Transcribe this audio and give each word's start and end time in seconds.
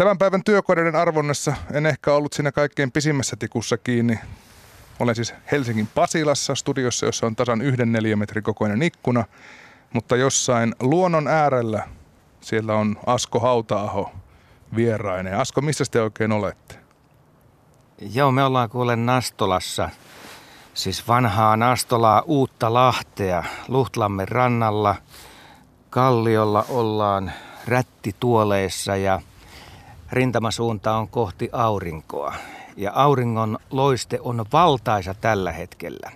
Tämän 0.00 0.18
päivän 0.18 0.44
työkoneiden 0.44 0.96
arvonnassa 0.96 1.54
en 1.72 1.86
ehkä 1.86 2.12
ollut 2.12 2.32
siinä 2.32 2.52
kaikkein 2.52 2.92
pisimmässä 2.92 3.36
tikussa 3.36 3.78
kiinni. 3.78 4.18
Olen 5.00 5.14
siis 5.14 5.34
Helsingin 5.52 5.88
Pasilassa 5.94 6.54
studiossa, 6.54 7.06
jossa 7.06 7.26
on 7.26 7.36
tasan 7.36 7.62
yhden 7.62 7.92
neliömetrin 7.92 8.44
kokoinen 8.44 8.82
ikkuna, 8.82 9.24
mutta 9.92 10.16
jossain 10.16 10.74
luonnon 10.80 11.28
äärellä 11.28 11.88
siellä 12.40 12.74
on 12.74 12.96
Asko 13.06 13.40
Hautaaho 13.40 14.12
vierainen. 14.76 15.38
Asko, 15.38 15.60
missä 15.60 15.84
te 15.90 16.00
oikein 16.00 16.32
olette? 16.32 16.74
Joo, 18.14 18.30
me 18.30 18.44
ollaan 18.44 18.70
kuule 18.70 18.96
Nastolassa. 18.96 19.90
Siis 20.74 21.08
vanhaa 21.08 21.56
Nastolaa, 21.56 22.22
uutta 22.26 22.74
Lahtea, 22.74 23.44
Luhtlammen 23.68 24.28
rannalla. 24.28 24.94
Kalliolla 25.90 26.64
ollaan 26.68 27.32
rättituoleissa 27.66 28.96
ja 28.96 29.20
rintamasuunta 30.12 30.96
on 30.96 31.08
kohti 31.08 31.48
aurinkoa. 31.52 32.34
Ja 32.76 32.92
auringon 32.94 33.58
loiste 33.70 34.18
on 34.22 34.44
valtaisa 34.52 35.14
tällä 35.14 35.52
hetkellä. 35.52 36.10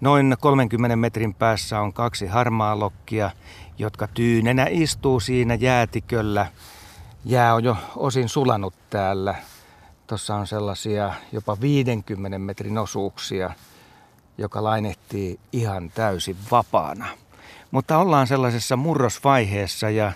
Noin 0.00 0.36
30 0.40 0.96
metrin 0.96 1.34
päässä 1.34 1.80
on 1.80 1.92
kaksi 1.92 2.26
harmaa 2.26 2.80
lokkia, 2.80 3.30
jotka 3.78 4.06
tyynenä 4.06 4.66
istuu 4.70 5.20
siinä 5.20 5.54
jäätiköllä. 5.54 6.46
Jää 7.24 7.54
on 7.54 7.64
jo 7.64 7.76
osin 7.96 8.28
sulanut 8.28 8.74
täällä. 8.90 9.34
Tuossa 10.06 10.34
on 10.34 10.46
sellaisia 10.46 11.14
jopa 11.32 11.56
50 11.60 12.38
metrin 12.38 12.78
osuuksia, 12.78 13.50
joka 14.38 14.64
lainehtii 14.64 15.40
ihan 15.52 15.90
täysin 15.94 16.36
vapaana. 16.50 17.06
Mutta 17.70 17.98
ollaan 17.98 18.26
sellaisessa 18.26 18.76
murrosvaiheessa 18.76 19.90
ja 19.90 20.12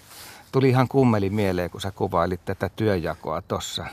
tuli 0.52 0.68
ihan 0.68 0.88
kummeli 0.88 1.30
mieleen, 1.30 1.70
kun 1.70 1.80
sä 1.80 1.90
kuvailit 1.90 2.44
tätä 2.44 2.70
työjakoa 2.76 3.42
tuossa. 3.42 3.86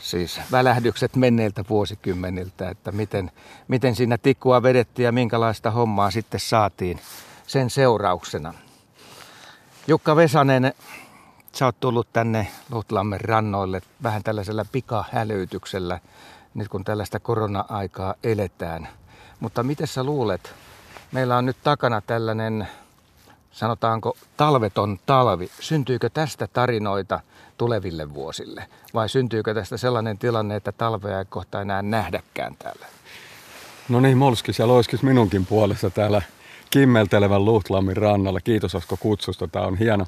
Siis 0.00 0.40
välähdykset 0.52 1.16
menneiltä 1.16 1.64
vuosikymmeniltä, 1.68 2.68
että 2.68 2.92
miten, 2.92 3.30
miten 3.68 3.94
siinä 3.94 4.18
tikkua 4.18 4.62
vedettiin 4.62 5.04
ja 5.04 5.12
minkälaista 5.12 5.70
hommaa 5.70 6.10
sitten 6.10 6.40
saatiin 6.40 7.00
sen 7.46 7.70
seurauksena. 7.70 8.54
Jukka 9.86 10.16
Vesanen, 10.16 10.72
sä 11.52 11.64
oot 11.64 11.80
tullut 11.80 12.12
tänne 12.12 12.48
Luhtlammen 12.70 13.20
rannoille 13.20 13.80
vähän 14.02 14.22
tällaisella 14.22 14.64
pikahälytyksellä, 14.72 16.00
nyt 16.54 16.68
kun 16.68 16.84
tällaista 16.84 17.20
korona-aikaa 17.20 18.14
eletään. 18.24 18.88
Mutta 19.40 19.62
miten 19.62 19.86
sä 19.86 20.04
luulet, 20.04 20.54
meillä 21.12 21.36
on 21.36 21.46
nyt 21.46 21.56
takana 21.64 22.00
tällainen 22.00 22.68
sanotaanko 23.50 24.16
talveton 24.36 24.98
talvi, 25.06 25.50
syntyykö 25.60 26.10
tästä 26.10 26.46
tarinoita 26.46 27.20
tuleville 27.58 28.14
vuosille? 28.14 28.66
Vai 28.94 29.08
syntyykö 29.08 29.54
tästä 29.54 29.76
sellainen 29.76 30.18
tilanne, 30.18 30.56
että 30.56 30.72
talvea 30.72 31.18
ei 31.18 31.24
kohta 31.24 31.62
enää 31.62 31.82
nähdäkään 31.82 32.54
täällä? 32.58 32.86
No 33.88 34.00
niin, 34.00 34.18
Molskis 34.18 34.58
ja 34.58 34.68
Loiskis 34.68 35.02
minunkin 35.02 35.46
puolesta 35.46 35.90
täällä 35.90 36.22
kimmeltelevän 36.70 37.44
Luhtlammin 37.44 37.96
rannalla. 37.96 38.40
Kiitos 38.40 38.74
Asko 38.74 38.96
kutsusta. 38.96 39.48
Tämä 39.48 39.66
on 39.66 39.78
hieno, 39.78 40.06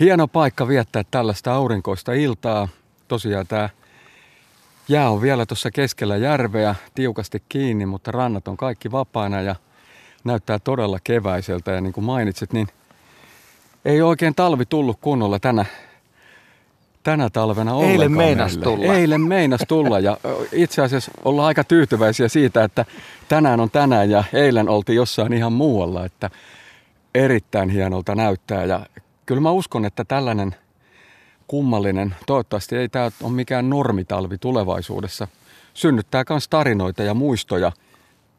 hieno 0.00 0.28
paikka 0.28 0.68
viettää 0.68 1.02
tällaista 1.10 1.54
aurinkoista 1.54 2.12
iltaa. 2.12 2.68
Tosiaan 3.08 3.46
tämä 3.46 3.68
jää 4.88 5.10
on 5.10 5.22
vielä 5.22 5.46
tuossa 5.46 5.70
keskellä 5.70 6.16
järveä 6.16 6.74
tiukasti 6.94 7.42
kiinni, 7.48 7.86
mutta 7.86 8.10
rannat 8.12 8.48
on 8.48 8.56
kaikki 8.56 8.92
vapaana 8.92 9.40
ja– 9.40 9.56
näyttää 10.24 10.58
todella 10.58 10.98
keväiseltä 11.04 11.72
ja 11.72 11.80
niin 11.80 11.92
kuin 11.92 12.04
mainitsit, 12.04 12.52
niin 12.52 12.68
ei 13.84 14.02
oikein 14.02 14.34
talvi 14.34 14.66
tullut 14.66 14.98
kunnolla 15.00 15.38
tänä, 15.38 15.64
tänä 17.02 17.30
talvena 17.30 17.74
ollenkaan. 17.74 17.92
Eilen 17.92 18.12
meinas 18.12 18.56
tulla. 18.56 18.94
Eilen 18.94 19.20
meinas 19.20 19.60
tulla 19.68 20.00
ja 20.00 20.18
itse 20.52 20.82
asiassa 20.82 21.12
ollaan 21.24 21.46
aika 21.46 21.64
tyytyväisiä 21.64 22.28
siitä, 22.28 22.64
että 22.64 22.84
tänään 23.28 23.60
on 23.60 23.70
tänään 23.70 24.10
ja 24.10 24.24
eilen 24.32 24.68
oltiin 24.68 24.96
jossain 24.96 25.32
ihan 25.32 25.52
muualla, 25.52 26.04
että 26.04 26.30
erittäin 27.14 27.70
hienolta 27.70 28.14
näyttää 28.14 28.64
ja 28.64 28.86
kyllä 29.26 29.40
mä 29.40 29.50
uskon, 29.50 29.84
että 29.84 30.04
tällainen 30.04 30.54
kummallinen, 31.46 32.14
toivottavasti 32.26 32.76
ei 32.76 32.88
tämä 32.88 33.10
ole 33.22 33.32
mikään 33.32 33.70
normitalvi 33.70 34.38
tulevaisuudessa, 34.38 35.28
synnyttää 35.74 36.24
myös 36.28 36.48
tarinoita 36.48 37.02
ja 37.02 37.14
muistoja– 37.14 37.72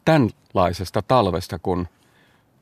tämänlaisesta 0.05 1.01
talvesta, 1.01 1.59
kun 1.59 1.87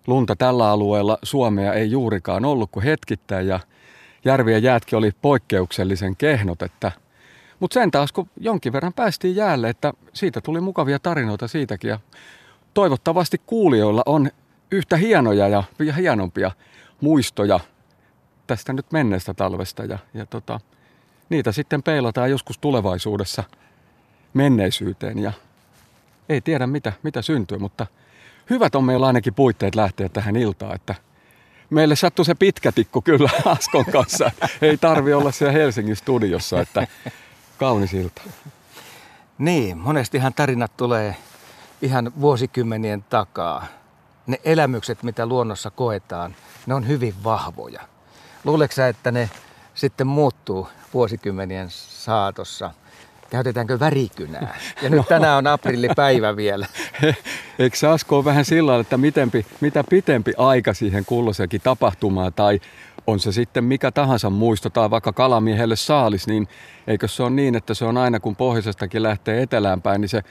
lunta 0.07 0.35
tällä 0.35 0.69
alueella 0.69 1.17
Suomea 1.23 1.73
ei 1.73 1.91
juurikaan 1.91 2.45
ollut 2.45 2.69
kuin 2.71 2.83
hetkittäin 2.83 3.47
ja 3.47 3.59
järvien 4.25 4.63
jäätkin 4.63 4.97
oli 4.97 5.11
poikkeuksellisen 5.21 6.15
kehnot, 6.15 6.61
että 6.61 6.91
mutta 7.59 7.73
sen 7.73 7.91
taas, 7.91 8.11
kun 8.11 8.29
jonkin 8.39 8.73
verran 8.73 8.93
päästiin 8.93 9.35
jäälle, 9.35 9.69
että 9.69 9.93
siitä 10.13 10.41
tuli 10.41 10.61
mukavia 10.61 10.99
tarinoita 10.99 11.47
siitäkin. 11.47 11.89
Ja 11.89 11.99
toivottavasti 12.73 13.41
kuulijoilla 13.45 14.03
on 14.05 14.29
yhtä 14.71 14.97
hienoja 14.97 15.47
ja 15.47 15.63
hienompia 15.97 16.51
muistoja 17.01 17.59
tästä 18.47 18.73
nyt 18.73 18.91
menneestä 18.91 19.33
talvesta. 19.33 19.83
Ja, 19.83 19.99
ja 20.13 20.25
tota, 20.25 20.59
niitä 21.29 21.51
sitten 21.51 21.83
peilataan 21.83 22.29
joskus 22.31 22.57
tulevaisuudessa 22.57 23.43
menneisyyteen. 24.33 25.19
Ja 25.19 25.33
ei 26.29 26.41
tiedä 26.41 26.67
mitä, 26.67 26.93
mitä 27.03 27.21
syntyy, 27.21 27.57
mutta 27.57 27.87
hyvät 28.49 28.75
on 28.75 28.83
meillä 28.83 29.07
ainakin 29.07 29.33
puitteet 29.33 29.75
lähteä 29.75 30.09
tähän 30.09 30.35
iltaan, 30.35 30.75
että 30.75 30.95
meille 31.69 31.95
sattuu 31.95 32.25
se 32.25 32.35
pitkä 32.35 32.71
tikku 32.71 33.01
kyllä 33.01 33.29
Askon 33.45 33.85
kanssa. 33.85 34.31
Ei 34.61 34.77
tarvi 34.77 35.13
olla 35.13 35.31
siellä 35.31 35.53
Helsingin 35.53 35.95
studiossa, 35.95 36.61
että 36.61 36.87
kaunis 37.57 37.93
ilta. 37.93 38.21
Niin, 39.37 39.77
monestihan 39.77 40.33
tarinat 40.33 40.77
tulee 40.77 41.15
ihan 41.81 42.11
vuosikymmenien 42.21 43.05
takaa. 43.09 43.65
Ne 44.27 44.39
elämykset, 44.43 45.03
mitä 45.03 45.25
luonnossa 45.25 45.71
koetaan, 45.71 46.35
ne 46.65 46.73
on 46.73 46.87
hyvin 46.87 47.23
vahvoja. 47.23 47.81
Luuleeko 48.43 48.81
että 48.89 49.11
ne 49.11 49.29
sitten 49.75 50.07
muuttuu 50.07 50.67
vuosikymmenien 50.93 51.67
saatossa? 51.69 52.71
Käytetäänkö 53.29 53.79
värikynää? 53.79 54.57
Ja 54.81 54.89
nyt 54.89 54.97
no. 54.97 55.03
tänään 55.03 55.37
on 55.37 55.47
aprillipäivä 55.47 56.35
vielä. 56.35 56.65
Eikö 57.59 57.77
se 57.77 57.87
Asko 57.87 58.15
ole 58.15 58.25
vähän 58.25 58.45
sillä 58.45 58.79
että 58.79 58.97
mitempi, 58.97 59.45
mitä 59.61 59.83
pitempi 59.89 60.33
aika 60.37 60.73
siihen 60.73 61.05
kulloisenkin 61.05 61.61
tapahtumaan 61.61 62.33
tai 62.33 62.59
on 63.07 63.19
se 63.19 63.31
sitten 63.31 63.63
mikä 63.63 63.91
tahansa 63.91 64.29
muisto 64.29 64.69
tai 64.69 64.89
vaikka 64.89 65.13
kalamiehelle 65.13 65.75
saalis, 65.75 66.27
niin 66.27 66.47
eikö 66.87 67.07
se 67.07 67.23
ole 67.23 67.29
niin, 67.29 67.55
että 67.55 67.73
se 67.73 67.85
on 67.85 67.97
aina 67.97 68.19
kun 68.19 68.35
pohjoisestakin 68.35 69.03
lähtee 69.03 69.41
etelään 69.41 69.81
päin, 69.81 70.01
niin 70.01 70.09
se 70.09 70.21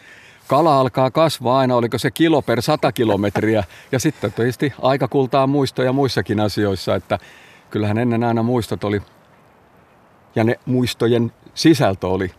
kala 0.48 0.80
alkaa 0.80 1.10
kasvaa 1.10 1.58
aina, 1.58 1.76
oliko 1.76 1.98
se 1.98 2.10
kilo 2.10 2.42
per 2.42 2.62
sata 2.62 2.92
kilometriä. 2.92 3.64
Ja 3.92 3.98
sitten 3.98 4.32
tietysti 4.32 4.72
aika 4.82 5.08
kultaa 5.08 5.46
muistoja 5.46 5.92
muissakin 5.92 6.40
asioissa, 6.40 6.94
että 6.94 7.18
kyllähän 7.70 7.98
ennen 7.98 8.24
aina 8.24 8.42
muistot 8.42 8.84
oli, 8.84 9.02
ja 10.34 10.44
ne 10.44 10.58
muistojen 10.66 11.32
sisältö 11.54 12.06
oli 12.06 12.30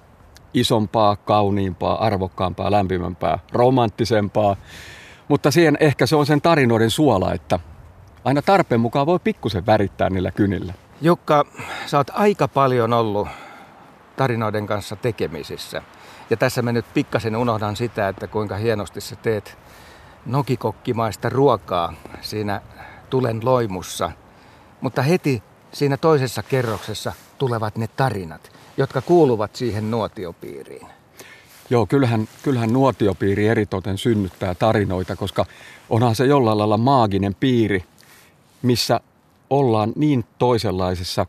isompaa, 0.53 1.15
kauniimpaa, 1.15 2.05
arvokkaampaa, 2.05 2.71
lämpimämpää, 2.71 3.39
romanttisempaa. 3.51 4.55
Mutta 5.27 5.51
siihen 5.51 5.77
ehkä 5.79 6.05
se 6.05 6.15
on 6.15 6.25
sen 6.25 6.41
tarinoiden 6.41 6.91
suola, 6.91 7.33
että 7.33 7.59
aina 8.25 8.41
tarpeen 8.41 8.81
mukaan 8.81 9.05
voi 9.05 9.19
pikkusen 9.19 9.65
värittää 9.65 10.09
niillä 10.09 10.31
kynillä. 10.31 10.73
Jukka, 11.01 11.45
sä 11.85 11.97
oot 11.97 12.11
aika 12.13 12.47
paljon 12.47 12.93
ollut 12.93 13.27
tarinoiden 14.15 14.67
kanssa 14.67 14.95
tekemisissä. 14.95 15.81
Ja 16.29 16.37
tässä 16.37 16.61
mä 16.61 16.71
nyt 16.71 16.85
pikkasen 16.93 17.35
unohdan 17.35 17.75
sitä, 17.75 18.07
että 18.07 18.27
kuinka 18.27 18.55
hienosti 18.55 19.01
sä 19.01 19.15
teet 19.15 19.57
nokikokkimaista 20.25 21.29
ruokaa 21.29 21.93
siinä 22.21 22.61
tulen 23.09 23.39
loimussa. 23.43 24.11
Mutta 24.81 25.01
heti 25.01 25.43
siinä 25.71 25.97
toisessa 25.97 26.43
kerroksessa 26.43 27.13
tulevat 27.37 27.77
ne 27.77 27.87
tarinat 27.87 28.58
jotka 28.79 29.01
kuuluvat 29.01 29.55
siihen 29.55 29.91
nuotiopiiriin. 29.91 30.87
Joo, 31.69 31.85
kyllähän, 31.85 32.27
kyllähän 32.43 32.73
nuotiopiiri 32.73 33.47
eritoten 33.47 33.97
synnyttää 33.97 34.55
tarinoita, 34.55 35.15
koska 35.15 35.45
onhan 35.89 36.15
se 36.15 36.25
jollain 36.25 36.57
lailla 36.57 36.77
maaginen 36.77 37.35
piiri, 37.35 37.83
missä 38.61 38.99
ollaan 39.49 39.93
niin 39.95 40.25
toisenlaisessa 40.37 41.25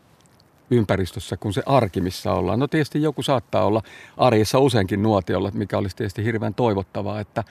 ympäristössä 0.71 1.37
kuin 1.37 1.53
se 1.53 1.63
arki, 1.67 2.01
missä 2.01 2.33
ollaan. 2.33 2.59
No 2.59 2.69
tietysti 2.69 3.03
joku 3.03 3.23
saattaa 3.23 3.65
olla 3.65 3.83
arjessa 4.17 4.59
useinkin 4.59 5.03
nuotiolla, 5.03 5.51
mikä 5.55 5.79
olisi 5.79 5.97
tietysti 5.97 6.25
hirveän 6.25 6.55
toivottavaa, 6.55 7.21
että, 7.21 7.45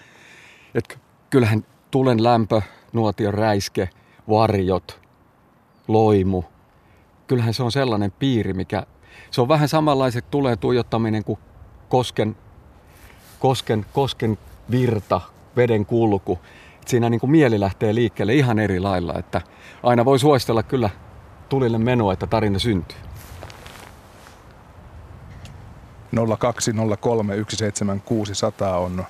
että 0.76 0.96
kyllähän 1.30 1.66
tulen 1.92 2.24
lämpö, 2.24 2.62
nuotion 2.94 3.34
räiske, 3.34 3.90
varjot, 4.30 5.00
loimu, 5.88 6.44
kyllähän 7.28 7.54
se 7.54 7.64
on 7.64 7.72
sellainen 7.72 8.12
piiri, 8.20 8.54
mikä 8.54 8.84
se 9.32 9.42
on 9.42 9.48
vähän 9.48 9.68
samanlaiset 9.68 10.32
tulee 10.32 10.56
tuijottaminen 10.56 11.24
kuin 11.24 11.40
kosken, 11.90 12.36
kosken, 13.40 13.86
kosken 13.94 14.38
virta, 14.72 15.22
veden 15.56 15.86
kulku. 15.86 16.40
Et 16.82 16.88
siinä 16.88 17.10
niin 17.10 17.20
kuin 17.20 17.32
mieli 17.32 17.60
lähtee 17.60 17.96
liikkeelle 17.96 18.34
ihan 18.34 18.60
eri 18.60 18.80
lailla, 18.80 19.14
että 19.20 19.42
aina 19.84 20.06
voi 20.06 20.20
suositella 20.20 20.64
kyllä 20.64 20.90
tulille 21.50 21.78
menoa, 21.78 22.14
että 22.14 22.28
tarina 22.28 22.60
syntyy. 22.60 22.98
on 28.78 29.06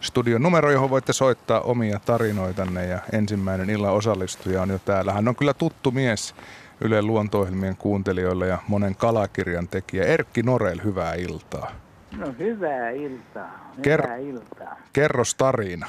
studion 0.00 0.42
numero, 0.42 0.70
johon 0.70 0.90
voitte 0.90 1.12
soittaa 1.12 1.60
omia 1.60 2.00
tarinoitanne 2.00 2.86
ja 2.86 2.98
ensimmäinen 3.12 3.70
illan 3.70 3.92
osallistuja 3.92 4.62
on 4.62 4.70
jo 4.70 4.78
täällä. 4.78 5.12
Hän 5.12 5.28
on 5.28 5.36
kyllä 5.36 5.54
tuttu 5.54 5.90
mies 5.90 6.34
Yle 6.80 7.02
luonto 7.02 7.46
kuuntelijoille 7.78 8.46
ja 8.46 8.58
monen 8.68 8.94
kalakirjan 8.96 9.68
tekijä. 9.68 10.04
Erkki 10.04 10.42
Norel, 10.42 10.78
hyvää 10.84 11.14
iltaa. 11.14 11.70
No 12.18 12.26
hyvää 12.38 12.90
iltaa. 12.90 13.70
Ker- 13.82 14.02
hyvää 14.02 14.16
iltaa. 14.16 14.76
Kerros 14.92 15.34
tarina. 15.34 15.86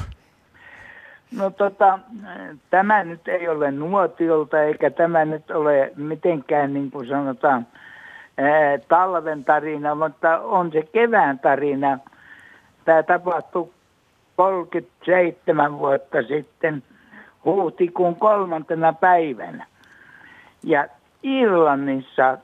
No 1.32 1.50
tota, 1.50 2.00
tämä 2.70 3.04
nyt 3.04 3.28
ei 3.28 3.48
ole 3.48 3.72
nuotiolta 3.72 4.64
eikä 4.64 4.90
tämä 4.90 5.26
nyt 5.26 5.52
ole 5.52 5.92
mitenkään 5.96 6.74
niin 6.74 6.92
kuin 6.92 7.08
sanotaan 7.08 7.68
ää, 8.38 8.78
talven 8.88 9.46
tarina, 9.46 9.96
mutta 9.96 10.40
on 10.40 10.72
se 10.72 10.82
kevään 10.82 11.40
tarina. 11.40 12.00
Tämä 12.86 13.04
tapahtui 13.04 13.70
37 14.36 15.78
vuotta 15.80 16.24
sitten 16.24 16.84
huhtikuun 17.46 18.16
kolmantena 18.16 18.94
päivänä. 18.94 19.66
Ja 20.66 20.88
Irlannissa 21.24 22.38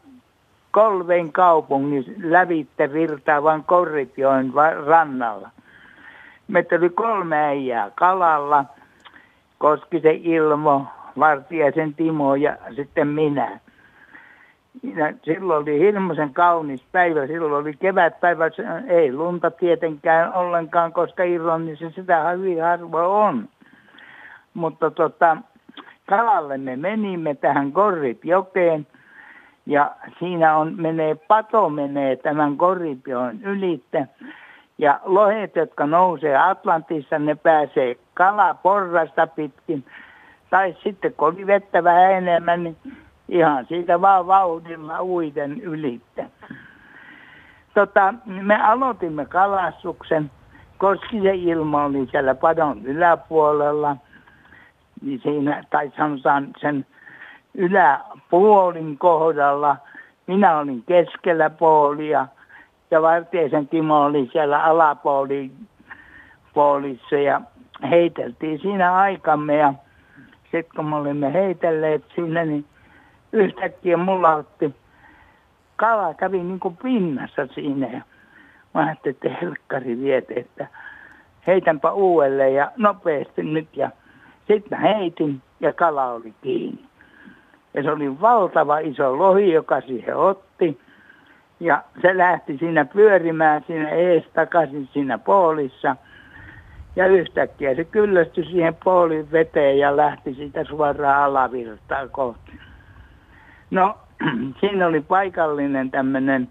Kolvein 0.72 1.34
kaupungin 1.34 2.16
lävitte 2.24 2.94
virtaavan 2.94 3.64
Korripjoen 3.64 4.52
rannalla. 4.86 5.50
Meitä 6.48 6.76
oli 6.76 6.90
kolme 6.90 7.38
äijää 7.38 7.92
kalalla, 7.96 8.66
Koskisen 9.58 10.16
Ilmo, 10.16 10.86
Vartiaisen 11.20 11.94
Timo 11.94 12.36
ja 12.36 12.58
sitten 12.76 13.08
minä. 13.08 13.60
Ja 14.84 15.14
silloin 15.24 15.62
oli 15.62 15.80
hirmuisen 15.80 16.34
kaunis 16.34 16.86
päivä, 16.92 17.28
silloin 17.28 17.54
oli 17.54 17.74
kevätpäivä, 17.74 18.46
ei 18.88 19.14
lunta 19.14 19.52
tietenkään 19.52 20.34
ollenkaan, 20.34 20.94
koska 20.94 21.24
Irlannissa 21.24 21.90
sitä 21.90 22.30
hyvin 22.30 22.62
harvoin 22.64 23.06
on. 23.06 23.50
Mutta 24.54 24.92
tota, 24.92 25.38
kalalle 26.12 26.58
me 26.58 26.76
menimme 26.76 27.36
tähän 27.36 27.72
Korripjokeen 27.72 28.88
ja 29.66 29.92
siinä 30.20 30.58
on, 30.58 30.74
menee, 30.78 31.16
pato 31.16 31.70
menee 31.70 32.16
tämän 32.16 32.58
Korripjoen 32.58 33.44
ylitte. 33.44 34.08
Ja 34.78 35.00
lohet, 35.04 35.56
jotka 35.56 35.86
nousee 35.86 36.38
Atlantissa, 36.38 37.20
ne 37.20 37.36
pääsee 37.36 37.96
kalaporrasta 38.14 39.28
pitkin. 39.28 39.86
Tai 40.50 40.76
sitten 40.84 41.14
kun 41.14 41.28
oli 41.28 41.48
vettä 41.48 41.84
vähän 41.84 42.12
enemmän, 42.12 42.64
niin 42.64 42.78
ihan 43.30 43.66
siitä 43.66 44.02
vaan 44.02 44.28
vauhdilla 44.28 45.04
uiden 45.04 45.62
ylitte. 45.62 46.26
Tota, 47.74 48.14
me 48.26 48.64
aloitimme 48.64 49.26
kalastuksen. 49.26 50.32
se 51.24 51.36
ilma 51.36 51.84
oli 51.84 52.08
siellä 52.12 52.36
padon 52.36 52.86
yläpuolella– 52.86 53.98
niin 55.02 55.20
siinä, 55.24 55.64
tai 55.70 55.92
sanotaan 55.98 56.48
sen 56.62 56.86
yläpuolin 57.54 58.98
kohdalla, 58.98 59.78
minä 60.28 60.58
olin 60.58 60.84
keskellä 60.84 61.50
puolia 61.50 62.28
ja 62.92 63.02
Vartiaisen 63.02 63.68
Timo 63.68 64.02
oli 64.02 64.30
siellä 64.32 64.64
alapuolissa 64.64 65.16
ja 67.16 67.42
heiteltiin 67.90 68.60
siinä 68.60 68.94
aikamme 68.94 69.56
ja 69.56 69.74
sitten 70.44 70.76
kun 70.76 70.86
me 70.86 70.96
olimme 70.96 71.34
heitelleet 71.34 72.04
sinne, 72.16 72.46
niin 72.46 72.66
yhtäkkiä 73.32 73.98
mulla 73.98 74.36
otti, 74.36 74.76
kala 75.76 76.14
kävi 76.14 76.44
niin 76.44 76.60
kuin 76.60 76.78
pinnassa 76.78 77.48
siinä 77.48 77.88
ja 77.88 78.02
mä 78.74 78.82
ajattelin, 78.86 79.16
että 79.16 79.38
helkkari 79.42 80.02
viete, 80.02 80.34
että 80.34 80.68
heitänpä 81.48 81.92
uudelleen 81.92 82.56
ja 82.56 82.72
nopeasti 82.78 83.44
nyt 83.44 83.78
ja 83.78 83.92
sitten 84.54 84.80
heitin 84.80 85.42
ja 85.60 85.74
kala 85.74 86.06
oli 86.06 86.34
kiinni. 86.42 86.84
Ja 87.74 87.84
se 87.84 87.92
oli 87.92 88.22
valtava 88.22 88.80
iso 88.80 89.18
lohi, 89.18 89.52
joka 89.52 89.82
siihen 89.82 90.18
otti. 90.18 90.80
Ja 91.60 91.84
se 92.02 92.18
lähti 92.18 92.58
siinä 92.58 92.86
pyörimään 92.86 93.64
siinä 93.68 93.90
ees 93.90 94.24
takaisin 94.34 94.90
siinä 94.94 95.18
poolissa. 95.18 95.96
Ja 96.96 97.08
yhtäkkiä 97.08 97.76
se 97.76 97.84
kyllästyi 97.84 98.46
siihen 98.46 98.76
poolin 98.84 99.32
veteen 99.32 99.80
ja 99.80 99.98
lähti 99.98 100.34
siitä 100.34 100.64
suoraan 100.64 101.24
alavirtaa 101.24 102.08
kohti. 102.08 102.52
No, 103.72 103.98
siinä 104.60 104.88
oli 104.88 105.02
paikallinen 105.02 105.92
tämmöinen 105.92 106.48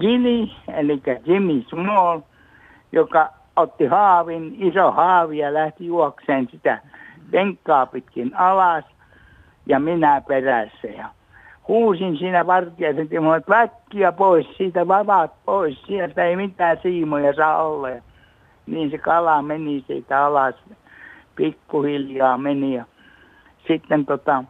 Jimmy, 0.00 0.48
eli 0.74 1.02
Jimmy 1.24 1.62
Small, 1.62 2.20
joka 2.92 3.32
otti 3.56 3.86
haavin, 3.86 4.56
iso 4.58 4.90
haavi 4.90 5.38
ja 5.38 5.54
lähti 5.54 5.86
juokseen 5.86 6.48
sitä 6.50 6.78
penkkaa 7.30 7.86
pitkin 7.86 8.36
alas 8.36 8.84
ja 9.66 9.80
minä 9.80 10.22
perässä. 10.28 10.88
Ja 10.88 11.08
huusin 11.68 12.16
siinä 12.16 12.46
vartijaisen 12.46 13.08
Timo, 13.08 13.34
että 13.34 13.50
väkkiä 13.50 14.12
pois 14.12 14.46
siitä, 14.56 14.88
vapaat 14.88 15.32
pois, 15.44 15.82
sieltä 15.82 16.24
ei 16.24 16.36
mitään 16.36 16.78
siimoja 16.82 17.32
saa 17.34 17.62
olla. 17.62 17.90
Ja 17.90 18.02
niin 18.66 18.90
se 18.90 18.98
kala 18.98 19.42
meni 19.42 19.84
siitä 19.86 20.24
alas, 20.24 20.54
pikkuhiljaa 21.36 22.38
meni 22.38 22.74
ja 22.74 22.84
sitten 23.66 24.06
tota, 24.06 24.44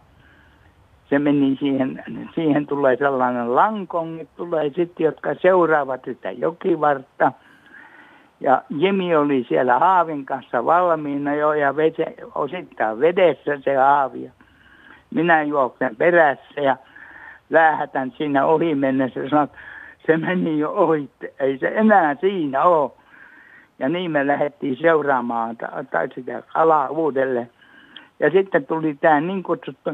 se 1.11 1.19
meni 1.19 1.57
siihen, 1.61 2.05
siihen 2.35 2.67
tulee 2.67 2.97
sellainen 2.97 3.55
lankongi, 3.55 4.29
tulee 4.37 4.65
sitten, 4.69 5.05
jotka 5.05 5.35
seuraavat 5.35 6.01
sitä 6.05 6.31
jokivartta– 6.31 7.33
Jimi 8.71 9.17
oli 9.17 9.47
siellä 9.49 9.79
haavin 9.79 10.27
kanssa 10.27 10.65
valmiina 10.65 11.35
jo 11.35 11.53
ja 11.53 11.77
vese, 11.77 12.15
osittain 12.35 13.01
vedessä 13.01 13.59
se 13.65 13.77
haavi. 13.77 14.31
Minä 15.15 15.43
juoksen 15.43 15.97
perässä 15.97 16.61
ja 16.61 16.77
lähetän 17.51 18.13
siinä 18.17 18.47
ohi 18.47 18.75
mennessä 18.75 19.21
ja 19.21 19.29
sanon, 19.29 19.49
se 20.07 20.17
meni 20.17 20.59
jo 20.59 20.73
ohi, 20.73 21.11
ei 21.41 21.59
se 21.59 21.73
enää 21.75 22.15
siinä 22.15 22.63
ole. 22.63 22.91
Ja 23.79 23.89
niin 23.89 24.11
me 24.11 24.27
lähdettiin 24.27 24.77
seuraamaan 24.77 25.57
tai 25.91 26.09
sitä 26.15 26.43
kalaa 26.53 26.89
uudelleen. 26.89 27.51
Ja 28.21 28.31
sitten 28.31 28.67
tuli 28.67 28.95
tämä 28.95 29.21
niin 29.21 29.43
kutsuttu 29.43 29.91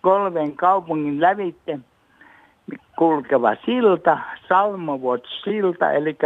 kolven 0.00 0.56
kaupungin 0.56 1.20
lävitte 1.20 1.78
kulkeva 2.98 3.56
silta, 3.66 4.18
Salmovot 4.48 5.26
silta, 5.44 5.92
eli 5.92 6.16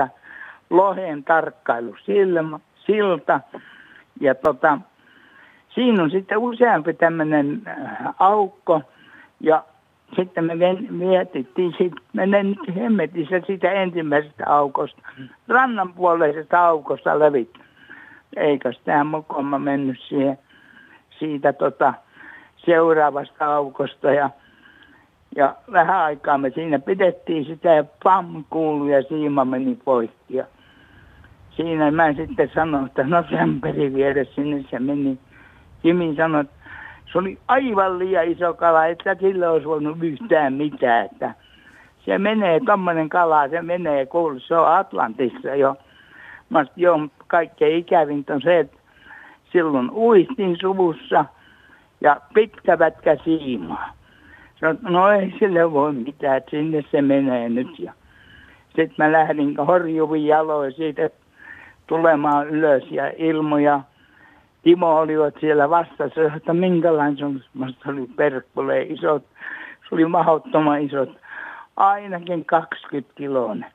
lohen 0.70 1.24
tarkkailu 1.24 1.96
silta. 2.86 3.40
Ja 4.20 4.34
tota, 4.34 4.78
siinä 5.74 6.02
on 6.02 6.10
sitten 6.10 6.38
useampi 6.38 6.94
tämmöinen 6.94 7.62
äh, 7.66 8.14
aukko 8.18 8.82
ja 9.40 9.64
sitten 10.16 10.44
me 10.44 10.54
mietittiin, 10.90 11.74
sit, 11.78 11.92
me 12.12 12.26
nyt 12.26 12.58
hemmetissä 12.76 13.40
sitä 13.46 13.72
ensimmäisestä 13.72 14.44
aukosta, 14.46 15.02
rannan 15.48 15.92
puoleisesta 15.92 16.66
aukosta 16.66 17.18
lävit. 17.18 17.58
Eikä 18.36 18.72
sitä 18.72 19.04
mukoma 19.04 19.58
mennyt 19.58 20.00
siihen, 20.08 20.38
siitä 21.18 21.52
tota, 21.52 21.94
seuraavasta 22.56 23.54
aukosta 23.54 24.12
ja 24.12 24.30
ja 25.36 25.54
vähän 25.72 25.96
aikaa 25.96 26.38
me 26.38 26.50
siinä 26.50 26.78
pidettiin 26.78 27.44
sitä 27.44 27.74
ja 27.74 27.84
pam 28.04 28.44
kuului 28.50 28.92
ja 28.92 29.02
siima 29.02 29.44
meni 29.44 29.78
poikki. 29.84 30.36
Ja 30.36 30.44
siinä 31.58 31.90
mä 31.90 32.12
sitten 32.12 32.50
sanoin, 32.54 32.86
että 32.86 33.02
no 33.02 33.24
sämpäri 33.30 33.94
viedä 33.94 34.24
sinne 34.24 34.64
se 34.70 34.78
meni. 34.78 35.18
Jimi 35.84 36.14
sanoi, 36.16 36.40
että 36.40 36.54
se 37.12 37.18
oli 37.18 37.38
aivan 37.48 37.98
liian 37.98 38.28
iso 38.28 38.54
kala, 38.54 38.86
että 38.86 39.16
sillä 39.20 39.50
olisi 39.50 39.66
voinut 39.66 39.98
yhtään 40.02 40.52
mitään. 40.52 41.04
Että 41.04 41.34
se 42.04 42.18
menee, 42.18 42.60
tommonen 42.66 43.08
kala, 43.08 43.48
se 43.48 43.62
menee, 43.62 44.06
kuulu, 44.06 44.40
se 44.40 44.54
on 44.56 44.68
Atlantissa 44.68 45.54
jo. 45.54 45.76
Mä 46.50 46.64
joo, 46.76 47.08
kaikkein 47.26 47.78
ikävintä 47.78 48.34
on 48.34 48.42
se, 48.42 48.58
että 48.58 48.76
silloin 49.52 49.90
uistin 49.90 50.56
suvussa 50.60 51.24
ja 52.00 52.20
pitkä 52.34 52.78
vätkä 52.78 53.16
siimaa. 53.24 53.92
Sanoin, 54.60 54.78
no 54.82 55.10
ei 55.10 55.34
sille 55.38 55.72
voi 55.72 55.92
mitään, 55.92 56.36
että 56.36 56.50
sinne 56.50 56.84
se 56.90 57.02
menee 57.02 57.48
nyt. 57.48 57.78
Ja 57.78 57.92
sitten 58.66 58.94
mä 58.98 59.12
lähdin 59.12 59.56
horjuvin 59.56 60.26
jaloin 60.26 60.72
siitä 60.72 61.10
tulemaan 61.88 62.48
ylös 62.48 62.82
ja 62.90 63.12
Ilmo 63.16 63.58
ja 63.58 63.80
Timo 64.62 64.98
olivat 64.98 65.34
siellä 65.40 65.70
vastassa, 65.70 66.20
että 66.36 66.54
minkälainen 66.54 67.16
se 67.16 67.24
on. 67.24 67.40
Se 67.82 67.90
oli 67.90 68.06
perkkule 68.16 68.82
isot, 68.82 69.24
se 69.88 69.94
oli 69.94 70.04
mahdottoman 70.04 70.82
isot, 70.82 71.10
ainakin 71.76 72.44
20 72.44 73.12
kiloinen. 73.14 73.70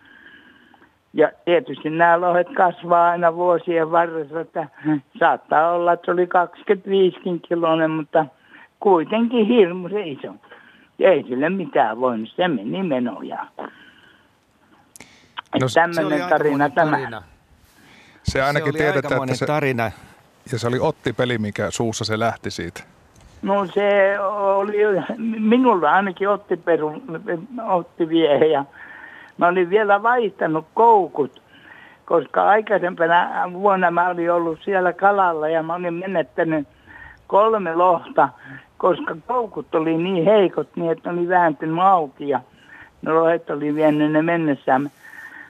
Ja 1.14 1.32
tietysti 1.46 1.90
nämä 1.90 2.22
lohet 2.22 2.48
kasvaa 2.58 3.10
aina 3.10 3.36
vuosien 3.36 3.92
varressa, 3.92 4.40
että 4.40 4.68
saattaa 5.20 5.72
olla, 5.72 5.94
että 5.94 6.06
se 6.06 6.12
oli 6.12 6.28
25 6.28 7.20
kiloinen, 7.48 7.92
mutta 7.92 8.26
kuitenkin 8.80 9.48
hirmu 9.48 9.90
se 9.90 10.02
iso. 10.02 10.36
Ei 11.00 11.24
sille 11.24 11.50
mitään 11.50 12.00
voinut, 12.00 12.30
se 12.36 12.48
meni 12.48 12.84
menojaan. 12.84 13.48
No, 15.62 15.68
tämmöinen 15.74 16.30
tarina 16.30 16.70
tämä. 16.70 16.92
Tarina. 16.92 17.33
Se 18.34 18.42
ainakin 18.42 18.74
se 18.74 18.78
tiedetään, 18.78 19.24
että 19.24 19.36
se, 19.36 19.46
tarina. 19.46 19.92
Ja 20.52 20.60
se 20.60 20.68
oli 20.68 20.80
Otti-peli, 20.80 21.38
mikä 21.38 21.72
suussa 21.72 22.06
se 22.06 22.20
lähti 22.20 22.52
siitä. 22.52 22.84
No 23.42 23.66
se 23.66 24.20
oli, 24.56 24.78
minulla 25.40 25.92
ainakin 25.92 26.30
otti, 26.30 26.58
peru, 26.58 27.02
otti 27.68 28.10
viehe 28.10 28.46
ja 28.46 28.66
mä 29.38 29.48
olin 29.48 29.70
vielä 29.70 30.04
vaihtanut 30.04 30.66
koukut, 30.74 31.42
koska 32.06 32.44
aikaisempana 32.44 33.30
vuonna 33.54 33.92
mä 33.92 34.10
olin 34.10 34.32
ollut 34.32 34.60
siellä 34.66 34.94
kalalla 34.94 35.50
ja 35.50 35.64
mä 35.64 35.76
olin 35.76 35.94
menettänyt 35.94 36.68
kolme 37.28 37.76
lohta, 37.76 38.30
koska 38.78 39.16
koukut 39.28 39.76
oli 39.76 39.98
niin 39.98 40.26
heikot, 40.26 40.70
niin 40.76 40.92
että 40.92 41.10
oli 41.10 41.28
vääntynyt 41.28 41.80
auki 41.80 42.30
ja 42.30 42.40
ne 43.02 43.12
lohet 43.12 43.50
oli 43.50 43.76
vienyt 43.76 44.12
ne 44.12 44.22
mennessään. 44.22 44.92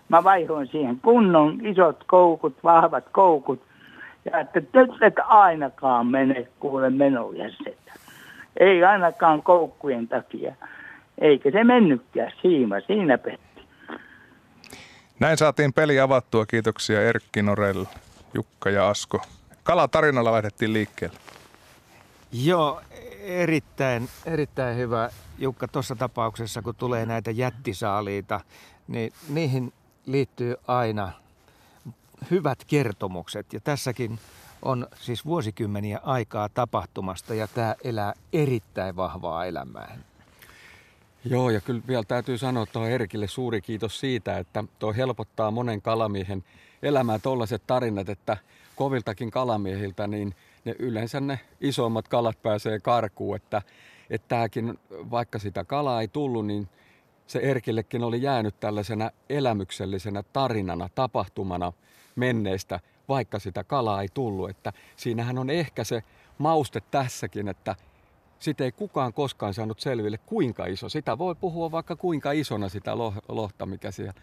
Mä 0.09 0.23
vaihoin 0.23 0.67
siihen 0.67 0.99
kunnon 0.99 1.65
isot 1.65 2.03
koukut, 2.07 2.63
vahvat 2.63 3.05
koukut. 3.11 3.61
Ja 4.25 4.39
että 4.39 4.59
nyt 4.59 4.89
et 5.01 5.13
ainakaan 5.27 6.07
mene 6.07 6.47
kuule 6.59 6.89
menolle 6.89 7.51
Ei 8.57 8.83
ainakaan 8.83 9.43
koukkujen 9.43 10.07
takia. 10.07 10.55
Eikä 11.21 11.51
se 11.51 11.63
mennytkään 11.63 12.31
siima, 12.41 12.79
siinä 12.79 13.17
petti. 13.17 13.61
Näin 15.19 15.37
saatiin 15.37 15.73
peli 15.73 15.99
avattua. 15.99 16.45
Kiitoksia 16.45 17.01
Erkki 17.01 17.41
Norell, 17.41 17.85
Jukka 18.33 18.69
ja 18.69 18.89
Asko. 18.89 19.21
Kalatarinalla 19.63 20.31
lähdettiin 20.31 20.73
liikkeelle. 20.73 21.17
Joo, 22.31 22.81
erittäin, 23.23 24.09
erittäin 24.25 24.77
hyvä. 24.77 25.09
Jukka, 25.39 25.67
tuossa 25.67 25.95
tapauksessa, 25.95 26.61
kun 26.61 26.75
tulee 26.75 27.05
näitä 27.05 27.31
jättisaaliita, 27.31 28.39
niin 28.87 29.11
niihin 29.29 29.73
liittyy 30.05 30.55
aina 30.67 31.11
hyvät 32.31 32.59
kertomukset. 32.67 33.53
Ja 33.53 33.59
tässäkin 33.59 34.19
on 34.61 34.87
siis 34.95 35.25
vuosikymmeniä 35.25 35.99
aikaa 36.03 36.49
tapahtumasta 36.49 37.33
ja 37.33 37.47
tämä 37.47 37.75
elää 37.83 38.13
erittäin 38.33 38.95
vahvaa 38.95 39.45
elämää. 39.45 39.97
Joo, 41.25 41.49
ja 41.49 41.61
kyllä 41.61 41.81
vielä 41.87 42.03
täytyy 42.03 42.37
sanoa 42.37 42.65
tuohon 42.65 42.91
Erkille 42.91 43.27
suuri 43.27 43.61
kiitos 43.61 43.99
siitä, 43.99 44.37
että 44.37 44.63
tuo 44.79 44.93
helpottaa 44.93 45.51
monen 45.51 45.81
kalamiehen 45.81 46.43
elämää 46.81 47.19
tuollaiset 47.19 47.61
tarinat, 47.67 48.09
että 48.09 48.37
koviltakin 48.75 49.31
kalamiehiltä, 49.31 50.07
niin 50.07 50.35
ne 50.65 50.75
yleensä 50.79 51.19
ne 51.19 51.39
isommat 51.61 52.07
kalat 52.07 52.41
pääsee 52.41 52.79
karkuun, 52.79 53.35
että, 53.35 53.61
että 54.09 54.27
tämäkin, 54.27 54.79
vaikka 54.91 55.39
sitä 55.39 55.63
kalaa 55.63 56.01
ei 56.01 56.07
tullut, 56.07 56.47
niin 56.47 56.69
se 57.33 57.39
Erkillekin 57.39 58.03
oli 58.03 58.21
jäänyt 58.21 58.59
tällaisena 58.59 59.11
elämyksellisenä 59.29 60.23
tarinana, 60.33 60.89
tapahtumana 60.95 61.73
menneestä, 62.15 62.79
vaikka 63.09 63.39
sitä 63.39 63.63
kalaa 63.63 64.01
ei 64.01 64.07
tullut. 64.13 64.49
Että 64.49 64.73
siinähän 64.95 65.37
on 65.37 65.49
ehkä 65.49 65.83
se 65.83 66.03
mauste 66.37 66.81
tässäkin, 66.91 67.47
että 67.47 67.75
sitä 68.39 68.63
ei 68.63 68.71
kukaan 68.71 69.13
koskaan 69.13 69.53
saanut 69.53 69.79
selville, 69.79 70.17
kuinka 70.17 70.65
iso. 70.65 70.89
Sitä 70.89 71.17
voi 71.17 71.35
puhua 71.35 71.71
vaikka 71.71 71.95
kuinka 71.95 72.31
isona 72.31 72.69
sitä 72.69 72.91
lohta, 73.27 73.65
mikä 73.65 73.91
siellä 73.91 74.13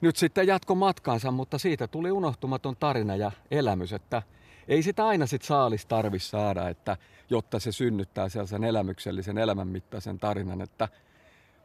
nyt 0.00 0.16
sitten 0.16 0.46
jatko 0.46 0.74
matkaansa, 0.74 1.30
mutta 1.30 1.58
siitä 1.58 1.86
tuli 1.86 2.10
unohtumaton 2.10 2.76
tarina 2.76 3.16
ja 3.16 3.32
elämys, 3.50 3.92
että 3.92 4.22
ei 4.68 4.82
sitä 4.82 5.06
aina 5.06 5.26
sit 5.26 5.42
saalis 5.42 5.86
tarvi 5.86 6.18
saada, 6.18 6.68
että, 6.68 6.96
jotta 7.30 7.58
se 7.58 7.72
synnyttää 7.72 8.28
sellaisen 8.28 8.64
elämyksellisen 8.64 9.38
elämänmittaisen 9.38 10.18
tarinan, 10.18 10.60
että 10.60 10.88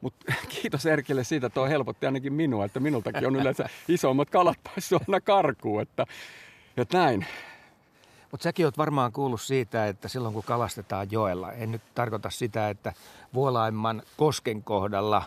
mutta 0.03 0.33
kiitos 0.61 0.85
Erkille 0.85 1.23
siitä, 1.23 1.47
että 1.47 1.55
tuo 1.55 1.67
helpotti 1.67 2.05
ainakin 2.05 2.33
minua, 2.33 2.65
että 2.65 2.79
minultakin 2.79 3.27
on 3.27 3.35
yleensä 3.35 3.69
isommat 3.87 4.29
kalat 4.29 4.57
päässyt 4.63 5.01
aina 5.07 5.21
karkuun, 5.21 5.81
että, 5.81 6.05
että 6.77 6.97
näin. 6.97 7.25
Mutta 8.31 8.43
säkin 8.43 8.65
oot 8.65 8.77
varmaan 8.77 9.11
kuullut 9.11 9.41
siitä, 9.41 9.87
että 9.87 10.07
silloin 10.07 10.33
kun 10.33 10.43
kalastetaan 10.43 11.07
joella, 11.11 11.51
en 11.51 11.71
nyt 11.71 11.81
tarkoita 11.95 12.29
sitä, 12.29 12.69
että 12.69 12.93
vuolaimman 13.33 14.03
kosken 14.17 14.63
kohdalla, 14.63 15.23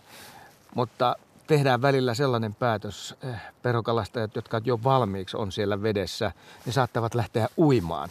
mutta 0.74 1.16
tehdään 1.46 1.82
välillä 1.82 2.14
sellainen 2.14 2.54
päätös, 2.54 3.14
eh, 3.24 3.40
perokalastajat, 3.62 4.36
jotka 4.36 4.60
jo 4.64 4.78
valmiiksi 4.84 5.36
on 5.36 5.52
siellä 5.52 5.82
vedessä, 5.82 6.32
ne 6.66 6.72
saattavat 6.72 7.14
lähteä 7.14 7.48
uimaan, 7.58 8.10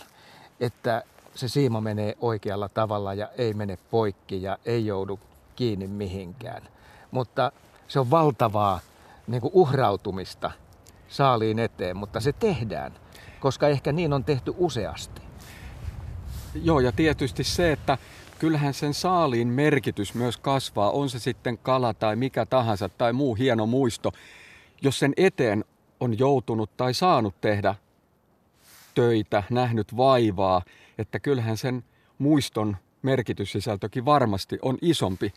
että 0.59 1.03
se 1.35 1.47
siima 1.47 1.81
menee 1.81 2.15
oikealla 2.21 2.69
tavalla 2.69 3.13
ja 3.13 3.29
ei 3.37 3.53
mene 3.53 3.77
poikki 3.91 4.41
ja 4.41 4.57
ei 4.65 4.85
joudu 4.85 5.19
kiinni 5.55 5.87
mihinkään. 5.87 6.61
Mutta 7.11 7.51
se 7.87 7.99
on 7.99 8.11
valtavaa 8.11 8.79
niin 9.27 9.41
kuin 9.41 9.51
uhrautumista 9.53 10.51
saaliin 11.07 11.59
eteen, 11.59 11.97
mutta 11.97 12.19
se 12.19 12.33
tehdään, 12.33 12.93
koska 13.39 13.67
ehkä 13.67 13.91
niin 13.91 14.13
on 14.13 14.23
tehty 14.23 14.53
useasti. 14.57 15.21
Joo, 16.63 16.79
ja 16.79 16.91
tietysti 16.91 17.43
se, 17.43 17.71
että 17.71 17.97
kyllähän 18.39 18.73
sen 18.73 18.93
saaliin 18.93 19.47
merkitys 19.47 20.13
myös 20.13 20.37
kasvaa, 20.37 20.91
on 20.91 21.09
se 21.09 21.19
sitten 21.19 21.57
kala 21.57 21.93
tai 21.93 22.15
mikä 22.15 22.45
tahansa 22.45 22.89
tai 22.89 23.13
muu 23.13 23.35
hieno 23.35 23.65
muisto. 23.65 24.11
Jos 24.81 24.99
sen 24.99 25.13
eteen 25.17 25.65
on 25.99 26.19
joutunut 26.19 26.77
tai 26.77 26.93
saanut 26.93 27.41
tehdä 27.41 27.75
töitä, 28.95 29.43
nähnyt 29.49 29.97
vaivaa, 29.97 30.61
että 30.97 31.19
kyllähän 31.19 31.57
sen 31.57 31.83
muiston 32.17 32.77
merkityssisältökin 33.05 34.05
varmasti 34.05 34.59
on 34.61 34.77
isompi 34.81 35.33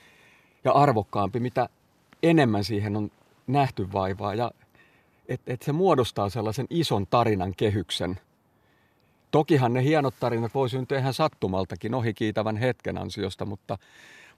ja 0.65 0.73
arvokkaampi, 0.73 1.41
mitä 1.41 1.69
enemmän 2.23 2.65
siihen 2.65 2.97
on 2.97 3.11
nähty 3.47 3.93
vaivaa. 3.93 4.35
Ja 4.35 4.51
että 5.29 5.53
et 5.53 5.63
se 5.63 5.73
muodostaa 5.73 6.29
sellaisen 6.29 6.67
ison 6.71 7.07
tarinan 7.07 7.55
kehyksen. 7.57 8.21
Tokihan 9.31 9.73
ne 9.73 9.83
hienot 9.83 10.15
tarinat 10.21 10.55
voi 10.55 10.69
syntyä 10.69 10.99
ihan 10.99 11.15
sattumaltakin 11.15 11.95
ohikiitävän 11.95 12.57
hetken 12.57 12.99
ansiosta, 12.99 13.45
mutta, 13.45 13.79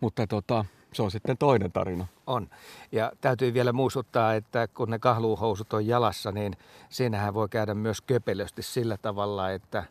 mutta 0.00 0.26
tota, 0.26 0.64
se 0.92 1.02
on 1.02 1.10
sitten 1.10 1.38
toinen 1.38 1.72
tarina. 1.72 2.06
On. 2.26 2.48
Ja 2.92 3.12
täytyy 3.20 3.54
vielä 3.54 3.72
muistuttaa, 3.72 4.34
että 4.34 4.68
kun 4.68 4.90
ne 4.90 4.98
kahluuhousut 4.98 5.72
on 5.72 5.86
jalassa, 5.86 6.32
niin 6.32 6.56
siinähän 6.88 7.34
voi 7.34 7.48
käydä 7.48 7.74
myös 7.74 8.00
köpelösti 8.00 8.62
sillä 8.62 8.96
tavalla, 8.96 9.50
että 9.50 9.84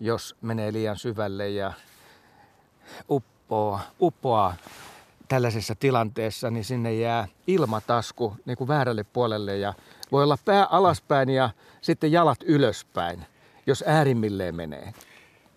jos 0.00 0.36
menee 0.40 0.72
liian 0.72 0.96
syvälle 0.96 1.50
ja 1.50 1.72
uppoaa, 3.10 3.80
uppoaa 4.00 4.54
tällaisessa 5.28 5.74
tilanteessa, 5.74 6.50
niin 6.50 6.64
sinne 6.64 6.94
jää 6.94 7.28
ilmatasku 7.46 8.36
niin 8.44 8.56
kuin 8.56 8.68
väärälle 8.68 9.04
puolelle 9.04 9.56
ja 9.56 9.74
voi 10.12 10.22
olla 10.22 10.38
pää 10.44 10.64
alaspäin 10.64 11.30
ja 11.30 11.50
sitten 11.80 12.12
jalat 12.12 12.38
ylöspäin, 12.44 13.26
jos 13.66 13.84
äärimmilleen 13.86 14.54
menee. 14.54 14.92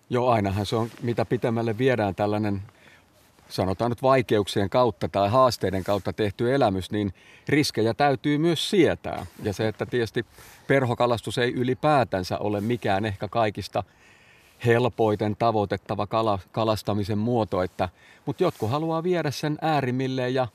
Joo, 0.09 0.29
ainahan 0.29 0.65
se 0.65 0.75
on, 0.75 0.89
mitä 1.01 1.25
pitemmälle 1.25 1.77
viedään 1.77 2.15
tällainen, 2.15 2.61
sanotaan 3.49 3.91
nyt 3.91 4.01
vaikeuksien 4.01 4.69
kautta 4.69 5.07
tai 5.07 5.29
haasteiden 5.29 5.83
kautta 5.83 6.13
tehty 6.13 6.53
elämys, 6.53 6.91
niin 6.91 7.13
riskejä 7.47 7.93
täytyy 7.93 8.37
myös 8.37 8.69
sietää. 8.69 9.25
Ja 9.43 9.53
se, 9.53 9.67
että 9.67 9.85
tietysti 9.85 10.25
perhokalastus 10.67 11.37
ei 11.37 11.53
ylipäätänsä 11.53 12.37
ole 12.37 12.61
mikään 12.61 13.05
ehkä 13.05 13.27
kaikista– 13.27 13.83
helpoiten 14.65 15.35
tavoitettava 15.35 16.07
kala, 16.07 16.39
kalastamisen 16.51 17.17
muoto, 17.17 17.63
että, 17.63 17.89
mutta 18.25 18.43
jotkut 18.43 18.71
haluaa 18.71 19.03
viedä 19.03 19.31
sen 19.31 19.57
äärimmilleen 19.61 20.33
ja 20.33 20.47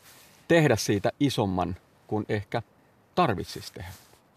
tehdä 0.49 0.77
siitä 0.77 1.11
isomman 1.21 1.77
kuin 2.07 2.25
ehkä 2.29 2.63
tarvitsisi 3.15 3.73
tehdä. 3.73 3.91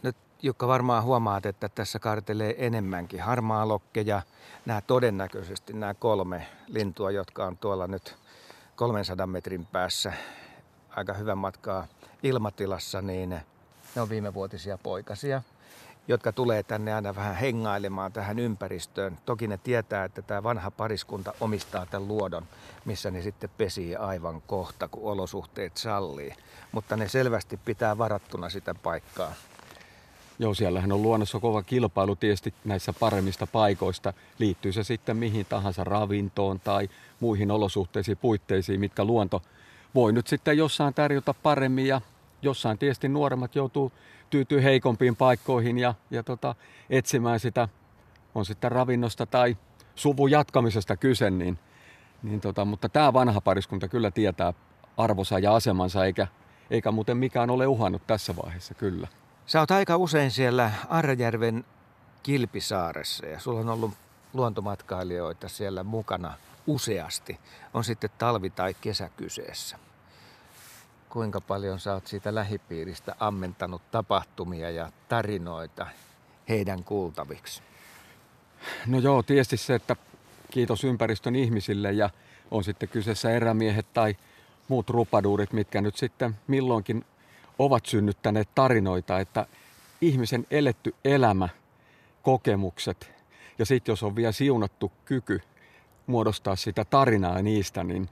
Nyt 0.03 0.15
Jukka 0.41 0.67
varmaan 0.67 1.03
huomaat, 1.03 1.45
että 1.45 1.69
tässä 1.69 1.99
kartelee 1.99 2.55
enemmänkin 2.57 3.21
harmaalokkeja. 3.21 4.21
Nämä 4.65 4.81
todennäköisesti 4.81 5.73
nämä 5.73 5.93
kolme 5.93 6.47
lintua, 6.67 7.11
jotka 7.11 7.45
on 7.45 7.57
tuolla 7.57 7.87
nyt 7.87 8.15
300 8.75 9.27
metrin 9.27 9.65
päässä 9.65 10.13
aika 10.89 11.13
hyvän 11.13 11.37
matkaa 11.37 11.87
ilmatilassa, 12.23 13.01
niin 13.01 13.29
ne 13.95 14.01
on 14.01 14.09
viimevuotisia 14.09 14.77
poikasia 14.77 15.41
jotka 16.07 16.31
tulee 16.31 16.63
tänne 16.63 16.93
aina 16.93 17.15
vähän 17.15 17.35
hengailemaan 17.35 18.11
tähän 18.11 18.39
ympäristöön. 18.39 19.17
Toki 19.25 19.47
ne 19.47 19.57
tietää, 19.57 20.05
että 20.05 20.21
tämä 20.21 20.43
vanha 20.43 20.71
pariskunta 20.71 21.33
omistaa 21.39 21.85
tämän 21.85 22.07
luodon, 22.07 22.45
missä 22.85 23.11
ne 23.11 23.21
sitten 23.21 23.49
pesii 23.57 23.95
aivan 23.95 24.41
kohta, 24.47 24.87
kun 24.87 25.11
olosuhteet 25.11 25.77
sallii. 25.77 26.33
Mutta 26.71 26.97
ne 26.97 27.07
selvästi 27.07 27.59
pitää 27.65 27.97
varattuna 27.97 28.49
sitä 28.49 28.75
paikkaa. 28.83 29.33
Joo, 30.39 30.53
siellähän 30.53 30.91
on 30.91 31.01
luonnossa 31.01 31.39
kova 31.39 31.63
kilpailu 31.63 32.15
tietysti 32.15 32.53
näissä 32.65 32.93
paremmista 32.93 33.47
paikoista. 33.47 34.13
Liittyy 34.39 34.71
se 34.71 34.83
sitten 34.83 35.17
mihin 35.17 35.45
tahansa 35.45 35.83
ravintoon 35.83 36.59
tai 36.59 36.89
muihin 37.19 37.51
olosuhteisiin, 37.51 38.17
puitteisiin, 38.17 38.79
mitkä 38.79 39.03
luonto 39.03 39.41
voi 39.95 40.13
nyt 40.13 40.27
sitten 40.27 40.57
jossain 40.57 40.93
tarjota 40.93 41.33
paremmin 41.33 41.87
ja 41.87 42.01
jossain 42.41 42.77
tietysti 42.77 43.09
nuoremmat 43.09 43.55
joutuu 43.55 43.91
tyytyy 44.29 44.63
heikompiin 44.63 45.15
paikkoihin 45.15 45.77
ja, 45.77 45.93
ja 46.11 46.23
tota, 46.23 46.55
etsimään 46.89 47.39
sitä, 47.39 47.67
on 48.35 48.45
sitten 48.45 48.71
ravinnosta 48.71 49.25
tai 49.25 49.57
suvun 49.95 50.31
jatkamisesta 50.31 50.97
kyse, 50.97 51.29
niin, 51.29 51.59
niin 52.23 52.41
tota, 52.41 52.65
mutta 52.65 52.89
tämä 52.89 53.13
vanha 53.13 53.41
pariskunta 53.41 53.87
kyllä 53.87 54.11
tietää 54.11 54.53
arvonsa 54.97 55.39
ja 55.39 55.55
asemansa, 55.55 56.05
eikä, 56.05 56.27
eikä 56.69 56.91
muuten 56.91 57.17
mikään 57.17 57.49
ole 57.49 57.67
uhannut 57.67 58.07
tässä 58.07 58.35
vaiheessa 58.35 58.73
kyllä. 58.73 59.07
Sä 59.45 59.59
oot 59.59 59.71
aika 59.71 59.97
usein 59.97 60.31
siellä 60.31 60.71
Arjärven 60.89 61.65
Kilpisaaressa 62.23 63.25
ja 63.25 63.39
sulla 63.39 63.59
on 63.59 63.69
ollut 63.69 63.91
luontomatkailijoita 64.33 65.49
siellä 65.49 65.83
mukana 65.83 66.33
useasti. 66.67 67.39
On 67.73 67.83
sitten 67.83 68.09
talvi 68.17 68.49
tai 68.49 68.75
kesä 68.81 69.09
kyseessä. 69.17 69.84
Kuinka 71.15 71.41
paljon 71.41 71.79
sä 71.79 71.93
oot 71.93 72.07
siitä 72.07 72.35
lähipiiristä 72.35 73.15
ammentanut 73.19 73.81
tapahtumia 73.91 74.69
ja 74.69 74.91
tarinoita 75.09 75.87
heidän 76.49 76.83
kuultaviksi? 76.83 77.61
No 78.87 78.99
joo, 78.99 79.23
tietysti 79.23 79.57
se, 79.57 79.75
että 79.75 79.95
kiitos 80.51 80.83
ympäristön 80.83 81.35
ihmisille 81.35 81.91
ja 81.91 82.09
on 82.51 82.63
sitten 82.63 82.89
kyseessä 82.89 83.31
erämiehet 83.31 83.93
tai 83.93 84.15
muut 84.67 84.89
rupaduurit, 84.89 85.53
mitkä 85.53 85.81
nyt 85.81 85.95
sitten 85.95 86.35
milloinkin 86.47 87.05
ovat 87.59 87.85
synnyttäneet 87.85 88.49
tarinoita, 88.55 89.19
että 89.19 89.45
ihmisen 90.01 90.47
eletty 90.51 90.95
elämä, 91.05 91.49
kokemukset 92.23 93.11
ja 93.59 93.65
sitten 93.65 93.91
jos 93.91 94.03
on 94.03 94.15
vielä 94.15 94.31
siunattu 94.31 94.91
kyky 95.05 95.41
muodostaa 96.07 96.55
sitä 96.55 96.85
tarinaa 96.85 97.41
niistä, 97.41 97.83
niin 97.83 98.09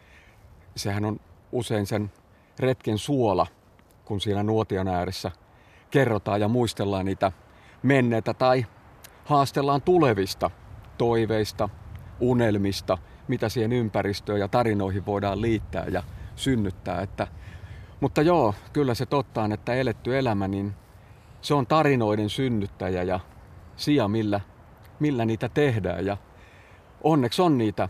sehän 0.76 1.06
on 1.06 1.20
usein 1.52 1.86
sen 1.86 2.12
retken 2.60 2.98
suola, 2.98 3.48
kun 4.06 4.22
siinä 4.22 4.44
nuotion 4.44 4.88
ääressä 4.88 5.32
kerrotaan 5.92 6.42
ja 6.42 6.48
muistellaan 6.48 7.06
niitä 7.06 7.32
menneitä 7.84 8.34
tai 8.34 8.66
haastellaan 9.26 9.82
tulevista 9.82 10.52
toiveista, 10.98 11.70
unelmista, 12.20 12.98
mitä 13.28 13.50
siihen 13.50 13.74
ympäristöön 13.74 14.40
ja 14.40 14.48
tarinoihin 14.48 15.06
voidaan 15.06 15.42
liittää 15.42 15.86
ja 15.92 16.04
synnyttää. 16.36 17.02
Että, 17.02 17.28
mutta 18.00 18.22
joo, 18.22 18.56
kyllä 18.74 18.94
se 18.94 19.06
totta 19.06 19.44
on, 19.44 19.52
että 19.52 19.74
eletty 19.74 20.18
elämä, 20.18 20.48
niin 20.48 20.74
se 21.42 21.54
on 21.54 21.68
tarinoiden 21.68 22.30
synnyttäjä 22.30 23.04
ja 23.04 23.20
sija, 23.76 24.08
millä, 24.08 24.42
millä 25.00 25.26
niitä 25.26 25.50
tehdään. 25.50 26.06
Ja 26.06 26.18
onneksi 27.04 27.42
on 27.42 27.58
niitä 27.58 27.90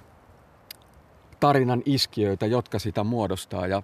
tarinan 1.39 1.82
iskiöitä, 1.86 2.46
jotka 2.46 2.79
sitä 2.79 3.03
muodostaa. 3.03 3.67
Ja 3.67 3.84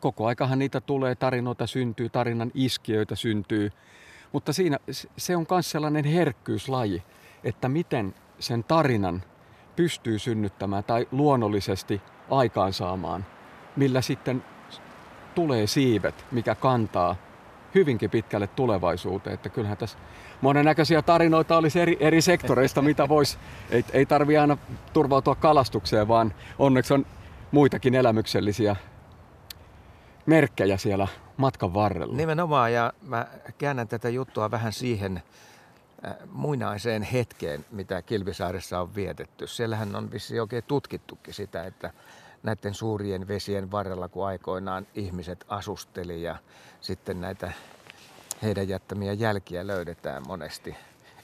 koko 0.00 0.26
aikahan 0.26 0.58
niitä 0.58 0.80
tulee, 0.80 1.14
tarinoita 1.14 1.66
syntyy, 1.66 2.08
tarinan 2.08 2.50
iskiöitä 2.54 3.16
syntyy. 3.16 3.70
Mutta 4.32 4.52
siinä 4.52 4.78
se 5.16 5.36
on 5.36 5.46
myös 5.50 5.70
sellainen 5.70 6.04
herkkyyslaji, 6.04 7.02
että 7.44 7.68
miten 7.68 8.14
sen 8.38 8.64
tarinan 8.64 9.22
pystyy 9.76 10.18
synnyttämään 10.18 10.84
tai 10.84 11.08
luonnollisesti 11.10 12.00
aikaansaamaan, 12.30 13.26
millä 13.76 14.00
sitten 14.00 14.44
tulee 15.34 15.66
siivet, 15.66 16.24
mikä 16.30 16.54
kantaa 16.54 17.16
hyvinkin 17.74 18.10
pitkälle 18.10 18.46
tulevaisuuteen. 18.46 19.34
Että 19.34 19.48
kyllähän 19.48 19.78
tässä 19.78 19.98
monennäköisiä 20.40 21.02
tarinoita 21.02 21.56
olisi 21.56 21.80
eri, 21.80 21.96
eri 22.00 22.20
sektoreista, 22.20 22.82
mitä 22.82 23.08
voisi. 23.08 23.38
Ei, 23.70 23.84
ei 23.92 24.06
tarvi 24.06 24.38
aina 24.38 24.56
turvautua 24.92 25.34
kalastukseen, 25.34 26.08
vaan 26.08 26.34
onneksi 26.58 26.94
on 26.94 27.06
muitakin 27.50 27.94
elämyksellisiä 27.94 28.76
merkkejä 30.28 30.76
siellä 30.76 31.08
matkan 31.36 31.74
varrella. 31.74 32.16
Nimenomaan, 32.16 32.72
ja 32.72 32.92
mä 33.02 33.26
käännän 33.58 33.88
tätä 33.88 34.08
juttua 34.08 34.50
vähän 34.50 34.72
siihen 34.72 35.22
äh, 36.06 36.14
muinaiseen 36.32 37.02
hetkeen, 37.02 37.64
mitä 37.70 38.02
Kilvisaaressa 38.02 38.80
on 38.80 38.94
vietetty. 38.94 39.46
Siellähän 39.46 39.96
on 39.96 40.12
vissi 40.12 40.40
oikein 40.40 40.64
tutkittukin 40.66 41.34
sitä, 41.34 41.64
että 41.64 41.90
näiden 42.42 42.74
suurien 42.74 43.28
vesien 43.28 43.70
varrella, 43.70 44.08
kun 44.08 44.26
aikoinaan 44.26 44.86
ihmiset 44.94 45.44
asusteli 45.48 46.22
ja 46.22 46.36
sitten 46.80 47.20
näitä 47.20 47.52
heidän 48.42 48.68
jättämiä 48.68 49.12
jälkiä 49.12 49.66
löydetään 49.66 50.22
monesti 50.26 50.76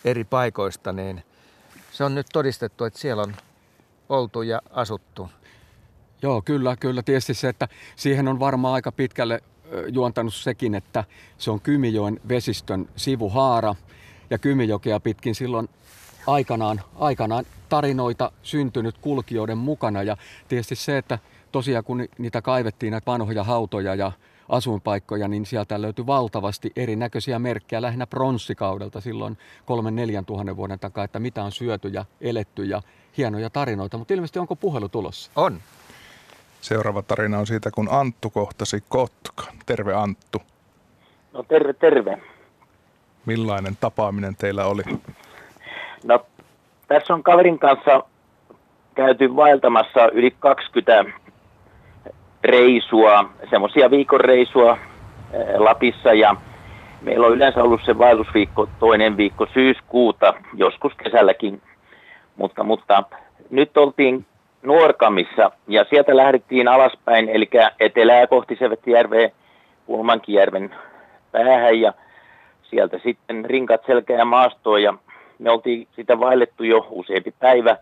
eri 0.04 0.24
paikoista, 0.24 0.92
niin 0.92 1.24
se 1.92 2.04
on 2.04 2.14
nyt 2.14 2.26
todistettu, 2.32 2.84
että 2.84 3.00
siellä 3.00 3.22
on 3.22 3.36
oltu 4.08 4.42
ja 4.42 4.62
asuttu. 4.70 5.30
Joo, 6.24 6.42
kyllä, 6.42 6.76
kyllä. 6.76 7.02
Tietysti 7.02 7.34
se, 7.34 7.48
että 7.48 7.68
siihen 7.96 8.28
on 8.28 8.40
varmaan 8.40 8.74
aika 8.74 8.92
pitkälle 8.92 9.40
juontanut 9.88 10.34
sekin, 10.34 10.74
että 10.74 11.04
se 11.38 11.50
on 11.50 11.60
Kymijoen 11.60 12.20
vesistön 12.28 12.88
sivuhaara 12.96 13.74
ja 14.30 14.38
Kymijokea 14.38 15.00
pitkin 15.00 15.34
silloin 15.34 15.68
aikanaan, 16.26 16.80
aikanaan 16.94 17.44
tarinoita 17.68 18.32
syntynyt 18.42 18.98
kulkijoiden 18.98 19.58
mukana 19.58 20.02
ja 20.02 20.16
tietysti 20.48 20.74
se, 20.74 20.98
että 20.98 21.18
tosiaan 21.52 21.84
kun 21.84 22.08
niitä 22.18 22.42
kaivettiin 22.42 22.90
näitä 22.90 23.10
vanhoja 23.10 23.44
hautoja 23.44 23.94
ja 23.94 24.12
asuinpaikkoja, 24.48 25.28
niin 25.28 25.46
sieltä 25.46 25.82
löytyi 25.82 26.06
valtavasti 26.06 26.72
erinäköisiä 26.76 27.38
merkkejä 27.38 27.82
lähinnä 27.82 28.06
pronssikaudelta 28.06 29.00
silloin 29.00 29.38
kolmen 29.66 29.96
neljän 29.96 30.24
tuhannen 30.24 30.56
vuoden 30.56 30.78
takaa, 30.78 31.04
että 31.04 31.18
mitä 31.18 31.44
on 31.44 31.52
syöty 31.52 31.88
ja 31.88 32.04
eletty 32.20 32.64
ja 32.64 32.82
hienoja 33.16 33.50
tarinoita. 33.50 33.98
Mutta 33.98 34.14
ilmeisesti 34.14 34.38
onko 34.38 34.56
puhelu 34.56 34.88
tulossa? 34.88 35.30
On. 35.36 35.60
Seuraava 36.64 37.02
tarina 37.02 37.38
on 37.38 37.46
siitä, 37.46 37.70
kun 37.70 37.88
Anttu 37.90 38.30
kohtasi 38.30 38.84
Kotka. 38.88 39.42
Terve 39.66 39.94
Anttu. 39.94 40.42
No 41.32 41.42
terve, 41.42 41.72
terve. 41.72 42.18
Millainen 43.26 43.76
tapaaminen 43.80 44.36
teillä 44.36 44.66
oli? 44.66 44.82
No 46.04 46.26
tässä 46.88 47.14
on 47.14 47.22
kaverin 47.22 47.58
kanssa 47.58 48.02
käyty 48.94 49.36
vaeltamassa 49.36 50.08
yli 50.12 50.30
20 50.30 51.04
reisua, 52.44 53.30
semmoisia 53.50 53.90
viikonreisua 53.90 54.78
eh, 55.32 55.58
Lapissa 55.58 56.12
ja 56.12 56.36
meillä 57.02 57.26
on 57.26 57.34
yleensä 57.34 57.62
ollut 57.62 57.80
se 57.84 57.98
vaellusviikko 57.98 58.68
toinen 58.78 59.16
viikko 59.16 59.46
syyskuuta, 59.54 60.34
joskus 60.54 60.92
kesälläkin, 61.04 61.62
mutta, 62.36 62.64
mutta 62.64 63.02
nyt 63.50 63.76
oltiin 63.76 64.26
Nuorkamissa 64.64 65.50
ja 65.68 65.84
sieltä 65.90 66.16
lähdettiin 66.16 66.68
alaspäin, 66.68 67.28
eli 67.28 67.50
etelää 67.80 68.26
kohti 68.26 68.56
Sevettijärveä 68.56 69.30
Pulmankijärven 69.86 70.74
päähän 71.32 71.80
ja 71.80 71.92
sieltä 72.62 72.98
sitten 72.98 73.44
rinkat 73.44 73.80
selkeä 73.86 74.24
maastoon 74.24 74.82
ja 74.82 74.94
me 75.38 75.50
oltiin 75.50 75.88
sitä 75.96 76.20
vaellettu 76.20 76.64
jo 76.64 76.86
useampi 76.90 77.34
päivä. 77.38 77.76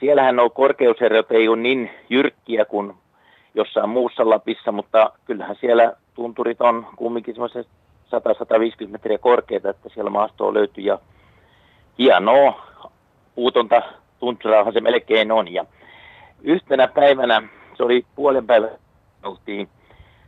Siellähän 0.00 0.40
on 0.40 0.50
korkeuserot 0.50 1.32
ei 1.32 1.48
ole 1.48 1.56
niin 1.56 1.90
jyrkkiä 2.10 2.64
kuin 2.64 2.94
jossain 3.54 3.88
muussa 3.88 4.30
Lapissa, 4.30 4.72
mutta 4.72 5.10
kyllähän 5.24 5.56
siellä 5.60 5.92
tunturit 6.14 6.60
on 6.60 6.86
kumminkin 6.96 7.34
semmoisen 7.34 7.64
100-150 8.84 8.88
metriä 8.88 9.18
korkeita, 9.18 9.70
että 9.70 9.88
siellä 9.88 10.10
maastoa 10.10 10.54
löytyy 10.54 10.84
ja 10.84 10.98
hienoa 11.98 12.66
puutonta 13.34 13.82
tunturaahan 14.20 14.72
se 14.72 14.80
melkein 14.80 15.32
on. 15.32 15.52
Ja 15.52 15.66
yhtenä 16.46 16.88
päivänä, 16.88 17.42
se 17.76 17.82
oli 17.82 18.04
puolen 18.14 18.46
päivän, 18.46 18.70
oltiin 19.22 19.68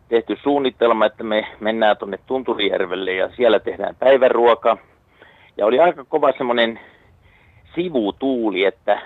tehty 0.09 0.37
suunnitelma, 0.43 1.07
että 1.07 1.25
me 1.25 1.47
mennään 1.61 1.97
tuonne 1.97 2.19
Tunturijärvelle 2.27 3.13
ja 3.13 3.31
siellä 3.37 3.61
tehdään 3.61 3.97
päiväruoka. 3.97 4.77
Ja 5.57 5.67
oli 5.67 5.81
aika 5.81 6.05
kova 6.05 6.33
semmoinen 6.33 6.81
sivutuuli, 7.75 8.65
että, 8.65 9.03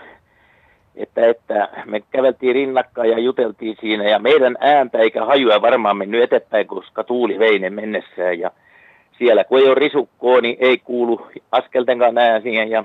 että, 0.96 1.26
että 1.26 1.68
me 1.84 2.00
käveltiin 2.10 2.54
rinnakkain 2.54 3.10
ja 3.10 3.18
juteltiin 3.18 3.76
siinä 3.80 4.04
ja 4.04 4.18
meidän 4.18 4.56
ääntä 4.60 4.98
eikä 4.98 5.24
hajua 5.24 5.62
varmaan 5.62 5.96
mennyt 5.96 6.22
eteenpäin, 6.22 6.66
koska 6.66 7.04
tuuli 7.04 7.38
vei 7.38 7.70
mennessään 7.70 8.38
ja 8.38 8.50
siellä 9.18 9.44
kun 9.44 9.58
ei 9.58 9.66
ole 9.66 9.74
risukkoa, 9.74 10.40
niin 10.40 10.56
ei 10.60 10.78
kuulu 10.78 11.26
askeltenkaan 11.52 12.18
ään 12.18 12.42
siihen 12.42 12.70
ja 12.70 12.84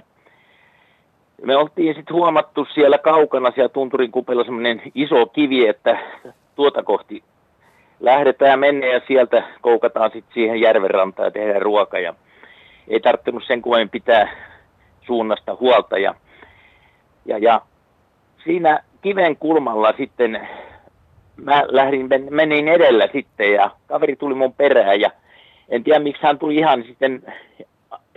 me 1.42 1.58
oltiin 1.58 1.96
sitten 1.96 2.16
huomattu 2.16 2.68
siellä 2.74 2.98
kaukana 2.98 3.52
siellä 3.52 3.70
tunturin 3.70 4.12
kupella 4.12 4.44
semmoinen 4.44 4.82
iso 4.96 5.26
kivi, 5.26 5.68
että 5.68 5.98
tuota 6.56 6.84
kohti 6.84 7.24
lähdetään 8.00 8.60
mennä 8.60 8.88
ja 8.88 9.02
sieltä 9.08 9.44
koukataan 9.62 10.12
sitten 10.12 10.34
siihen 10.34 10.62
järvenrantaan 10.62 11.28
ja 11.28 11.32
tehdään 11.32 11.62
ruoka 11.62 12.00
ja 12.00 12.14
ei 12.88 13.00
tarttunut 13.00 13.44
sen 13.48 13.62
kuin 13.62 13.90
pitää 13.90 14.32
suunnasta 15.02 15.58
huolta 15.60 15.98
ja, 15.98 16.16
ja, 17.26 17.38
ja 17.38 17.62
siinä 18.44 18.84
kiven 19.02 19.38
kulmalla 19.38 19.94
sitten 19.98 20.48
mä 21.38 21.64
lähdin, 21.68 22.10
menin 22.30 22.68
edellä 22.68 23.08
sitten 23.14 23.54
ja 23.54 23.72
kaveri 23.88 24.16
tuli 24.16 24.34
mun 24.34 24.54
perään 24.54 25.02
ja 25.02 25.12
en 25.70 25.84
tiedä 25.84 26.00
miksi 26.00 26.24
hän 26.24 26.40
tuli 26.40 26.56
ihan 26.56 26.84
sitten 26.84 27.34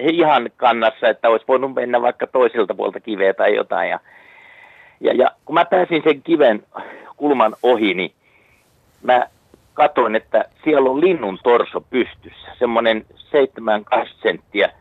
ihan 0.01 0.51
kannassa, 0.57 1.09
että 1.09 1.29
olisi 1.29 1.45
voinut 1.49 1.75
mennä 1.75 2.03
vaikka 2.03 2.27
toiselta 2.27 2.75
puolta 2.75 3.01
kiveä 3.01 3.35
tai 3.35 3.55
jotain. 3.55 3.91
Ja, 3.91 4.01
ja, 5.01 5.13
ja 5.15 5.31
kun 5.45 5.55
mä 5.55 5.65
pääsin 5.65 6.03
sen 6.05 6.23
kiven 6.23 6.63
kulman 7.17 7.57
ohi, 7.63 7.95
niin 7.95 8.13
mä 9.03 9.27
katoin, 9.75 10.17
että 10.17 10.45
siellä 10.65 10.91
on 10.91 11.01
linnun 11.01 11.39
torso 11.43 11.81
pystyssä, 11.81 12.49
semmoinen 12.59 13.05
7-8 13.95 14.09
senttiä 14.23 14.73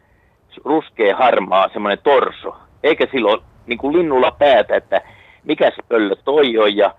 ruskea 0.66 1.18
harmaa 1.18 1.70
semmoinen 1.74 2.00
torso. 2.04 2.56
Eikä 2.84 3.08
silloin 3.12 3.42
niin 3.68 3.78
kuin 3.80 3.98
linnulla 3.98 4.32
päätä, 4.32 4.76
että 4.76 5.02
mikä 5.44 5.72
se 5.76 5.82
pöllö 5.90 6.16
toi 6.16 6.58
on. 6.58 6.78
Ja 6.78 6.96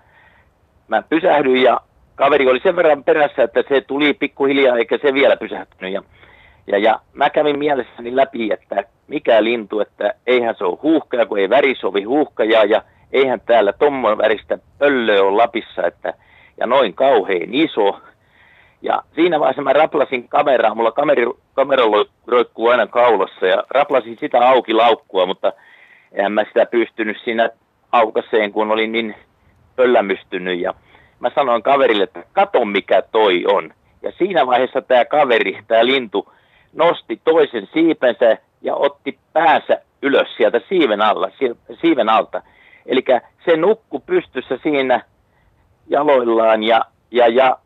mä 0.87 1.01
pysähdyin 1.01 1.63
ja 1.63 1.81
kaveri 2.15 2.49
oli 2.49 2.59
sen 2.63 2.75
verran 2.75 3.03
perässä, 3.03 3.43
että 3.43 3.63
se 3.69 3.81
tuli 3.81 4.13
pikkuhiljaa 4.13 4.77
eikä 4.77 4.97
se 5.01 5.13
vielä 5.13 5.37
pysähtynyt. 5.37 5.93
Ja, 5.93 6.03
ja, 6.67 6.77
ja 6.77 6.99
mä 7.13 7.29
kävin 7.29 7.59
mielessäni 7.59 8.15
läpi, 8.15 8.51
että 8.53 8.83
mikä 9.07 9.43
lintu, 9.43 9.79
että 9.79 10.13
eihän 10.27 10.55
se 10.57 10.63
ole 10.63 10.77
huuhkaja, 10.83 11.25
kun 11.25 11.39
ei 11.39 11.49
väri 11.49 11.75
sovi 11.75 12.03
huuhkajaa 12.03 12.63
ja 12.63 12.81
eihän 13.11 13.41
täällä 13.41 13.73
tuommoinen 13.73 14.17
väristä 14.17 14.57
pöllö 14.77 15.21
ole 15.21 15.37
Lapissa, 15.37 15.87
että, 15.87 16.13
ja 16.57 16.67
noin 16.67 16.93
kauhean 16.93 17.53
iso. 17.53 17.99
Ja 18.81 19.03
siinä 19.15 19.39
vaiheessa 19.39 19.61
mä 19.61 19.73
raplasin 19.73 20.27
kameraa, 20.27 20.75
mulla 20.75 20.91
kameri, 20.91 21.25
kamera 21.53 21.83
roikkuu 22.27 22.67
aina 22.67 22.87
kaulassa 22.87 23.45
ja 23.45 23.63
raplasin 23.69 24.17
sitä 24.19 24.49
auki 24.49 24.73
laukkua, 24.73 25.25
mutta 25.25 25.53
eihän 26.11 26.31
mä 26.31 26.43
sitä 26.43 26.65
pystynyt 26.65 27.17
siinä 27.23 27.49
aukaseen, 27.91 28.51
kun 28.51 28.71
olin 28.71 28.91
niin 28.91 29.15
pöllämystynyt 29.75 30.59
ja 30.59 30.73
mä 31.19 31.31
sanoin 31.35 31.63
kaverille, 31.63 32.03
että 32.03 32.23
kato 32.33 32.65
mikä 32.65 33.01
toi 33.01 33.45
on. 33.47 33.73
Ja 34.01 34.11
siinä 34.17 34.47
vaiheessa 34.47 34.81
tämä 34.81 35.05
kaveri, 35.05 35.59
tämä 35.67 35.85
lintu, 35.85 36.33
nosti 36.73 37.21
toisen 37.23 37.69
siipensä 37.73 38.37
ja 38.61 38.75
otti 38.75 39.19
päänsä 39.33 39.81
ylös 40.01 40.27
sieltä 40.37 40.61
siiven, 40.69 41.01
alla, 41.01 41.29
siiven 41.81 42.09
alta. 42.09 42.41
Eli 42.85 43.03
se 43.45 43.57
nukku 43.57 43.99
pystyssä 43.99 44.59
siinä 44.63 45.01
jaloillaan 45.87 46.63
ja, 46.63 46.85
ja, 47.11 47.27
ja 47.27 47.57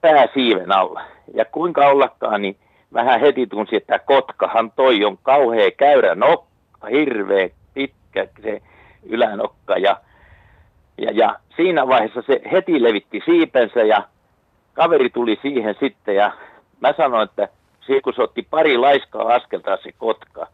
pää 0.00 0.28
siiven 0.34 0.72
alla. 0.72 1.02
Ja 1.34 1.44
kuinka 1.44 1.88
ollakaan, 1.88 2.42
niin 2.42 2.56
vähän 2.92 3.20
heti 3.20 3.46
tunsi, 3.46 3.76
että 3.76 3.98
kotkahan 3.98 4.72
toi 4.76 5.04
on 5.04 5.18
kauhea 5.22 5.70
käyrä 5.70 6.14
nokka, 6.14 6.86
hirveä 6.90 7.48
pitkä 7.74 8.26
se 8.42 8.62
ylänokka 9.02 9.76
ja 9.76 9.96
ja, 10.98 11.10
ja 11.12 11.36
siinä 11.56 11.86
vaiheessa 11.88 12.22
se 12.26 12.42
heti 12.52 12.82
levitti 12.82 13.22
siipensä 13.24 13.80
ja 13.80 14.08
kaveri 14.72 15.10
tuli 15.10 15.38
siihen 15.42 15.76
sitten 15.80 16.16
ja 16.16 16.32
mä 16.80 16.94
sanoin, 16.96 17.28
että 17.28 17.48
siinä 17.86 18.00
kun 18.00 18.12
se 18.14 18.22
otti 18.22 18.46
pari 18.50 18.78
laiskaa 18.78 19.34
askeltaa 19.34 19.76
se 19.76 19.92
kotka 19.92 20.46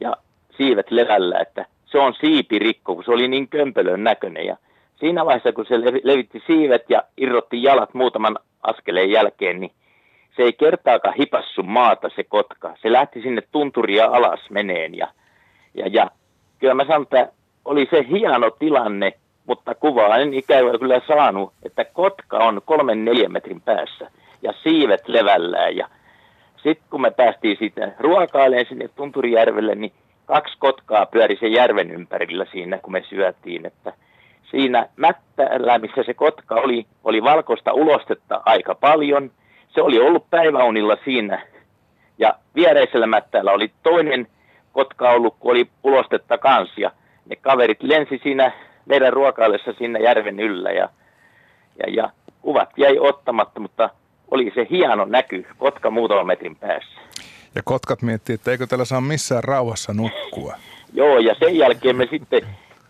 ja 0.00 0.16
siivet 0.56 0.90
levällä, 0.90 1.38
että 1.40 1.66
se 1.86 1.98
on 1.98 2.14
siipirikko, 2.20 2.94
kun 2.94 3.04
se 3.04 3.10
oli 3.10 3.28
niin 3.28 3.48
kömpelön 3.48 4.04
näköinen. 4.04 4.46
Ja 4.46 4.56
siinä 5.00 5.24
vaiheessa, 5.24 5.52
kun 5.52 5.66
se 5.66 5.80
levitti 6.02 6.42
siivet 6.46 6.90
ja 6.90 7.02
irrotti 7.16 7.62
jalat 7.62 7.94
muutaman 7.94 8.38
askeleen 8.62 9.10
jälkeen, 9.10 9.60
niin 9.60 9.72
se 10.36 10.42
ei 10.42 10.52
kertaakaan 10.52 11.14
hipassu 11.14 11.62
maata 11.62 12.10
se 12.16 12.24
kotka. 12.24 12.76
Se 12.82 12.92
lähti 12.92 13.22
sinne 13.22 13.42
tunturia 13.52 14.06
alas 14.06 14.50
meneen 14.50 14.94
ja, 14.94 15.08
ja, 15.74 15.86
ja 15.86 16.10
kyllä 16.58 16.74
mä 16.74 16.84
sanon, 16.84 17.02
että 17.02 17.32
oli 17.64 17.88
se 17.90 18.06
hieno 18.08 18.50
tilanne, 18.50 19.12
mutta 19.46 19.74
kuvaa 19.74 20.16
en 20.16 20.34
ikävä 20.34 20.78
kyllä 20.78 21.00
saanut, 21.08 21.52
että 21.62 21.84
kotka 21.84 22.38
on 22.38 22.62
kolmen 22.64 23.04
neljän 23.04 23.32
metrin 23.32 23.60
päässä 23.60 24.10
ja 24.42 24.52
siivet 24.62 25.08
levällään. 25.08 25.76
Ja 25.76 25.88
sitten 26.62 26.86
kun 26.90 27.00
me 27.00 27.10
päästiin 27.10 27.56
siitä 27.58 27.92
ruokailemaan 27.98 28.66
sinne 28.68 28.88
Tunturijärvelle, 28.88 29.74
niin 29.74 29.92
kaksi 30.26 30.56
kotkaa 30.58 31.06
pyöri 31.06 31.36
sen 31.36 31.52
järven 31.52 31.90
ympärillä 31.90 32.46
siinä, 32.52 32.78
kun 32.78 32.92
me 32.92 33.04
syötiin. 33.08 33.66
Että 33.66 33.92
siinä 34.50 34.88
mättällä, 34.96 35.78
missä 35.78 36.02
se 36.02 36.14
kotka 36.14 36.54
oli, 36.54 36.86
oli 37.04 37.22
valkoista 37.22 37.72
ulostetta 37.72 38.42
aika 38.44 38.74
paljon. 38.74 39.30
Se 39.68 39.82
oli 39.82 40.00
ollut 40.00 40.30
päiväunilla 40.30 40.96
siinä. 41.04 41.42
Ja 42.18 42.34
viereisellä 42.54 43.06
mättällä 43.06 43.52
oli 43.52 43.70
toinen 43.82 44.26
kotka 44.72 45.10
ollut, 45.10 45.36
kun 45.40 45.50
oli 45.50 45.68
ulostetta 45.84 46.38
kanssa. 46.38 46.90
ne 47.26 47.36
kaverit 47.36 47.82
lensi 47.82 48.20
siinä 48.22 48.52
meidän 48.86 49.12
ruokaillessa 49.12 49.72
sinne 49.78 49.98
järven 49.98 50.40
yllä 50.40 50.70
ja, 50.70 50.88
ja, 51.78 51.92
ja 51.94 52.10
kuvat 52.42 52.70
jäi 52.76 52.98
ottamatta, 52.98 53.60
mutta 53.60 53.90
oli 54.30 54.52
se 54.54 54.66
hieno 54.70 55.04
näky, 55.04 55.46
kotka 55.58 55.90
muutaman 55.90 56.26
metrin 56.26 56.56
päässä. 56.56 57.00
Ja 57.54 57.62
kotkat 57.64 58.02
miettii, 58.02 58.34
että 58.34 58.50
eikö 58.50 58.66
täällä 58.66 58.84
saa 58.84 59.00
missään 59.00 59.44
rauhassa 59.44 59.94
nukkua. 59.94 60.54
Joo, 60.92 61.18
ja 61.18 61.34
sen 61.38 61.56
jälkeen 61.56 61.96
me 61.96 62.06
sitten 62.10 62.42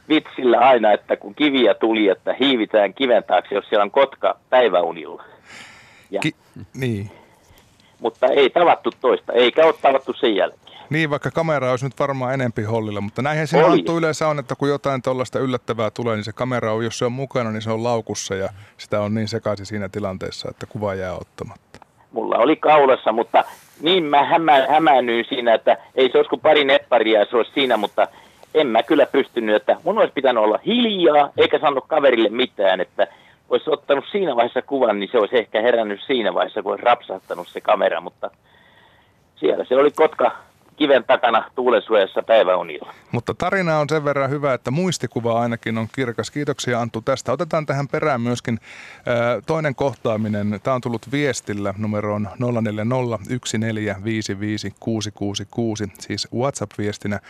vitsillä 0.09 0.59
aina, 0.59 0.93
että 0.93 1.17
kun 1.17 1.35
kiviä 1.35 1.75
tuli, 1.75 2.09
että 2.09 2.37
hiivitään 2.41 2.95
kiven 2.95 3.25
taakse, 3.25 3.55
jos 3.55 3.69
siellä 3.69 3.83
on 3.83 3.91
kotka 3.91 4.37
päiväunilla. 4.51 5.25
Ja, 6.11 6.21
Ki- 6.21 6.37
niin. 6.75 7.11
Mutta 8.01 8.27
ei 8.27 8.51
tavattu 8.51 8.91
toista, 9.01 9.33
eikä 9.33 9.65
ole 9.67 9.75
tavattu 9.83 10.13
sen 10.13 10.37
jälkeen. 10.37 10.70
Niin, 10.91 11.11
vaikka 11.11 11.31
kamera 11.31 11.71
olisi 11.71 11.85
nyt 11.85 11.99
varmaan 11.99 12.35
enempi 12.35 12.63
hollilla, 12.63 13.01
mutta 13.01 13.23
näinhän 13.23 13.47
siinä. 13.47 13.67
Anttu 13.67 13.99
yleensä 13.99 14.29
on, 14.29 14.39
että 14.39 14.55
kun 14.55 14.69
jotain 14.69 15.03
tuollaista 15.03 15.39
yllättävää 15.39 15.91
tulee, 15.91 16.17
niin 16.17 16.25
se 16.25 16.33
kamera 16.33 16.73
on, 16.73 16.85
jos 16.85 16.99
se 16.99 17.05
on 17.05 17.13
mukana, 17.13 17.51
niin 17.51 17.63
se 17.63 17.71
on 17.71 17.85
laukussa 17.85 18.35
ja 18.35 18.49
sitä 18.77 19.01
on 19.01 19.15
niin 19.15 19.29
sekaisin 19.29 19.67
siinä 19.67 19.89
tilanteessa, 19.89 20.49
että 20.51 20.67
kuva 20.67 20.95
jää 20.95 21.15
ottamatta. 21.15 21.79
Mulla 22.13 22.39
oli 22.39 22.57
kaulassa, 22.57 23.13
mutta 23.13 23.45
niin 23.81 24.05
mä 24.05 24.25
hämä, 24.25 24.67
hämäännyin 24.67 25.25
siinä, 25.29 25.55
että 25.55 25.77
ei 25.95 26.11
se 26.13 26.19
olisi 26.19 26.29
kuin 26.29 26.41
pari 26.41 26.65
nepparia 26.65 27.25
se 27.25 27.37
olisi 27.37 27.53
siinä, 27.55 27.77
mutta 27.77 28.09
en 28.55 28.67
mä 28.67 28.83
kyllä 28.83 29.07
pystynyt, 29.07 29.57
että 29.57 29.77
mun 29.85 29.99
olisi 29.99 30.13
pitänyt 30.13 30.45
olla 30.45 30.59
hiljaa, 30.67 31.31
eikä 31.37 31.59
sanonut 31.59 31.85
kaverille 31.87 32.29
mitään, 32.29 32.81
että 32.81 33.07
olisi 33.49 33.71
ottanut 33.71 34.05
siinä 34.13 34.37
vaiheessa 34.37 34.63
kuvan, 34.63 35.01
niin 35.01 35.11
se 35.13 35.19
olisi 35.19 35.39
ehkä 35.39 35.63
herännyt 35.63 36.01
siinä 36.07 36.35
vaiheessa, 36.35 36.63
kun 36.63 36.73
olisi 36.73 36.85
rapsahtanut 36.85 37.49
se 37.49 37.61
kamera, 37.61 38.01
mutta 38.01 38.31
siellä 39.37 39.65
se 39.65 39.77
oli 39.77 39.91
kotka 39.91 40.33
kiven 40.81 41.05
takana 41.05 41.51
tuulensuojassa 41.55 42.23
päiväunilla. 42.23 42.95
Mutta 43.13 43.35
tarina 43.35 43.79
on 43.79 43.89
sen 43.89 44.05
verran 44.05 44.31
hyvä, 44.31 44.55
että 44.55 44.71
muistikuva 44.71 45.41
ainakin 45.41 45.79
on 45.79 45.89
kirkas. 45.95 46.31
Kiitoksia 46.31 46.81
Anttu 46.81 47.01
tästä. 47.01 47.33
Otetaan 47.33 47.67
tähän 47.67 47.89
perään 47.89 48.21
myöskin 48.21 48.59
toinen 49.47 49.75
kohtaaminen. 49.75 50.61
Tämä 50.63 50.75
on 50.75 50.81
tullut 50.81 51.13
viestillä 51.13 51.75
numeroon 51.79 52.29
0401455666, 55.87 55.91
siis 55.99 56.29
WhatsApp-viestinä 56.35 57.21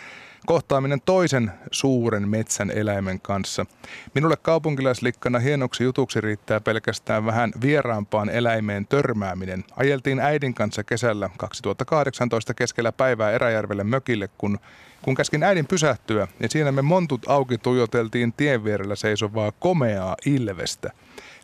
kohtaaminen 0.47 1.01
toisen 1.05 1.53
suuren 1.71 2.29
metsän 2.29 2.71
eläimen 2.71 3.21
kanssa. 3.21 3.67
Minulle 4.15 4.37
kaupunkilaislikkana 4.37 5.39
hienoksi 5.39 5.85
jutuksi 5.85 6.21
riittää 6.21 6.61
pelkästään 6.61 7.27
vähän 7.27 7.53
vieraampaan 7.63 8.29
eläimeen 8.29 8.87
törmääminen. 8.87 9.65
Ajeltiin 9.77 10.21
äidin 10.21 10.55
kanssa 10.55 10.85
kesällä 10.85 11.31
2018 11.39 12.55
keskellä 12.55 12.93
päivää 12.93 13.31
Eräjärvelle 13.31 13.85
mökille, 13.85 14.29
kun 14.39 14.59
kun 15.03 15.15
käskin 15.15 15.43
äidin 15.43 15.67
pysähtyä, 15.67 16.29
ja 16.41 16.49
siinä 16.49 16.73
me 16.73 16.83
montut 16.83 17.23
auki 17.29 17.59
tuijoteltiin 17.59 18.33
tien 18.33 18.65
vierellä 18.65 18.97
seisovaa 18.97 19.53
komeaa 19.53 20.17
ilvestä. 20.27 20.91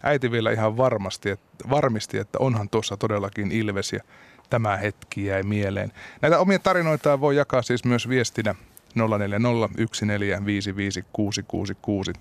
Äiti 0.03 0.31
vielä 0.31 0.53
ihan 0.53 0.77
varmasti, 0.77 1.31
että, 1.31 1.69
varmisti, 1.71 2.19
että 2.19 2.39
onhan 2.39 2.69
tuossa 2.69 2.97
todellakin 2.97 3.53
ilves, 3.53 3.93
ja 3.93 4.01
tämä 4.51 4.77
hetki 4.77 5.25
jäi 5.25 5.43
mieleen. 5.43 5.93
Näitä 6.23 6.39
omia 6.39 6.59
tarinoita 6.59 7.21
voi 7.21 7.37
jakaa 7.37 7.63
siis 7.63 7.85
myös 7.85 8.09
viestinä 8.09 8.55
0401455666. 8.97 9.03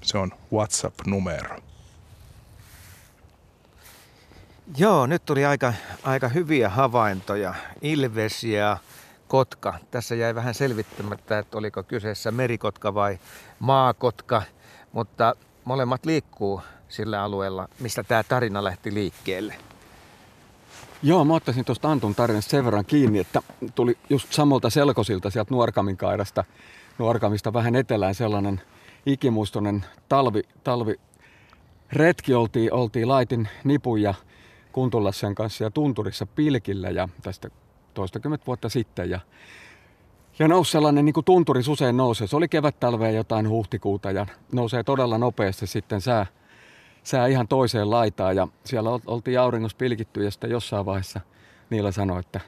Se 0.01 0.17
on 0.17 0.31
WhatsApp-numero. 0.53 1.59
Joo, 4.77 5.05
nyt 5.07 5.25
tuli 5.25 5.45
aika, 5.45 5.73
aika 6.03 6.27
hyviä 6.27 6.69
havaintoja. 6.69 7.53
Ilves 7.81 8.43
ja 8.43 8.77
kotka. 9.27 9.73
Tässä 9.91 10.15
jäi 10.15 10.35
vähän 10.35 10.53
selvittämättä, 10.53 11.39
että 11.39 11.57
oliko 11.57 11.83
kyseessä 11.83 12.31
merikotka 12.31 12.93
vai 12.93 13.19
maakotka, 13.59 14.41
mutta 14.91 15.35
molemmat 15.65 16.05
liikkuu 16.05 16.61
sillä 16.89 17.23
alueella, 17.23 17.67
mistä 17.79 18.03
tämä 18.03 18.23
tarina 18.23 18.63
lähti 18.63 18.93
liikkeelle. 18.93 19.55
Joo, 21.03 21.25
mä 21.25 21.33
ottaisin 21.33 21.65
tuosta 21.65 21.91
Antun 21.91 22.15
tarinasta 22.15 22.49
sen 22.49 22.65
verran 22.65 22.85
kiinni, 22.85 23.19
että 23.19 23.41
tuli 23.75 23.97
just 24.09 24.33
samalta 24.33 24.69
selkosilta 24.69 25.29
sieltä 25.29 25.53
Nuorkamin 25.53 25.97
kairasta, 25.97 26.43
Nuorkamista 26.97 27.53
vähän 27.53 27.75
etelään 27.75 28.15
sellainen 28.15 28.61
ikimuistoinen 29.05 29.85
talvi, 30.09 30.43
talvi 30.63 30.95
retki 31.93 32.33
oltiin, 32.33 32.73
oltiin 32.73 33.07
Laitin 33.07 33.49
Nipun 33.63 34.01
ja 34.01 34.13
Kuntulassen 34.71 35.35
kanssa 35.35 35.63
ja 35.63 35.71
Tunturissa 35.71 36.25
Pilkillä 36.25 36.89
ja 36.89 37.09
tästä 37.21 37.49
toistakymmentä 37.93 38.45
vuotta 38.45 38.69
sitten. 38.69 39.09
Ja, 39.09 39.19
ja 40.39 40.47
nousi 40.47 40.71
sellainen, 40.71 41.05
niin 41.05 41.13
kuin 41.13 41.25
tunturis 41.25 41.67
usein 41.67 41.97
nousee. 41.97 42.27
Se 42.27 42.35
oli 42.35 42.47
kevät-talvea 42.47 43.11
jotain 43.11 43.49
huhtikuuta 43.49 44.11
ja 44.11 44.25
nousee 44.51 44.83
todella 44.83 45.17
nopeasti 45.17 45.67
sitten 45.67 46.01
sää, 46.01 46.25
sää 47.05 47.27
ihan 47.27 47.47
toiseen 47.47 47.89
laitaan. 47.89 48.35
Ja 48.35 48.47
siellä 48.63 48.89
oltiin 49.05 49.39
auringossa 49.39 49.77
pilkitty 49.77 50.23
ja 50.23 50.31
sitten 50.31 50.49
jossain 50.49 50.85
vaiheessa 50.85 51.21
niillä 51.69 51.91
sanoi, 51.91 52.19
että 52.19 52.39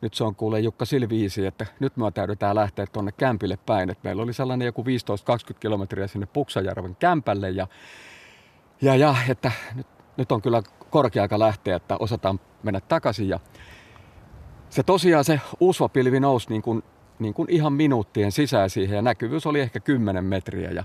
nyt 0.00 0.14
se 0.14 0.24
on 0.24 0.34
kuule 0.34 0.60
Jukka 0.60 0.84
Silviisi, 0.84 1.46
että 1.46 1.66
nyt 1.80 1.96
me 1.96 2.10
täydetään 2.10 2.56
lähteä 2.56 2.86
tuonne 2.86 3.12
kämpille 3.12 3.58
päin. 3.66 3.90
Et 3.90 3.98
meillä 4.02 4.22
oli 4.22 4.32
sellainen 4.32 4.66
joku 4.66 4.82
15-20 4.82 4.86
kilometriä 5.60 6.06
sinne 6.06 6.26
Puksajärven 6.26 6.96
kämpälle 6.96 7.50
ja, 7.50 7.66
ja, 8.82 8.96
ja 8.96 9.16
että 9.28 9.52
nyt, 9.74 9.86
nyt 10.16 10.32
on 10.32 10.42
kyllä 10.42 10.62
korkea 10.90 11.22
aika 11.22 11.38
lähteä, 11.38 11.76
että 11.76 11.96
osataan 11.96 12.40
mennä 12.62 12.80
takaisin. 12.80 13.28
Ja 13.28 13.40
se 14.70 14.82
tosiaan 14.82 15.24
se 15.24 15.40
usvapilvi 15.60 16.20
nousi 16.20 16.48
niin 16.48 16.62
kuin, 16.62 16.82
niin 17.18 17.34
kuin 17.34 17.50
ihan 17.50 17.72
minuuttien 17.72 18.32
sisään 18.32 18.70
siihen 18.70 18.96
ja 18.96 19.02
näkyvyys 19.02 19.46
oli 19.46 19.60
ehkä 19.60 19.80
10 19.80 20.24
metriä. 20.24 20.70
Ja, 20.70 20.84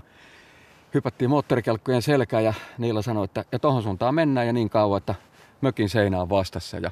hypättiin 0.94 1.30
moottorikelkkojen 1.30 2.02
selkään 2.02 2.44
ja 2.44 2.54
Niillä 2.78 3.02
sanoi, 3.02 3.24
että 3.24 3.44
ja 3.52 3.58
tohon 3.58 3.82
suuntaan 3.82 4.14
mennään 4.14 4.46
ja 4.46 4.52
niin 4.52 4.70
kauan, 4.70 4.98
että 4.98 5.14
mökin 5.60 5.88
seinä 5.88 6.20
on 6.20 6.28
vastassa. 6.28 6.76
Ja 6.76 6.90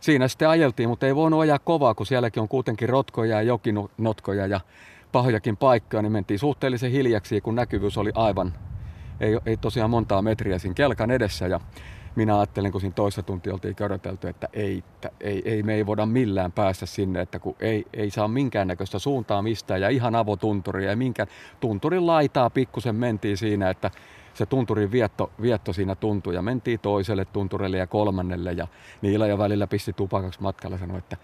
siinä 0.00 0.28
sitten 0.28 0.48
ajeltiin, 0.48 0.88
mutta 0.88 1.06
ei 1.06 1.14
voinut 1.14 1.40
ajaa 1.40 1.58
kovaa, 1.58 1.94
kun 1.94 2.06
sielläkin 2.06 2.40
on 2.40 2.48
kuitenkin 2.48 2.88
rotkoja 2.88 3.36
ja 3.36 3.42
jokinotkoja 3.42 4.46
ja 4.46 4.60
pahojakin 5.12 5.56
paikkoja, 5.56 6.02
niin 6.02 6.12
mentiin 6.12 6.38
suhteellisen 6.38 6.90
hiljaksi, 6.90 7.40
kun 7.40 7.54
näkyvyys 7.54 7.98
oli 7.98 8.10
aivan, 8.14 8.54
ei, 9.20 9.38
ei 9.46 9.56
tosiaan 9.56 9.90
montaa 9.90 10.22
metriä 10.22 10.58
siinä 10.58 10.74
kelkan 10.74 11.10
edessä. 11.10 11.46
Ja 11.46 11.60
minä 12.16 12.38
ajattelin, 12.38 12.72
kun 12.72 12.80
siinä 12.80 12.94
toista 12.94 13.22
tuntia 13.22 13.52
oltiin 13.52 13.74
körötelty, 13.74 14.28
että 14.28 14.48
ei, 14.52 14.84
ei, 15.20 15.42
ei, 15.44 15.62
me 15.62 15.74
ei 15.74 15.86
voida 15.86 16.06
millään 16.06 16.52
päästä 16.52 16.86
sinne, 16.86 17.20
että 17.20 17.38
kun 17.38 17.56
ei, 17.60 17.84
ei 17.92 18.10
saa 18.10 18.28
minkäännäköistä 18.28 18.98
suuntaa 18.98 19.42
mistään 19.42 19.80
ja 19.80 19.88
ihan 19.88 20.14
avotunturia 20.14 20.90
ja 20.90 20.96
minkä 20.96 21.26
tunturin 21.60 22.06
laitaa 22.06 22.50
pikkusen 22.50 22.94
mentiin 22.94 23.36
siinä, 23.36 23.70
että 23.70 23.90
se 24.34 24.46
tunturin 24.46 24.92
vietto, 24.92 25.30
vietto 25.42 25.72
siinä 25.72 25.94
tuntui 25.94 26.34
ja 26.34 26.42
mentiin 26.42 26.80
toiselle 26.80 27.24
tunturille 27.24 27.76
ja 27.76 27.86
kolmannelle 27.86 28.52
ja 28.52 28.68
niillä 29.02 29.26
jo 29.26 29.38
välillä 29.38 29.66
pisti 29.66 29.92
tupakaksi 29.92 30.42
matkalla 30.42 30.78
sanoi, 30.78 30.98
että 30.98 31.16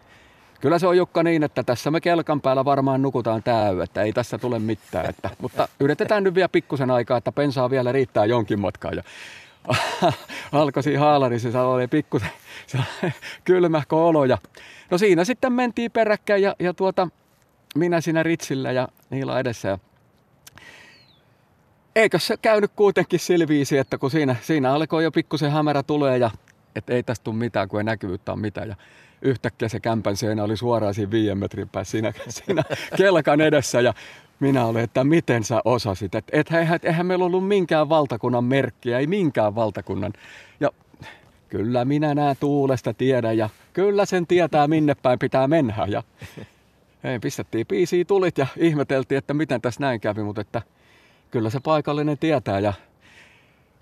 Kyllä 0.61 0.79
se 0.79 0.87
on 0.87 0.96
Jukka 0.96 1.22
niin, 1.22 1.42
että 1.42 1.62
tässä 1.62 1.90
me 1.90 2.00
kelkan 2.00 2.40
päällä 2.40 2.64
varmaan 2.64 3.03
nukutaan 3.03 3.42
täy, 3.42 3.81
että 3.81 4.03
ei 4.03 4.12
tässä 4.12 4.38
tule 4.38 4.59
mitään. 4.59 5.11
Että, 5.11 5.31
mutta 5.40 5.68
yritetään 5.81 6.24
nyt 6.24 6.35
vielä 6.35 6.48
pikkusen 6.48 6.90
aikaa, 6.90 7.18
että 7.18 7.33
pensaa 7.33 7.70
vielä 7.70 7.92
riittää 7.92 8.24
jonkin 8.24 8.61
matkaa. 8.61 8.92
Ja 8.92 9.03
alkoi 10.53 10.83
siinä 10.83 11.01
haalarissa, 11.01 11.53
se 11.53 11.59
oli 11.59 11.88
pikkusen 11.88 12.31
kylmä 13.44 13.83
olo. 13.90 14.25
Ja, 14.25 14.38
no 14.90 14.99
siinä 14.99 15.25
sitten 15.25 15.53
mentiin 15.53 15.90
peräkkäin 15.90 16.42
ja, 16.42 16.57
ja 16.59 16.75
tuota, 16.75 17.09
minä 17.75 18.01
siinä 18.01 18.23
ritsillä 18.23 18.73
ja 18.73 18.88
niillä 19.11 19.40
edessä. 19.40 19.68
Ja 19.68 19.79
eikö 21.96 22.18
se 22.18 22.37
käynyt 22.37 22.73
kuitenkin 22.77 23.20
silviisi, 23.20 23.79
että 23.79 23.99
kun 23.99 24.11
siinä, 24.11 24.37
siinä 24.42 24.73
alkoi 24.73 25.05
jo 25.05 25.11
pikkusen 25.11 25.51
hämärä 25.51 25.83
tulee 25.83 26.18
ja 26.18 26.31
että 26.77 26.92
ei 26.92 27.03
tästä 27.03 27.25
tule 27.25 27.37
mitään, 27.37 27.68
kun 27.68 27.81
ei 27.81 27.85
näkyvyyttä 27.85 28.33
ole 28.33 28.40
mitään. 28.40 28.68
Ja 28.68 28.77
yhtäkkiä 29.22 29.68
se 29.68 29.80
kämpän 29.80 30.16
seinä 30.16 30.44
oli 30.44 30.56
suoraan 30.56 30.94
siinä 30.94 31.11
viiden 31.11 31.38
metrin 31.38 31.68
päässä 31.68 31.90
siinä, 31.90 32.12
siinä 32.28 32.62
kelkan 32.96 33.40
edessä 33.40 33.80
ja 33.80 33.94
minä 34.40 34.64
olin, 34.64 34.85
että 34.85 35.04
miten 35.04 35.44
sä 35.44 35.62
osasit, 35.64 36.14
että 36.14 36.38
et, 36.40 36.52
eihän, 36.52 36.80
eihän 36.83 37.06
meillä 37.06 37.24
ollut 37.24 37.48
minkään 37.48 37.88
valtakunnan 37.88 38.44
merkkiä, 38.44 38.98
ei 38.98 39.06
minkään 39.06 39.54
valtakunnan. 39.54 40.12
Ja 40.61 40.70
kyllä 41.48 41.85
minä 41.85 42.14
näen 42.14 42.37
tuulesta 42.40 42.94
tiedän 42.94 43.38
ja 43.38 43.48
kyllä 43.72 44.04
sen 44.06 44.26
tietää 44.26 44.68
minne 44.68 44.94
päin 44.94 45.18
pitää 45.18 45.48
mennä. 45.48 45.87
Ja 45.88 46.02
ei, 47.04 47.18
pistettiin 47.18 47.66
piisiä 47.66 48.04
tulit 48.04 48.38
ja 48.38 48.46
ihmeteltiin, 48.56 49.18
että 49.18 49.35
miten 49.35 49.61
tässä 49.61 49.80
näin 49.80 50.00
kävi, 50.00 50.22
mutta 50.22 50.40
että 50.40 50.62
kyllä 51.30 51.50
se 51.50 51.61
paikallinen 51.61 52.18
tietää 52.18 52.59
ja 52.61 52.72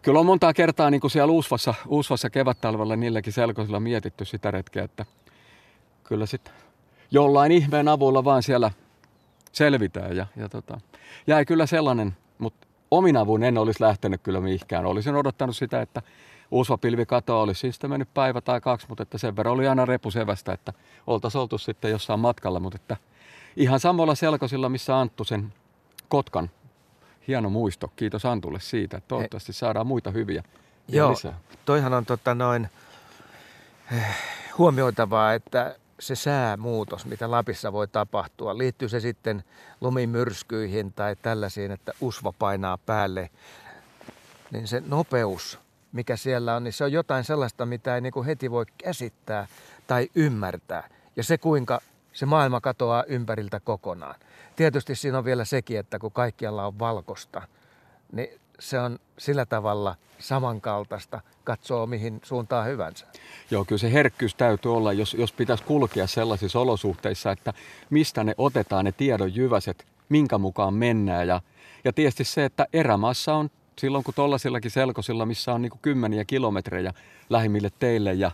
Kyllä 0.02 0.20
on 0.20 0.26
montaa 0.26 0.52
kertaa 0.52 0.90
niin 0.90 1.00
kuin 1.00 1.10
siellä 1.10 1.32
Uusvassa, 1.32 1.74
Uusvassa 1.86 2.30
kevättalvella 2.30 2.96
niilläkin 2.96 3.32
selkoisilla 3.32 3.80
mietitty 3.80 4.24
sitä 4.24 4.50
retkeä, 4.50 4.84
että 4.84 5.06
kyllä 6.08 6.26
sitten 6.26 6.54
jollain 7.10 7.52
ihmeen 7.52 7.88
avulla 7.88 8.24
vaan 8.24 8.42
siellä 8.42 8.70
selvitään. 9.52 10.16
Ja, 10.16 10.26
ja 10.36 10.48
tota, 10.48 10.80
jäi 11.26 11.44
kyllä 11.44 11.66
sellainen, 11.66 12.16
mutta 12.38 12.66
omin 12.90 13.16
avun 13.16 13.42
en 13.42 13.58
olisi 13.58 13.82
lähtenyt 13.82 14.20
kyllä 14.22 14.40
mihinkään. 14.40 14.86
Olisin 14.86 15.14
odottanut 15.14 15.56
sitä, 15.56 15.82
että 15.82 16.02
pilvi 16.80 17.06
katoa 17.06 17.42
olisi 17.42 17.60
siis 17.60 17.82
mennyt 17.88 18.14
päivä 18.14 18.40
tai 18.40 18.60
kaksi, 18.60 18.86
mutta 18.88 19.02
että 19.02 19.18
sen 19.18 19.36
verran 19.36 19.54
oli 19.54 19.68
aina 19.68 19.84
repusevästä, 19.84 20.52
että 20.52 20.72
oltaisiin 21.06 21.42
oltu 21.42 21.58
sitten 21.58 21.90
jossain 21.90 22.20
matkalla. 22.20 22.60
Mutta 22.60 22.76
että 22.76 22.96
ihan 23.56 23.80
samalla 23.80 24.14
selkosilla, 24.14 24.68
missä 24.68 25.00
Anttu 25.00 25.24
sen 25.24 25.52
Kotkan 26.08 26.50
hieno 27.28 27.50
muisto. 27.50 27.92
Kiitos 27.96 28.24
Antulle 28.24 28.60
siitä. 28.60 29.00
Toivottavasti 29.08 29.52
saadaan 29.52 29.86
muita 29.86 30.10
hyviä 30.10 30.42
Joo, 30.88 31.10
lisää. 31.10 31.38
toihan 31.64 31.94
on 31.94 32.06
tota 32.06 32.34
noin 32.34 32.68
eh, 33.92 34.16
huomioitavaa, 34.58 35.34
että 35.34 35.76
se 36.00 36.14
säämuutos, 36.14 37.06
mitä 37.06 37.30
Lapissa 37.30 37.72
voi 37.72 37.88
tapahtua, 37.88 38.58
liittyy 38.58 38.88
se 38.88 39.00
sitten 39.00 39.44
lumimyrskyihin 39.80 40.92
tai 40.92 41.16
tällaisiin, 41.16 41.70
että 41.70 41.92
usva 42.00 42.32
painaa 42.38 42.78
päälle, 42.78 43.30
niin 44.50 44.68
se 44.68 44.82
nopeus, 44.86 45.58
mikä 45.92 46.16
siellä 46.16 46.56
on, 46.56 46.64
niin 46.64 46.72
se 46.72 46.84
on 46.84 46.92
jotain 46.92 47.24
sellaista, 47.24 47.66
mitä 47.66 47.94
ei 47.94 48.00
niin 48.00 48.24
heti 48.26 48.50
voi 48.50 48.66
käsittää 48.78 49.46
tai 49.86 50.08
ymmärtää. 50.14 50.88
Ja 51.16 51.24
se, 51.24 51.38
kuinka 51.38 51.80
se 52.12 52.26
maailma 52.26 52.60
katoaa 52.60 53.04
ympäriltä 53.04 53.60
kokonaan. 53.60 54.14
Tietysti 54.56 54.94
siinä 54.94 55.18
on 55.18 55.24
vielä 55.24 55.44
sekin, 55.44 55.78
että 55.78 55.98
kun 55.98 56.12
kaikkialla 56.12 56.66
on 56.66 56.78
valkosta, 56.78 57.42
niin 58.12 58.40
se 58.58 58.78
on 58.80 58.98
sillä 59.18 59.46
tavalla 59.46 59.94
samankaltaista, 60.18 61.20
katsoo 61.44 61.86
mihin 61.86 62.20
suuntaan 62.22 62.66
hyvänsä. 62.66 63.06
Joo, 63.50 63.64
kyllä 63.64 63.78
se 63.78 63.92
herkkyys 63.92 64.34
täytyy 64.34 64.76
olla, 64.76 64.92
jos, 64.92 65.14
jos 65.14 65.32
pitäisi 65.32 65.64
kulkea 65.64 66.06
sellaisissa 66.06 66.60
olosuhteissa, 66.60 67.32
että 67.32 67.52
mistä 67.90 68.24
ne 68.24 68.34
otetaan 68.38 68.84
ne 68.84 68.92
tiedon 68.92 69.34
jyväset, 69.34 69.86
minkä 70.08 70.38
mukaan 70.38 70.74
mennään. 70.74 71.28
Ja, 71.28 71.40
ja 71.84 71.92
tietysti 71.92 72.24
se, 72.24 72.44
että 72.44 72.66
erämaassa 72.72 73.34
on 73.34 73.50
silloin 73.78 74.04
kun 74.04 74.14
tuollaisillakin 74.14 74.70
selkosilla, 74.70 75.26
missä 75.26 75.54
on 75.54 75.62
niin 75.62 75.72
kymmeniä 75.82 76.24
kilometrejä 76.24 76.92
lähimmille 77.30 77.70
teille 77.78 78.14
ja 78.14 78.30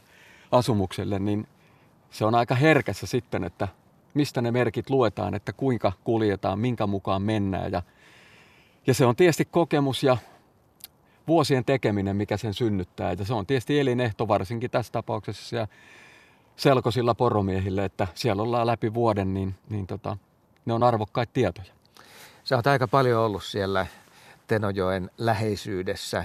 asumukselle, 0.53 1.19
niin 1.19 1.47
se 2.11 2.25
on 2.25 2.35
aika 2.35 2.55
herkässä 2.55 3.07
sitten, 3.07 3.45
että 3.45 3.69
mistä 4.15 4.43
ne 4.43 4.51
merkit 4.51 4.91
luetaan, 4.91 5.35
että 5.35 5.53
kuinka 5.53 5.93
kuljetaan, 6.05 6.59
minkä 6.59 6.87
mukaan 6.87 7.23
mennään. 7.23 7.73
Ja, 7.73 7.83
ja 8.87 8.95
se 8.95 9.07
on 9.07 9.17
tietysti 9.17 9.45
kokemus 9.45 10.03
ja 10.03 10.17
vuosien 11.29 11.65
tekeminen, 11.65 12.17
mikä 12.17 12.37
sen 12.37 12.55
synnyttää. 12.55 13.13
Ja 13.13 13.25
se 13.25 13.35
on 13.35 13.47
tietysti 13.47 13.81
elinehto 13.81 14.29
varsinkin 14.29 14.71
tässä 14.71 14.93
tapauksessa 14.93 15.57
ja 15.57 15.69
selkosilla 16.57 17.15
poromiehille, 17.15 17.85
että 17.85 18.07
siellä 18.15 18.43
ollaan 18.43 18.67
läpi 18.67 18.95
vuoden, 18.95 19.35
niin, 19.35 19.55
niin 19.69 19.87
tota, 19.87 20.17
ne 20.65 20.73
on 20.73 20.83
arvokkaita 20.83 21.33
tietoja. 21.33 21.73
Sä 22.45 22.57
oot 22.57 22.67
aika 22.67 22.89
paljon 22.89 23.23
ollut 23.23 23.45
siellä 23.45 23.87
Tenojoen 24.47 25.11
läheisyydessä, 25.19 26.25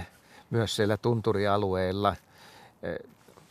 myös 0.50 0.76
siellä 0.76 0.98
tunturialueilla. 0.98 2.16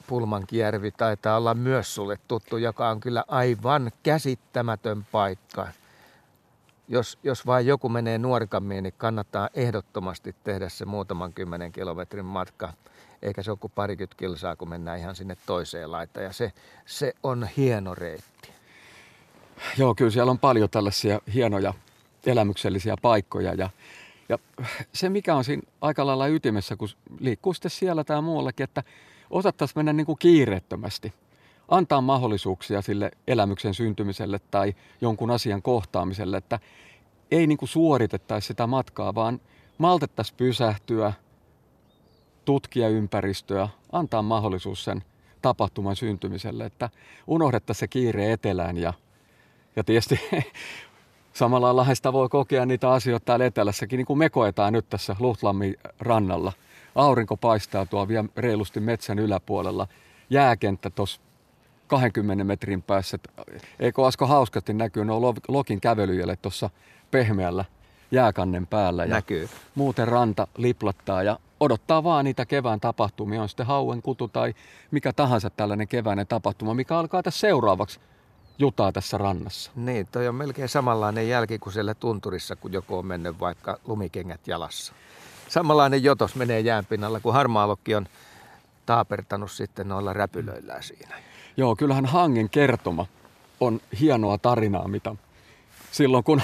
Pulmankijärvi 0.07 0.90
taitaa 0.90 1.37
olla 1.37 1.55
myös 1.55 1.94
sulle 1.94 2.18
tuttu, 2.29 2.57
joka 2.57 2.88
on 2.88 3.01
kyllä 3.01 3.25
aivan 3.29 3.90
käsittämätön 4.03 5.07
paikka. 5.12 5.68
Jos, 6.88 7.18
jos 7.22 7.46
vain 7.46 7.66
joku 7.66 7.88
menee 7.88 8.18
nuorikammin, 8.18 8.83
niin 8.83 8.94
kannattaa 8.98 9.48
ehdottomasti 9.55 10.35
tehdä 10.44 10.68
se 10.68 10.85
muutaman 10.85 11.33
kymmenen 11.33 11.72
kilometrin 11.72 12.24
matka. 12.24 12.72
Eikä 13.22 13.42
se 13.42 13.51
ole 13.51 13.59
kuin 13.61 13.72
parikymmentä 13.74 14.16
kilsaa, 14.16 14.57
kun 14.57 14.68
mennään 14.68 14.98
ihan 14.98 15.16
sinne 15.16 15.37
toiseen 15.46 15.92
laitaan. 15.92 16.24
Ja 16.24 16.33
se, 16.33 16.53
se 16.87 17.12
on 17.22 17.48
hieno 17.57 17.94
reitti. 17.94 18.48
Joo, 19.79 19.94
kyllä 19.94 20.11
siellä 20.11 20.31
on 20.31 20.38
paljon 20.38 20.70
tällaisia 20.70 21.20
hienoja 21.35 21.74
elämyksellisiä 22.27 22.94
paikkoja. 23.03 23.55
Ja, 23.55 23.70
ja 24.29 24.38
se, 24.92 25.09
mikä 25.09 25.35
on 25.35 25.44
siinä 25.44 25.62
aika 25.81 26.07
lailla 26.07 26.27
ytimessä, 26.27 26.77
kun 26.77 26.88
liikkuu 27.20 27.55
sitten 27.55 27.70
siellä 27.70 28.05
tai 28.05 28.22
muuallakin, 28.22 28.64
että 28.64 28.83
osattaisiin 29.31 29.79
mennä 29.79 29.92
niin 29.92 30.07
kuin 30.07 30.18
kiireettömästi. 30.18 31.12
Antaa 31.68 32.00
mahdollisuuksia 32.00 32.83
sille 32.83 33.11
elämyksen 33.26 33.74
syntymiselle 33.74 34.40
tai 34.50 34.74
jonkun 35.00 35.31
asian 35.31 35.62
kohtaamiselle, 35.62 36.37
että 36.37 36.59
ei 37.31 37.46
niin 37.46 37.59
kuin 37.59 37.68
suoritettaisi 37.68 38.46
sitä 38.46 38.66
matkaa, 38.66 39.14
vaan 39.14 39.40
maltettaisiin 39.78 40.37
pysähtyä, 40.37 41.12
tutkia 42.44 42.88
ympäristöä, 42.88 43.68
antaa 43.92 44.22
mahdollisuus 44.22 44.85
sen 44.85 45.04
tapahtuman 45.42 45.96
syntymiselle, 45.96 46.64
että 46.64 46.90
unohdettaisiin 47.26 47.81
se 47.81 47.88
kiire 47.88 48.33
etelään 48.33 48.76
ja, 48.76 48.92
ja 49.76 49.85
tietysti 49.85 50.20
samalla 51.33 51.76
lailla 51.76 52.12
voi 52.12 52.28
kokea 52.28 52.66
niitä 52.66 52.92
asioita 52.92 53.24
täällä 53.24 53.46
etelässäkin, 53.46 53.96
niin 53.96 54.07
kuin 54.07 54.18
me 54.18 54.31
koetaan 54.31 54.72
nyt 54.72 54.88
tässä 54.88 55.16
Luhtlammin 55.20 55.76
rannalla– 56.00 56.52
Aurinko 56.98 57.37
paistaa 57.37 57.87
tuo 57.87 58.09
vielä 58.09 58.28
reilusti 58.37 58.81
metsän 58.81 59.18
yläpuolella. 59.18 59.87
Jääkenttä 60.31 60.90
tuossa 60.90 61.20
20 61.88 62.44
metrin 62.44 62.83
päässä. 62.83 63.18
Eikö 63.81 64.07
Asko 64.07 64.27
hauskasti 64.27 64.72
näkyy 64.72 65.05
nuo 65.05 65.35
Lokin 65.48 65.81
kävelyjälle 65.81 66.37
tuossa 66.37 66.70
pehmeällä 67.11 67.64
jääkannen 68.11 68.66
päällä. 68.66 69.05
Ja 69.05 69.14
Näkyy. 69.14 69.48
Muuten 69.74 70.09
ranta 70.09 70.46
liplattaa 70.57 71.22
ja 71.22 71.38
odottaa 71.61 72.05
vaan 72.05 72.24
niitä 72.24 72.46
kevään 72.46 72.81
tapahtumia. 72.81 73.42
On 73.42 73.48
sitten 73.48 73.66
hauen 73.66 74.03
kutu 74.03 74.29
tai 74.29 74.55
mikä 74.90 75.12
tahansa 75.12 75.51
tällainen 75.51 75.88
keväinen 75.88 76.27
tapahtuma, 76.27 76.74
mikä 76.74 76.98
alkaa 76.98 77.22
tässä 77.22 77.40
seuraavaksi 77.40 78.01
jutaa 78.59 78.92
tässä 78.92 79.18
rannassa. 79.18 79.70
Niin, 79.77 80.09
toi 80.12 80.29
on 80.29 80.35
melkein 80.35 80.68
samanlainen 80.68 81.29
jälki 81.29 81.59
kuin 81.59 81.72
siellä 81.72 81.94
tunturissa, 81.94 82.57
kun 82.57 82.72
joku 82.72 82.98
on 82.98 83.07
mennyt 83.07 83.40
vaikka 83.40 83.79
lumikengät 83.87 84.48
jalassa 84.48 84.92
samanlainen 85.48 86.05
jotos 86.05 86.35
menee 86.35 86.61
jäänpinnalla, 86.61 87.20
kun 87.20 87.33
harmaalokki 87.33 87.94
on 87.94 88.07
taapertanut 88.87 89.51
sitten 89.51 89.88
noilla 89.88 90.12
räpylöillään 90.12 90.83
siinä. 90.83 91.14
Joo, 91.59 91.77
kyllähän 91.77 92.07
Hangen 92.07 92.51
kertoma 92.51 93.07
on 93.61 93.81
hienoa 94.01 94.38
tarinaa, 94.38 94.88
mitä 94.88 95.14
silloin 95.90 96.25
kun 96.25 96.42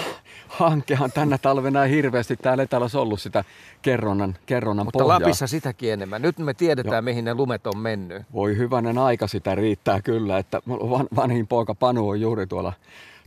hankehan 0.48 1.12
tänä 1.12 1.38
talvena 1.38 1.82
hirveästi 1.82 2.36
täällä 2.36 2.62
etelässä 2.62 3.00
ollut 3.00 3.20
sitä 3.20 3.44
kerronnan, 3.82 4.36
kerronnan 4.46 4.86
Mutta 4.86 4.98
pohjaa. 4.98 5.18
Lapissa 5.18 5.46
sitäkin 5.46 5.92
enemmän. 5.92 6.22
Nyt 6.22 6.38
me 6.38 6.54
tiedetään, 6.54 6.94
Joo. 6.94 7.02
mihin 7.02 7.24
ne 7.24 7.34
lumet 7.34 7.66
on 7.66 7.78
mennyt. 7.78 8.22
Voi 8.32 8.56
hyvänen 8.56 8.98
aika 8.98 9.26
sitä 9.26 9.54
riittää 9.54 10.02
kyllä, 10.02 10.38
että 10.38 10.62
van, 10.68 11.08
vanhin 11.16 11.46
poika 11.46 11.74
Panu 11.74 12.08
on 12.08 12.20
juuri 12.20 12.46
tuolla, 12.46 12.72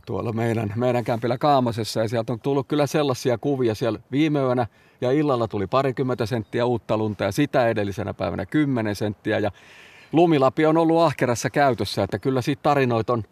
tuolla 0.06 0.32
meidän, 0.32 0.72
meidän 0.76 1.04
kämpillä 1.04 1.38
Kaamosessa 1.38 2.00
ja 2.00 2.08
sieltä 2.08 2.32
on 2.32 2.40
tullut 2.40 2.68
kyllä 2.68 2.86
sellaisia 2.86 3.38
kuvia 3.38 3.74
siellä 3.74 3.98
viime 4.12 4.40
yönä 4.40 4.66
ja 5.00 5.12
illalla 5.12 5.48
tuli 5.48 5.66
parikymmentä 5.66 6.26
senttiä 6.26 6.66
uutta 6.66 6.96
lunta 6.96 7.24
ja 7.24 7.32
sitä 7.32 7.68
edellisenä 7.68 8.14
päivänä 8.14 8.46
10 8.46 8.96
senttiä 8.96 9.38
ja 9.38 9.50
lumilapi 10.12 10.66
on 10.66 10.76
ollut 10.76 11.00
ahkerassa 11.00 11.50
käytössä, 11.50 12.02
että 12.02 12.18
kyllä 12.18 12.42
siitä 12.42 12.62
tarinoit 12.62 13.10
on 13.10 13.24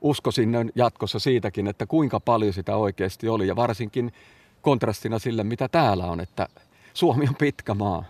uskoisin 0.00 0.72
jatkossa 0.74 1.18
siitäkin, 1.18 1.66
että 1.66 1.86
kuinka 1.86 2.20
paljon 2.20 2.52
sitä 2.52 2.76
oikeasti 2.76 3.28
oli 3.28 3.46
ja 3.46 3.56
varsinkin 3.56 4.12
kontrastina 4.62 5.18
sille, 5.18 5.44
mitä 5.44 5.68
täällä 5.68 6.06
on, 6.06 6.20
että 6.20 6.48
Suomi 6.94 7.28
on 7.28 7.36
pitkä 7.36 7.74
maa. 7.74 8.04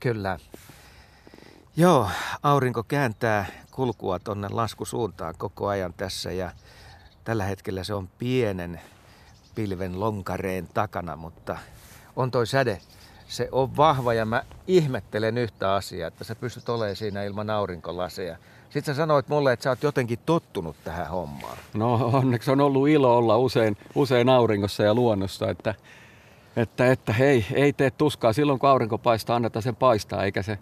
Kyllä. 0.00 0.38
Joo, 1.76 2.08
aurinko 2.42 2.82
kääntää 2.82 3.46
kulkua 3.70 4.18
tonne 4.18 4.48
laskusuuntaan 4.50 5.34
koko 5.38 5.66
ajan 5.66 5.94
tässä 5.96 6.32
ja 6.32 6.50
tällä 7.24 7.44
hetkellä 7.44 7.84
se 7.84 7.94
on 7.94 8.08
pienen 8.18 8.80
pilven 9.54 10.00
lonkareen 10.00 10.68
takana, 10.74 11.16
mutta 11.16 11.58
on 12.16 12.30
toi 12.30 12.46
säde. 12.46 12.80
Se 13.32 13.48
on 13.52 13.76
vahva 13.76 14.14
ja 14.14 14.24
mä 14.24 14.42
ihmettelen 14.66 15.38
yhtä 15.38 15.74
asiaa, 15.74 16.08
että 16.08 16.24
sä 16.24 16.34
pystyt 16.34 16.68
olemaan 16.68 16.96
siinä 16.96 17.24
ilman 17.24 17.50
aurinkolaseja. 17.50 18.36
Sitten 18.70 18.94
sä 18.94 18.98
sanoit 18.98 19.28
mulle, 19.28 19.52
että 19.52 19.62
sä 19.62 19.70
oot 19.70 19.82
jotenkin 19.82 20.18
tottunut 20.26 20.76
tähän 20.84 21.06
hommaan. 21.06 21.56
No 21.74 22.10
onneksi 22.12 22.50
on 22.50 22.60
ollut 22.60 22.88
ilo 22.88 23.16
olla 23.16 23.38
usein, 23.38 23.76
usein 23.94 24.28
auringossa 24.28 24.82
ja 24.82 24.94
luonnossa, 24.94 25.50
että, 25.50 25.74
että, 26.56 26.92
että 26.92 27.12
hei, 27.12 27.46
ei 27.54 27.72
tee 27.72 27.90
tuskaa 27.90 28.32
silloin 28.32 28.58
kun 28.58 28.68
aurinko 28.68 28.98
paistaa, 28.98 29.36
annetaan 29.36 29.62
sen 29.62 29.76
paistaa, 29.76 30.24
eikä 30.24 30.42
se 30.42 30.58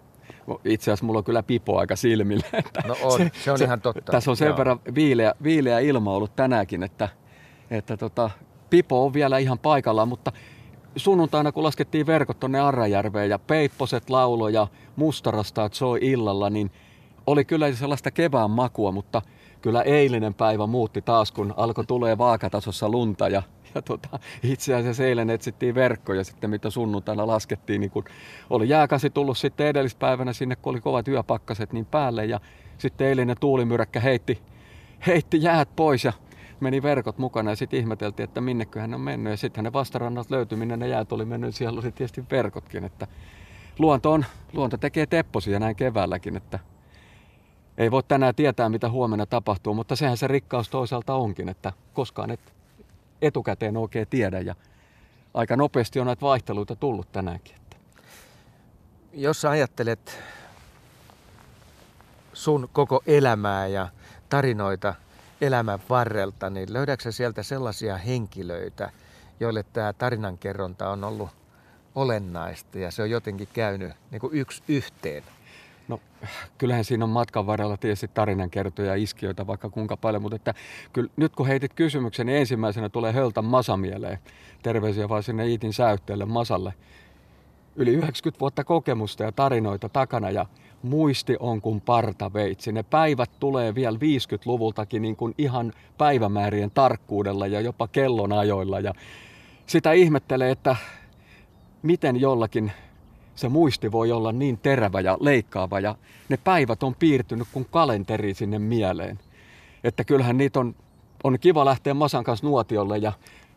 itse 0.65 0.83
asiassa 0.83 1.05
mulla 1.05 1.17
on 1.17 1.23
kyllä 1.23 1.43
pipo 1.43 1.79
aika 1.79 1.95
silmillä. 1.95 2.47
Että 2.65 2.83
no 2.87 2.97
on, 3.03 3.17
se, 3.17 3.31
se 3.43 3.51
on 3.51 3.57
se, 3.57 3.63
ihan 3.63 3.81
totta. 3.81 4.11
Tässä 4.11 4.31
on 4.31 4.37
sen 4.37 4.47
Joo. 4.47 4.57
verran 4.57 4.79
viileä, 4.95 5.33
viileä 5.43 5.79
ilma 5.79 6.13
ollut 6.13 6.35
tänäänkin, 6.35 6.83
että, 6.83 7.09
että 7.71 7.97
tota, 7.97 8.29
pipo 8.69 9.05
on 9.05 9.13
vielä 9.13 9.37
ihan 9.37 9.59
paikallaan, 9.59 10.07
mutta 10.07 10.31
sunnuntaina 10.95 11.51
kun 11.51 11.63
laskettiin 11.63 12.05
verkot 12.05 12.39
tonne 12.39 12.59
Arrajärveen 12.59 13.29
ja 13.29 13.39
peipposet 13.39 14.09
lauloja, 14.09 14.67
soi 15.71 15.99
illalla, 16.01 16.49
niin 16.49 16.71
oli 17.27 17.45
kyllä 17.45 17.71
sellaista 17.71 18.11
kevään 18.11 18.51
makua, 18.51 18.91
mutta 18.91 19.21
kyllä 19.61 19.81
eilinen 19.81 20.33
päivä 20.33 20.67
muutti 20.67 21.01
taas, 21.01 21.31
kun 21.31 21.53
alkoi 21.57 21.85
tulee 21.85 22.17
vaakatasossa 22.17 22.89
lunta 22.89 23.27
ja, 23.29 23.43
ja 23.75 23.81
tota, 23.81 24.19
itse 24.43 24.75
asiassa 24.75 25.03
eilen 25.03 25.29
etsittiin 25.29 25.75
verkkoja 25.75 26.23
sitten, 26.23 26.49
mitä 26.49 26.69
sunnuntaina 26.69 27.27
laskettiin, 27.27 27.81
niin 27.81 27.91
kun 27.91 28.05
oli 28.49 28.69
jääkasi 28.69 29.09
tullut 29.09 29.37
sitten 29.37 29.67
edellispäivänä 29.67 30.33
sinne, 30.33 30.55
kun 30.55 30.71
oli 30.71 30.81
kovat 30.81 31.07
yöpakkaset 31.07 31.73
niin 31.73 31.85
päälle 31.85 32.25
ja 32.25 32.39
sitten 32.77 33.07
eilinen 33.07 33.37
tuulimyräkkä 33.39 33.99
heitti, 33.99 34.41
heitti 35.07 35.43
jäät 35.43 35.69
pois 35.75 36.03
ja 36.03 36.13
meni 36.61 36.83
verkot 36.83 37.17
mukana 37.17 37.51
ja 37.51 37.55
sitten 37.55 37.79
ihmeteltiin, 37.79 38.23
että 38.23 38.41
minneköhän 38.41 38.89
ne 38.89 38.95
on 38.95 39.01
mennyt 39.01 39.31
ja 39.31 39.37
sitten 39.37 39.63
ne 39.63 39.73
vastarannat 39.73 40.31
löytyi, 40.31 40.57
minne 40.57 40.77
ne 40.77 40.87
jäät 40.87 41.11
oli 41.11 41.25
mennyt, 41.25 41.55
siellä 41.55 41.79
oli 41.79 41.91
tietysti 41.91 42.25
verkotkin, 42.31 42.83
että 42.83 43.07
luonto, 43.79 44.11
on, 44.11 44.25
luonto 44.53 44.77
tekee 44.77 45.05
tepposia 45.05 45.59
näin 45.59 45.75
keväälläkin, 45.75 46.37
että 46.37 46.59
ei 47.77 47.91
voi 47.91 48.03
tänään 48.03 48.35
tietää, 48.35 48.69
mitä 48.69 48.89
huomenna 48.89 49.25
tapahtuu, 49.25 49.73
mutta 49.73 49.95
sehän 49.95 50.17
se 50.17 50.27
rikkaus 50.27 50.69
toisaalta 50.69 51.13
onkin, 51.13 51.49
että 51.49 51.73
koskaan 51.93 52.31
et 52.31 52.53
etukäteen 53.21 53.77
oikein 53.77 54.07
tiedä 54.07 54.39
ja 54.39 54.55
aika 55.33 55.55
nopeasti 55.55 55.99
on 55.99 56.05
näitä 56.05 56.21
vaihteluita 56.21 56.75
tullut 56.75 57.11
tänäänkin. 57.11 57.55
Että. 57.55 57.77
Jos 59.13 59.41
sä 59.41 59.49
ajattelet 59.49 60.23
sun 62.33 62.69
koko 62.73 63.01
elämää 63.07 63.67
ja 63.67 63.87
tarinoita 64.29 64.93
elämän 65.41 65.79
varrelta, 65.89 66.49
niin 66.49 66.73
löydätkö 66.73 67.11
sieltä 67.11 67.43
sellaisia 67.43 67.97
henkilöitä, 67.97 68.91
joille 69.39 69.63
tämä 69.73 69.93
tarinankerronta 69.93 70.89
on 70.89 71.03
ollut 71.03 71.29
olennaista 71.95 72.79
ja 72.79 72.91
se 72.91 73.01
on 73.01 73.09
jotenkin 73.09 73.47
käynyt 73.53 73.91
niin 74.11 74.19
kuin 74.21 74.33
yksi 74.33 74.63
yhteen 74.67 75.23
No 75.91 75.99
kyllähän 76.57 76.85
siinä 76.85 77.05
on 77.05 77.09
matkan 77.09 77.45
varrella 77.47 77.77
tietysti 77.77 78.07
tarinankertoja 78.07 78.87
ja 78.87 79.03
iskiöitä 79.03 79.47
vaikka 79.47 79.69
kuinka 79.69 79.97
paljon, 79.97 80.21
mutta 80.21 80.35
että 80.35 80.53
kyllä, 80.93 81.09
nyt 81.15 81.35
kun 81.35 81.47
heitit 81.47 81.73
kysymyksen, 81.73 82.25
niin 82.25 82.37
ensimmäisenä 82.37 82.89
tulee 82.89 83.11
Höltan 83.11 83.45
Masa 83.45 83.77
mieleen. 83.77 84.19
Terveisiä 84.63 85.09
vaan 85.09 85.23
sinne 85.23 85.47
Iitin 85.47 85.73
säytteelle 85.73 86.25
Masalle. 86.25 86.73
Yli 87.75 87.93
90 87.93 88.39
vuotta 88.39 88.63
kokemusta 88.63 89.23
ja 89.23 89.31
tarinoita 89.31 89.89
takana 89.89 90.29
ja 90.29 90.45
muisti 90.83 91.37
on 91.39 91.61
kuin 91.61 91.81
partaveitsi. 91.81 92.71
Ne 92.71 92.83
päivät 92.83 93.29
tulee 93.39 93.75
vielä 93.75 93.97
50-luvultakin 93.97 95.01
niin 95.01 95.15
kuin 95.15 95.33
ihan 95.37 95.73
päivämäärien 95.97 96.71
tarkkuudella 96.71 97.47
ja 97.47 97.61
jopa 97.61 97.87
kellonajoilla. 97.87 98.79
Ja 98.79 98.93
sitä 99.67 99.91
ihmettelee, 99.91 100.51
että 100.51 100.75
miten 101.81 102.21
jollakin 102.21 102.71
se 103.35 103.49
muisti 103.49 103.91
voi 103.91 104.11
olla 104.11 104.31
niin 104.31 104.57
terävä 104.57 105.01
ja 105.01 105.17
leikkaava 105.19 105.79
ja 105.79 105.95
ne 106.29 106.37
päivät 106.37 106.83
on 106.83 106.95
piirtynyt 106.95 107.47
kuin 107.51 107.67
kalenteri 107.71 108.33
sinne 108.33 108.59
mieleen. 108.59 109.19
Että 109.83 110.03
kyllähän 110.03 110.37
niitä 110.37 110.59
on, 110.59 110.75
on 111.23 111.39
kiva 111.39 111.65
lähteä 111.65 111.93
Masan 111.93 112.23
kanssa 112.23 112.47
nuotiolle 112.47 112.97
ja 112.97 113.13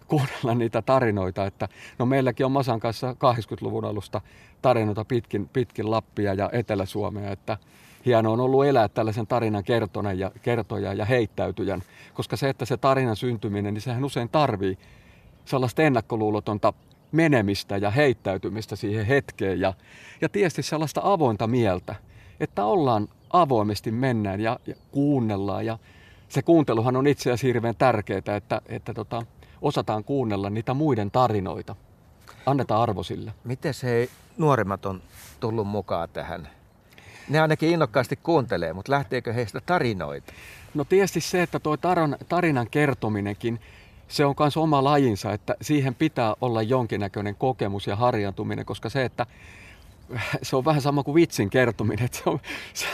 kuunnella 0.08 0.54
niitä 0.54 0.82
tarinoita. 0.82 1.46
Että, 1.46 1.68
no 1.98 2.06
meilläkin 2.06 2.46
on 2.46 2.52
Masan 2.52 2.80
kanssa 2.80 3.12
80-luvun 3.12 3.84
alusta 3.84 4.20
tarinoita 4.62 5.04
pitkin, 5.04 5.48
pitkin 5.48 5.90
Lappia 5.90 6.34
ja 6.34 6.50
Etelä-Suomea, 6.52 7.30
että 7.30 7.58
hieno 8.06 8.32
on 8.32 8.40
ollut 8.40 8.66
elää 8.66 8.88
tällaisen 8.88 9.26
tarinan 9.26 9.64
kertona 9.64 10.12
ja, 10.12 10.30
kertoja 10.42 10.92
ja 10.92 11.04
heittäytyjän, 11.04 11.82
koska 12.14 12.36
se, 12.36 12.48
että 12.48 12.64
se 12.64 12.76
tarinan 12.76 13.16
syntyminen, 13.16 13.74
niin 13.74 13.82
sehän 13.82 14.04
usein 14.04 14.28
tarvii 14.28 14.78
sellaista 15.44 15.82
ennakkoluulotonta 15.82 16.72
menemistä 17.12 17.76
ja 17.76 17.90
heittäytymistä 17.90 18.76
siihen 18.76 19.06
hetkeen 19.06 19.60
ja, 19.60 19.74
ja 20.20 20.28
tietysti 20.28 20.62
sellaista 20.62 21.00
avointa 21.04 21.46
mieltä, 21.46 21.94
että 22.40 22.64
ollaan 22.64 23.08
avoimesti 23.30 23.90
mennään 23.90 24.40
ja, 24.40 24.58
ja 24.66 24.74
kuunnellaan 24.90 25.66
ja 25.66 25.78
se 26.28 26.42
kuunteluhan 26.42 26.96
on 26.96 27.06
itse 27.06 27.30
asiassa 27.30 27.46
hirveän 27.46 27.74
tärkeää, 27.78 28.36
että, 28.36 28.60
että 28.66 28.94
tota, 28.94 29.22
osataan 29.64 30.04
kuunnella 30.04 30.50
niitä 30.50 30.74
muiden 30.74 31.10
tarinoita. 31.10 31.76
Annetaan 32.46 32.82
arvo 32.82 33.02
sille. 33.02 33.34
Miten 33.44 33.74
se 33.74 34.08
nuoremmat 34.38 34.86
on 34.86 35.02
tullut 35.40 35.66
mukaan 35.66 36.08
tähän? 36.12 36.48
Ne 37.28 37.40
ainakin 37.40 37.70
innokkaasti 37.70 38.16
kuuntelee, 38.16 38.72
mutta 38.72 38.92
lähteekö 38.92 39.32
heistä 39.32 39.60
tarinoita? 39.60 40.32
No 40.74 40.84
tietysti 40.84 41.20
se, 41.20 41.42
että 41.42 41.60
tuo 41.60 41.76
tarinan 42.28 42.70
kertominenkin, 42.70 43.60
se 44.08 44.24
on 44.24 44.34
myös 44.38 44.56
oma 44.56 44.84
lajinsa, 44.84 45.32
että 45.32 45.54
siihen 45.62 45.94
pitää 45.94 46.34
olla 46.40 46.62
jonkinnäköinen 46.62 47.34
kokemus 47.34 47.86
ja 47.86 47.96
harjantuminen, 47.96 48.66
koska 48.66 48.88
se, 48.88 49.04
että 49.04 49.26
se 50.42 50.56
on 50.56 50.64
vähän 50.64 50.82
sama 50.82 51.02
kuin 51.02 51.14
vitsin 51.14 51.50
kertominen. 51.50 52.04
Että 52.04 52.18
se, 52.18 52.30
on, 52.30 52.40
se, 52.74 52.86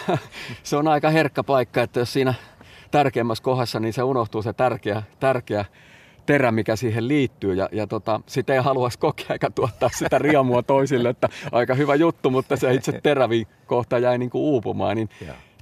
se 0.62 0.76
on 0.76 0.88
aika 0.88 1.10
herkkä 1.10 1.42
paikka, 1.42 1.82
että 1.82 2.00
jos 2.00 2.12
siinä 2.12 2.34
tärkeimmässä 2.90 3.44
kohdassa, 3.44 3.80
niin 3.80 3.92
se 3.92 4.02
unohtuu 4.02 4.42
se 4.42 4.52
tärkeä, 4.52 5.02
tärkeä 5.20 5.64
terä, 6.30 6.52
mikä 6.52 6.76
siihen 6.76 7.08
liittyy. 7.08 7.54
Ja, 7.54 7.68
ja 7.72 7.86
tota, 7.86 8.20
sitä 8.26 8.54
ei 8.54 8.60
haluaisi 8.60 8.98
kokea 8.98 9.26
eikä 9.30 9.50
tuottaa 9.50 9.90
sitä 9.94 10.18
riemua 10.18 10.62
toisille, 10.62 11.08
että 11.08 11.28
aika 11.52 11.74
hyvä 11.74 11.94
juttu, 11.94 12.30
mutta 12.30 12.56
se 12.56 12.74
itse 12.74 13.00
terävi 13.02 13.48
kohta 13.66 13.98
jäi 13.98 14.18
niin 14.18 14.30
kuin 14.30 14.42
uupumaan. 14.42 14.96
Niin 14.96 15.08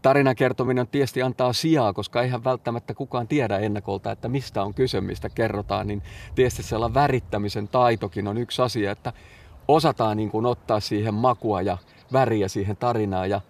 tarinan 0.02 0.36
kertominen 0.36 0.86
tietysti 0.86 1.22
antaa 1.22 1.52
sijaa, 1.52 1.92
koska 1.92 2.22
eihän 2.22 2.44
välttämättä 2.44 2.94
kukaan 2.94 3.28
tiedä 3.28 3.58
ennakolta, 3.58 4.12
että 4.12 4.28
mistä 4.28 4.62
on 4.62 4.74
kyse, 4.74 5.00
mistä 5.00 5.28
kerrotaan, 5.28 5.86
niin 5.86 6.02
tietysti 6.34 6.62
sellainen 6.62 6.94
värittämisen 6.94 7.68
taitokin 7.68 8.28
on 8.28 8.38
yksi 8.38 8.62
asia, 8.62 8.92
että 8.92 9.12
osataan 9.68 10.16
niin 10.16 10.30
kuin 10.30 10.46
ottaa 10.46 10.80
siihen 10.80 11.14
makua 11.14 11.62
ja 11.62 11.78
väriä 12.12 12.48
siihen 12.48 12.76
tarinaan 12.76 13.30
ja, 13.30 13.40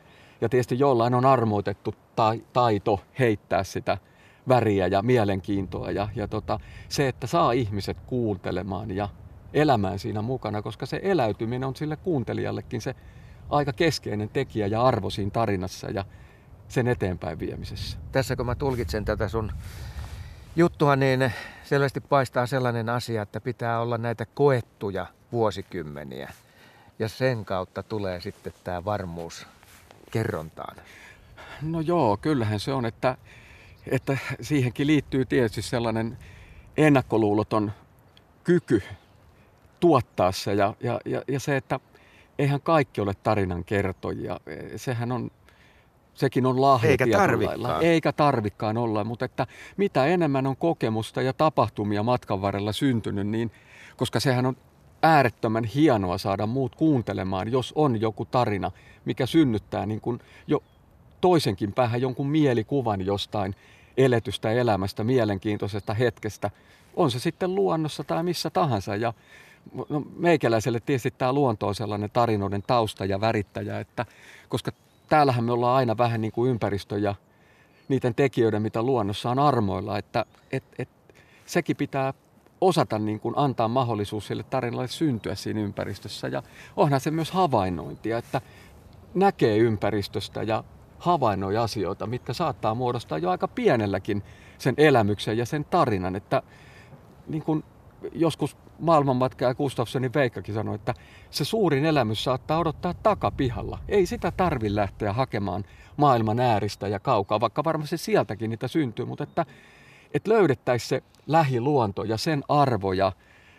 ja 0.40 0.48
tietysti 0.48 0.78
jollain 0.78 1.14
on 1.14 1.26
armoitettu 1.26 1.94
taito 2.52 3.00
heittää 3.18 3.64
sitä 3.64 3.98
väriä 4.48 4.86
ja 4.86 5.02
mielenkiintoa 5.02 5.90
ja, 5.90 6.08
ja 6.14 6.28
tota, 6.28 6.60
se, 6.88 7.08
että 7.08 7.26
saa 7.26 7.52
ihmiset 7.52 7.96
kuuntelemaan 8.06 8.90
ja 8.90 9.08
elämään 9.54 9.98
siinä 9.98 10.22
mukana, 10.22 10.62
koska 10.62 10.86
se 10.86 11.00
eläytyminen 11.02 11.68
on 11.68 11.76
sille 11.76 11.96
kuuntelijallekin 11.96 12.80
se 12.80 12.94
aika 13.50 13.72
keskeinen 13.72 14.28
tekijä 14.28 14.66
ja 14.66 14.82
arvo 14.82 15.10
siinä 15.10 15.30
tarinassa 15.30 15.90
ja 15.90 16.04
sen 16.68 16.88
eteenpäin 16.88 17.38
viemisessä. 17.38 17.98
Tässä 18.12 18.36
kun 18.36 18.46
mä 18.46 18.54
tulkitsen 18.54 19.04
tätä 19.04 19.28
sun 19.28 19.52
juttua, 20.56 20.96
niin 20.96 21.32
selvästi 21.64 22.00
paistaa 22.00 22.46
sellainen 22.46 22.88
asia, 22.88 23.22
että 23.22 23.40
pitää 23.40 23.80
olla 23.80 23.98
näitä 23.98 24.26
koettuja 24.34 25.06
vuosikymmeniä. 25.32 26.32
Ja 26.98 27.08
sen 27.08 27.44
kautta 27.44 27.82
tulee 27.82 28.20
sitten 28.20 28.52
tämä 28.64 28.84
varmuus 28.84 29.46
kerrontaan. 30.10 30.76
No 31.62 31.80
joo, 31.80 32.16
kyllähän 32.16 32.60
se 32.60 32.72
on, 32.72 32.86
että, 32.86 33.16
että 33.90 34.18
siihenkin 34.40 34.86
liittyy 34.86 35.24
tietysti 35.24 35.62
sellainen 35.62 36.18
ennakkoluuloton 36.76 37.72
kyky 38.44 38.82
tuottaa 39.80 40.32
se 40.32 40.54
ja, 40.54 40.74
ja, 40.80 41.00
ja, 41.04 41.22
ja 41.28 41.40
se, 41.40 41.56
että 41.56 41.80
eihän 42.38 42.60
kaikki 42.60 43.00
ole 43.00 43.14
tarinan 43.22 43.64
kertojia. 43.64 44.40
Sehän 44.76 45.12
on, 45.12 45.30
sekin 46.14 46.46
on 46.46 46.60
lahja 46.60 46.90
Eikä 46.90 47.06
tarvikaan. 47.06 47.82
Eikä 47.82 48.12
tarvikkaan 48.12 48.76
olla, 48.76 49.04
mutta 49.04 49.24
että 49.24 49.46
mitä 49.76 50.06
enemmän 50.06 50.46
on 50.46 50.56
kokemusta 50.56 51.22
ja 51.22 51.32
tapahtumia 51.32 52.02
matkan 52.02 52.42
varrella 52.42 52.72
syntynyt, 52.72 53.26
niin 53.26 53.50
koska 53.96 54.20
sehän 54.20 54.46
on 54.46 54.56
äärettömän 55.02 55.64
hienoa 55.64 56.18
saada 56.18 56.46
muut 56.46 56.74
kuuntelemaan, 56.74 57.52
jos 57.52 57.72
on 57.76 58.00
joku 58.00 58.24
tarina, 58.24 58.70
mikä 59.04 59.26
synnyttää 59.26 59.86
niin 59.86 60.00
kuin 60.00 60.18
jo 60.46 60.62
toisenkin 61.20 61.72
päähän 61.72 62.00
jonkun 62.00 62.30
mielikuvan 62.30 63.06
jostain 63.06 63.54
eletystä 63.98 64.52
elämästä, 64.52 65.04
mielenkiintoisesta 65.04 65.94
hetkestä. 65.94 66.50
On 66.96 67.10
se 67.10 67.18
sitten 67.18 67.54
luonnossa 67.54 68.04
tai 68.04 68.22
missä 68.22 68.50
tahansa. 68.50 68.96
Ja 68.96 69.12
no, 69.88 70.02
meikäläiselle 70.16 70.80
tietysti 70.80 71.10
tämä 71.10 71.32
luonto 71.32 71.66
on 71.66 71.74
sellainen 71.74 72.10
tarinoiden 72.12 72.62
tausta 72.62 73.04
ja 73.04 73.20
värittäjä, 73.20 73.80
että 73.80 74.06
koska 74.48 74.72
täällähän 75.08 75.44
me 75.44 75.52
ollaan 75.52 75.76
aina 75.76 75.98
vähän 75.98 76.20
niin 76.20 76.32
kuin 76.32 76.50
ympäristö 76.50 76.98
ja 76.98 77.14
niiden 77.88 78.14
tekijöiden, 78.14 78.62
mitä 78.62 78.82
luonnossa 78.82 79.30
on 79.30 79.38
armoilla, 79.38 79.98
että 79.98 80.24
et, 80.52 80.64
et, 80.78 80.88
sekin 81.46 81.76
pitää 81.76 82.14
osata 82.60 82.98
niin 82.98 83.20
kuin 83.20 83.34
antaa 83.38 83.68
mahdollisuus 83.68 84.26
sille 84.26 84.42
tarinalle 84.42 84.88
syntyä 84.88 85.34
siinä 85.34 85.60
ympäristössä. 85.60 86.28
Ja 86.28 86.42
onhan 86.76 87.00
se 87.00 87.10
myös 87.10 87.30
havainnointia, 87.30 88.18
että 88.18 88.40
näkee 89.14 89.56
ympäristöstä 89.56 90.42
ja 90.42 90.64
havainnoi 90.98 91.56
asioita, 91.56 92.06
mitkä 92.06 92.32
saattaa 92.32 92.74
muodostaa 92.74 93.18
jo 93.18 93.30
aika 93.30 93.48
pienelläkin 93.48 94.22
sen 94.58 94.74
elämyksen 94.76 95.38
ja 95.38 95.46
sen 95.46 95.64
tarinan. 95.64 96.16
Että 96.16 96.42
niin 97.28 97.42
kuin 97.42 97.64
joskus 98.12 98.56
maailmanmatkaja 98.78 99.54
Gustafssonin 99.54 100.14
Veikkakin 100.14 100.54
sanoi, 100.54 100.74
että 100.74 100.94
se 101.30 101.44
suurin 101.44 101.84
elämys 101.84 102.24
saattaa 102.24 102.58
odottaa 102.58 102.94
takapihalla. 102.94 103.78
Ei 103.88 104.06
sitä 104.06 104.30
tarvi 104.30 104.74
lähteä 104.74 105.12
hakemaan 105.12 105.64
maailman 105.96 106.40
ääristä 106.40 106.88
ja 106.88 107.00
kaukaa, 107.00 107.40
vaikka 107.40 107.64
varmasti 107.64 107.98
sieltäkin 107.98 108.50
niitä 108.50 108.68
syntyy, 108.68 109.04
mutta 109.04 109.24
että, 109.24 109.46
että 110.14 110.30
löydettäisiin 110.30 110.88
se 110.88 111.02
lähiluonto 111.26 112.04
ja 112.04 112.16
sen 112.16 112.44
arvoja 112.48 113.12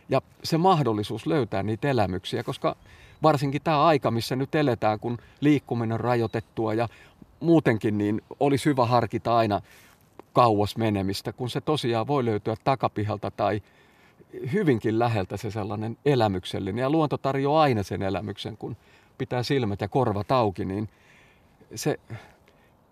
ja 0.10 0.22
se 0.44 0.58
mahdollisuus 0.58 1.26
löytää 1.26 1.64
niitä 1.64 1.90
elämyksiä, 1.90 2.44
koska 2.44 2.76
varsinkin 3.24 3.62
tämä 3.62 3.86
aika, 3.86 4.12
missä 4.12 4.36
nyt 4.36 4.56
eletään, 4.56 5.00
kun 5.00 5.18
liikkuminen 5.42 5.94
on 5.94 6.00
rajoitettua 6.00 6.74
ja 6.74 6.88
muutenkin, 7.40 7.98
niin 7.98 8.22
olisi 8.40 8.66
hyvä 8.66 8.86
harkita 8.86 9.38
aina 9.38 9.62
kauas 10.34 10.78
menemistä, 10.78 11.34
kun 11.34 11.50
se 11.50 11.62
tosiaan 11.62 12.08
voi 12.08 12.26
löytyä 12.26 12.56
takapihalta 12.64 13.32
tai 13.32 13.62
hyvinkin 14.54 15.00
läheltä 15.00 15.38
se 15.38 15.52
sellainen 15.52 15.98
elämyksellinen. 16.06 16.82
Ja 16.82 16.90
luonto 16.90 17.18
tarjoaa 17.18 17.62
aina 17.62 17.84
sen 17.84 18.02
elämyksen, 18.02 18.58
kun 18.58 18.78
pitää 19.18 19.44
silmät 19.44 19.82
ja 19.82 19.88
korvat 19.88 20.32
auki, 20.32 20.66
niin 20.66 20.90
se, 21.76 22.00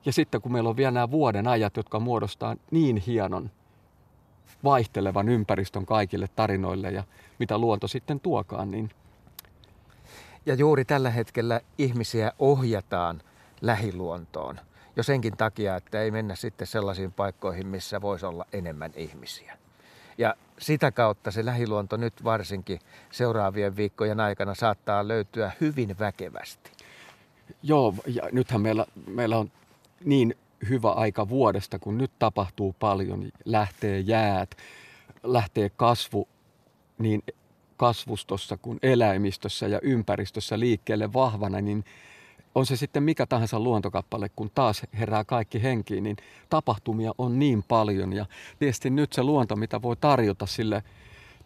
ja 0.06 0.14
sitten 0.14 0.42
kun 0.42 0.52
meillä 0.52 0.70
on 0.70 0.78
vielä 0.78 0.92
nämä 0.92 1.12
vuoden 1.12 1.48
ajat, 1.48 1.78
jotka 1.78 2.00
muodostaa 2.00 2.56
niin 2.72 2.98
hienon 2.98 3.52
vaihtelevan 4.64 5.30
ympäristön 5.30 5.86
kaikille 5.86 6.28
tarinoille 6.36 6.92
ja 6.92 7.04
mitä 7.40 7.58
luonto 7.58 7.88
sitten 7.88 8.20
tuokaan, 8.20 8.72
niin 8.72 8.90
ja 10.48 10.54
juuri 10.54 10.86
tällä 10.86 11.10
hetkellä 11.10 11.62
ihmisiä 11.78 12.32
ohjataan 12.40 13.22
lähiluontoon. 13.62 14.60
Jo 14.96 15.04
senkin 15.04 15.38
takia, 15.38 15.76
että 15.76 16.02
ei 16.02 16.12
mennä 16.12 16.36
sitten 16.36 16.68
sellaisiin 16.68 17.12
paikkoihin, 17.12 17.68
missä 17.68 18.02
voisi 18.02 18.26
olla 18.26 18.46
enemmän 18.54 18.92
ihmisiä. 18.96 19.58
Ja 20.18 20.36
sitä 20.60 20.92
kautta 20.92 21.32
se 21.32 21.46
lähiluonto 21.46 21.98
nyt 21.98 22.24
varsinkin 22.24 22.80
seuraavien 23.12 23.76
viikkojen 23.76 24.20
aikana 24.20 24.56
saattaa 24.56 25.08
löytyä 25.08 25.52
hyvin 25.62 25.96
väkevästi. 26.00 26.72
Joo, 27.64 27.94
ja 28.06 28.24
nythän 28.32 28.62
meillä, 28.62 28.86
meillä 29.08 29.38
on 29.38 29.52
niin 30.06 30.38
hyvä 30.70 30.92
aika 30.92 31.30
vuodesta, 31.30 31.80
kun 31.80 31.98
nyt 31.98 32.12
tapahtuu 32.20 32.76
paljon, 32.80 33.32
lähtee 33.46 34.00
jäät, 34.00 34.58
lähtee 35.24 35.70
kasvu 35.70 36.28
niin 36.98 37.24
kasvustossa 37.78 38.58
kuin 38.58 38.80
eläimistössä 38.82 39.68
ja 39.68 39.80
ympäristössä 39.82 40.60
liikkeelle 40.60 41.14
vahvana, 41.14 41.62
niin 41.62 41.84
on 42.56 42.66
se 42.66 42.76
sitten 42.76 43.04
mikä 43.04 43.26
tahansa 43.26 43.60
luontokappale, 43.60 44.30
kun 44.36 44.52
taas 44.56 44.84
herää 45.00 45.24
kaikki 45.24 45.64
henkiin, 45.64 46.04
niin 46.04 46.18
tapahtumia 46.50 47.12
on 47.18 47.40
niin 47.40 47.64
paljon. 47.68 48.14
Ja 48.14 48.26
tietysti 48.60 48.90
nyt 48.90 49.14
se 49.14 49.24
luonto, 49.24 49.56
mitä 49.56 49.82
voi 49.82 49.96
tarjota 49.96 50.46
sille 50.46 50.84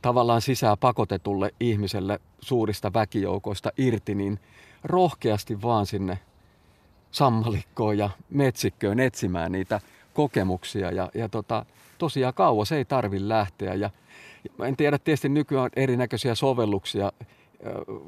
tavallaan 0.02 0.42
sisään 0.42 0.78
pakotetulle 0.78 1.54
ihmiselle 1.60 2.20
suurista 2.42 2.94
väkijoukoista 2.94 3.72
irti, 3.78 4.16
niin 4.16 4.40
rohkeasti 4.84 5.62
vaan 5.62 5.86
sinne 5.86 6.20
sammalikkoon 7.12 7.98
ja 7.98 8.10
metsikköön 8.30 9.00
etsimään 9.00 9.52
niitä 9.52 9.82
kokemuksia. 10.14 10.92
Ja, 10.92 11.10
ja 11.14 11.30
tota, 11.30 11.66
tosiaan 11.98 12.34
kauas 12.34 12.72
ei 12.72 12.86
tarvi 12.86 13.30
lähteä. 13.30 13.74
Ja 13.74 13.90
en 14.66 14.78
tiedä, 14.78 14.98
tietysti 14.98 15.30
nykyään 15.30 15.64
on 15.64 15.70
erinäköisiä 15.76 16.36
sovelluksia, 16.36 17.12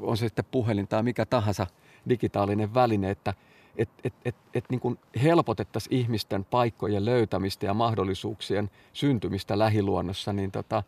on 0.02 0.18
se 0.18 0.26
sitten 0.26 0.46
puhelin 0.52 0.88
tai 0.88 1.04
mikä 1.04 1.26
tahansa– 1.26 1.68
digitaalinen 2.10 2.74
väline, 2.74 3.12
että 3.12 3.34
et, 3.78 3.90
et, 4.04 4.14
et, 4.26 4.36
et 4.54 4.66
niin 4.70 4.80
kuin 4.80 5.00
helpotettaisiin 5.24 6.00
ihmisten 6.00 6.46
paikkojen 6.46 7.06
löytämistä 7.06 7.66
ja 7.66 7.74
mahdollisuuksien 7.74 8.72
syntymistä 8.94 9.60
lähiluonnossa, 9.60 10.34
niin 10.34 10.52
tota, 10.52 10.84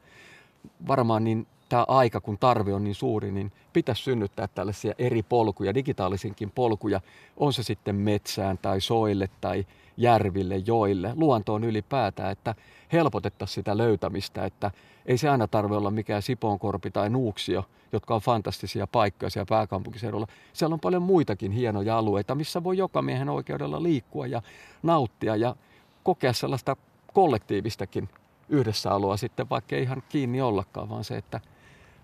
varmaan 0.87 1.23
niin 1.23 1.47
tämä 1.69 1.85
aika, 1.87 2.21
kun 2.21 2.37
tarve 2.37 2.73
on 2.73 2.83
niin 2.83 2.95
suuri, 2.95 3.31
niin 3.31 3.51
pitäisi 3.73 4.03
synnyttää 4.03 4.47
tällaisia 4.47 4.93
eri 4.97 5.23
polkuja, 5.23 5.73
digitaalisinkin 5.73 6.51
polkuja, 6.51 7.01
on 7.37 7.53
se 7.53 7.63
sitten 7.63 7.95
metsään 7.95 8.57
tai 8.57 8.81
soille 8.81 9.29
tai 9.41 9.65
järville, 9.97 10.57
joille, 10.57 11.13
luontoon 11.15 11.63
ylipäätään, 11.63 12.31
että 12.31 12.55
helpotettaisiin 12.91 13.55
sitä 13.55 13.77
löytämistä, 13.77 14.45
että 14.45 14.71
ei 15.05 15.17
se 15.17 15.29
aina 15.29 15.47
tarvitse 15.47 15.77
olla 15.77 15.91
mikään 15.91 16.21
Sipoonkorpi 16.21 16.91
tai 16.91 17.09
Nuuksio, 17.09 17.65
jotka 17.91 18.15
on 18.15 18.21
fantastisia 18.21 18.87
paikkoja 18.87 19.29
siellä 19.29 19.49
pääkaupunkiseudulla. 19.49 20.27
Siellä 20.53 20.73
on 20.73 20.79
paljon 20.79 21.01
muitakin 21.01 21.51
hienoja 21.51 21.97
alueita, 21.97 22.35
missä 22.35 22.63
voi 22.63 22.77
joka 22.77 23.01
miehen 23.01 23.29
oikeudella 23.29 23.83
liikkua 23.83 24.27
ja 24.27 24.41
nauttia 24.83 25.35
ja 25.35 25.55
kokea 26.03 26.33
sellaista 26.33 26.75
kollektiivistakin 27.13 28.09
yhdessäoloa 28.49 29.17
sitten, 29.17 29.49
vaikka 29.49 29.75
ei 29.75 29.83
ihan 29.83 30.03
kiinni 30.09 30.41
ollakaan, 30.41 30.89
vaan 30.89 31.03
se, 31.03 31.17
että 31.17 31.39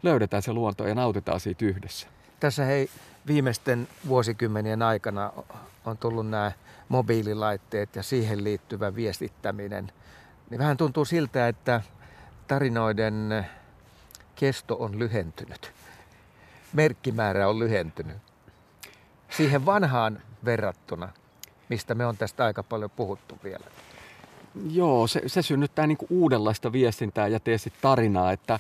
löydetään 0.03 0.43
se 0.43 0.53
luonto 0.53 0.87
ja 0.87 0.95
nautitaan 0.95 1.39
siitä 1.39 1.65
yhdessä. 1.65 2.07
Tässä 2.39 2.65
hei 2.65 2.89
viimeisten 3.27 3.87
vuosikymmenien 4.07 4.81
aikana 4.81 5.33
on 5.85 5.97
tullut 5.97 6.29
nämä 6.29 6.51
mobiililaitteet 6.89 7.95
ja 7.95 8.03
siihen 8.03 8.43
liittyvä 8.43 8.95
viestittäminen. 8.95 9.91
Niin 10.49 10.59
vähän 10.59 10.77
tuntuu 10.77 11.05
siltä, 11.05 11.47
että 11.47 11.81
tarinoiden 12.47 13.45
kesto 14.35 14.77
on 14.79 14.99
lyhentynyt. 14.99 15.71
Merkkimäärä 16.73 17.47
on 17.47 17.59
lyhentynyt. 17.59 18.17
Siihen 19.29 19.65
vanhaan 19.65 20.21
verrattuna, 20.45 21.09
mistä 21.69 21.95
me 21.95 22.05
on 22.05 22.17
tästä 22.17 22.45
aika 22.45 22.63
paljon 22.63 22.89
puhuttu 22.89 23.39
vielä. 23.43 23.65
Joo, 24.69 25.07
se, 25.07 25.21
se 25.27 25.41
synnyttää 25.41 25.87
niin 25.87 25.97
uudenlaista 26.09 26.71
viestintää 26.71 27.27
ja 27.27 27.39
tietysti 27.39 27.73
tarinaa, 27.81 28.31
että 28.31 28.59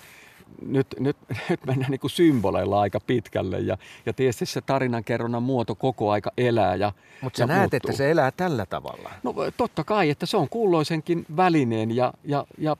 nyt, 0.65 0.87
nyt, 0.99 1.17
nyt 1.49 1.65
mennään 1.65 1.91
niin 1.91 1.99
kuin 1.99 2.11
symboleilla 2.11 2.81
aika 2.81 2.99
pitkälle 2.99 3.59
ja, 3.59 3.77
ja 4.05 4.13
tietysti 4.13 4.45
se 4.45 4.61
tarinankerronnan 4.61 5.43
muoto 5.43 5.75
koko 5.75 6.11
aika 6.11 6.31
elää. 6.37 6.75
Ja, 6.75 6.93
Mutta 7.21 7.37
sä 7.37 7.43
ja 7.43 7.47
näet, 7.47 7.59
muuttuu. 7.59 7.77
että 7.77 7.97
se 7.97 8.11
elää 8.11 8.31
tällä 8.31 8.65
tavalla. 8.65 9.11
No 9.23 9.33
totta 9.57 9.83
kai, 9.83 10.09
että 10.09 10.25
se 10.25 10.37
on 10.37 10.49
kulloisenkin 10.49 11.25
välineen 11.37 11.95
ja, 11.95 12.13
ja, 12.23 12.45
ja 12.57 12.77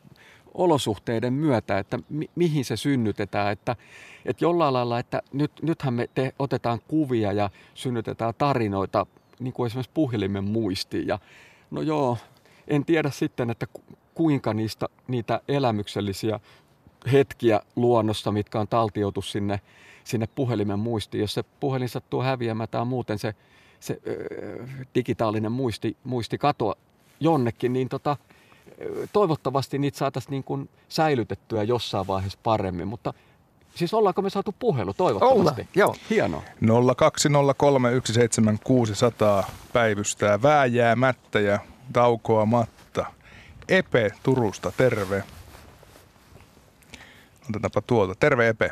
olosuhteiden 0.54 1.34
myötä, 1.34 1.80
että 1.80 2.00
mi, 2.10 2.30
mihin 2.36 2.66
se 2.66 2.78
synnytetään. 2.78 3.52
Että, 3.52 3.76
että 4.26 4.46
jollain 4.46 4.74
lailla, 4.74 5.00
että 5.00 5.22
nyt, 5.34 5.52
nythän 5.62 5.94
me 5.94 6.10
te, 6.14 6.34
otetaan 6.40 6.80
kuvia 6.88 7.32
ja 7.32 7.50
synnytetään 7.74 8.34
tarinoita, 8.38 9.06
niin 9.40 9.54
kuin 9.54 9.68
esimerkiksi 9.68 9.92
puhelimen 9.94 10.44
muistiin. 10.44 11.08
Ja, 11.08 11.20
no 11.72 11.82
joo, 11.82 12.18
en 12.68 12.86
tiedä 12.86 13.10
sitten, 13.10 13.50
että 13.50 13.68
kuinka 14.14 14.54
niistä, 14.54 14.88
niitä 15.08 15.42
elämyksellisiä 15.48 16.40
hetkiä 17.12 17.62
luonnossa, 17.76 18.32
mitkä 18.32 18.60
on 18.60 18.68
taltioitu 18.68 19.22
sinne, 19.22 19.62
sinne 20.04 20.28
puhelimen 20.36 20.80
muistiin. 20.80 21.22
Jos 21.22 21.34
se 21.34 21.44
puhelin 21.60 21.90
sattuu 21.90 22.22
häviämään 22.22 22.70
tai 22.72 22.86
muuten 22.86 23.20
se, 23.20 23.36
se 23.80 24.00
ö, 24.08 24.68
digitaalinen 24.96 25.52
muisti, 25.52 25.98
muisti 26.04 26.38
katoa 26.38 26.76
jonnekin, 27.20 27.74
niin 27.74 27.90
tota, 27.90 28.18
toivottavasti 29.14 29.80
niitä 29.80 29.98
saataisiin 29.98 30.32
niin 30.32 30.44
kuin 30.44 30.70
säilytettyä 30.90 31.64
jossain 31.64 32.08
vaiheessa 32.08 32.40
paremmin, 32.44 32.88
mutta 32.88 33.14
Siis 33.76 33.94
ollaanko 33.94 34.22
me 34.22 34.30
saatu 34.30 34.56
puhelu? 34.60 34.94
Toivottavasti. 34.94 35.62
Olla, 35.62 35.70
joo. 35.76 35.96
Hienoa. 36.10 36.44
020317600 39.44 39.52
päivystää 39.74 40.42
vääjäämättä 40.42 41.40
ja 41.40 41.60
taukoamatta. 41.94 43.06
Epe 43.70 44.12
Turusta, 44.24 44.72
terve. 44.78 45.24
Otetaanpa 47.52 47.82
tuolta. 47.88 48.14
Terve 48.20 48.48
Epe. 48.48 48.70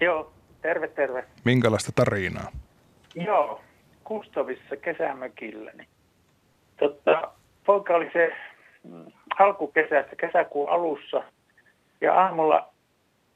Joo, 0.00 0.32
terve 0.62 0.88
terve. 0.88 1.24
Minkälaista 1.44 1.92
tarinaa? 1.94 2.50
Joo, 3.14 3.60
Kustavissa 4.04 4.76
kesämökillä. 4.76 5.70
Niin. 5.74 5.88
Totta, 6.78 7.32
poika 7.66 7.94
oli 7.94 8.10
se 8.12 8.32
mm, 8.84 9.12
alkukesästä, 9.38 10.16
kesäkuun 10.16 10.68
alussa, 10.68 11.22
ja 12.00 12.14
aamulla 12.14 12.68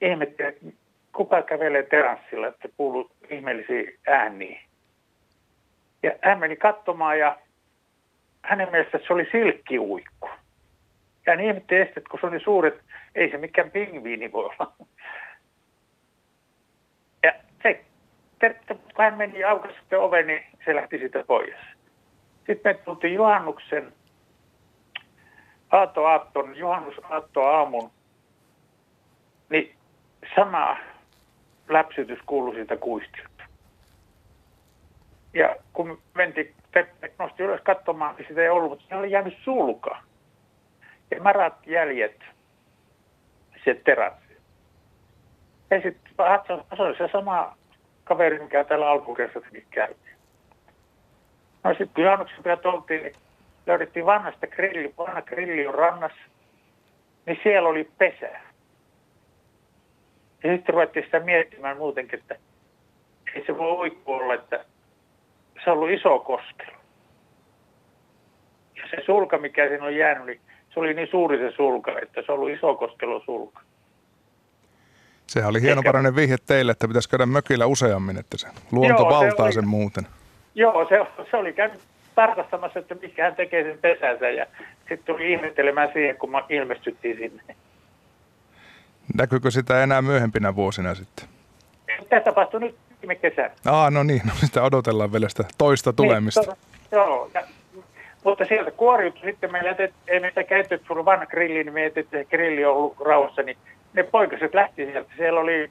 ihmetteli, 0.01 0.49
että 0.49 0.67
kuka 1.13 1.43
kävelee 1.43 1.83
teranssilla, 1.83 2.47
että 2.47 2.69
kuuluu 2.77 3.11
ihmeellisiä 3.31 3.93
ääniä. 4.07 4.61
Ja 6.03 6.13
hän 6.23 6.39
meni 6.39 6.57
katsomaan 6.57 7.19
ja 7.19 7.39
hänen 8.43 8.71
mielestä 8.71 8.99
se 9.07 9.13
oli 9.13 9.29
silkkiuikku. 9.33 10.29
Ja 11.27 11.33
hän 11.33 11.41
ihmetteli, 11.41 11.81
että 11.81 12.01
kun 12.11 12.21
se 12.21 12.27
oli 12.27 12.41
suuret, 12.41 12.81
ei 13.15 13.31
se 13.31 13.37
mikään 13.37 13.71
pingviini 13.71 14.33
voi 14.33 14.45
olla. 14.45 14.73
Ja 17.23 17.33
se, 17.63 17.85
kun 18.69 19.05
hän 19.05 19.17
meni 19.17 19.45
aukas 19.45 19.75
sitten 19.81 20.01
oven, 20.01 20.27
niin 20.27 20.43
se 20.65 20.75
lähti 20.75 20.99
siitä 20.99 21.25
pois. 21.27 21.55
Sitten 22.47 22.77
me 22.77 22.83
tultiin 22.85 23.15
juhannuksen 23.15 23.93
aatto 25.71 26.05
aatton, 26.05 26.57
juhannusaatto 26.57 27.43
aamun, 27.43 27.91
niin 29.51 29.77
sama 30.37 30.77
läpsytys 31.69 32.19
kuului 32.27 32.55
siitä 32.55 32.77
kuistilta. 32.77 33.45
Ja 35.35 35.57
kun 35.73 36.03
Peppe 36.73 37.13
nosti 37.19 37.43
ylös 37.43 37.61
katsomaan, 37.61 38.17
niin 38.17 38.29
sitä 38.29 38.43
ei 38.43 38.49
ollut, 38.49 38.71
mutta 38.71 38.85
se 38.89 38.95
oli 38.95 39.11
jäänyt 39.11 39.39
sulka. 39.45 40.03
Ja 41.11 41.23
märät 41.23 41.67
jäljet, 41.67 42.21
terassi. 43.85 44.37
Ja 45.71 45.81
sitten 45.83 46.15
se 46.77 46.83
oli 46.83 46.97
se 46.97 47.09
sama 47.13 47.57
kaveri, 48.05 48.39
mikä 48.39 48.65
täällä 48.65 48.91
alkukesässäkin 48.91 49.67
käytiin. 49.71 50.17
No 51.65 51.75
sitten 51.79 52.05
juhannuksen 52.05 52.43
päivät 52.43 52.67
oltiin, 52.67 53.03
niin 53.03 53.17
löydettiin 53.67 54.07
vanhasta 54.07 54.47
grilli, 54.47 54.95
vanha 54.99 55.23
grilli 55.23 55.67
on 55.67 55.75
rannassa, 55.75 56.21
niin 57.27 57.41
siellä 57.43 57.69
oli 57.69 57.91
pesä. 57.99 58.41
Ja 60.45 60.57
sitten 60.57 60.73
ruvettiin 60.73 61.05
sitä 61.05 61.21
miettimään 61.21 61.77
muutenkin, 61.77 62.19
että 62.19 62.37
ei 63.35 63.47
se 63.47 63.59
voi 63.59 63.73
uikku 63.73 64.13
olla, 64.13 64.35
että 64.35 64.65
se 65.65 65.71
on 65.71 65.77
ollut 65.77 65.91
iso 65.91 66.19
koskelo. 66.19 66.77
Ja 68.77 68.83
se 68.91 68.97
sulka, 69.07 69.39
mikä 69.39 69.69
siinä 69.69 69.85
on 69.85 69.97
jäänyt, 69.97 70.27
niin 70.27 70.41
se 70.75 70.81
oli 70.81 70.95
niin 70.95 71.09
suuri 71.11 71.39
se 71.39 71.57
sulka, 71.57 71.93
että 72.03 72.23
se 72.27 72.33
on 72.33 72.39
ollut 72.39 72.51
iso 72.51 72.75
koskelo 72.75 73.21
sulka. 73.21 73.61
Sehän 75.27 75.51
oli 75.51 75.63
hienoparainen 75.63 76.17
vihje 76.17 76.37
teille, 76.47 76.73
että 76.73 76.89
pitäisi 76.89 77.09
käydä 77.09 77.27
mökillä 77.27 77.67
useammin, 77.67 78.19
että 78.19 78.39
se 78.39 78.49
luonto 78.73 79.03
Joo, 79.03 79.11
valtaa 79.11 79.37
se 79.37 79.43
oli, 79.43 79.53
sen 79.53 79.69
muuten. 79.69 80.07
Joo, 80.55 80.89
se, 80.89 81.25
se 81.31 81.37
oli 81.37 81.53
käynyt 81.53 81.81
tarkastamassa, 82.15 82.79
että 82.79 82.95
mikä 82.95 83.25
hän 83.25 83.37
tekee 83.37 83.63
sen 83.63 83.79
pesänsä 83.79 84.31
ja 84.31 84.47
sitten 84.79 84.99
tuli 85.05 85.33
ihmettelemään 85.33 85.91
siihen, 85.93 86.17
kun 86.17 86.31
mä 86.31 86.43
ilmestyttiin 86.49 87.17
sinne. 87.17 87.57
Näkyykö 89.15 89.51
sitä 89.51 89.83
enää 89.83 90.03
myöhempinä 90.03 90.57
vuosina 90.57 90.95
sitten? 90.95 91.29
Tämä 92.09 92.21
tapahtui 92.21 92.61
nyt 92.61 92.77
viime 93.03 93.15
kesänä. 93.15 93.51
Aa, 93.67 93.91
no 93.91 94.03
niin, 94.03 94.23
no 94.25 94.33
sitä 94.41 94.63
odotellaan 94.63 95.13
vielä 95.13 95.29
sitä 95.29 95.45
toista 95.59 95.91
niin, 95.91 95.97
tulemista. 95.97 96.41
Niin, 96.41 96.57
to, 96.91 96.97
joo, 96.97 97.31
ja, 97.35 97.43
mutta 98.25 98.45
sieltä 98.45 98.71
kuoriutui 98.71 99.21
sitten, 99.25 99.53
meillä 99.53 99.71
jätet, 99.71 99.95
ei 100.09 100.21
meitä 100.21 100.45
käytetty, 100.45 100.87
kun 100.89 101.05
vanha 101.05 101.27
grilli, 101.27 101.65
niin 101.65 101.73
me 101.73 101.83
jätettiin 101.83 102.27
grilli 102.31 102.65
on 102.65 102.77
ollut 102.77 103.01
rauhassa, 103.01 103.43
niin 103.43 103.57
ne 103.93 104.03
poikaset 104.03 104.55
lähti 104.55 104.87
sieltä. 104.87 105.11
Siellä 105.17 105.41
oli, 105.41 105.71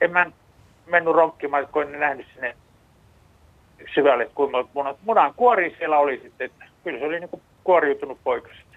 en 0.00 0.10
mä 0.10 0.26
mennyt 0.86 1.14
ronkkimaan, 1.14 1.68
kun 1.72 1.82
en 1.82 2.00
nähnyt 2.00 2.26
sinne 2.34 2.56
syvälle, 3.94 4.30
kun 4.34 4.50
munat, 4.74 4.96
munan 5.04 5.34
kuori 5.36 5.74
siellä 5.78 5.98
oli 5.98 6.20
sitten, 6.22 6.44
että 6.44 6.64
kyllä 6.84 6.98
se 6.98 7.04
oli 7.04 7.20
niin 7.20 7.30
kuin 7.30 7.42
kuoriutunut 7.64 8.18
poikaset. 8.24 8.68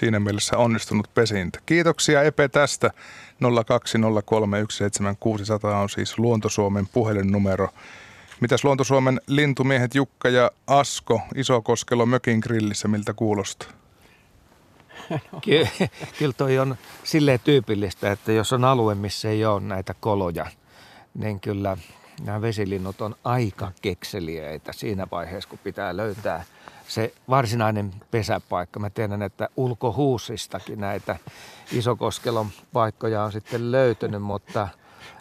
Siinä 0.00 0.20
mielessä 0.20 0.58
onnistunut 0.58 1.10
pesintä. 1.14 1.58
Kiitoksia 1.66 2.22
Epe 2.22 2.48
tästä. 2.48 2.90
020317600 3.44 3.46
on 5.66 5.88
siis 5.88 6.18
Luontosuomen 6.18 6.86
puhelinnumero. 6.92 7.68
Mitäs 8.40 8.64
Luontosuomen 8.64 9.20
lintumiehet 9.26 9.94
Jukka 9.94 10.28
ja 10.28 10.50
Asko 10.66 11.20
Isokoskelo 11.34 12.06
mökin 12.06 12.38
grillissä, 12.38 12.88
miltä 12.88 13.12
kuulostaa? 13.12 13.68
Ky- 15.40 15.68
kyllä 16.18 16.32
toi 16.32 16.58
on 16.58 16.76
silleen 17.04 17.40
tyypillistä, 17.44 18.12
että 18.12 18.32
jos 18.32 18.52
on 18.52 18.64
alue, 18.64 18.94
missä 18.94 19.28
ei 19.28 19.44
ole 19.44 19.60
näitä 19.60 19.94
koloja, 20.00 20.46
niin 21.14 21.40
kyllä 21.40 21.76
nämä 22.24 22.40
vesilinnut 22.40 23.00
on 23.00 23.16
aika 23.24 23.72
kekseliäitä 23.82 24.72
siinä 24.72 25.06
vaiheessa, 25.10 25.50
kun 25.50 25.58
pitää 25.64 25.96
löytää 25.96 26.44
se 26.88 27.12
varsinainen 27.28 27.94
pesäpaikka. 28.10 28.80
Mä 28.80 28.90
tiedän, 28.90 29.22
että 29.22 29.48
ulkohuusistakin 29.56 30.80
näitä 30.80 31.16
Isokoskelon 31.72 32.46
paikkoja 32.72 33.22
on 33.22 33.32
sitten 33.32 33.72
löytynyt, 33.72 34.22
mutta 34.22 34.68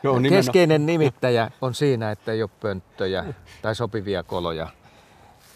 Joo, 0.05 0.19
keskeinen 0.29 0.85
nimittäjä 0.85 1.51
on 1.61 1.73
siinä, 1.73 2.11
että 2.11 2.31
ei 2.31 2.41
ole 2.41 2.49
pönttöjä 2.61 3.25
tai 3.61 3.75
sopivia 3.75 4.23
koloja 4.23 4.67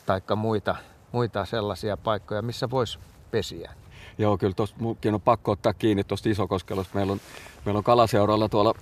tai 0.06 0.22
muita, 0.36 0.76
muita 1.12 1.46
sellaisia 1.46 1.98
paikkoja, 1.98 2.42
missä 2.42 2.70
voisi 2.70 3.00
pesiä. 3.32 3.72
Joo, 4.18 4.38
kyllä 4.38 4.54
tuosta 4.54 4.76
on 5.14 5.22
pakko 5.22 5.52
ottaa 5.52 5.74
kiinni 5.74 6.04
tuosta 6.04 6.30
Isokoskelosta. 6.30 6.96
Meillä 6.96 7.12
on, 7.12 7.20
meillä 7.66 7.78
on 7.78 7.84
kalaseuralla 7.84 8.50
tuolla 8.50 8.74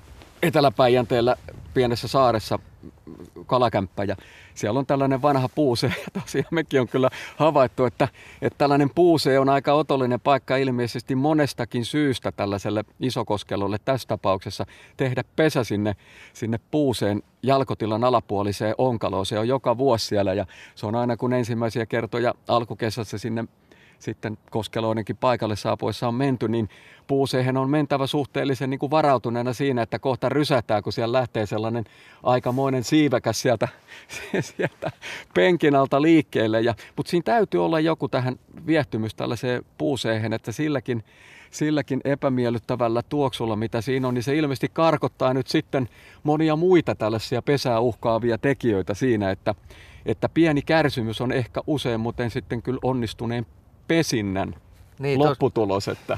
Eteläpäijänteellä 0.42 1.36
pienessä 1.74 2.08
saaressa 2.08 2.60
kalakämppä 3.46 4.04
ja 4.04 4.16
siellä 4.54 4.80
on 4.80 4.86
tällainen 4.86 5.22
vanha 5.22 5.50
puuse 5.50 5.88
ja 6.06 6.22
tosiaan 6.22 6.48
mekin 6.52 6.82
on 6.82 6.88
kyllä 6.88 7.10
havaittu, 7.38 7.86
että, 7.86 8.08
että 8.42 8.58
tällainen 8.58 8.90
puuse 8.96 9.40
on 9.40 9.50
aika 9.50 9.74
otollinen 9.74 10.20
paikka 10.20 10.58
ilmeisesti 10.58 11.16
monestakin 11.16 11.86
syystä 11.86 12.32
tällaiselle 12.32 12.84
isokoskelolle 13.00 13.78
tässä 13.86 14.08
tapauksessa 14.08 14.66
tehdä 14.98 15.24
pesä 15.36 15.64
sinne, 15.64 15.96
sinne 16.34 16.60
puuseen 16.72 17.24
jalkotilan 17.44 18.04
alapuoliseen 18.04 18.76
onkaloon. 18.78 19.26
Se 19.26 19.40
on 19.40 19.48
joka 19.48 19.78
vuosi 19.78 20.06
siellä 20.06 20.34
ja 20.34 20.46
se 20.76 20.86
on 20.86 20.96
aina 20.96 21.18
kun 21.18 21.34
ensimmäisiä 21.34 21.86
kertoja 21.86 22.34
alkukesässä 22.48 23.18
sinne 23.18 23.46
sitten 24.00 24.38
Koskeloinenkin 24.50 25.18
paikalle 25.18 25.56
saapuessa 25.56 26.08
on 26.08 26.16
menty, 26.16 26.48
niin 26.48 26.70
puuseihin 27.08 27.58
on 27.58 27.70
mentävä 27.70 28.08
suhteellisen 28.08 28.70
niin 28.70 28.80
kuin 28.80 28.92
varautuneena 28.92 29.54
siinä, 29.54 29.82
että 29.82 30.00
kohta 30.00 30.30
rysätään, 30.30 30.84
kun 30.84 30.94
siellä 30.94 31.18
lähtee 31.18 31.46
sellainen 31.46 31.86
aikamoinen 32.24 32.84
siivekäs 32.84 33.42
sieltä, 33.42 33.68
sieltä 34.58 34.92
penkin 35.34 35.76
alta 35.76 36.02
liikkeelle. 36.02 36.62
Ja, 36.62 36.76
mutta 36.96 37.10
siinä 37.10 37.24
täytyy 37.24 37.66
olla 37.66 37.80
joku 37.80 38.08
tähän 38.08 38.40
viehtymys 38.68 39.16
tällaiseen 39.16 39.66
puuseihin, 39.78 40.34
että 40.34 40.52
silläkin, 40.52 41.04
silläkin 41.52 42.02
epämiellyttävällä 42.04 43.02
tuoksulla, 43.10 43.56
mitä 43.56 43.82
siinä 43.82 44.08
on, 44.08 44.14
niin 44.14 44.24
se 44.24 44.36
ilmeisesti 44.36 44.70
karkottaa 44.74 45.34
nyt 45.34 45.48
sitten 45.48 45.90
monia 46.24 46.56
muita 46.56 46.96
tällaisia 46.96 47.42
pesää 47.42 47.80
uhkaavia 47.80 48.38
tekijöitä 48.38 48.94
siinä, 48.94 49.32
että, 49.32 49.56
että 50.06 50.30
pieni 50.30 50.62
kärsimys 50.62 51.22
on 51.22 51.32
ehkä 51.32 51.62
useimmiten 51.68 52.32
sitten 52.32 52.62
kyllä 52.62 52.80
onnistuneen 52.84 53.46
pesinnän 53.88 54.56
niin, 55.00 55.20
lopputulos. 55.20 55.88
Että... 55.88 56.18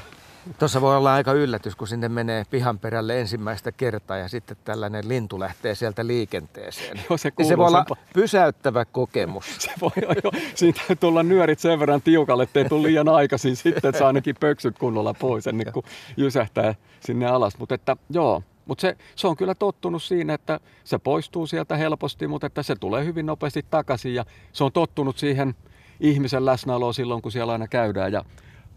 Tuossa 0.59 0.81
voi 0.81 0.97
olla 0.97 1.13
aika 1.13 1.33
yllätys, 1.33 1.75
kun 1.75 1.87
sinne 1.87 2.09
menee 2.09 2.45
pihan 2.49 2.79
perälle 2.79 3.19
ensimmäistä 3.19 3.71
kertaa 3.71 4.17
ja 4.17 4.27
sitten 4.27 4.57
tällainen 4.65 5.07
lintu 5.07 5.39
lähtee 5.39 5.75
sieltä 5.75 6.07
liikenteeseen. 6.07 7.01
Joo, 7.09 7.17
se, 7.17 7.31
niin 7.37 7.47
se 7.47 7.57
voi 7.57 7.67
olla 7.67 7.85
pysäyttävä 8.13 8.85
kokemus. 8.85 9.45
se 9.59 9.71
voi 9.81 9.91
jo, 10.23 10.31
siitä 10.55 10.81
tulla 10.99 11.23
nyörit 11.23 11.59
sen 11.59 11.79
verran 11.79 12.01
tiukalle, 12.01 12.43
ettei 12.43 12.65
tule 12.65 12.87
liian 12.87 13.09
aikaisin 13.09 13.55
sitten, 13.55 13.89
että 13.89 13.99
saa 13.99 14.07
ainakin 14.07 14.35
pöksyt 14.39 14.79
kunnolla 14.79 15.13
pois 15.13 15.47
ennen 15.47 15.73
kuin 15.73 15.85
jysähtää 16.17 16.75
sinne 16.99 17.25
alas. 17.25 17.57
Mutta 17.57 17.75
että 17.75 17.97
joo, 18.09 18.43
mutta 18.65 18.81
se, 18.81 18.97
se 19.15 19.27
on 19.27 19.37
kyllä 19.37 19.55
tottunut 19.55 20.03
siinä, 20.03 20.33
että 20.33 20.59
se 20.83 20.97
poistuu 20.97 21.47
sieltä 21.47 21.77
helposti, 21.77 22.27
mutta 22.27 22.47
että 22.47 22.63
se 22.63 22.75
tulee 22.75 23.05
hyvin 23.05 23.25
nopeasti 23.25 23.65
takaisin 23.69 24.13
ja 24.13 24.25
se 24.53 24.63
on 24.63 24.71
tottunut 24.71 25.17
siihen– 25.17 25.55
ihmisen 25.99 26.45
läsnäoloa 26.45 26.93
silloin, 26.93 27.21
kun 27.21 27.31
siellä 27.31 27.53
aina 27.53 27.67
käydään. 27.67 28.11
Ja 28.11 28.25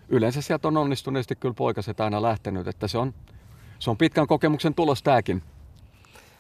yleensä 0.09 0.43
sieltä 0.43 0.69
on 0.69 0.77
onnistuneesti 0.77 1.37
kyllä 1.37 1.55
poikaset 1.55 2.01
aina 2.01 2.23
lähtenyt, 2.23 2.69
että 2.69 2.89
se 2.89 2.99
on, 2.99 3.15
se 3.79 3.91
on 3.91 3.97
pitkän 3.97 4.27
kokemuksen 4.27 4.75
tulos 4.75 5.03
tämäkin. 5.03 5.43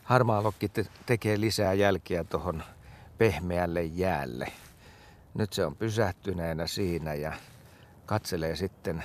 Harmaalokki 0.02 0.68
te- 0.68 0.86
tekee 1.06 1.40
lisää 1.40 1.72
jälkiä 1.72 2.24
tuohon 2.24 2.62
pehmeälle 3.18 3.82
jäälle. 3.82 4.52
Nyt 5.34 5.52
se 5.52 5.66
on 5.66 5.76
pysähtyneenä 5.76 6.66
siinä 6.66 7.14
ja 7.14 7.32
katselee 8.06 8.56
sitten 8.56 9.04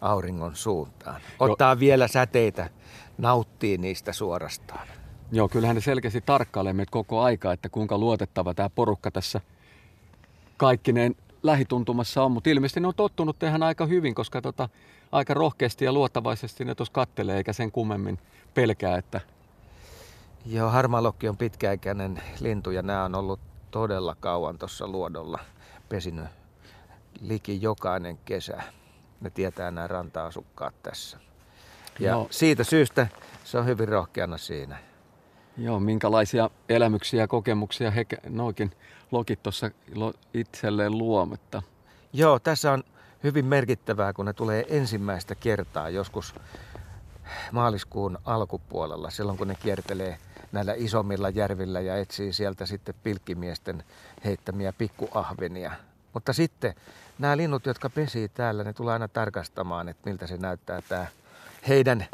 auringon 0.00 0.56
suuntaan. 0.56 1.20
Ottaa 1.38 1.72
jo. 1.72 1.80
vielä 1.80 2.08
säteitä, 2.08 2.70
nauttii 3.18 3.78
niistä 3.78 4.12
suorastaan. 4.12 4.88
Joo, 5.32 5.48
kyllähän 5.48 5.76
ne 5.76 5.80
selkeästi 5.82 6.20
tarkkailee 6.20 6.72
meitä 6.72 6.90
koko 6.90 7.20
aika, 7.20 7.52
että 7.52 7.68
kuinka 7.68 7.98
luotettava 7.98 8.54
tämä 8.54 8.70
porukka 8.70 9.10
tässä– 9.10 9.40
kaikkineen 10.56 11.14
lähituntumassa 11.42 12.22
on, 12.22 12.32
mutta 12.32 12.50
ilmeisesti 12.50 12.80
ne 12.80 12.86
on 12.88 12.94
tottunut 12.94 13.38
tehdä 13.38 13.64
aika 13.66 13.86
hyvin, 13.86 14.14
koska 14.14 14.42
tota, 14.42 14.68
aika 15.12 15.34
rohkeasti 15.34 15.84
ja 15.84 15.92
luottavaisesti 15.92 16.64
ne 16.64 16.74
tuossa 16.74 16.92
kattelee, 16.92 17.36
eikä 17.36 17.52
sen 17.52 17.72
kummemmin 17.72 18.18
pelkää, 18.54 18.98
että 18.98 19.20
Joo, 20.46 20.70
harmaalokki 20.70 21.28
on 21.28 21.36
pitkäikäinen 21.36 22.22
lintu 22.40 22.70
ja 22.70 22.82
nämä 22.82 23.04
on 23.04 23.14
ollut 23.14 23.40
todella 23.70 24.16
kauan 24.20 24.58
tuossa 24.58 24.88
luodolla 24.88 25.38
pesinyt 25.88 26.26
liki 27.20 27.62
jokainen 27.62 28.18
kesä. 28.24 28.62
Ne 29.20 29.30
tietää 29.30 29.70
nämä 29.70 29.86
ranta-asukkaat 29.86 30.74
tässä. 30.82 31.18
Ja 32.00 32.12
No. 32.12 32.26
siitä 32.30 32.64
syystä 32.64 33.06
se 33.44 33.58
on 33.58 33.66
hyvin 33.66 33.88
rohkeana 33.88 34.38
siinä. 34.38 34.78
Joo, 35.58 35.80
minkälaisia 35.80 36.50
elämyksiä 36.68 37.20
ja 37.20 37.28
kokemuksia 37.28 37.90
he 37.90 38.06
noikin 38.28 38.72
lokit 39.10 39.42
tuossa 39.42 39.70
itselleen 40.34 40.98
luo, 40.98 41.26
mutta 41.26 41.62
Joo, 42.16 42.38
tässä 42.38 42.72
on 42.72 42.84
hyvin 43.24 43.44
merkittävää, 43.44 44.12
kun 44.12 44.26
ne 44.26 44.32
tulee 44.32 44.66
ensimmäistä 44.68 45.34
kertaa 45.34 45.90
joskus 45.90 46.34
maaliskuun 47.52 48.18
alkupuolella, 48.24 49.10
silloin 49.10 49.38
kun 49.38 49.48
ne 49.48 49.54
kiertelee 49.54 50.18
näillä 50.52 50.74
isommilla 50.76 51.28
järvillä 51.28 51.80
ja 51.80 51.96
etsii 51.96 52.32
sieltä 52.32 52.66
sitten 52.66 52.94
pilkkimiesten 53.02 53.84
heittämiä 54.24 54.72
pikkuahvenia. 54.72 55.72
Mutta 56.12 56.32
sitten 56.32 56.74
nämä 57.18 57.36
linnut, 57.36 57.66
jotka 57.66 57.90
pesii 57.90 58.28
täällä, 58.28 58.64
ne 58.64 58.72
tulee 58.72 58.92
aina 58.92 59.08
tarkastamaan, 59.08 59.88
että 59.88 60.02
miltä 60.10 60.26
se 60.26 60.36
näyttää 60.36 60.82
tämä 60.88 61.06
heidän, 61.68 62.06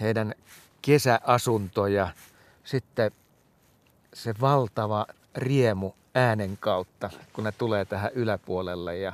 heidän 0.00 0.34
kesäasunto 0.82 1.86
ja 1.86 2.08
sitten 2.64 3.10
se 4.14 4.34
valtava 4.40 5.06
riemu 5.36 5.92
äänen 6.16 6.56
kautta, 6.60 7.10
kun 7.32 7.44
ne 7.44 7.52
tulee 7.52 7.84
tähän 7.84 8.10
yläpuolelle 8.14 8.98
ja 8.98 9.12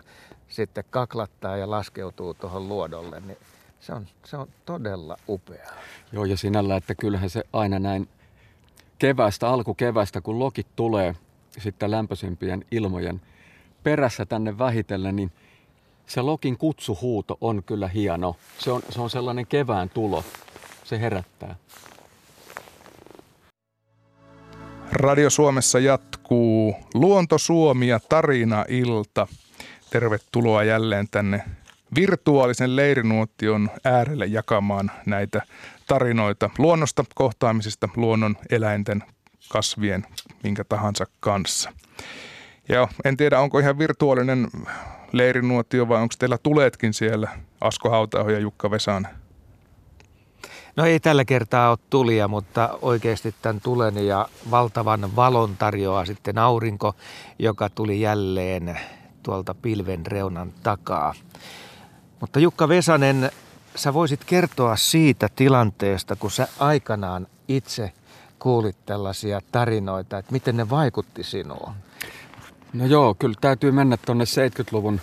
sitten 0.48 0.84
kaklattaa 0.90 1.56
ja 1.56 1.70
laskeutuu 1.70 2.34
tuohon 2.34 2.68
luodolle, 2.68 3.20
niin 3.20 3.38
se 3.80 3.92
on, 3.92 4.06
se 4.24 4.36
on 4.36 4.48
todella 4.66 5.16
upeaa. 5.28 5.72
Joo, 6.12 6.24
ja 6.24 6.36
sinällä, 6.36 6.76
että 6.76 6.94
kyllähän 6.94 7.30
se 7.30 7.42
aina 7.52 7.78
näin 7.78 8.08
kevästä, 8.98 9.48
alkukevästä, 9.48 10.20
kun 10.20 10.38
lokit 10.38 10.66
tulee 10.76 11.14
sitten 11.58 11.90
lämpöisempien 11.90 12.64
ilmojen 12.70 13.22
perässä 13.82 14.26
tänne 14.26 14.58
vähitellen, 14.58 15.16
niin 15.16 15.32
se 16.06 16.20
lokin 16.22 16.58
kutsuhuuto 16.58 17.38
on 17.40 17.62
kyllä 17.62 17.88
hieno. 17.88 18.36
Se 18.58 18.72
on, 18.72 18.82
se 18.90 19.00
on 19.00 19.10
sellainen 19.10 19.46
kevään 19.46 19.90
tulo. 19.90 20.24
Se 20.84 21.00
herättää. 21.00 21.54
Radio 24.92 25.30
Suomessa 25.30 25.78
jatkuu 25.78 26.76
Luonto 26.94 27.38
Suomi 27.38 27.88
ja 27.88 28.00
Tarina-ilta. 28.08 29.26
Tervetuloa 29.90 30.64
jälleen 30.64 31.08
tänne 31.10 31.44
virtuaalisen 31.94 32.76
leirinuotion 32.76 33.70
äärelle 33.84 34.26
jakamaan 34.26 34.90
näitä 35.06 35.42
tarinoita 35.86 36.50
luonnosta, 36.58 37.04
kohtaamisista, 37.14 37.88
luonnon, 37.96 38.36
eläinten, 38.50 39.02
kasvien, 39.48 40.06
minkä 40.42 40.64
tahansa 40.64 41.06
kanssa. 41.20 41.72
Ja 42.68 42.88
en 43.04 43.16
tiedä, 43.16 43.40
onko 43.40 43.58
ihan 43.58 43.78
virtuaalinen 43.78 44.48
leirinuotio 45.12 45.88
vai 45.88 46.02
onko 46.02 46.14
teillä 46.18 46.38
tuleetkin 46.38 46.94
siellä 46.94 47.28
Asko 47.60 47.90
Hautaho 47.90 48.30
ja 48.30 48.38
Jukka 48.38 48.70
Vesanen? 48.70 49.21
No 50.76 50.84
ei 50.84 51.00
tällä 51.00 51.24
kertaa 51.24 51.70
ole 51.70 51.78
tulia, 51.90 52.28
mutta 52.28 52.78
oikeasti 52.82 53.34
tämän 53.42 53.60
tulen 53.60 54.06
ja 54.06 54.28
valtavan 54.50 55.16
valon 55.16 55.56
tarjoaa 55.56 56.06
sitten 56.06 56.38
aurinko, 56.38 56.94
joka 57.38 57.68
tuli 57.68 58.00
jälleen 58.00 58.80
tuolta 59.22 59.54
pilven 59.54 60.06
reunan 60.06 60.52
takaa. 60.62 61.14
Mutta 62.20 62.40
Jukka 62.40 62.68
Vesanen, 62.68 63.30
sä 63.76 63.94
voisit 63.94 64.24
kertoa 64.24 64.76
siitä 64.76 65.28
tilanteesta, 65.36 66.16
kun 66.16 66.30
sä 66.30 66.48
aikanaan 66.58 67.26
itse 67.48 67.92
kuulit 68.38 68.76
tällaisia 68.86 69.40
tarinoita, 69.52 70.18
että 70.18 70.32
miten 70.32 70.56
ne 70.56 70.70
vaikutti 70.70 71.24
sinuun. 71.24 71.72
No 72.72 72.86
joo, 72.86 73.14
kyllä 73.14 73.36
täytyy 73.40 73.72
mennä 73.72 73.96
tuonne 73.96 74.24
70-luvun 74.24 75.00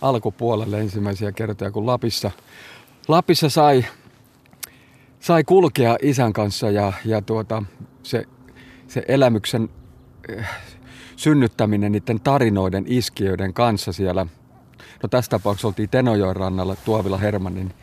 alkupuolelle 0.00 0.80
ensimmäisiä 0.80 1.32
kertoja, 1.32 1.70
kun 1.70 1.86
Lapissa, 1.86 2.30
Lapissa 3.08 3.48
sai, 3.48 3.84
sai 5.26 5.44
kulkea 5.44 5.96
isän 6.02 6.32
kanssa 6.32 6.70
ja, 6.70 6.92
ja 7.04 7.22
tuota, 7.22 7.62
se, 8.02 8.24
se 8.88 9.02
elämyksen 9.08 9.68
eh, 10.28 10.46
synnyttäminen 11.16 11.92
niiden 11.92 12.20
tarinoiden 12.20 12.84
iskiöiden 12.88 13.54
kanssa 13.54 13.92
siellä. 13.92 14.26
No 15.02 15.08
tässä 15.08 15.30
tapauksessa 15.30 15.68
oltiin 15.68 15.88
Tenojoen 15.88 16.36
rannalla 16.36 16.76
Tuovila 16.84 17.18
Hermannin 17.18 17.74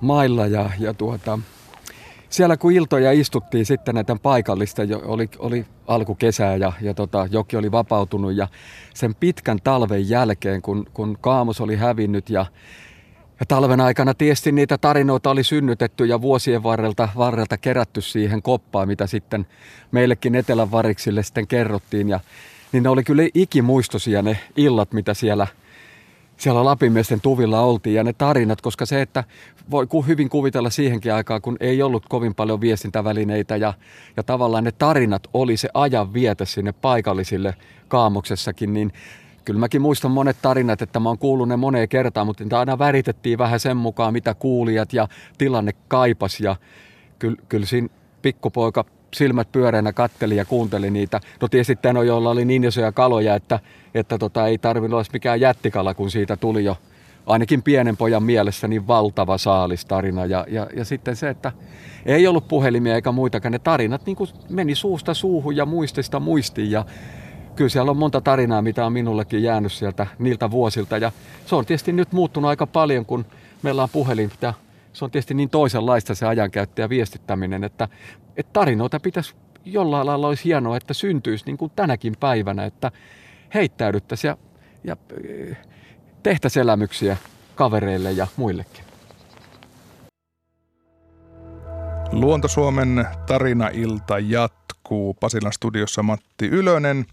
mailla 0.00 0.46
ja, 0.46 0.70
ja 0.78 0.94
tuota, 0.94 1.38
siellä 2.28 2.56
kun 2.56 2.72
iltoja 2.72 3.12
istuttiin 3.12 3.66
sitten 3.66 3.94
näiden 3.94 4.20
paikallista, 4.20 4.82
oli, 5.04 5.30
oli 5.38 5.66
alkukesää 5.86 6.56
ja, 6.56 6.72
ja 6.80 6.94
tota, 6.94 7.28
joki 7.30 7.56
oli 7.56 7.72
vapautunut 7.72 8.36
ja 8.36 8.48
sen 8.94 9.14
pitkän 9.14 9.58
talven 9.64 10.08
jälkeen, 10.08 10.62
kun, 10.62 10.86
kun 10.94 11.18
kaamos 11.20 11.60
oli 11.60 11.76
hävinnyt 11.76 12.30
ja, 12.30 12.46
ja 13.40 13.46
talven 13.46 13.80
aikana 13.80 14.14
tietysti 14.14 14.52
niitä 14.52 14.78
tarinoita 14.78 15.30
oli 15.30 15.44
synnytetty 15.44 16.04
ja 16.04 16.20
vuosien 16.20 16.62
varrelta, 16.62 17.08
varrelta 17.16 17.58
kerätty 17.58 18.00
siihen 18.00 18.42
koppaan, 18.42 18.88
mitä 18.88 19.06
sitten 19.06 19.46
meillekin 19.90 20.34
Etelän 20.34 20.70
variksille 20.70 21.22
sitten 21.22 21.46
kerrottiin. 21.46 22.08
Ja, 22.08 22.20
niin 22.72 22.82
ne 22.82 22.88
oli 22.88 23.04
kyllä 23.04 23.22
ikimuistoisia 23.34 24.22
ne 24.22 24.38
illat, 24.56 24.92
mitä 24.92 25.14
siellä– 25.14 25.46
siellä 26.36 26.64
Lapimiesten 26.64 27.20
tuvilla 27.20 27.60
oltiin 27.60 27.94
ja 27.94 28.04
ne 28.04 28.12
tarinat, 28.12 28.60
koska 28.60 28.86
se, 28.86 29.02
että 29.02 29.24
voi 29.70 29.86
hyvin 30.06 30.28
kuvitella 30.28 30.70
siihenkin 30.70 31.14
aikaan, 31.14 31.42
kun 31.42 31.56
ei 31.60 31.82
ollut 31.82 32.04
kovin 32.08 32.34
paljon 32.34 32.60
viestintävälineitä 32.60 33.56
ja, 33.56 33.74
ja 34.16 34.22
tavallaan 34.22 34.64
ne 34.64 34.72
tarinat 34.72 35.22
oli 35.34 35.56
se 35.56 35.68
ajan 35.74 36.12
vietä 36.12 36.44
sinne 36.44 36.72
paikallisille 36.72 37.54
kaamoksessakin, 37.88 38.74
niin 38.74 38.92
kyllä 39.46 39.60
mäkin 39.60 39.82
muistan 39.82 40.10
monet 40.10 40.36
tarinat, 40.42 40.82
että 40.82 41.00
mä 41.00 41.08
oon 41.08 41.18
kuullut 41.18 41.48
ne 41.48 41.56
moneen 41.56 41.88
kertaan, 41.88 42.26
mutta 42.26 42.44
niitä 42.44 42.58
aina 42.58 42.78
väritettiin 42.78 43.38
vähän 43.38 43.60
sen 43.60 43.76
mukaan, 43.76 44.12
mitä 44.12 44.34
kuulijat 44.34 44.92
ja 44.92 45.08
tilanne 45.38 45.72
kaipas 45.88 46.40
ja 46.40 46.56
kyllä, 47.18 47.36
kyllä 47.48 47.66
siinä 47.66 47.88
pikkupoika 48.22 48.84
silmät 49.14 49.52
pyöreänä 49.52 49.92
katteli 49.92 50.36
ja 50.36 50.44
kuunteli 50.44 50.90
niitä. 50.90 51.20
No 51.40 51.48
tietysti 51.48 51.76
Teno, 51.76 52.02
joilla 52.02 52.30
oli 52.30 52.44
niin 52.44 52.64
isoja 52.64 52.92
kaloja, 52.92 53.34
että, 53.34 53.60
että 53.94 54.18
tota, 54.18 54.46
ei 54.46 54.58
tarvinnut 54.58 54.98
olla 54.98 55.10
mikään 55.12 55.40
jättikala, 55.40 55.94
kun 55.94 56.10
siitä 56.10 56.36
tuli 56.36 56.64
jo 56.64 56.76
ainakin 57.26 57.62
pienen 57.62 57.96
pojan 57.96 58.22
mielessä 58.22 58.68
niin 58.68 58.86
valtava 58.86 59.38
saalistarina. 59.38 60.26
Ja, 60.26 60.46
ja, 60.48 60.66
ja 60.76 60.84
sitten 60.84 61.16
se, 61.16 61.28
että 61.28 61.52
ei 62.06 62.26
ollut 62.26 62.48
puhelimia 62.48 62.94
eikä 62.94 63.12
muitakaan. 63.12 63.52
Ne 63.52 63.58
tarinat 63.58 64.06
niin 64.06 64.16
meni 64.48 64.74
suusta 64.74 65.14
suuhun 65.14 65.56
ja 65.56 65.66
muistista 65.66 66.20
muistiin. 66.20 66.70
Ja 66.70 66.84
kyllä 67.56 67.68
siellä 67.68 67.90
on 67.90 67.96
monta 67.96 68.20
tarinaa, 68.20 68.62
mitä 68.62 68.86
on 68.86 68.92
minullekin 68.92 69.42
jäänyt 69.42 69.72
sieltä 69.72 70.06
niiltä 70.18 70.50
vuosilta. 70.50 70.98
Ja 70.98 71.12
se 71.46 71.54
on 71.54 71.66
tietysti 71.66 71.92
nyt 71.92 72.12
muuttunut 72.12 72.48
aika 72.48 72.66
paljon, 72.66 73.06
kun 73.06 73.26
meillä 73.62 73.82
on 73.82 73.88
puhelin, 73.92 74.30
se 74.92 75.04
on 75.04 75.10
tietysti 75.10 75.34
niin 75.34 75.50
toisenlaista 75.50 76.14
se 76.14 76.26
ajankäyttö 76.26 76.82
ja 76.82 76.88
viestittäminen, 76.88 77.64
että, 77.64 77.88
että 78.36 78.52
tarinoita 78.52 79.00
pitäisi 79.00 79.34
jollain 79.64 80.06
lailla 80.06 80.28
olisi 80.28 80.44
hienoa, 80.44 80.76
että 80.76 80.94
syntyisi 80.94 81.46
niin 81.46 81.56
kuin 81.56 81.72
tänäkin 81.76 82.14
päivänä, 82.20 82.64
että 82.64 82.90
heittäydyttäisiin 83.54 84.28
ja, 84.28 84.36
ja 84.84 84.96
tehtäisiin 86.22 86.62
elämyksiä 86.62 87.16
kavereille 87.54 88.12
ja 88.12 88.26
muillekin. 88.36 88.84
Luontosuomen 92.12 93.06
tarinailta 93.26 94.18
jatkuu. 94.18 94.65
Pasilan 95.20 95.52
studiossa 95.52 96.02
Matti 96.02 96.46
Ylönen. 96.46 97.06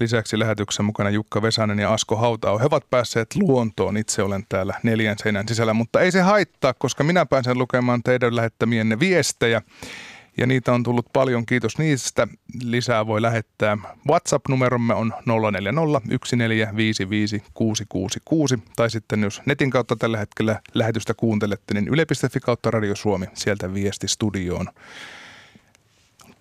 Lisäksi 0.00 0.38
lähetyksen 0.38 0.84
mukana 0.84 1.10
Jukka 1.10 1.42
Vesanen 1.42 1.78
ja 1.78 1.92
Asko 1.92 2.16
Hautao. 2.16 2.58
He 2.58 2.64
ovat 2.64 2.90
päässeet 2.90 3.36
luontoon. 3.36 3.96
Itse 3.96 4.22
olen 4.22 4.44
täällä 4.48 4.74
neljän 4.82 5.16
seinän 5.18 5.48
sisällä, 5.48 5.74
mutta 5.74 6.00
ei 6.00 6.12
se 6.12 6.20
haittaa, 6.20 6.74
koska 6.74 7.04
minä 7.04 7.26
pääsen 7.26 7.58
lukemaan 7.58 8.02
teidän 8.02 8.36
lähettämienne 8.36 9.00
viestejä. 9.00 9.62
Ja 10.38 10.46
niitä 10.46 10.72
on 10.72 10.82
tullut 10.82 11.06
paljon. 11.12 11.46
Kiitos 11.46 11.78
niistä. 11.78 12.28
Lisää 12.62 13.06
voi 13.06 13.22
lähettää. 13.22 13.78
WhatsApp-numeromme 14.08 14.94
on 14.94 15.14
0401455666. 18.56 18.60
Tai 18.76 18.90
sitten 18.90 19.22
jos 19.22 19.42
netin 19.46 19.70
kautta 19.70 19.96
tällä 19.96 20.18
hetkellä 20.18 20.60
lähetystä 20.74 21.14
kuuntelette, 21.14 21.74
niin 21.74 21.88
yle.fi 21.88 22.40
kautta 22.40 22.70
Radio 22.70 22.96
Suomi. 22.96 23.26
Sieltä 23.34 23.74
viesti 23.74 24.08
studioon. 24.08 24.68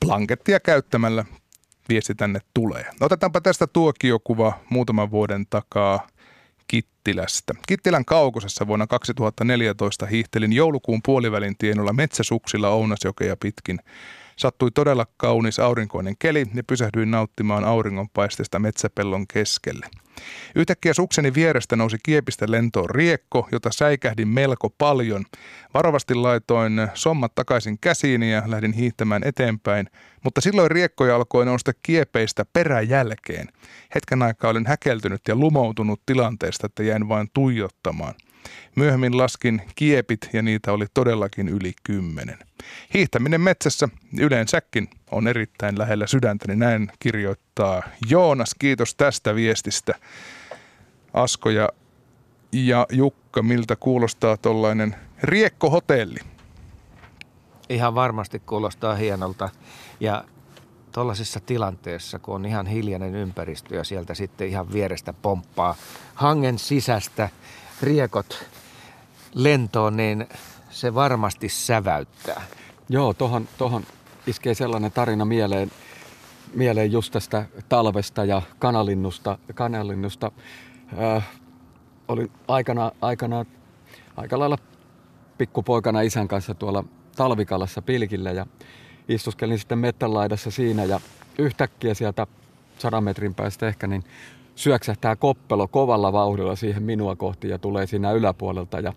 Blankettia 0.05 0.59
käyttämällä 0.59 1.25
viesti 1.89 2.15
tänne 2.15 2.39
tulee. 2.53 2.85
Otetaanpa 3.01 3.41
tästä 3.41 3.67
tuokiokuva 3.67 4.53
muutaman 4.69 5.11
vuoden 5.11 5.45
takaa 5.49 6.07
Kittilästä. 6.67 7.53
Kittilän 7.67 8.05
kaukosessa 8.05 8.67
vuonna 8.67 8.87
2014 8.87 10.05
hiihtelin 10.05 10.53
joulukuun 10.53 11.01
puolivälin 11.05 11.55
tienolla 11.57 11.93
metsäsuksilla 11.93 12.69
Ounasjokea 12.69 13.37
pitkin 13.37 13.79
Sattui 14.37 14.71
todella 14.71 15.05
kaunis 15.17 15.59
aurinkoinen 15.59 16.15
keli 16.19 16.45
ja 16.53 16.63
pysähdyin 16.63 17.11
nauttimaan 17.11 17.63
auringonpaisteesta 17.63 18.59
metsäpellon 18.59 19.27
keskelle. 19.27 19.87
Yhtäkkiä 20.55 20.93
sukseni 20.93 21.33
vierestä 21.33 21.75
nousi 21.75 21.97
kiepistä 22.03 22.45
lentoon 22.49 22.89
riekko, 22.89 23.47
jota 23.51 23.69
säikähdin 23.71 24.27
melko 24.27 24.69
paljon. 24.69 25.23
Varovasti 25.73 26.15
laitoin 26.15 26.87
sommat 26.93 27.35
takaisin 27.35 27.77
käsiini 27.81 28.31
ja 28.31 28.43
lähdin 28.45 28.73
hiihtämään 28.73 29.21
eteenpäin, 29.25 29.89
mutta 30.23 30.41
silloin 30.41 30.71
riekkoja 30.71 31.15
alkoi 31.15 31.45
nousta 31.45 31.71
kiepeistä 31.81 32.45
peräjälkeen. 32.53 33.47
Hetken 33.95 34.21
aikaa 34.21 34.51
olin 34.51 34.67
häkeltynyt 34.67 35.21
ja 35.27 35.35
lumoutunut 35.35 36.01
tilanteesta, 36.05 36.65
että 36.65 36.83
jäin 36.83 37.09
vain 37.09 37.27
tuijottamaan. 37.33 38.13
Myöhemmin 38.75 39.17
laskin 39.17 39.61
kiepit 39.75 40.29
ja 40.33 40.41
niitä 40.41 40.71
oli 40.71 40.85
todellakin 40.93 41.49
yli 41.49 41.73
kymmenen. 41.83 42.37
Hiihtäminen 42.93 43.41
metsässä 43.41 43.89
yleensäkin 44.19 44.89
on 45.11 45.27
erittäin 45.27 45.79
lähellä 45.79 46.07
sydäntäni, 46.07 46.55
näin 46.55 46.91
kirjoittaa 46.99 47.83
Joonas. 48.09 48.55
Kiitos 48.59 48.95
tästä 48.95 49.35
viestistä. 49.35 49.93
Asko 51.13 51.49
ja, 51.49 51.69
ja 52.51 52.85
Jukka, 52.91 53.43
miltä 53.43 53.75
kuulostaa 53.75 54.37
tuollainen 54.37 54.95
riekkohotelli? 55.23 56.19
Ihan 57.69 57.95
varmasti 57.95 58.39
kuulostaa 58.39 58.95
hienolta. 58.95 59.49
Ja 59.99 60.25
tuollaisessa 60.91 61.39
tilanteessa, 61.39 62.19
kun 62.19 62.35
on 62.35 62.45
ihan 62.45 62.67
hiljainen 62.67 63.15
ympäristö 63.15 63.75
ja 63.75 63.83
sieltä 63.83 64.13
sitten 64.13 64.47
ihan 64.47 64.73
vierestä 64.73 65.13
pomppaa 65.13 65.75
hangen 66.15 66.59
sisästä 66.59 67.29
riekot 67.81 68.45
lentoon, 69.33 69.97
niin 69.97 70.27
se 70.69 70.93
varmasti 70.95 71.49
säväyttää. 71.49 72.41
Joo, 72.89 73.13
tohon, 73.13 73.47
tohon 73.57 73.83
iskee 74.27 74.53
sellainen 74.53 74.91
tarina 74.91 75.25
mieleen, 75.25 75.71
mieleen 76.53 76.91
just 76.91 77.13
tästä 77.13 77.45
talvesta 77.69 78.25
ja 78.25 78.41
kanalinnusta. 78.59 79.37
kanalinnusta. 79.55 80.31
Äh, 81.01 81.27
olin 82.07 82.31
aikana, 82.47 82.91
aikana 83.01 83.45
aika 84.17 84.39
lailla 84.39 84.57
pikkupoikana 85.37 86.01
isän 86.01 86.27
kanssa 86.27 86.53
tuolla 86.53 86.83
talvikalassa 87.15 87.81
pilkillä 87.81 88.31
ja 88.31 88.45
istuskelin 89.07 89.59
sitten 89.59 89.79
mettänlaidassa 89.79 90.51
siinä 90.51 90.83
ja 90.83 90.99
yhtäkkiä 91.37 91.93
sieltä 91.93 92.27
sadan 92.77 93.03
metrin 93.03 93.35
päästä 93.35 93.67
ehkä 93.67 93.87
niin 93.87 94.03
syöksähtää 94.55 95.15
koppelo 95.15 95.67
kovalla 95.67 96.13
vauhdilla 96.13 96.55
siihen 96.55 96.83
minua 96.83 97.15
kohti 97.15 97.49
ja 97.49 97.59
tulee 97.59 97.87
siinä 97.87 98.11
yläpuolelta. 98.11 98.79
Ja 98.79 98.93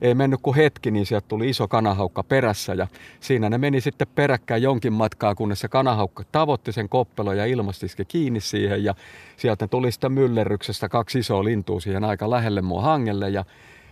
ei 0.00 0.14
mennyt 0.14 0.40
kuin 0.42 0.56
hetki, 0.56 0.90
niin 0.90 1.06
sieltä 1.06 1.28
tuli 1.28 1.48
iso 1.48 1.68
kanahaukka 1.68 2.22
perässä 2.22 2.74
ja 2.74 2.86
siinä 3.20 3.50
ne 3.50 3.58
meni 3.58 3.80
sitten 3.80 4.06
peräkkäin 4.14 4.62
jonkin 4.62 4.92
matkaa, 4.92 5.34
kunnes 5.34 5.60
se 5.60 5.68
kanahaukka 5.68 6.24
tavoitti 6.32 6.72
sen 6.72 6.88
koppelo 6.88 7.32
ja 7.32 7.46
ilmastiski 7.46 8.04
kiinni 8.04 8.40
siihen. 8.40 8.84
Ja 8.84 8.94
sieltä 9.36 9.66
tuli 9.66 9.92
sitten 9.92 10.12
myllerryksestä 10.12 10.88
kaksi 10.88 11.18
isoa 11.18 11.44
lintua 11.44 11.80
siihen 11.80 12.04
aika 12.04 12.30
lähelle 12.30 12.62
mua 12.62 12.82
hangelle 12.82 13.30
ja 13.30 13.44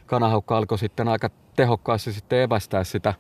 kanahaukka 0.07 0.57
alkoi 0.57 0.79
sitten 0.79 1.09
aika 1.09 1.31
tehokkaasti 1.57 2.13
sitten 2.13 2.41
evästää 2.41 2.85
sitä, 2.85 3.15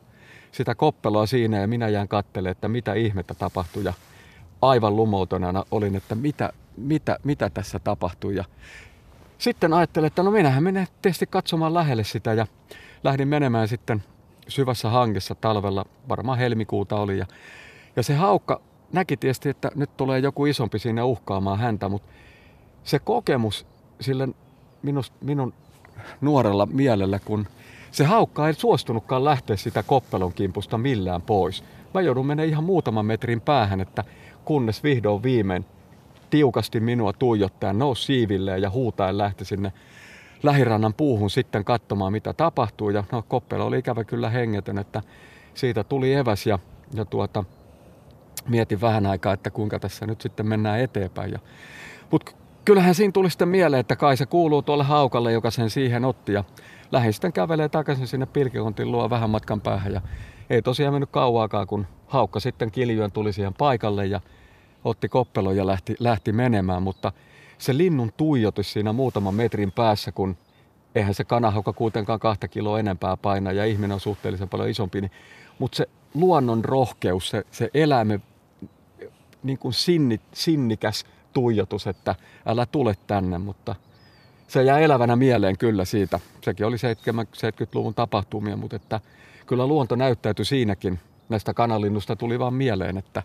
sitä 0.53 0.75
koppeloa 0.75 1.27
siinä. 1.27 1.61
Ja 1.61 1.67
minä 1.67 1.89
jään 1.89 2.09
kattelemaan, 2.09 2.53
että 2.53 2.69
mitä 2.69 2.95
ihmettä 2.95 3.35
tapahtui. 3.35 3.85
Ja 3.85 3.93
aivan 4.63 4.97
lumoutuneena 4.97 5.65
olin, 5.71 5.97
että 5.97 6.15
mitä, 6.15 6.53
mitä, 6.79 7.19
mitä 7.25 7.51
tässä 7.51 7.79
tapahtui 7.79 8.37
ja 8.37 8.45
sitten 9.39 9.73
ajattelin, 9.73 10.07
että 10.07 10.23
no 10.23 10.31
minähän 10.31 10.63
menen 10.63 10.87
tietysti 11.03 11.27
katsomaan 11.27 11.75
lähelle 11.75 12.05
sitä 12.05 12.35
ja 12.35 12.47
lähdin 13.05 13.29
menemään 13.29 13.69
sitten 13.69 14.03
syvässä 14.49 14.91
hangessa 14.91 15.35
talvella, 15.35 15.85
varmaan 16.09 16.39
helmikuuta 16.39 16.97
oli. 16.97 17.19
Ja, 17.19 17.27
ja 17.97 18.03
se 18.03 18.15
haukka 18.15 18.61
näki 18.93 19.17
tietysti, 19.17 19.49
että 19.49 19.71
nyt 19.75 19.97
tulee 19.97 20.19
joku 20.19 20.47
isompi 20.47 20.79
sinne 20.79 21.03
uhkaamaan 21.03 21.59
häntä, 21.59 21.89
mutta 21.89 22.09
se 22.85 22.99
kokemus 22.99 23.67
sille 24.01 24.29
minus, 24.83 25.13
minun 25.21 25.55
nuorella 26.21 26.67
mielellä, 26.67 27.19
kun 27.19 27.47
se 27.91 28.05
haukka 28.05 28.47
ei 28.47 28.55
suostunutkaan 28.55 29.25
lähteä 29.25 29.57
sitä 29.57 29.83
koppelon 29.83 30.33
kimpusta 30.33 30.79
millään 30.79 31.23
pois. 31.23 31.65
Mä 31.95 32.01
joudun 32.01 32.27
menemään 32.27 32.49
ihan 32.49 32.65
muutaman 32.65 33.07
metrin 33.07 33.41
päähän, 33.41 33.81
että 33.81 34.05
kunnes 34.45 34.83
vihdoin 34.83 35.23
viimein 35.23 35.65
tiukasti 36.31 36.81
minua 36.81 37.13
tuijottaen 37.13 37.79
nousi 37.79 38.05
siivilleen 38.05 38.63
ja 38.63 38.71
huutaen 38.71 39.19
lähti 39.19 39.45
sinne 39.45 39.73
lähirannan 40.43 40.95
puuhun 40.95 41.31
sitten 41.31 41.65
katsomaan, 41.65 42.13
mitä 42.13 42.33
tapahtuu. 42.33 42.91
Ja 42.91 43.05
no, 43.13 43.23
Koppelo 43.29 43.67
oli 43.67 43.79
ikävä 43.79 44.05
kyllä 44.05 44.31
hengetön, 44.31 44.79
että 44.79 45.03
siitä 45.55 45.85
tuli 45.85 46.15
eväs 46.15 46.47
ja, 46.47 46.59
ja 46.95 47.05
tuota, 47.05 47.45
mietin 48.49 48.81
vähän 48.81 49.07
aikaa, 49.07 49.33
että 49.33 49.51
kuinka 49.51 49.79
tässä 49.79 50.07
nyt 50.07 50.21
sitten 50.21 50.47
mennään 50.47 50.81
eteenpäin. 50.81 51.33
Ja, 51.33 51.39
mutta 52.11 52.33
kyllähän 52.65 52.95
siinä 52.95 53.13
tuli 53.13 53.31
sitten 53.31 53.49
mieleen, 53.49 53.81
että 53.81 53.97
kai 53.97 54.17
se 54.17 54.27
kuuluu 54.27 54.63
tuolle 54.63 54.85
haukalle, 54.85 55.33
joka 55.33 55.51
sen 55.51 55.71
siihen 55.71 56.05
otti. 56.05 56.33
Ja 56.33 56.45
lähdin 56.93 57.13
sitten 57.13 57.33
kävelee 57.33 57.69
takaisin 57.69 58.07
sinne 58.07 58.27
pilkikontin 58.27 58.93
luo 58.93 59.11
vähän 59.11 59.31
matkan 59.31 59.61
päähän. 59.61 59.93
Ja 59.93 60.01
ei 60.51 60.63
tosiaan 60.63 60.95
mennyt 60.95 61.11
kauaakaan, 61.11 61.67
kun 61.67 61.87
haukka 62.07 62.41
sitten 62.41 62.71
kiljuen 62.71 63.13
tuli 63.13 63.33
siihen 63.33 63.55
paikalle 63.55 64.07
ja 64.07 64.21
otti 64.85 65.09
koppelon 65.09 65.57
ja 65.57 65.67
lähti, 65.67 65.97
lähti 65.99 66.33
menemään. 66.33 66.83
Mutta 66.83 67.13
se 67.59 67.77
linnun 67.77 68.13
tuijotus 68.17 68.73
siinä 68.73 68.93
muutaman 68.93 69.35
metrin 69.35 69.73
päässä, 69.73 70.13
kun 70.13 70.37
eihän 70.95 71.15
se 71.15 71.25
kanahauka 71.25 71.73
kuitenkaan 71.73 72.21
kahta 72.21 72.49
kiloa 72.49 72.79
enempää 72.81 73.17
paina 73.17 73.53
ja 73.53 73.65
ihminen 73.65 73.93
on 73.93 74.01
suhteellisen 74.01 74.49
paljon 74.49 74.69
isompi, 74.69 75.01
niin, 75.01 75.11
mutta 75.59 75.77
se 75.77 75.89
luonnon 76.15 76.65
rohkeus, 76.65 77.29
se, 77.29 77.45
se 77.51 77.71
eläimen 77.75 78.23
niin 79.43 79.59
kuin 79.59 79.73
sinni, 79.73 80.21
sinnikäs 80.33 81.05
tuijotus, 81.33 81.87
että 81.87 82.15
älä 82.47 82.67
tule 82.67 82.95
tänne, 83.07 83.39
mutta 83.39 83.75
se 84.49 84.63
jää 84.63 84.79
elävänä 84.79 85.17
mieleen 85.17 85.59
kyllä 85.59 85.85
siitä. 85.85 86.21
Sekin 86.45 86.67
oli 86.67 86.77
70-luvun 86.77 87.95
tapahtumia, 87.95 88.57
mutta 88.57 88.77
että 88.77 89.01
kyllä 89.47 89.67
luonto 89.67 89.97
näyttäytyi 89.97 90.45
siinäkin. 90.45 91.01
Näistä 91.29 91.55
kanalinnusta 91.55 92.17
tuli 92.17 92.39
vaan 92.39 92.55
mieleen, 92.55 92.99
että 92.99 93.23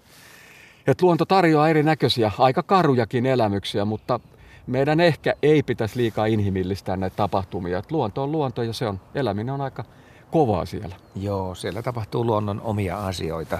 et 0.87 1.01
luonto 1.01 1.25
tarjoaa 1.25 1.69
erinäköisiä, 1.69 2.31
aika 2.37 2.63
karujakin 2.63 3.25
elämyksiä, 3.25 3.85
mutta 3.85 4.19
meidän 4.67 4.99
ehkä 4.99 5.33
ei 5.41 5.63
pitäisi 5.63 5.97
liikaa 5.97 6.25
inhimillistää 6.25 6.97
näitä 6.97 7.15
tapahtumia. 7.15 7.79
Et 7.79 7.91
luonto 7.91 8.23
on 8.23 8.31
luonto 8.31 8.63
ja 8.63 8.73
se 8.73 8.87
on, 8.87 8.99
eläminen 9.15 9.53
on 9.53 9.61
aika 9.61 9.83
kovaa 10.31 10.65
siellä. 10.65 10.95
Joo, 11.15 11.55
siellä 11.55 11.81
tapahtuu 11.81 12.25
luonnon 12.25 12.61
omia 12.61 13.07
asioita. 13.07 13.59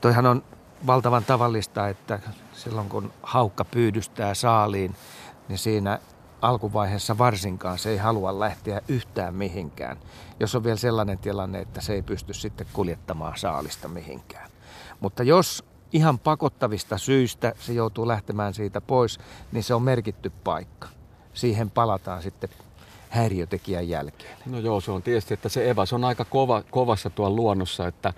Toihan 0.00 0.26
on 0.26 0.42
valtavan 0.86 1.24
tavallista, 1.24 1.88
että 1.88 2.20
silloin 2.52 2.88
kun 2.88 3.12
haukka 3.22 3.64
pyydystää 3.64 4.34
saaliin, 4.34 4.94
niin 5.48 5.58
siinä 5.58 5.98
alkuvaiheessa 6.42 7.18
varsinkaan 7.18 7.78
se 7.78 7.90
ei 7.90 7.96
halua 7.96 8.40
lähteä 8.40 8.80
yhtään 8.88 9.34
mihinkään, 9.34 9.96
jos 10.40 10.54
on 10.54 10.64
vielä 10.64 10.76
sellainen 10.76 11.18
tilanne, 11.18 11.60
että 11.60 11.80
se 11.80 11.92
ei 11.92 12.02
pysty 12.02 12.34
sitten 12.34 12.66
kuljettamaan 12.72 13.38
saalista 13.38 13.88
mihinkään. 13.88 14.50
Mutta 15.00 15.22
jos 15.22 15.64
ihan 15.94 16.18
pakottavista 16.18 16.98
syistä 16.98 17.52
se 17.58 17.72
joutuu 17.72 18.08
lähtemään 18.08 18.54
siitä 18.54 18.80
pois, 18.80 19.18
niin 19.52 19.64
se 19.64 19.74
on 19.74 19.82
merkitty 19.82 20.32
paikka. 20.44 20.88
Siihen 21.34 21.70
palataan 21.70 22.22
sitten 22.22 22.50
häiriötekijän 23.08 23.88
jälkeen. 23.88 24.36
No 24.46 24.58
joo, 24.58 24.80
se 24.80 24.90
on 24.90 25.02
tietysti, 25.02 25.34
että 25.34 25.48
se 25.48 25.70
eväs 25.70 25.92
on 25.92 26.04
aika 26.04 26.24
kova, 26.24 26.62
kovassa 26.70 27.10
tuolla 27.10 27.36
luonnossa, 27.36 27.86
että, 27.86 28.12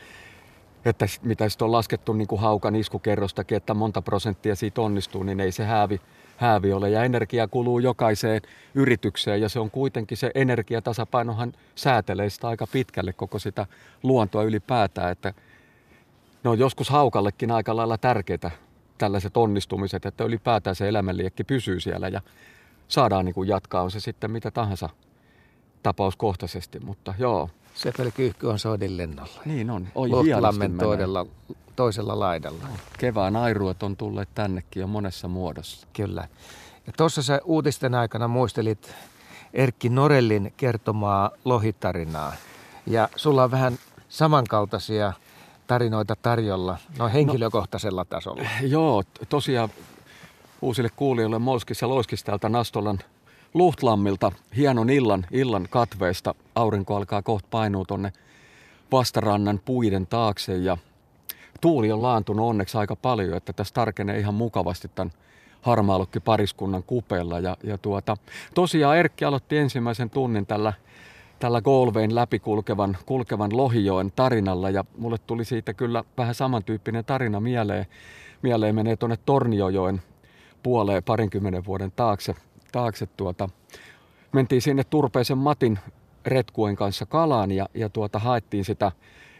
että 0.85 1.07
mitä 1.23 1.49
sitten 1.49 1.65
on 1.65 1.73
laskettu 1.73 2.13
niin 2.13 2.29
kuin 2.29 2.41
haukan 2.41 2.77
iskukerrostakin, 2.77 3.57
että 3.57 3.75
monta 3.75 4.03
prosenttia 4.03 4.55
siitä 4.55 4.81
onnistuu, 4.81 5.23
niin 5.23 5.41
ei 5.41 5.53
se 5.53 5.65
häävi, 5.65 6.01
häävi 6.37 6.73
ole. 6.73 6.91
Ja 6.91 7.05
energia 7.05 7.49
kuluu 7.49 7.79
jokaiseen 7.79 8.43
yritykseen 8.75 9.41
ja 9.41 9.49
se 9.49 9.61
on 9.61 9.71
kuitenkin 9.71 10.19
se 10.19 10.31
energiatasapainohan 10.35 11.53
säätelee 11.75 12.31
sitä 12.31 12.49
aika 12.49 12.67
pitkälle 12.67 13.13
koko 13.13 13.39
sitä 13.39 13.67
luontoa 14.03 14.43
ylipäätään, 14.43 15.13
että 15.13 15.35
ne 16.47 16.51
on 16.51 16.59
joskus 16.59 16.91
haukallekin 16.91 17.51
aika 17.51 17.77
lailla 17.77 17.99
tärkeitä 17.99 18.51
tällaiset 18.99 19.37
onnistumiset, 19.37 20.07
että 20.07 20.25
ylipäätään 20.25 20.77
se 20.77 20.89
elämänliekki 20.89 21.45
pysyy 21.45 21.81
siellä 21.81 22.09
ja 22.09 22.21
saadaan 22.89 23.25
niin 23.25 23.35
kuin 23.35 23.49
jatkaa, 23.49 23.83
on 23.83 23.91
se 23.91 24.01
sitten 24.01 24.31
mitä 24.31 24.51
tahansa 24.51 24.89
tapauskohtaisesti, 25.83 26.81
mutta 26.81 27.15
joo. 27.19 27.51
Sepelkyyhky 27.75 28.47
on 28.47 28.59
soidin 28.59 28.97
lennolla. 28.97 29.41
Niin 29.45 29.71
on. 29.71 29.89
Oi, 29.95 30.09
Luhtlammen 30.09 30.79
toisella, 30.79 31.27
toisella 31.77 32.19
laidalla. 32.19 32.67
Kevään 32.99 33.37
airuot 33.37 33.83
on 33.83 33.97
tulleet 33.97 34.29
tännekin 34.35 34.81
jo 34.81 34.87
monessa 34.87 35.29
muodossa. 35.29 35.87
Kyllä. 35.93 36.29
Ja 36.87 36.93
tuossa 36.97 37.23
sä 37.23 37.41
uutisten 37.45 37.95
aikana 37.95 38.29
muistelit 38.29 38.95
Erkki 39.55 39.89
Norellin 39.89 40.53
kertomaa 40.57 41.31
lohitarinaa. 41.45 42.33
Ja 42.87 43.09
sulla 43.17 43.45
on 43.45 43.51
vähän 43.51 43.79
samankaltaisia– 44.09 45.13
tarinoita 45.67 46.17
tarjolla, 46.23 46.79
no 46.99 47.09
henkilökohtaisella 47.09 48.01
no, 48.01 48.05
tasolla? 48.05 48.43
Joo, 48.63 49.03
tosiaan 49.29 49.69
uusille 50.63 50.89
kuulijoille 50.97 51.39
Molskissa 51.39 51.87
ja 51.87 51.91
Loiskissa 51.91 52.27
täältä 52.27 52.49
Nastolan 52.49 52.99
Luhtlammilta 53.55 54.33
hienon 54.57 54.91
illan, 54.91 55.27
illan 55.31 55.67
katveesta. 55.71 56.35
Aurinko 56.55 56.97
alkaa 56.97 57.23
kohta 57.23 57.49
painua 57.51 57.85
tonne 57.85 58.13
vastarannan 58.93 59.61
puiden 59.65 60.07
taakse 60.07 60.57
ja 60.57 60.77
tuuli 61.61 61.93
on 61.93 62.03
laantunut 62.03 62.49
onneksi 62.49 62.79
aika 62.79 62.97
paljon, 62.97 63.37
että 63.37 63.53
tässä 63.53 63.75
tarkenee 63.75 64.19
ihan 64.19 64.35
mukavasti 64.35 64.91
tämän 64.95 65.13
harmaalukki 65.63 66.21
pariskunnan 66.21 66.83
kupeella. 66.83 67.39
Ja, 67.39 67.57
ja 67.63 67.79
tuota, 67.79 68.17
tosiaan 68.55 68.97
Erkki 68.97 69.25
aloitti 69.25 69.59
ensimmäisen 69.59 70.11
tunnin 70.11 70.47
tällä, 70.47 70.73
tällä 71.39 71.61
Golvein 71.61 72.15
läpikulkevan 72.15 72.97
kulkevan 73.07 73.57
Lohijoen 73.57 74.13
tarinalla 74.17 74.71
ja 74.71 74.85
mulle 74.99 75.17
tuli 75.27 75.45
siitä 75.45 75.75
kyllä 75.75 76.05
vähän 76.19 76.35
samantyyppinen 76.35 77.05
tarina 77.05 77.41
mieleen. 77.41 77.87
Mieleen 78.43 78.75
menee 78.75 78.97
tuonne 78.97 79.17
Torniojoen 79.27 80.03
puoleen 80.63 81.03
parinkymmenen 81.03 81.65
vuoden 81.65 81.93
taakse. 81.97 82.35
taakse 82.73 83.07
tuota. 83.07 83.49
Mentiin 84.33 84.63
sinne 84.63 84.85
Turpeisen 84.85 85.39
Matin 85.39 85.79
retkuen 86.27 86.77
kanssa 86.77 87.07
kalaan 87.07 87.51
ja, 87.51 87.69
ja 87.75 87.89
tuota, 87.89 88.19
haettiin 88.19 88.65
sitä 88.65 88.93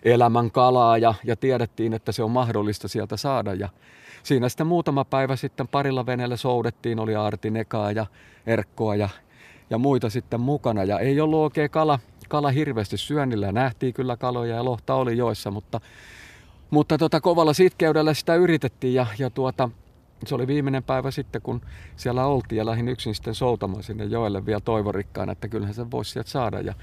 elämän 0.03 0.51
kalaa 0.51 0.99
ja, 0.99 1.15
ja 1.25 1.37
tiedettiin, 1.37 1.95
että 1.95 2.13
se 2.13 2.23
on 2.23 2.31
mahdollista 2.31 2.89
sieltä 2.89 3.17
saada. 3.17 3.55
Ja 3.55 3.69
siinä 4.23 4.49
sitten 4.49 4.67
muutama 4.67 5.05
päivä 5.05 5.37
sitten 5.37 5.69
parilla 5.69 6.07
veneellä 6.07 6.37
soudettiin, 6.37 6.99
oli 6.99 7.17
Artinekaa 7.17 7.93
ja 7.93 8.07
Erkkoa 8.47 8.97
ja, 8.97 9.09
ja 9.71 9.79
muita 9.79 10.11
sitten 10.11 10.41
mukana. 10.41 10.85
Ja 10.85 10.99
ei 10.99 11.21
ollut 11.21 11.39
oikein 11.39 11.71
kala, 11.71 11.99
kala 12.29 12.51
hirveästi 12.51 12.97
syönnillä. 12.97 13.53
Nähtiin 13.53 13.95
kyllä 13.95 14.17
kaloja 14.17 14.57
ja 14.57 14.65
lohta 14.65 14.95
oli 14.95 15.17
joissa, 15.17 15.51
mutta, 15.51 15.81
mutta 16.71 16.99
tota, 16.99 17.21
kovalla 17.21 17.53
sitkeydellä 17.53 18.15
sitä 18.15 18.35
yritettiin 18.35 18.95
ja, 18.95 19.07
ja 19.19 19.31
tuota, 19.31 19.71
se 20.27 20.35
oli 20.35 20.47
viimeinen 20.47 20.83
päivä 20.83 21.11
sitten, 21.11 21.43
kun 21.43 21.61
siellä 21.97 22.27
oltiin 22.27 22.57
ja 22.57 22.67
lähdin 22.67 22.89
yksin 22.89 23.15
sitten 23.15 23.35
soutamaan 23.35 23.83
sinne 23.83 24.05
joelle 24.05 24.47
vielä 24.47 24.61
toivorikkaana, 24.61 25.33
että 25.33 25.49
kyllähän 25.49 25.75
se 25.75 25.91
voisi 25.91 26.11
sieltä 26.11 26.31
saada. 26.31 26.61
Ja 26.61 26.75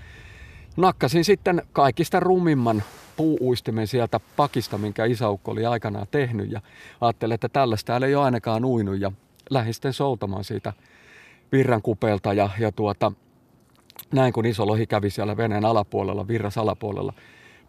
nakkasin 0.78 1.26
sitten 1.26 1.62
kaikista 1.74 2.20
rumimman 2.20 2.84
puuuistimen 3.16 3.88
sieltä 3.88 4.20
pakista, 4.36 4.78
minkä 4.78 5.06
isäukko 5.06 5.52
oli 5.52 5.66
aikanaan 5.66 6.08
tehnyt 6.12 6.52
ja 6.52 6.62
ajattelin, 7.02 7.36
että 7.36 7.50
tällaista 7.50 7.98
ei 7.98 8.16
ole 8.16 8.26
ainakaan 8.26 8.66
uinut 8.66 9.00
ja 9.00 9.12
lähdin 9.50 9.74
sitten 9.74 9.94
soutamaan 9.94 10.44
siitä 10.44 10.74
virran 11.54 11.82
kupeelta 11.82 12.34
ja, 12.34 12.49
ja 12.60 12.72
tuota, 12.72 13.12
näin 14.14 14.34
kun 14.34 14.45
iso 14.45 14.68
lohi 14.68 14.88
kävi 14.88 15.10
siellä 15.10 15.38
veneen 15.38 15.66
alapuolella, 15.66 16.28
virras 16.28 16.58
alapuolella 16.58 17.14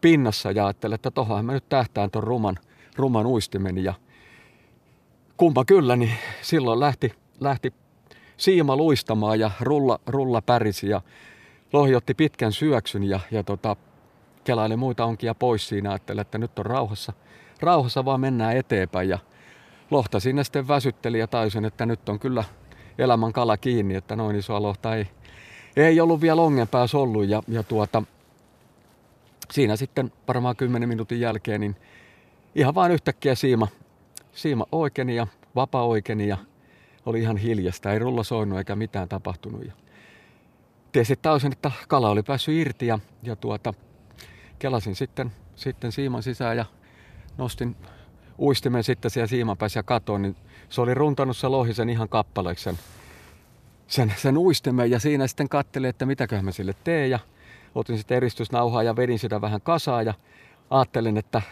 pinnassa 0.01 0.51
ja 0.51 0.66
ajattelin, 0.66 0.95
että 0.95 1.11
tohon 1.11 1.45
mä 1.45 1.53
nyt 1.53 1.68
tähtään 1.68 2.11
ton 2.11 2.22
ruman, 2.22 2.59
ruman 2.97 3.26
uistimen 3.26 3.85
ja 3.85 3.95
kumpa 5.37 5.64
kyllä, 5.64 5.97
niin 5.97 6.12
silloin 6.43 6.80
lähti, 6.80 7.12
lähti 7.41 7.72
siima 8.37 8.76
luistamaan 8.76 9.41
ja 9.41 9.51
rulla, 9.61 10.01
rulla 10.07 10.43
pärisi 10.43 10.89
ja 10.89 11.01
lohi 11.72 11.95
otti 11.95 12.14
pitkän 12.14 12.53
syöksyn 12.53 13.05
ja, 13.05 13.20
ja 13.30 13.43
tota, 13.43 13.76
kelaili 14.45 14.76
muita 14.76 15.05
onkia 15.05 15.35
pois 15.35 15.68
siinä. 15.68 15.91
Ajattelin, 15.91 16.20
että 16.20 16.39
nyt 16.39 16.59
on 16.59 16.66
rauhassa, 16.66 17.12
rauhassa 17.61 18.05
vaan 18.05 18.20
mennään 18.20 18.57
eteenpäin 18.57 19.09
ja 19.09 19.18
lohta 19.91 20.20
sinne 20.20 20.45
sitten 20.45 20.68
väsytteli 20.68 21.18
ja 21.18 21.26
taisin, 21.26 21.64
että 21.64 21.87
nyt 21.87 22.09
on 22.09 22.18
kyllä 22.18 22.45
elämän 22.99 23.32
kala 23.32 23.57
kiinni, 23.57 23.95
että 23.95 24.16
noin 24.16 24.36
isoa 24.36 24.62
lohta 24.62 24.97
ei, 24.97 25.07
ei 25.76 26.01
ollut 26.01 26.20
vielä 26.20 26.42
ongen 26.42 26.68
päässä 26.68 26.99
ollut 26.99 27.28
ja, 27.28 27.42
ja 27.49 27.62
tuota, 27.62 28.03
siinä 29.53 29.76
sitten 29.76 30.12
varmaan 30.28 30.57
10 30.57 30.88
minuutin 30.88 31.20
jälkeen 31.20 31.61
niin 31.61 31.76
ihan 32.55 32.74
vain 32.74 32.92
yhtäkkiä 32.92 33.34
siima, 33.34 33.68
siima 34.32 34.66
oikeni 34.72 35.16
ja 35.16 35.26
vapa 35.55 35.84
oikeni 35.84 36.28
ja 36.28 36.36
oli 37.07 37.20
ihan 37.20 37.36
hiljasta, 37.36 37.92
ei 37.92 37.99
rulla 37.99 38.22
soinut 38.22 38.59
eikä 38.59 38.76
mitään 38.76 39.09
tapahtunut. 39.09 39.64
Ja 39.64 39.72
tiesin 40.92 41.18
täysin, 41.22 41.53
että 41.53 41.70
kala 41.88 42.11
oli 42.11 42.22
päässyt 42.22 42.55
irti 42.55 42.86
ja, 42.86 42.99
ja 43.22 43.36
tuota, 43.36 43.74
kelasin 44.59 44.97
sitten, 44.97 45.32
sitten 45.57 45.92
siiman 45.92 46.22
sisään 46.22 46.57
ja 46.57 46.64
nostin 47.38 47.76
uistimen 48.38 48.84
sitten 48.84 49.11
siellä 49.11 49.26
siimapäissä 49.26 49.78
ja 49.78 49.82
katoin, 49.82 50.22
niin 50.22 50.36
se 50.69 50.81
oli 50.81 50.95
runtanut 50.95 51.37
se 51.37 51.49
lohi 51.49 51.75
sen 51.75 51.89
ihan 51.89 52.09
kappaleeksi 52.09 52.65
sen, 52.65 52.79
sen, 53.87 54.15
sen 54.17 54.39
uistimen 54.39 54.91
ja 54.91 55.01
siinä 55.01 55.27
sitten 55.27 55.49
katselin, 55.49 55.91
että 55.91 56.07
mitäköhän 56.07 56.45
mä 56.45 56.53
sille 56.53 56.75
teen 56.85 57.11
ja 57.11 57.19
otin 57.75 57.99
sitten 57.99 58.17
eristysnauhaa 58.17 58.83
ja 58.83 58.97
vedin 58.97 59.19
sitä 59.19 59.41
vähän 59.41 59.61
kasaa 59.61 60.03
ja 60.03 60.15
ajattelin, 60.71 61.17
että 61.17 61.43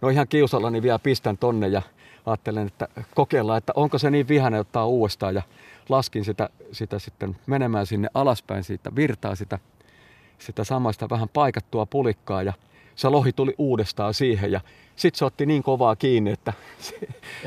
no 0.00 0.08
ihan 0.08 0.28
kiusalla 0.28 0.70
niin 0.70 0.82
vielä 0.82 0.98
pistän 0.98 1.38
tonne 1.38 1.68
ja 1.68 1.82
ajattelin, 2.26 2.66
että 2.66 2.88
kokeillaan, 3.14 3.58
että 3.58 3.72
onko 3.76 3.98
se 3.98 4.10
niin 4.10 4.28
vihainen 4.28 4.60
ottaa 4.60 4.86
uudestaan 4.86 5.34
ja 5.34 5.42
laskin 5.88 6.24
sitä, 6.24 6.50
sitä 6.72 6.98
sitten 6.98 7.36
menemään 7.46 7.86
sinne 7.86 8.08
alaspäin 8.14 8.64
siitä 8.64 8.96
virtaa 8.96 9.34
sitä, 9.34 9.58
sitä 10.38 10.64
samasta 10.64 11.08
vähän 11.10 11.28
paikattua 11.28 11.86
pulikkaa 11.86 12.42
ja 12.42 12.52
se 13.00 13.08
lohi 13.08 13.32
tuli 13.32 13.54
uudestaan 13.58 14.14
siihen 14.14 14.52
ja 14.52 14.60
sitten 14.96 15.18
se 15.18 15.24
otti 15.24 15.46
niin 15.46 15.62
kovaa 15.62 15.96
kiinni, 15.96 16.30
että 16.30 16.52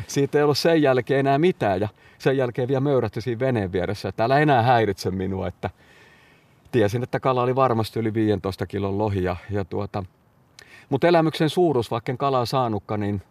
siitä 0.07 0.37
ei 0.37 0.43
ollut 0.43 0.57
sen 0.57 0.81
jälkeen 0.81 1.19
enää 1.19 1.37
mitään 1.37 1.81
ja 1.81 1.89
sen 2.17 2.37
jälkeen 2.37 2.67
vielä 2.67 2.79
möyrähti 2.79 3.21
siinä 3.21 3.39
veneen 3.39 3.71
vieressä, 3.71 4.09
että 4.09 4.23
älä 4.23 4.39
enää 4.39 4.61
häiritse 4.61 5.11
minua, 5.11 5.47
että 5.47 5.69
tiesin, 6.71 7.03
että 7.03 7.19
kala 7.19 7.43
oli 7.43 7.55
varmasti 7.55 7.99
yli 7.99 8.13
15 8.13 8.65
kilon 8.65 8.97
lohi 8.97 9.23
ja, 9.23 9.35
ja 9.49 9.65
tuota, 9.65 10.03
mutta 10.89 11.07
elämyksen 11.07 11.49
suuruus, 11.49 11.91
vaikka 11.91 12.11
en 12.11 12.17
kalaa 12.17 12.45
saanutkaan, 12.45 12.99
niin, 12.99 13.21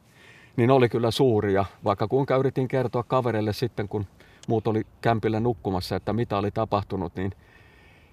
niin 0.56 0.70
oli 0.70 0.88
kyllä 0.88 1.10
suuri 1.10 1.54
ja 1.54 1.64
vaikka 1.84 2.08
kuinka 2.08 2.36
yritin 2.36 2.68
kertoa 2.68 3.02
kaverille 3.02 3.52
sitten, 3.52 3.88
kun 3.88 4.06
muut 4.48 4.66
oli 4.66 4.86
kämpillä 5.00 5.40
nukkumassa, 5.40 5.96
että 5.96 6.12
mitä 6.12 6.38
oli 6.38 6.50
tapahtunut, 6.50 7.16
niin 7.16 7.32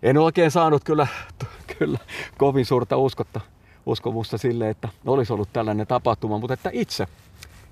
en 0.03 0.17
oikein 0.17 0.51
saanut 0.51 0.83
kyllä, 0.83 1.07
kyllä 1.77 1.99
kovin 2.37 2.65
suurta 2.65 2.97
uskotta, 2.97 3.41
uskomusta 3.89 4.37
sille, 4.37 4.69
että 4.69 4.89
olisi 5.05 5.33
ollut 5.33 5.53
tällainen 5.53 5.87
tapahtuma, 5.87 6.37
mutta 6.37 6.53
että 6.53 6.69
itse, 6.73 7.07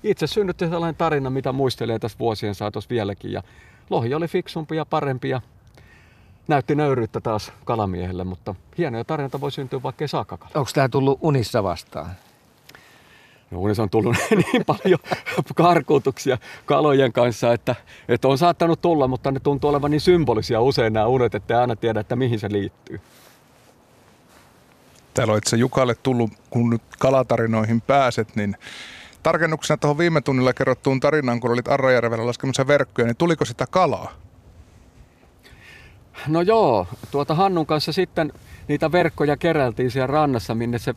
itse 0.02 0.26
synnytti 0.26 0.68
sellainen 0.68 0.96
tarina, 0.96 1.30
mitä 1.30 1.52
muistelee 1.52 1.98
tässä 1.98 2.18
vuosien 2.18 2.54
saatossa 2.54 2.90
vieläkin. 2.90 3.32
Ja 3.32 3.42
lohi 3.90 4.14
oli 4.14 4.28
fiksumpi 4.28 4.76
ja 4.76 4.84
parempi 4.84 5.28
ja 5.28 5.40
näytti 6.48 6.74
nöyryyttä 6.74 7.20
taas 7.20 7.52
kalamiehelle, 7.64 8.24
mutta 8.24 8.54
hienoja 8.78 9.04
tarinoita 9.04 9.40
voi 9.40 9.52
syntyä 9.52 9.82
vaikka 9.82 10.04
ei 10.04 10.08
saakka 10.08 10.38
Onko 10.54 10.70
tämä 10.74 10.88
tullut 10.88 11.18
unissa 11.22 11.62
vastaan? 11.62 12.10
No 13.50 13.60
unissa 13.60 13.82
on 13.82 13.90
tullut 13.90 14.16
niin 14.52 14.64
paljon 14.66 14.98
karkuutuksia 15.54 16.38
kalojen 16.66 17.12
kanssa, 17.12 17.52
että, 17.52 17.74
että 18.08 18.28
on 18.28 18.38
saattanut 18.38 18.80
tulla, 18.80 19.08
mutta 19.08 19.30
ne 19.30 19.40
tuntuu 19.40 19.70
olevan 19.70 19.90
niin 19.90 20.00
symbolisia 20.00 20.60
usein 20.60 20.92
nämä 20.92 21.06
unet, 21.06 21.34
että 21.34 21.54
ei 21.54 21.60
aina 21.60 21.76
tiedä, 21.76 22.00
että 22.00 22.16
mihin 22.16 22.38
se 22.38 22.48
liittyy. 22.52 23.00
Täällä 25.18 25.32
on 25.32 25.38
itse 25.38 25.56
Jukalle 25.56 25.94
tullut, 25.94 26.30
kun 26.50 26.70
nyt 26.70 26.82
kalatarinoihin 26.98 27.80
pääset, 27.80 28.36
niin 28.36 28.56
tarkennuksena 29.22 29.76
tuohon 29.76 29.98
viime 29.98 30.20
tunnilla 30.20 30.52
kerrottuun 30.52 31.00
tarinaan, 31.00 31.40
kun 31.40 31.50
olit 31.50 31.68
Arrajärvellä 31.68 32.26
laskemassa 32.26 32.66
verkkoja, 32.66 33.06
niin 33.06 33.16
tuliko 33.16 33.44
sitä 33.44 33.66
kalaa? 33.70 34.12
No 36.26 36.40
joo, 36.40 36.86
tuota 37.10 37.34
Hannun 37.34 37.66
kanssa 37.66 37.92
sitten 37.92 38.32
niitä 38.68 38.92
verkkoja 38.92 39.36
kerältiin 39.36 39.90
siellä 39.90 40.06
rannassa, 40.06 40.54
minne 40.54 40.78
se 40.78 40.94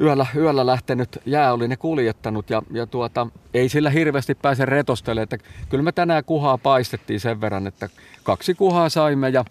yöllä, 0.00 0.26
yöllä 0.36 0.66
lähtenyt 0.66 1.18
jää 1.26 1.52
oli 1.52 1.68
ne 1.68 1.76
kuljettanut 1.76 2.50
ja, 2.50 2.62
ja 2.70 2.86
tuota, 2.86 3.26
ei 3.54 3.68
sillä 3.68 3.90
hirveästi 3.90 4.34
pääse 4.34 4.64
retostelemaan. 4.64 5.22
Että 5.22 5.38
kyllä 5.68 5.84
me 5.84 5.92
tänään 5.92 6.24
kuhaa 6.24 6.58
paistettiin 6.58 7.20
sen 7.20 7.40
verran, 7.40 7.66
että 7.66 7.88
kaksi 8.22 8.54
kuhaa 8.54 8.88
saimme 8.88 9.28
ja 9.28 9.44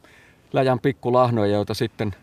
läjän 0.53 0.79
pikkulahnoja, 0.79 1.51
joita 1.51 1.73
sitten, 1.73 2.15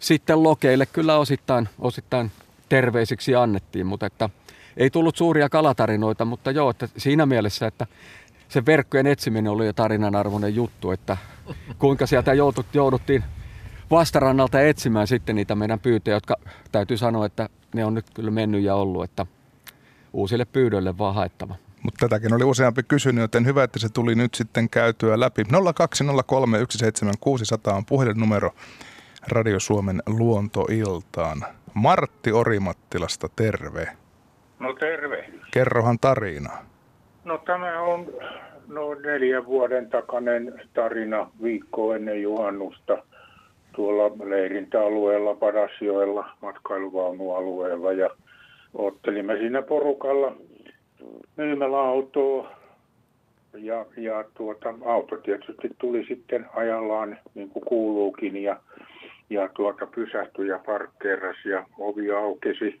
sitten 0.00 0.42
lokeille 0.42 0.86
kyllä 0.86 1.18
osittain, 1.18 1.68
osittain 1.78 2.30
terveisiksi 2.68 3.34
annettiin, 3.34 3.86
mutta 3.86 4.06
että 4.06 4.30
ei 4.76 4.90
tullut 4.90 5.16
suuria 5.16 5.48
kalatarinoita, 5.48 6.24
mutta 6.24 6.50
joo, 6.50 6.70
että 6.70 6.88
siinä 6.96 7.26
mielessä, 7.26 7.66
että 7.66 7.86
se 8.48 8.66
verkkojen 8.66 9.06
etsiminen 9.06 9.52
oli 9.52 9.66
jo 9.66 9.72
tarinanarvoinen 9.72 10.54
juttu, 10.54 10.90
että 10.90 11.16
kuinka 11.78 12.06
sieltä 12.06 12.32
jouduttiin 12.74 13.24
vastarannalta 13.90 14.60
etsimään 14.60 15.06
sitten 15.06 15.36
niitä 15.36 15.54
meidän 15.54 15.80
pyytöjä, 15.80 16.16
jotka 16.16 16.36
täytyy 16.72 16.96
sanoa, 16.96 17.26
että 17.26 17.48
ne 17.74 17.84
on 17.84 17.94
nyt 17.94 18.06
kyllä 18.14 18.30
mennyt 18.30 18.62
ja 18.62 18.74
ollut, 18.74 19.04
että 19.04 19.26
uusille 20.12 20.44
pyydöille 20.44 20.98
vaan 20.98 21.14
haettava. 21.14 21.54
Mutta 21.82 22.08
tätäkin 22.08 22.34
oli 22.34 22.44
useampi 22.44 22.82
kysynyt, 22.82 23.22
joten 23.22 23.46
hyvä, 23.46 23.64
että 23.64 23.78
se 23.78 23.88
tuli 23.88 24.14
nyt 24.14 24.34
sitten 24.34 24.70
käytyä 24.70 25.20
läpi. 25.20 25.42
020317600 25.42 25.46
on 27.74 27.84
puhelinnumero 27.84 28.54
Radio 29.28 29.60
Suomen 29.60 30.02
luontoiltaan. 30.06 31.44
Martti 31.74 32.32
Orimattilasta, 32.32 33.28
terve. 33.36 33.88
No 34.58 34.72
terve. 34.72 35.24
Kerrohan 35.50 35.98
tarina. 36.00 36.50
No 37.24 37.38
tämä 37.38 37.82
on 37.82 38.06
noin 38.68 39.02
neljän 39.02 39.46
vuoden 39.46 39.90
takainen 39.90 40.60
tarina 40.74 41.30
viikko 41.42 41.94
ennen 41.94 42.22
juhannusta 42.22 43.02
tuolla 43.72 44.28
leirintäalueella, 44.28 45.34
Padasjoella, 45.34 46.30
matkailuvaunualueella 46.42 47.92
ja 47.92 48.10
ottelimme 48.74 49.36
siinä 49.36 49.62
porukalla 49.62 50.32
myymäläautoa 51.36 52.50
ja, 53.54 53.86
ja 53.96 54.24
tuota, 54.34 54.74
auto 54.84 55.16
tietysti 55.16 55.70
tuli 55.78 56.04
sitten 56.08 56.46
ajallaan 56.54 57.18
niin 57.34 57.48
kuin 57.48 57.64
kuuluukin 57.64 58.42
ja, 58.42 58.56
ja 59.30 59.48
tuota, 59.48 59.86
pysähtyi 59.86 60.48
ja 60.48 60.58
parkkeerasi 60.66 61.48
ja 61.48 61.66
ovi 61.78 62.10
aukesi 62.10 62.80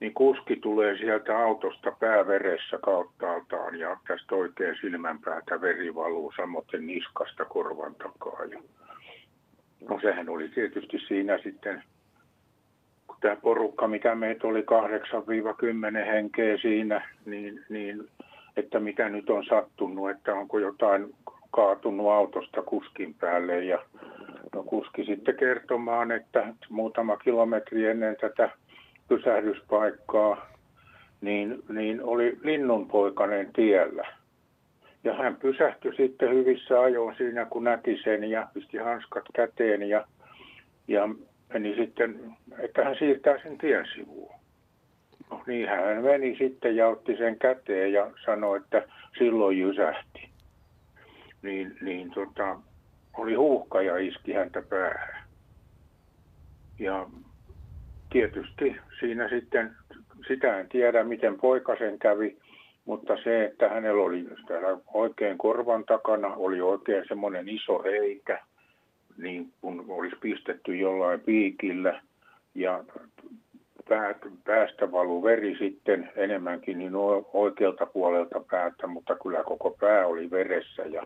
niin 0.00 0.14
kuski 0.14 0.56
tulee 0.56 0.98
sieltä 0.98 1.38
autosta 1.38 1.92
pääveressä 1.92 2.78
kauttaaltaan 2.82 3.78
ja 3.78 3.96
tästä 4.08 4.34
oikein 4.34 4.76
silmänpäätä 4.80 5.60
veri 5.60 5.94
valuu 5.94 6.32
samoin 6.36 6.66
niskasta 6.78 7.44
korvan 7.44 7.94
takaa. 7.94 8.44
Ja 8.44 8.58
no 9.88 10.00
sehän 10.00 10.28
oli 10.28 10.48
tietysti 10.48 10.98
siinä 11.08 11.38
sitten, 11.38 11.82
kun 13.06 13.16
tämä 13.20 13.36
porukka, 13.36 13.88
mikä 13.88 14.14
meitä 14.14 14.46
oli 14.46 14.64
8-10 16.02 16.04
henkeä 16.06 16.56
siinä, 16.56 17.08
niin, 17.26 17.64
niin 17.68 18.08
että 18.56 18.80
mitä 18.80 19.08
nyt 19.08 19.30
on 19.30 19.44
sattunut, 19.44 20.10
että 20.10 20.34
onko 20.34 20.58
jotain 20.58 21.14
kaatunut 21.50 22.10
autosta 22.10 22.62
kuskin 22.62 23.14
päälle 23.14 23.64
ja 23.64 23.78
no 24.58 24.64
kuski 24.64 25.04
sitten 25.04 25.36
kertomaan, 25.36 26.12
että 26.12 26.54
muutama 26.68 27.16
kilometri 27.16 27.86
ennen 27.86 28.16
tätä 28.20 28.50
pysähdyspaikkaa, 29.08 30.46
niin, 31.20 31.62
niin 31.68 32.02
oli 32.02 32.38
linnunpoikainen 32.42 33.52
tiellä. 33.52 34.06
Ja 35.04 35.14
hän 35.14 35.36
pysähtyi 35.36 35.96
sitten 35.96 36.30
hyvissä 36.30 36.80
ajoin 36.80 37.16
siinä, 37.16 37.44
kun 37.44 37.64
näki 37.64 38.00
sen 38.04 38.30
ja 38.30 38.48
pisti 38.54 38.78
hanskat 38.78 39.24
käteen 39.34 39.88
ja, 39.88 40.06
ja 40.88 41.08
meni 41.52 41.74
sitten, 41.76 42.36
että 42.58 42.84
hän 42.84 42.96
siirtää 42.98 43.42
sen 43.42 43.58
tien 43.58 43.86
sivuun. 43.94 44.34
No 45.30 45.42
niin 45.46 45.68
hän 45.68 46.04
meni 46.04 46.36
sitten 46.38 46.76
ja 46.76 46.88
otti 46.88 47.16
sen 47.16 47.38
käteen 47.38 47.92
ja 47.92 48.10
sanoi, 48.24 48.56
että 48.56 48.82
silloin 49.18 49.58
jysähti. 49.58 50.28
Niin, 51.42 51.76
niin 51.80 52.10
tota, 52.10 52.58
oli 53.18 53.34
huuhka 53.34 53.82
ja 53.82 53.96
iski 53.96 54.32
häntä 54.32 54.62
päähän. 54.62 55.24
Ja 56.78 57.06
tietysti 58.10 58.76
siinä 59.00 59.28
sitten, 59.28 59.76
sitä 60.28 60.60
en 60.60 60.68
tiedä 60.68 61.04
miten 61.04 61.36
poikasen 61.40 61.98
kävi, 61.98 62.36
mutta 62.84 63.16
se, 63.24 63.44
että 63.44 63.68
hänellä 63.68 64.02
oli 64.02 64.28
täällä 64.48 64.78
oikein 64.94 65.38
korvan 65.38 65.84
takana, 65.84 66.34
oli 66.34 66.60
oikein 66.60 67.04
semmoinen 67.08 67.48
iso 67.48 67.78
reikä, 67.78 68.42
niin 69.16 69.52
kun 69.60 69.84
olisi 69.88 70.16
pistetty 70.20 70.76
jollain 70.76 71.20
piikillä 71.20 72.02
ja 72.54 72.84
päästä 74.44 74.92
valu 74.92 75.22
veri 75.22 75.56
sitten 75.58 76.12
enemmänkin 76.16 76.78
niin 76.78 76.92
oikealta 77.32 77.86
puolelta 77.86 78.40
päätä, 78.50 78.86
mutta 78.86 79.16
kyllä 79.22 79.44
koko 79.44 79.76
pää 79.80 80.06
oli 80.06 80.30
veressä 80.30 80.82
ja 80.82 81.02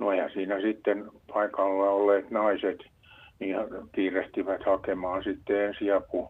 no 0.00 0.12
ja 0.12 0.28
siinä 0.28 0.60
sitten 0.60 1.10
paikalla 1.32 1.90
olleet 1.90 2.30
naiset– 2.30 2.78
niin 3.40 3.56
kiirehtivät 3.92 4.64
hakemaan 4.66 5.24
sitten 5.24 5.64
ensiapu 5.64 6.28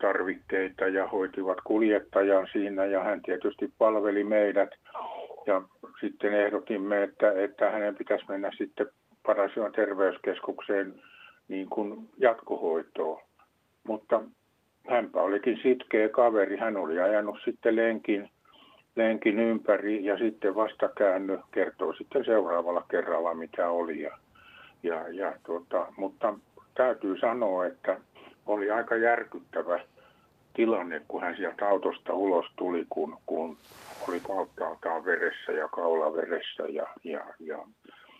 tarvikkeita 0.00 0.88
ja 0.88 1.08
hoitivat 1.08 1.58
kuljettajan 1.64 2.48
siinä 2.52 2.84
ja 2.84 3.02
hän 3.02 3.22
tietysti 3.22 3.72
palveli 3.78 4.24
meidät. 4.24 4.70
Ja 5.46 5.62
sitten 6.00 6.34
ehdotimme, 6.34 7.02
että, 7.02 7.32
että 7.32 7.70
hänen 7.70 7.94
pitäisi 7.94 8.24
mennä 8.28 8.50
sitten 8.58 8.86
Parasion 9.26 9.72
terveyskeskukseen 9.72 11.02
niin 11.48 11.68
kuin 11.68 12.08
jatkohoitoon. 12.18 13.22
Mutta 13.84 14.22
hänpä 14.88 15.22
olikin 15.22 15.58
sitkeä 15.62 16.08
kaveri. 16.08 16.56
Hän 16.56 16.76
oli 16.76 17.00
ajanut 17.00 17.38
sitten 17.44 17.76
lenkin, 17.76 18.30
lenkin 18.96 19.38
ympäri 19.38 20.04
ja 20.04 20.18
sitten 20.18 20.54
vasta 20.54 20.88
käänny 20.88 21.38
kertoo 21.50 21.92
sitten 21.92 22.24
seuraavalla 22.24 22.84
kerralla 22.90 23.34
mitä 23.34 23.70
oli. 23.70 24.00
Ja 24.02 24.18
ja, 24.82 25.08
ja 25.08 25.32
tuota, 25.46 25.86
mutta 25.96 26.34
täytyy 26.74 27.18
sanoa, 27.18 27.66
että 27.66 28.00
oli 28.46 28.70
aika 28.70 28.96
järkyttävä 28.96 29.80
tilanne, 30.54 31.02
kun 31.08 31.22
hän 31.22 31.36
sieltä 31.36 31.68
autosta 31.68 32.14
ulos 32.14 32.46
tuli, 32.56 32.86
kun, 32.90 33.18
kun 33.26 33.56
oli 34.08 34.20
kauttaaltaan 34.20 35.04
veressä 35.04 35.52
ja 35.52 35.68
kaula 35.68 36.14
veressä. 36.14 36.62
Ja, 36.62 36.86
ja, 37.04 37.24
ja, 37.40 37.58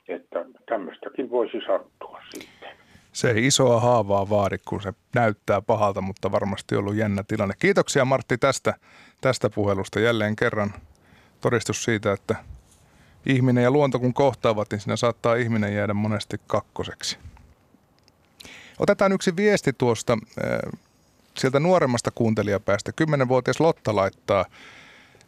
että 0.09 0.45
tämmöistäkin 0.69 1.31
voisi 1.31 1.59
sattua 1.67 2.21
sitten. 2.31 2.86
Se 3.17 3.31
ei 3.31 3.47
isoa 3.47 3.81
haavaa 3.81 4.29
vaadi, 4.29 4.59
kun 4.59 4.83
se 4.83 4.95
näyttää 5.15 5.61
pahalta, 5.61 6.01
mutta 6.01 6.33
varmasti 6.33 6.77
ollut 6.77 6.95
jännä 6.95 7.25
tilanne. 7.29 7.55
Kiitoksia 7.59 8.05
Martti 8.05 8.39
tästä, 8.39 8.75
tästä 9.21 9.51
puhelusta 9.51 10.01
jälleen 10.01 10.37
kerran. 10.37 10.75
Todistus 11.41 11.85
siitä, 11.85 12.13
että 12.13 12.37
ihminen 13.27 13.65
ja 13.65 13.71
luonto 13.71 13.99
kun 13.99 14.15
kohtaavat, 14.15 14.71
niin 14.71 14.81
siinä 14.81 14.97
saattaa 14.97 15.35
ihminen 15.35 15.75
jäädä 15.75 15.95
monesti 15.95 16.41
kakkoseksi. 16.47 17.19
Otetaan 18.79 19.13
yksi 19.13 19.37
viesti 19.37 19.73
tuosta 19.73 20.13
äh, 20.13 20.81
sieltä 21.39 21.61
nuoremmasta 21.61 22.11
kuuntelijapäästä. 22.11 22.93
Kymmenenvuotias 22.93 23.61
Lotta 23.61 23.97
laittaa, 23.97 24.45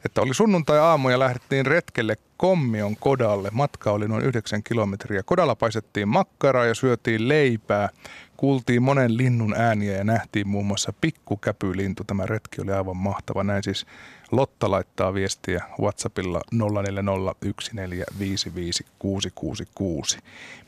että 0.05 0.21
oli 0.21 0.35
sunnuntai-aamu 0.35 1.09
ja 1.09 1.19
lähdettiin 1.19 1.67
retkelle 1.67 2.17
Kommion 2.39 2.97
kodalle. 2.97 3.49
Matka 3.53 3.91
oli 3.91 4.09
noin 4.09 4.25
9 4.25 4.63
kilometriä. 4.63 5.23
Kodalla 5.23 5.55
paisettiin 5.55 6.09
makkaraa 6.09 6.67
ja 6.67 6.75
syötiin 6.75 7.29
leipää. 7.29 7.89
Kuultiin 8.37 8.83
monen 8.83 9.17
linnun 9.17 9.55
ääniä 9.57 9.97
ja 9.97 10.05
nähtiin 10.05 10.49
muun 10.49 10.67
muassa 10.67 10.93
pikkukäpylintu. 11.01 12.05
Tämä 12.05 12.27
retki 12.27 12.61
oli 12.61 12.73
aivan 12.73 12.97
mahtava. 12.97 13.45
Näin 13.45 13.63
siis 13.63 13.87
Lotta 14.31 14.71
laittaa 14.71 15.15
viestiä 15.15 15.65
WhatsAppilla 15.81 16.41
0401455666. 16.55 16.59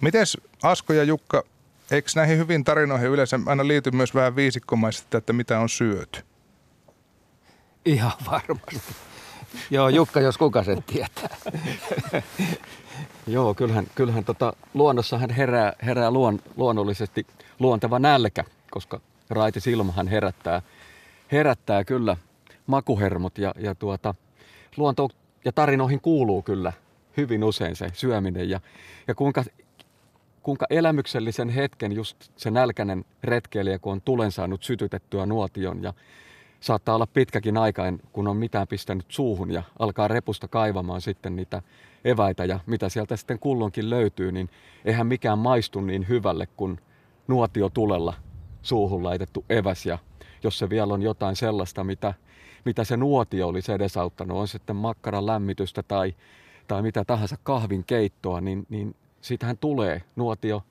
Mites 0.01 0.37
Asko 0.63 0.93
ja 0.93 1.05
Jukka, 1.05 1.45
eikö 1.91 2.11
näihin 2.17 2.39
hyvin 2.39 2.65
tarinoihin 2.65 3.11
yleensä 3.11 3.41
aina 3.47 3.69
liity 3.69 3.91
myös 3.91 4.15
vähän 4.15 4.37
viisikkomaisesti, 4.37 5.17
että 5.17 5.33
mitä 5.33 5.61
on 5.61 5.69
syöty? 5.69 6.23
Ihan 7.85 8.13
varmasti. 8.31 9.10
Joo, 9.71 9.89
Jukka, 9.89 10.21
jos 10.21 10.39
kuka 10.39 10.65
sen 10.65 10.83
tietää. 10.83 11.37
Joo, 13.27 13.55
kyllähän, 13.55 13.87
kyllähän 13.95 14.25
tota, 14.25 14.53
luonnossahan 14.75 15.31
herää, 15.31 15.73
herää 15.83 16.11
luon, 16.11 16.39
luonnollisesti 16.57 17.27
luonteva 17.59 17.99
nälkä, 17.99 18.45
koska 18.71 19.01
raiti 19.31 19.61
silmahan 19.61 20.09
herättää, 20.09 20.63
herättää 21.33 21.85
kyllä 21.85 22.17
makuhermot 22.67 23.39
ja, 23.39 23.55
ja 23.59 23.75
tuota, 23.75 24.15
luonto 24.77 25.09
ja 25.45 25.53
tarinoihin 25.53 26.01
kuuluu 26.01 26.43
kyllä 26.43 26.73
hyvin 27.17 27.45
usein 27.45 27.77
se 27.77 27.91
syöminen 27.93 28.51
ja, 28.51 28.61
ja 29.09 29.15
kuinka, 29.15 29.45
kuinka 30.43 30.67
elämyksellisen 30.71 31.49
hetken 31.49 31.93
just 31.93 32.17
se 32.37 32.51
nälkäinen 32.51 33.05
retkeilijä, 33.25 33.79
kun 33.79 33.93
on 33.93 34.01
tulen 34.01 34.33
saanut 34.33 34.63
sytytettyä 34.63 35.27
nuotion 35.27 35.83
ja 35.83 35.95
saattaa 36.61 36.95
olla 36.95 37.07
pitkäkin 37.07 37.57
aika, 37.57 37.83
kun 38.13 38.29
on 38.29 38.37
mitään 38.37 38.69
pistänyt 38.69 39.07
suuhun 39.09 39.51
ja 39.51 39.63
alkaa 39.79 40.09
repusta 40.09 40.49
kaivamaan 40.49 41.01
sitten 41.01 41.37
niitä 41.37 41.63
eväitä 42.05 42.45
ja 42.45 42.61
mitä 42.67 42.89
sieltä 42.89 43.17
sitten 43.17 43.39
kullonkin 43.39 43.91
löytyy, 43.91 44.33
niin 44.33 44.51
eihän 44.85 45.07
mikään 45.07 45.39
maistu 45.39 45.81
niin 45.81 46.09
hyvälle 46.09 46.49
kuin 46.57 46.81
nuotio 47.29 47.69
tulella 47.69 48.15
suuhun 48.63 49.05
laitettu 49.05 49.45
eväs. 49.51 49.87
Ja 49.87 49.99
jos 50.43 50.59
se 50.59 50.71
vielä 50.71 50.95
on 50.95 51.03
jotain 51.03 51.37
sellaista, 51.37 51.85
mitä, 51.85 52.15
mitä 52.65 52.85
se 52.85 52.97
nuotio 52.97 53.49
olisi 53.49 53.73
edesauttanut, 53.73 54.39
on 54.39 54.49
sitten 54.49 54.77
makkaran 54.77 55.27
lämmitystä 55.27 55.83
tai, 55.83 56.15
tai 56.69 56.83
mitä 56.83 57.05
tahansa 57.05 57.37
kahvin 57.43 57.85
keittoa, 57.85 58.41
niin, 58.41 58.67
niin 58.69 58.97
siitähän 59.21 59.59
tulee 59.59 60.03
nuotio, 60.17 60.63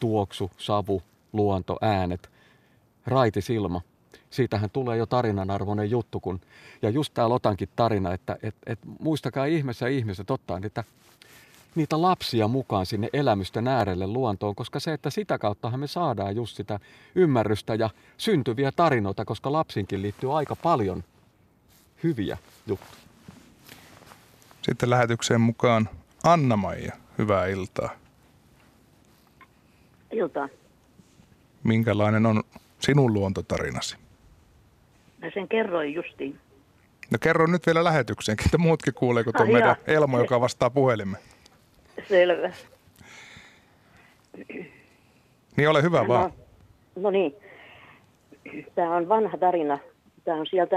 tuoksu, 0.00 0.50
savu, 0.56 1.02
luonto, 1.32 1.78
äänet, 1.80 2.30
raiti 3.06 3.40
silma 3.40 3.80
siitähän 4.30 4.70
tulee 4.70 4.96
jo 4.96 5.06
tarinanarvoinen 5.06 5.90
juttu. 5.90 6.20
Kun, 6.20 6.40
ja 6.82 6.90
just 6.90 7.14
tämä 7.14 7.28
Lotankin 7.28 7.68
tarina, 7.76 8.12
että 8.12 8.36
et, 8.42 8.54
et 8.66 8.78
muistakaa 8.98 9.44
ihmeessä 9.44 9.88
ihmiset 9.88 10.30
ottaa 10.30 10.60
niitä, 10.60 10.84
niitä 11.74 12.02
lapsia 12.02 12.48
mukaan 12.48 12.86
sinne 12.86 13.08
elämysten 13.12 13.68
äärelle 13.68 14.06
luontoon, 14.06 14.54
koska 14.54 14.80
se, 14.80 14.92
että 14.92 15.10
sitä 15.10 15.38
kauttahan 15.38 15.80
me 15.80 15.86
saadaan 15.86 16.36
just 16.36 16.56
sitä 16.56 16.80
ymmärrystä 17.14 17.74
ja 17.74 17.90
syntyviä 18.16 18.72
tarinoita, 18.72 19.24
koska 19.24 19.52
lapsinkin 19.52 20.02
liittyy 20.02 20.38
aika 20.38 20.56
paljon 20.56 21.04
hyviä 22.02 22.38
juttuja. 22.66 23.00
Sitten 24.62 24.90
lähetykseen 24.90 25.40
mukaan 25.40 25.88
Anna-Maija, 26.24 26.92
hyvää 27.18 27.46
iltaa. 27.46 27.90
Iltaa. 30.12 30.48
Minkälainen 31.64 32.26
on 32.26 32.42
sinun 32.80 33.14
luontotarinasi? 33.14 33.96
Mä 35.22 35.30
sen 35.34 35.48
kerroin 35.48 35.94
justiin. 35.94 36.38
No 37.10 37.18
kerro 37.20 37.46
nyt 37.46 37.66
vielä 37.66 37.84
lähetykseenkin, 37.84 38.46
että 38.46 38.58
muutkin 38.58 38.94
kuulee, 38.94 39.24
kun 39.24 39.32
tuo 39.32 39.46
ah, 39.46 39.52
meidän 39.52 39.76
Elmo, 39.86 40.18
joka 40.18 40.40
vastaa 40.40 40.70
puhelimme. 40.70 41.18
Selvä. 42.08 42.52
Niin 45.56 45.68
ole 45.68 45.82
hyvä 45.82 46.02
no, 46.02 46.08
vaan. 46.08 46.32
No 46.96 47.10
niin. 47.10 47.34
Tämä 48.74 48.96
on 48.96 49.08
vanha 49.08 49.38
tarina. 49.38 49.78
Tämä 50.24 50.40
on 50.40 50.46
sieltä 50.46 50.76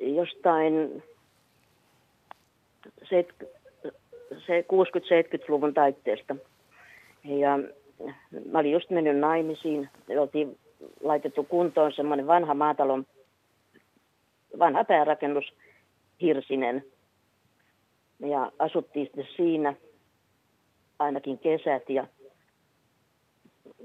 jostain 0.00 1.02
se 3.08 4.60
60-70-luvun 4.60 5.74
taitteesta. 5.74 6.36
Ja 7.24 7.58
mä 8.50 8.58
olin 8.58 8.72
just 8.72 8.90
mennyt 8.90 9.18
naimisiin. 9.18 9.88
Oltiin 10.18 10.58
laitettu 11.02 11.44
kuntoon 11.44 11.92
semmoinen 11.92 12.26
vanha 12.26 12.54
maatalon, 12.54 13.06
vanha 14.58 14.84
päärakennus, 14.84 15.52
Hirsinen. 16.22 16.84
Ja 18.20 18.52
asuttiin 18.58 19.06
sitten 19.06 19.28
siinä 19.36 19.74
ainakin 20.98 21.38
kesät 21.38 21.90
ja 21.90 22.06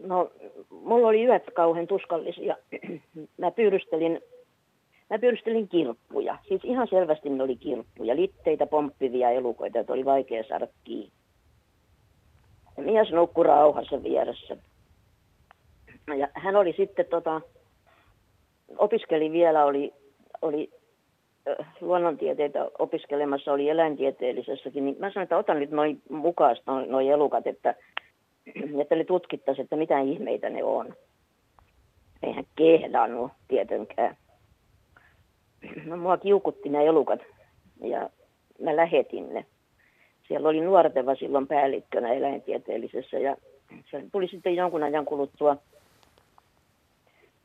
no, 0.03 0.31
mulla 0.69 1.07
oli 1.07 1.25
yöt 1.25 1.43
kauhean 1.55 1.87
tuskallisia. 1.87 2.57
Mä 3.37 3.51
pyydystelin, 3.51 4.21
mä 5.09 5.19
pyydystelin 5.19 5.67
kirppuja. 5.67 6.37
Siis 6.47 6.61
ihan 6.63 6.87
selvästi 6.87 7.29
ne 7.29 7.43
oli 7.43 7.55
kirppuja. 7.55 8.15
Litteitä, 8.15 8.65
pomppivia 8.65 9.31
elukoita, 9.31 9.79
että 9.79 9.93
oli 9.93 10.05
vaikea 10.05 10.43
saada 10.43 10.67
kiinni. 10.83 11.22
Ja 12.77 12.83
mies 12.83 13.11
nukkui 13.11 13.43
rauhassa 13.43 14.03
vieressä. 14.03 14.57
Ja 16.17 16.27
hän 16.33 16.55
oli 16.55 16.73
sitten 16.77 17.05
tota, 17.05 17.41
opiskeli 18.77 19.31
vielä, 19.31 19.65
oli, 19.65 19.93
oli 20.41 20.71
luonnontieteitä 21.81 22.69
opiskelemassa, 22.79 23.53
oli 23.53 23.69
eläintieteellisessäkin, 23.69 24.85
niin 24.85 24.95
mä 24.99 25.11
sanoin, 25.11 25.23
että 25.23 25.37
otan 25.37 25.59
nyt 25.59 25.71
noin 25.71 26.01
mukaan 26.09 26.55
noin 26.65 26.91
noi 26.91 27.09
elukat, 27.09 27.47
että, 27.47 27.75
että 28.81 28.95
ne 28.95 29.03
tutkittaisiin, 29.03 29.63
että 29.63 29.75
mitä 29.75 29.99
ihmeitä 29.99 30.49
ne 30.49 30.63
on. 30.63 30.93
Eihän 32.23 32.45
kehdannut 32.55 33.31
tietenkään. 33.47 34.17
No 35.85 35.97
mua 35.97 36.17
kiukutti 36.17 36.69
nämä 36.69 36.83
elukat 36.83 37.19
ja 37.81 38.09
mä 38.61 38.75
lähetin 38.75 39.33
ne. 39.33 39.45
Siellä 40.27 40.49
oli 40.49 40.61
nuorteva 40.61 41.15
silloin 41.15 41.47
päällikkönä 41.47 42.13
eläintieteellisessä 42.13 43.19
ja 43.19 43.37
se 43.91 44.03
tuli 44.11 44.27
sitten 44.27 44.55
jonkun 44.55 44.83
ajan 44.83 45.05
kuluttua 45.05 45.57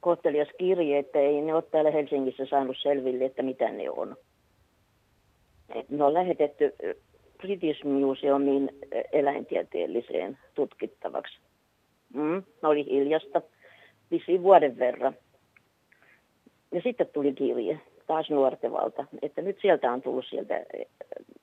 kohtelias 0.01 0.49
kirje, 0.59 0.99
että 0.99 1.19
ei 1.19 1.41
ne 1.41 1.55
ole 1.55 1.63
täällä 1.63 1.91
Helsingissä 1.91 2.47
saanut 2.47 2.77
selville, 2.83 3.25
että 3.25 3.43
mitä 3.43 3.73
ne 3.73 3.91
on. 3.91 4.17
Et 5.75 5.91
ne 5.91 6.05
on 6.05 6.15
lähetetty 6.15 6.75
British 7.39 7.85
Museumin 7.85 8.71
eläintieteelliseen 9.13 10.39
tutkittavaksi. 10.55 11.39
Mm, 12.15 12.43
ne 12.63 12.69
oli 12.69 12.85
hiljasta, 12.85 13.43
vissiin 14.11 14.43
vuoden 14.43 14.79
verran. 14.79 15.17
Ja 16.73 16.81
sitten 16.81 17.07
tuli 17.13 17.33
kirje 17.33 17.81
taas 18.07 18.31
nuortevalta, 18.31 19.05
että 19.23 19.43
nyt 19.43 19.59
sieltä 19.63 19.93
on 19.93 20.03
tullut 20.03 20.25
sieltä 20.31 20.65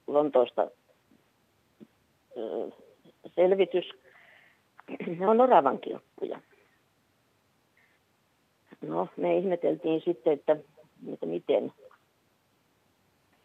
Lontoosta 0.07 0.71
selvitys. 3.35 3.85
Ne 5.19 5.27
on 5.27 5.41
oravan 5.41 5.79
kirppuja. 5.79 6.41
No, 8.81 9.07
me 9.17 9.37
ihmeteltiin 9.37 10.01
sitten, 10.05 10.33
että, 10.33 10.57
että 11.13 11.25
miten. 11.25 11.73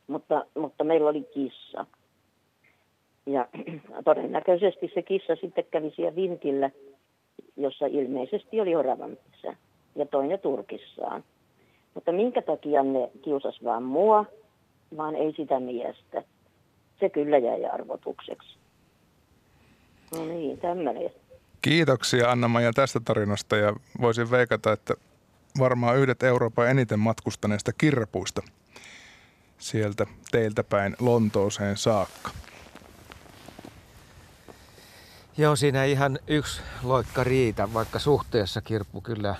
Mutta, 0.06 0.46
mutta 0.54 0.84
meillä 0.84 1.10
oli 1.10 1.22
kissa. 1.22 1.86
Ja 3.26 3.48
todennäköisesti 4.04 4.90
se 4.94 5.02
kissa 5.02 5.36
sitten 5.36 5.64
kävi 5.70 5.92
siellä 5.96 6.16
vintillä, 6.16 6.70
jossa 7.56 7.86
ilmeisesti 7.86 8.60
oli 8.60 8.76
oravan 8.76 9.16
pesä. 9.30 9.56
Ja 9.94 10.06
toinen 10.06 10.40
turkissaan. 10.40 11.24
Mutta 11.94 12.12
minkä 12.12 12.42
takia 12.42 12.82
ne 12.82 13.10
kiusas 13.22 13.64
vaan 13.64 13.82
mua, 13.82 14.24
vaan 14.96 15.14
ei 15.14 15.32
sitä 15.32 15.60
miestä. 15.60 16.22
Se 17.00 17.08
kyllä 17.08 17.38
jäi 17.38 17.64
arvotukseksi. 17.64 18.59
No 20.16 20.24
niin, 20.24 20.58
tämmöinen. 20.58 21.10
Kiitoksia 21.62 22.30
Anna-Maja 22.30 22.72
tästä 22.72 23.00
tarinasta 23.04 23.56
ja 23.56 23.76
voisin 24.00 24.30
veikata, 24.30 24.72
että 24.72 24.94
varmaan 25.58 25.96
yhdet 25.96 26.22
Euroopan 26.22 26.68
eniten 26.70 26.98
matkustaneista 26.98 27.72
kirpuista 27.72 28.42
sieltä 29.58 30.06
teiltä 30.30 30.64
päin 30.64 30.96
Lontooseen 31.00 31.76
saakka. 31.76 32.30
Joo, 35.36 35.56
siinä 35.56 35.84
ihan 35.84 36.18
yksi 36.26 36.62
loikka 36.82 37.24
riitä, 37.24 37.74
vaikka 37.74 37.98
suhteessa 37.98 38.60
kirppu 38.60 39.00
kyllä 39.00 39.34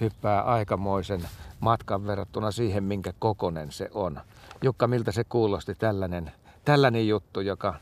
hyppää 0.00 0.42
aikamoisen 0.42 1.28
matkan 1.60 2.06
verrattuna 2.06 2.50
siihen, 2.50 2.84
minkä 2.84 3.12
kokonen 3.18 3.72
se 3.72 3.88
on. 3.94 4.20
Jukka, 4.62 4.86
miltä 4.86 5.12
se 5.12 5.24
kuulosti 5.24 5.74
tällainen, 5.74 6.32
tällainen 6.64 7.08
juttu, 7.08 7.40
joka 7.40 7.74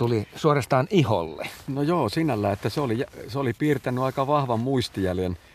tuli 0.00 0.28
suorastaan 0.36 0.86
iholle? 0.90 1.48
No 1.68 1.82
joo, 1.82 2.08
sinällä, 2.08 2.52
että 2.52 2.68
se 2.68 2.80
oli, 2.80 3.04
se 3.28 3.38
oli 3.38 3.52
piirtänyt 3.52 4.04
aika 4.04 4.26
vahvan 4.26 4.60
muistijäljen– 4.60 5.38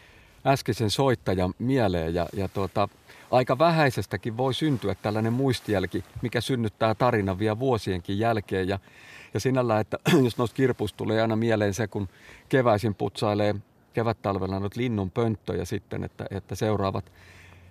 äskeisen 0.45 0.89
soittajan 0.89 1.53
mieleen 1.59 2.13
ja, 2.13 2.27
ja 2.33 2.47
tuota, 2.47 2.89
aika 3.31 3.59
vähäisestäkin 3.59 4.37
voi 4.37 4.53
syntyä 4.53 4.95
tällainen 4.95 5.33
muistijälki, 5.33 6.03
mikä 6.21 6.41
synnyttää 6.41 6.95
tarinan 6.95 7.39
vielä 7.39 7.59
vuosienkin 7.59 8.19
jälkeen 8.19 8.67
ja, 8.67 8.79
ja 9.33 9.39
sinällä, 9.39 9.79
että 9.79 9.97
jos 10.23 10.37
noista 10.37 10.55
kirpusta 10.55 10.97
tulee 10.97 11.21
aina 11.21 11.35
mieleen 11.35 11.73
se, 11.73 11.87
kun 11.87 12.07
keväisin 12.49 12.95
putsailee 12.95 13.55
kevättalvella 13.93 14.59
noita 14.59 14.79
linnun 14.79 15.11
pönttöjä 15.11 15.65
sitten, 15.65 16.03
että, 16.03 16.25
että 16.31 16.55
seuraavat, 16.55 17.11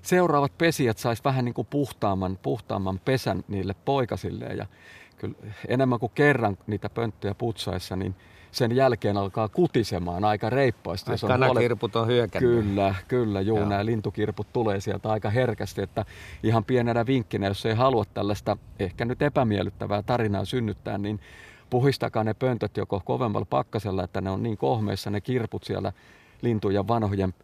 seuraavat 0.03 0.59
pesijät 0.59 0.99
sais 0.99 1.25
vähän 1.25 1.45
niin 1.45 1.55
kuin 1.55 1.67
puhtaamman, 1.71 2.39
puhtaamman 2.43 3.01
pesän 3.05 3.45
niille 3.49 3.75
poikasilleen 3.85 4.59
ja 4.59 4.67
kyllä 5.25 5.55
enemmän 5.69 5.99
kuin 5.99 6.13
kerran 6.15 6.59
niitä 6.67 6.89
pönttöjä 6.89 7.35
putsaessa, 7.35 7.97
niin 7.97 8.15
sen 8.53 8.77
jälkeen 8.77 9.17
alkaa 9.17 9.49
kutisemaan 9.49 10.25
aika 10.25 10.51
reippaasti. 10.51 11.11
Ai, 11.11 11.17
kanakirput 11.29 11.97
on 11.97 12.07
hyökännyt. 12.07 12.51
Kyllä, 12.51 12.95
kyllä, 13.09 13.41
juu, 13.41 13.59
Joo. 13.59 13.69
nämä 13.69 13.85
lintukirput 13.85 14.53
tulee 14.53 14.81
sieltä 14.81 15.11
aika 15.11 15.31
herkästi, 15.31 15.83
että 15.83 16.05
ihan 16.43 16.65
pienenä 16.65 17.07
vinkkinä, 17.07 17.47
jos 17.47 17.67
ei 17.67 17.75
halua 17.75 18.05
tällaista 18.15 18.57
ehkä 18.79 19.05
nyt 19.05 19.23
epämiellyttävää 19.23 20.03
tarinaa 20.03 20.45
synnyttää, 20.45 20.99
niin 20.99 21.21
puhistakaa 21.71 22.25
ne 22.25 22.35
pöntöt 22.35 22.77
joko 22.77 23.03
kovemmalla 23.05 23.47
pakkasella, 23.51 24.05
että 24.05 24.21
ne 24.21 24.31
on 24.31 24.43
niin 24.43 24.57
kohmeissa 24.57 25.11
ne 25.11 25.21
kirput 25.21 25.65
siellä 25.65 25.93
lintujen 26.43 26.89
vanhojen 26.89 27.35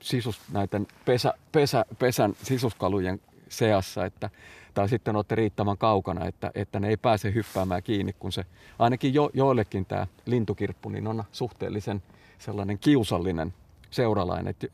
sisus, 0.00 0.40
näiden 0.52 0.86
pesä, 1.04 1.34
pesä, 1.52 1.84
pesän 1.98 2.34
sisuskalujen 2.42 3.20
seassa, 3.48 4.04
että 4.04 4.30
tai 4.74 4.88
sitten 4.88 5.16
olette 5.16 5.34
riittävän 5.34 5.78
kaukana, 5.78 6.26
että, 6.26 6.50
että 6.54 6.80
ne 6.80 6.88
ei 6.88 6.96
pääse 6.96 7.34
hyppäämään 7.34 7.82
kiinni, 7.82 8.12
kun 8.12 8.32
se 8.32 8.44
ainakin 8.78 9.14
jo, 9.14 9.30
joillekin 9.34 9.86
tämä 9.86 10.06
lintukirppu 10.26 10.88
niin 10.88 11.06
on 11.06 11.24
suhteellisen 11.32 12.02
sellainen 12.38 12.78
kiusallinen 12.78 13.54
seuralainen. 13.90 14.50
Että 14.50 14.66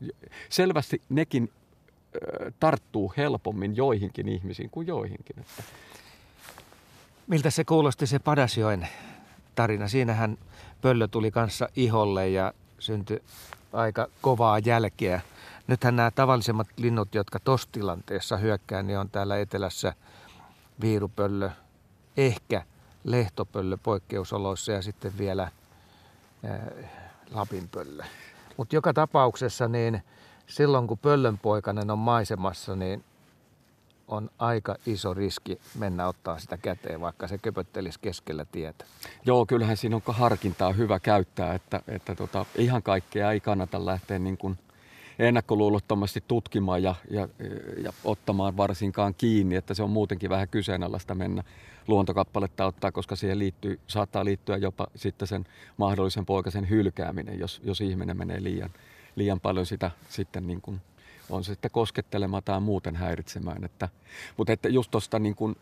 selvästi 0.49 1.01
nekin 1.09 1.49
tarttuu 2.59 3.13
helpommin 3.17 3.75
joihinkin 3.75 4.29
ihmisiin 4.29 4.69
kuin 4.69 4.87
joihinkin. 4.87 5.39
Että. 5.39 5.63
Miltä 7.27 7.49
se 7.49 7.63
kuulosti 7.63 8.07
se 8.07 8.19
Padasjoen 8.19 8.87
tarina? 9.55 9.87
Siinähän 9.87 10.37
pöllö 10.81 11.07
tuli 11.07 11.31
kanssa 11.31 11.69
iholle 11.75 12.29
ja 12.29 12.53
syntyi 12.79 13.23
aika 13.73 14.07
kovaa 14.21 14.59
jälkeä 14.59 15.21
Nythän 15.71 15.95
nämä 15.95 16.11
tavallisemmat 16.11 16.67
linnut, 16.77 17.15
jotka 17.15 17.39
tuossa 17.39 17.69
tilanteessa 17.71 18.37
hyökkää, 18.37 18.83
niin 18.83 18.99
on 18.99 19.09
täällä 19.09 19.37
etelässä 19.37 19.93
viirupöllö, 20.81 21.49
ehkä 22.17 22.63
lehtopöllö 23.03 23.77
poikkeusoloissa 23.83 24.71
ja 24.71 24.81
sitten 24.81 25.17
vielä 25.17 25.51
ää, 26.45 26.71
lapinpöllö. 27.31 28.03
Mutta 28.57 28.75
joka 28.75 28.93
tapauksessa 28.93 29.67
niin 29.67 30.03
silloin 30.47 30.87
kun 30.87 30.97
pöllönpoikainen 30.97 31.91
on 31.91 31.99
maisemassa, 31.99 32.75
niin 32.75 33.03
on 34.07 34.29
aika 34.39 34.75
iso 34.85 35.13
riski 35.13 35.59
mennä 35.77 36.07
ottaa 36.07 36.39
sitä 36.39 36.57
käteen, 36.57 37.01
vaikka 37.01 37.27
se 37.27 37.37
köpöttelisi 37.37 37.99
keskellä 37.99 38.45
tietä. 38.45 38.85
Joo, 39.25 39.45
kyllähän 39.45 39.77
siinä 39.77 39.95
on 39.95 40.01
harkintaa 40.07 40.73
hyvä 40.73 40.99
käyttää, 40.99 41.53
että, 41.53 41.81
että 41.87 42.15
tota, 42.15 42.45
ihan 42.55 42.83
kaikkea 42.83 43.31
ei 43.31 43.39
kannata 43.39 43.85
lähteä 43.85 44.19
niin 44.19 44.37
kuin– 44.37 44.59
ennakkoluulottomasti 45.21 46.23
tutkimaan 46.27 46.83
ja, 46.83 46.95
ja, 47.09 47.27
ja 47.83 47.93
ottamaan 48.03 48.57
varsinkaan 48.57 49.13
kiinni, 49.13 49.55
että 49.55 49.73
se 49.73 49.83
on 49.83 49.89
muutenkin 49.89 50.29
vähän 50.29 50.47
kyseenalaista 50.47 51.15
mennä 51.15 51.43
luontokappaletta 51.87 52.65
ottaa, 52.65 52.91
koska 52.91 53.15
siihen 53.15 53.39
liittyy, 53.39 53.79
saattaa 53.87 54.25
liittyä 54.25 54.57
jopa 54.57 54.87
sitten 54.95 55.27
sen 55.27 55.45
mahdollisen 55.77 56.25
poikasen 56.25 56.69
hylkääminen, 56.69 57.39
jos, 57.39 57.61
jos 57.63 57.81
ihminen 57.81 58.17
menee 58.17 58.43
liian, 58.43 58.69
liian 59.15 59.39
paljon 59.39 59.65
sitä 59.65 59.91
sitten 60.09 60.47
niin 60.47 60.61
kuin, 60.61 60.81
on 61.29 61.43
se 61.43 61.53
sitten 61.53 61.71
koskettelemaan 61.71 62.43
tai 62.43 62.59
muuten 62.59 62.95
häiritsemään. 62.95 63.63
Että, 63.63 63.89
mutta 64.37 64.53
että 64.53 64.69
just 64.69 64.91
tuosta 64.91 65.19
niin 65.19 65.35
kuin, 65.35 65.55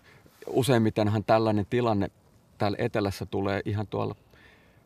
useimmitenhan 0.48 1.24
tällainen 1.24 1.66
tilanne 1.70 2.12
täällä 2.58 2.78
etelässä 2.80 3.26
tulee 3.26 3.62
ihan 3.66 3.88
tuolla 3.88 4.16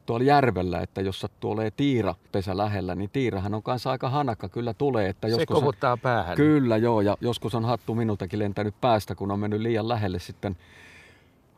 tuolla 0.05 0.25
järvellä, 0.25 0.81
että 0.81 1.01
jos 1.01 1.19
sattuu 1.19 1.51
olemaan 1.51 1.71
tiira 1.77 2.15
pesä 2.31 2.57
lähellä, 2.57 2.95
niin 2.95 3.09
tiirahan 3.09 3.53
on 3.53 3.63
kanssa 3.63 3.91
aika 3.91 4.09
hanakka 4.09 4.49
kyllä 4.49 4.73
tulee. 4.73 5.09
Että 5.09 5.27
se 5.27 5.31
joskus 5.31 5.55
kovuttaa 5.55 5.91
on, 5.91 5.99
päähän. 5.99 6.35
Kyllä 6.35 6.77
joo, 6.77 7.01
ja 7.01 7.17
joskus 7.21 7.55
on 7.55 7.65
hattu 7.65 7.95
minultakin 7.95 8.39
lentänyt 8.39 8.81
päästä, 8.81 9.15
kun 9.15 9.31
on 9.31 9.39
mennyt 9.39 9.61
liian 9.61 9.87
lähelle 9.87 10.19
sitten 10.19 10.57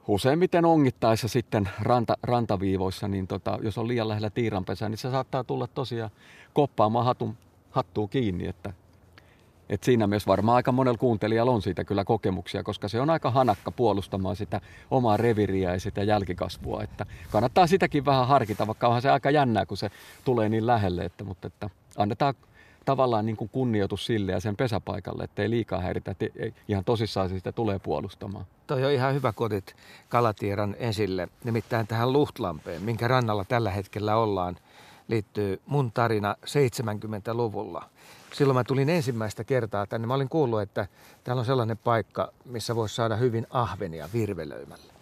useimmiten 0.07 0.65
ongittaessa 0.65 1.27
sitten 1.27 1.69
ranta, 1.81 2.17
rantaviivoissa, 2.23 3.07
niin 3.07 3.27
tota, 3.27 3.59
jos 3.61 3.77
on 3.77 3.87
liian 3.87 4.07
lähellä 4.07 4.29
tiiranpesää, 4.29 4.89
niin 4.89 4.97
se 4.97 5.11
saattaa 5.11 5.43
tulla 5.43 5.67
tosiaan 5.67 6.11
koppaamaan 6.53 7.05
hatun, 7.05 7.37
hattuu 7.71 8.07
kiinni, 8.07 8.47
että, 8.47 8.73
että 9.69 9.85
siinä 9.85 10.07
myös 10.07 10.27
varmaan 10.27 10.55
aika 10.55 10.71
monella 10.71 10.97
kuuntelijalla 10.97 11.51
on 11.51 11.61
siitä 11.61 11.83
kyllä 11.83 12.03
kokemuksia, 12.03 12.63
koska 12.63 12.87
se 12.87 13.01
on 13.01 13.09
aika 13.09 13.31
hanakka 13.31 13.71
puolustamaan 13.71 14.35
sitä 14.35 14.61
omaa 14.91 15.17
reviriä 15.17 15.73
ja 15.73 15.79
sitä 15.79 16.03
jälkikasvua, 16.03 16.83
että 16.83 17.05
kannattaa 17.31 17.67
sitäkin 17.67 18.05
vähän 18.05 18.27
harkita, 18.27 18.67
vaikka 18.67 18.87
onhan 18.87 19.01
se 19.01 19.09
aika 19.09 19.31
jännää, 19.31 19.65
kun 19.65 19.77
se 19.77 19.89
tulee 20.25 20.49
niin 20.49 20.67
lähelle, 20.67 21.05
että, 21.05 21.23
mutta 21.23 21.47
että 21.47 21.69
annetaan 21.97 22.33
tavallaan 22.85 23.25
niin 23.25 23.37
kuin 23.37 23.49
kunnioitus 23.49 24.05
sille 24.05 24.31
ja 24.31 24.39
sen 24.39 24.55
pesäpaikalle, 24.55 25.23
ettei 25.23 25.49
liikaa 25.49 25.81
häiritä, 25.81 26.11
että 26.11 26.25
ihan 26.67 26.85
tosissaan 26.85 27.29
sitä 27.29 27.51
tulee 27.51 27.79
puolustamaan. 27.79 28.45
Toi 28.67 28.85
on 28.85 28.91
ihan 28.91 29.13
hyvä 29.13 29.33
kodit 29.33 29.75
Kalatieran 30.09 30.75
esille. 30.79 31.27
Nimittäin 31.43 31.87
tähän 31.87 32.13
Luhtlampeen, 32.13 32.81
minkä 32.81 33.07
rannalla 33.07 33.45
tällä 33.45 33.71
hetkellä 33.71 34.15
ollaan, 34.15 34.57
liittyy 35.07 35.61
mun 35.65 35.91
tarina 35.91 36.35
70-luvulla. 36.45 37.89
Silloin 38.35 38.57
mä 38.57 38.63
tulin 38.63 38.89
ensimmäistä 38.89 39.43
kertaa 39.43 39.85
tänne. 39.85 40.07
Mä 40.07 40.13
olin 40.13 40.29
kuullut, 40.29 40.61
että 40.61 40.87
täällä 41.23 41.39
on 41.39 41.45
sellainen 41.45 41.77
paikka, 41.77 42.31
missä 42.45 42.75
voisi 42.75 42.95
saada 42.95 43.15
hyvin 43.15 43.47
ahvenia 43.49 44.09
virvelöimällä. 44.13 44.93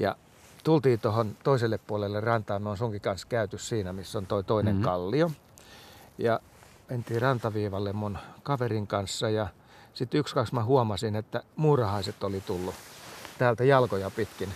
Ja 0.00 0.16
tultiin 0.64 1.00
tuohon 1.00 1.36
toiselle 1.44 1.78
puolelle 1.78 2.20
rantaan. 2.20 2.62
Me 2.62 2.68
on 2.68 2.76
sunkin 2.76 3.00
kanssa 3.00 3.28
käyty 3.28 3.58
siinä, 3.58 3.92
missä 3.92 4.18
on 4.18 4.26
toi 4.26 4.44
toinen 4.44 4.74
mm-hmm. 4.74 4.84
kallio. 4.84 5.30
Ja 6.18 6.40
mentiin 6.90 7.22
rantaviivalle 7.22 7.92
mun 7.92 8.18
kaverin 8.42 8.86
kanssa 8.86 9.30
ja 9.30 9.48
sitten 9.94 10.18
yksi 10.18 10.34
kaksi 10.34 10.54
mä 10.54 10.64
huomasin, 10.64 11.16
että 11.16 11.42
muurahaiset 11.56 12.24
oli 12.24 12.40
tullut 12.40 12.74
täältä 13.38 13.64
jalkoja 13.64 14.10
pitkin 14.10 14.48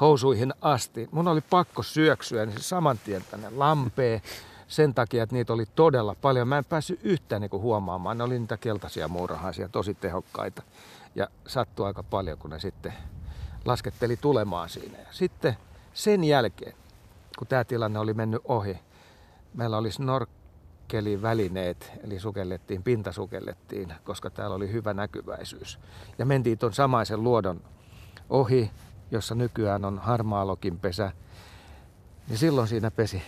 housuihin 0.00 0.54
asti. 0.60 1.08
Mun 1.10 1.28
oli 1.28 1.40
pakko 1.40 1.82
syöksyä 1.82 2.46
niin 2.46 2.60
saman 2.60 2.98
tien 3.04 3.24
tänne 3.30 3.50
lampeen 3.50 4.22
sen 4.68 4.94
takia, 4.94 5.22
että 5.22 5.36
niitä 5.36 5.52
oli 5.52 5.64
todella 5.74 6.14
paljon. 6.14 6.48
Mä 6.48 6.58
en 6.58 6.64
päässyt 6.64 7.00
yhtään 7.02 7.42
niin 7.42 7.50
huomaamaan. 7.52 8.18
Ne 8.18 8.24
oli 8.24 8.38
niitä 8.38 8.56
keltaisia 8.56 9.08
muurahaisia, 9.08 9.68
tosi 9.68 9.94
tehokkaita. 9.94 10.62
Ja 11.14 11.28
sattui 11.46 11.86
aika 11.86 12.02
paljon, 12.02 12.38
kun 12.38 12.50
ne 12.50 12.60
sitten 12.60 12.94
lasketteli 13.64 14.16
tulemaan 14.16 14.68
siinä. 14.68 14.98
Ja 14.98 15.06
sitten 15.10 15.56
sen 15.94 16.24
jälkeen, 16.24 16.74
kun 17.38 17.46
tämä 17.46 17.64
tilanne 17.64 17.98
oli 17.98 18.14
mennyt 18.14 18.42
ohi, 18.44 18.78
meillä 19.54 19.78
oli 19.78 19.92
snork 19.92 20.30
välineet, 21.22 21.92
eli 22.04 22.20
sukellettiin, 22.20 22.82
pintasukellettiin, 22.82 23.94
koska 24.04 24.30
täällä 24.30 24.56
oli 24.56 24.72
hyvä 24.72 24.94
näkyväisyys. 24.94 25.78
Ja 26.18 26.26
mentiin 26.26 26.58
tuon 26.58 26.72
samaisen 26.72 27.22
luodon 27.22 27.60
ohi, 28.30 28.70
jossa 29.10 29.34
nykyään 29.34 29.84
on 29.84 29.98
harmaalokin 29.98 30.78
pesä, 30.78 31.12
niin 32.28 32.38
silloin 32.38 32.68
siinä 32.68 32.90
pesi 32.90 33.22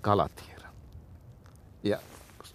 kalatiera. 0.00 0.51
Ja 1.82 1.98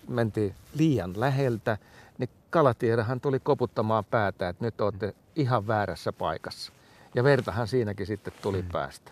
mentiin 0.08 0.56
liian 0.74 1.14
läheltä, 1.20 1.78
niin 2.18 2.30
kalatierahan 2.50 3.22
tuli 3.22 3.40
koputtamaan 3.40 4.06
päätä, 4.06 4.50
että 4.50 4.66
nyt 4.66 4.82
olette 4.82 5.16
ihan 5.36 5.68
väärässä 5.68 6.14
paikassa. 6.14 6.72
Ja 7.16 7.24
vertahan 7.24 7.68
siinäkin 7.68 8.08
sitten 8.08 8.34
tuli 8.42 8.62
mm. 8.62 8.70
päästä. 8.70 9.12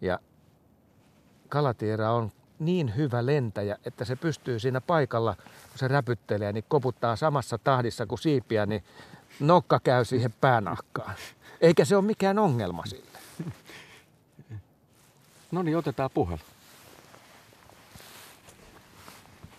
Ja 0.00 0.18
kalatiera 1.48 2.12
on 2.12 2.32
niin 2.58 2.96
hyvä 2.96 3.26
lentäjä, 3.26 3.76
että 3.84 4.04
se 4.04 4.16
pystyy 4.16 4.58
siinä 4.58 4.80
paikalla, 4.80 5.34
kun 5.34 5.78
se 5.78 5.88
räpyttelee, 5.88 6.52
niin 6.52 6.64
koputtaa 6.68 7.16
samassa 7.16 7.58
tahdissa 7.58 8.06
kuin 8.06 8.18
siipiä, 8.18 8.66
niin 8.66 8.84
nokka 9.40 9.80
käy 9.80 10.04
siihen 10.04 10.34
päänahkaan. 10.40 11.14
Eikä 11.60 11.84
se 11.84 11.96
ole 11.96 12.04
mikään 12.04 12.38
ongelma 12.38 12.82
sille. 12.86 13.18
No 15.50 15.62
niin, 15.62 15.76
otetaan 15.76 16.10
puhelu. 16.14 16.40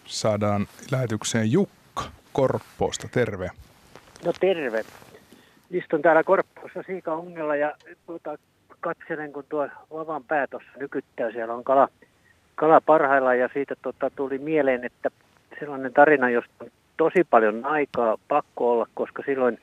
Saadaan 0.06 0.68
lähetykseen 0.91 1.52
Jukka 1.52 2.03
Korppoosta. 2.34 3.07
Terve. 3.11 3.49
No 4.26 4.34
terve. 4.40 4.84
Istun 5.72 6.02
täällä 6.02 6.23
Korppoossa 6.23 6.84
Siika-ongella 6.84 7.56
ja 7.56 7.76
tuota, 8.06 8.38
katselen, 8.80 9.34
kun 9.34 9.44
tuo 9.49 9.68
lavan 9.90 10.23
pää 10.23 10.48
tuossa 10.48 10.69
nykyttää. 10.80 11.32
Siellä 11.32 11.53
on 11.53 11.64
kala, 11.64 11.88
kala 12.56 12.82
parhaillaan 12.82 13.40
ja 13.40 13.49
siitä 13.53 13.76
tota, 13.82 14.10
tuli 14.10 14.38
mieleen, 14.38 14.84
että 14.84 15.10
sellainen 15.60 15.94
tarina, 15.94 16.30
josta 16.30 16.52
on 16.60 16.72
tosi 16.98 17.23
paljon 17.30 17.65
aikaa 17.65 18.18
pakko 18.27 18.72
olla, 18.72 18.88
koska 18.94 19.23
silloin 19.26 19.60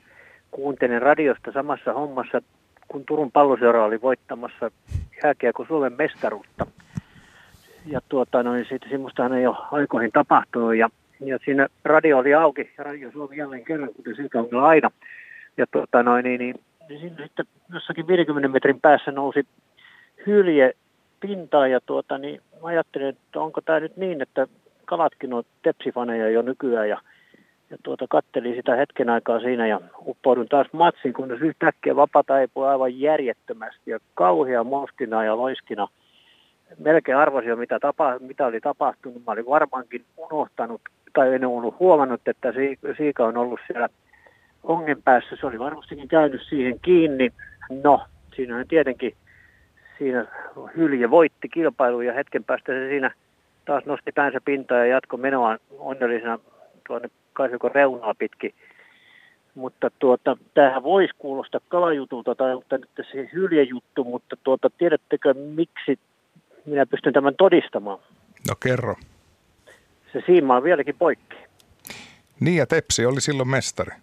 kuuntelin 0.51 1.01
radiosta 1.01 1.51
samassa 1.51 1.93
hommassa, 1.93 2.41
kun 2.87 3.05
Turun 3.05 3.31
palloseura 3.31 3.85
oli 3.85 4.01
voittamassa 4.01 4.71
jääkiekko 5.23 5.65
Suomen 5.65 5.93
mestaruutta. 5.97 6.65
Ja 7.85 8.01
tuota, 8.09 8.43
no, 8.43 8.53
niin 8.53 8.65
siitä 8.69 8.89
semmoistahan 8.89 9.33
ei 9.33 9.47
ole 9.47 9.57
aikoihin 9.71 10.11
tapahtunut 10.11 10.75
ja, 10.75 10.89
ja 11.19 11.39
siinä 11.45 11.67
radio 11.85 12.17
oli 12.17 12.33
auki 12.33 12.73
ja 12.77 12.83
Radio 12.83 13.11
Suomi 13.11 13.37
jälleen 13.37 13.65
kerran, 13.65 13.89
kuten 13.95 14.15
siltä 14.15 14.39
on 14.39 14.63
aina. 14.63 14.91
Ja 15.57 15.65
tuota, 15.71 16.03
no, 16.03 16.21
niin, 16.21 16.39
niin, 16.39 16.55
niin 16.89 16.99
siinä 16.99 17.23
sitten 17.23 17.45
jossakin 17.73 18.07
50 18.07 18.47
metrin 18.47 18.81
päässä 18.81 19.11
nousi 19.11 19.45
hylje 20.25 20.73
pintaan 21.19 21.71
ja 21.71 21.79
tuota, 21.85 22.17
niin 22.17 22.41
mä 22.61 22.67
ajattelin, 22.67 23.07
että 23.07 23.39
onko 23.39 23.61
tämä 23.61 23.79
nyt 23.79 23.97
niin, 23.97 24.21
että 24.21 24.47
kalatkin 24.85 25.33
on 25.33 25.43
tepsifaneja 25.61 26.29
jo 26.29 26.41
nykyään 26.41 26.89
ja, 26.89 27.01
ja 27.69 27.77
tuota, 27.83 28.05
kattelin 28.09 28.55
sitä 28.55 28.75
hetken 28.75 29.09
aikaa 29.09 29.39
siinä 29.39 29.67
ja 29.67 29.79
uppoudun 30.05 30.47
taas 30.49 30.67
matsin, 30.71 31.13
kun 31.13 31.31
yhtäkkiä 31.31 31.95
vapa 31.95 32.23
taipui 32.23 32.67
aivan 32.67 32.99
järjettömästi 32.99 33.91
ja 33.91 33.99
kauhea 34.13 34.63
mostina 34.63 35.23
ja 35.23 35.37
loiskina. 35.37 35.87
Melkein 36.79 37.17
arvasin 37.17 37.49
jo, 37.49 37.55
mitä, 37.55 37.79
tapa, 37.79 38.19
mitä 38.19 38.45
oli 38.45 38.61
tapahtunut. 38.61 39.25
Mä 39.25 39.31
olin 39.31 39.45
varmaankin 39.45 40.05
unohtanut 40.17 40.81
tai 41.13 41.33
en 41.35 41.45
ollut 41.45 41.79
huomannut, 41.79 42.27
että 42.27 42.53
siika 42.97 43.25
on 43.25 43.37
ollut 43.37 43.59
siellä 43.67 43.89
ongen 44.63 45.03
päässä. 45.03 45.35
Se 45.35 45.47
oli 45.47 45.59
varmastikin 45.59 46.07
käynyt 46.07 46.41
siihen 46.49 46.79
kiinni. 46.81 47.29
No, 47.83 48.05
siinä 48.35 48.65
tietenkin 48.67 49.13
siinä 49.97 50.25
hylje 50.77 51.09
voitti 51.09 51.49
kilpailun 51.49 52.05
ja 52.05 52.13
hetken 52.13 52.43
päästä 52.43 52.71
se 52.71 52.87
siinä 52.89 53.11
taas 53.65 53.85
nosti 53.85 54.11
päänsä 54.11 54.41
pintaan 54.45 54.79
ja 54.79 54.93
jatko 54.93 55.17
menoa 55.17 55.57
onnellisena 55.79 56.39
tuonne 56.87 57.09
Kaisikon 57.33 57.71
reunaa 57.71 58.13
pitkin. 58.13 58.53
Mutta 59.55 59.91
tuota, 59.99 60.37
tämähän 60.53 60.83
voisi 60.83 61.13
kuulostaa 61.17 61.61
kalajutulta 61.67 62.35
tai 62.35 62.57
nyt 62.71 63.07
se 63.11 63.29
hyljejuttu, 63.33 64.03
mutta 64.03 64.37
tuota, 64.43 64.69
tiedättekö 64.69 65.33
miksi 65.33 65.99
minä 66.65 66.85
pystyn 66.85 67.13
tämän 67.13 67.35
todistamaan? 67.35 67.99
No 68.47 68.55
kerro. 68.63 68.95
Se 70.13 70.23
siima 70.25 70.57
on 70.57 70.63
vieläkin 70.63 70.95
poikki. 70.99 71.35
Niin 72.39 72.57
ja 72.57 72.65
Tepsi 72.65 73.05
oli 73.05 73.21
silloin 73.21 73.49
mestari. 73.49 73.91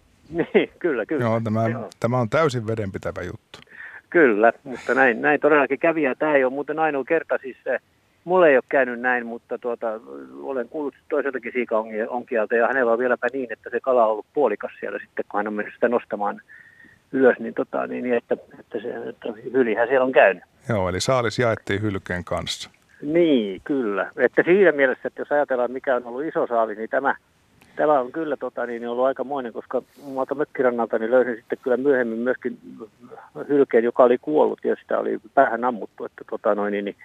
Niin, 0.53 0.69
kyllä, 0.79 1.05
kyllä. 1.05 1.25
Joo, 1.25 1.41
tämä, 1.43 1.67
Joo. 1.67 1.89
tämä 1.99 2.19
on 2.19 2.29
täysin 2.29 2.67
vedenpitävä 2.67 3.21
juttu. 3.21 3.59
Kyllä, 4.09 4.53
mutta 4.63 4.93
näin, 4.93 5.21
näin 5.21 5.39
todellakin 5.39 5.79
kävi 5.79 6.03
ja 6.03 6.15
tämä 6.15 6.35
ei 6.35 6.43
ole 6.43 6.53
muuten 6.53 6.79
ainoa 6.79 7.03
kerta. 7.03 7.37
Siis 7.41 7.57
se, 7.63 7.79
mulle 8.23 8.49
ei 8.49 8.55
ole 8.55 8.63
käynyt 8.69 8.99
näin, 8.99 9.25
mutta 9.25 9.57
tuota, 9.57 9.87
olen 10.43 10.69
kuullut 10.69 10.95
toiseltakin 11.09 11.51
siikaonkialta 11.53 12.55
ja 12.55 12.67
hänellä 12.67 12.91
on 12.91 12.99
vieläpä 12.99 13.27
niin, 13.33 13.53
että 13.53 13.69
se 13.69 13.79
kala 13.79 14.05
on 14.05 14.11
ollut 14.11 14.25
puolikas 14.33 14.71
siellä 14.79 14.99
sitten, 14.99 15.25
kun 15.29 15.37
hän 15.37 15.47
on 15.47 15.53
mennyt 15.53 15.73
sitä 15.73 15.89
nostamaan 15.89 16.41
ylös, 17.11 17.39
niin, 17.39 17.53
tota, 17.53 17.87
niin, 17.87 18.03
niin 18.03 18.15
että, 18.15 18.37
että, 18.59 18.79
se, 18.81 19.09
että 19.09 19.27
hylihän 19.53 19.87
siellä 19.87 20.05
on 20.05 20.11
käynyt. 20.11 20.43
Joo, 20.69 20.89
eli 20.89 20.99
saalis 20.99 21.39
jaettiin 21.39 21.81
hylkeen 21.81 22.23
kanssa. 22.23 22.69
Niin, 23.01 23.61
kyllä. 23.63 24.11
Että 24.17 24.43
siinä 24.45 24.71
mielessä, 24.71 25.07
että 25.07 25.21
jos 25.21 25.31
ajatellaan, 25.31 25.71
mikä 25.71 25.95
on 25.95 26.05
ollut 26.05 26.25
iso 26.25 26.47
saali, 26.47 26.75
niin 26.75 26.89
tämä, 26.89 27.15
tämä 27.75 27.99
on 27.99 28.11
kyllä 28.11 28.37
tota, 28.37 28.65
niin, 28.65 28.87
ollut 28.87 29.05
aikamoinen, 29.05 29.53
koska 29.53 29.81
muualta 30.03 30.35
mökkirannalta 30.35 30.99
niin 30.99 31.11
löysin 31.11 31.35
sitten 31.35 31.57
kyllä 31.63 31.77
myöhemmin 31.77 32.19
myöskin 32.19 32.57
hylkeen, 33.49 33.83
joka 33.83 34.03
oli 34.03 34.17
kuollut 34.17 34.59
ja 34.63 34.75
sitä 34.81 34.99
oli 34.99 35.19
päähän 35.33 35.63
ammuttu, 35.63 36.05
että 36.05 36.23
tota, 36.29 36.55
noin, 36.55 36.71
niin, 36.71 36.85
niin, 36.85 36.95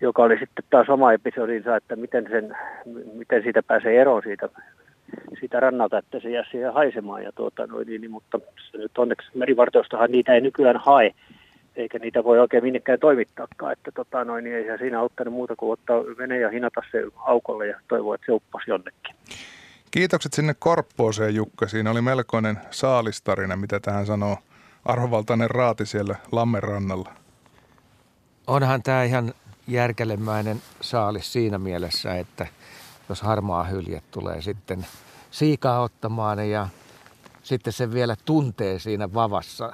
joka 0.00 0.22
oli 0.22 0.38
sitten 0.38 0.64
taas 0.70 0.88
oma 0.88 1.12
episodinsa, 1.12 1.76
että 1.76 1.96
miten, 1.96 2.26
sen, 2.30 2.56
miten 3.14 3.42
siitä 3.42 3.62
pääsee 3.62 4.00
eroon 4.00 4.22
siitä, 4.22 4.48
siitä 5.40 5.60
rannalta, 5.60 5.98
että 5.98 6.20
se 6.20 6.30
jää 6.30 6.44
siihen 6.50 6.72
haisemaan. 6.72 7.22
Ja 7.22 7.32
tuota, 7.32 7.66
noin, 7.66 7.86
niin, 7.86 8.00
niin, 8.00 8.10
mutta 8.10 8.40
nyt 8.72 8.98
onneksi 8.98 9.28
merivartiostahan 9.34 10.10
niitä 10.10 10.34
ei 10.34 10.40
nykyään 10.40 10.76
hae, 10.76 11.10
eikä 11.76 11.98
niitä 11.98 12.24
voi 12.24 12.38
oikein 12.38 12.64
minnekään 12.64 12.98
toimittaakaan. 12.98 13.72
Että 13.72 13.92
tota, 13.92 14.24
noin, 14.24 14.44
niin 14.44 14.56
ei 14.56 14.78
siinä 14.78 15.00
auttanut 15.00 15.34
muuta 15.34 15.56
kuin 15.56 15.72
ottaa 15.72 15.96
vene 16.18 16.38
ja 16.38 16.50
hinata 16.50 16.82
se 16.90 17.02
aukolle 17.16 17.66
ja 17.66 17.80
toivoa, 17.88 18.14
että 18.14 18.26
se 18.26 18.32
uppasi 18.32 18.70
jonnekin. 18.70 19.16
Kiitokset 19.90 20.32
sinne 20.32 20.54
Korppooseen, 20.58 21.34
Jukka. 21.34 21.68
Siinä 21.68 21.90
oli 21.90 22.00
melkoinen 22.00 22.58
saalistarina, 22.70 23.56
mitä 23.56 23.80
tähän 23.80 24.06
sanoo 24.06 24.38
arvovaltainen 24.84 25.50
raati 25.50 25.86
siellä 25.86 26.16
Lammen 26.32 26.62
rannalla. 26.62 27.12
Onhan 28.46 28.82
tämä 28.82 29.04
ihan 29.04 29.34
järkelemäinen 29.68 30.56
saalis 30.80 31.32
siinä 31.32 31.58
mielessä, 31.58 32.14
että 32.14 32.46
jos 33.08 33.22
harmaa 33.22 33.64
hylje 33.64 34.02
tulee 34.10 34.42
sitten 34.42 34.86
siikaa 35.30 35.82
ottamaan 35.82 36.50
ja 36.50 36.68
sitten 37.42 37.72
se 37.72 37.92
vielä 37.92 38.16
tuntee 38.24 38.78
siinä 38.78 39.14
vavassa, 39.14 39.72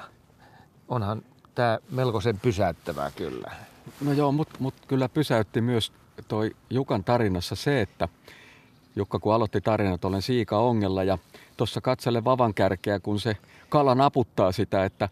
onhan 0.88 1.22
tämä 1.58 1.78
melkoisen 1.90 2.40
pysäyttävää 2.40 3.10
kyllä. 3.16 3.50
No 4.00 4.12
joo, 4.12 4.32
mutta 4.32 4.56
mut 4.58 4.74
kyllä 4.88 5.08
pysäytti 5.08 5.60
myös 5.60 5.92
toi 6.28 6.50
Jukan 6.70 7.04
tarinassa 7.04 7.54
se, 7.54 7.80
että 7.80 8.08
Jukka 8.96 9.18
kun 9.18 9.34
aloitti 9.34 9.60
tarinat, 9.60 10.04
olen 10.04 10.22
siika 10.22 10.58
ongella 10.58 11.04
ja 11.04 11.18
tuossa 11.56 11.80
katsele 11.80 12.24
vavan 12.24 12.54
kärkeä, 12.54 13.00
kun 13.00 13.20
se 13.20 13.36
kala 13.68 13.94
naputtaa 13.94 14.52
sitä, 14.52 14.84
että 14.84 15.08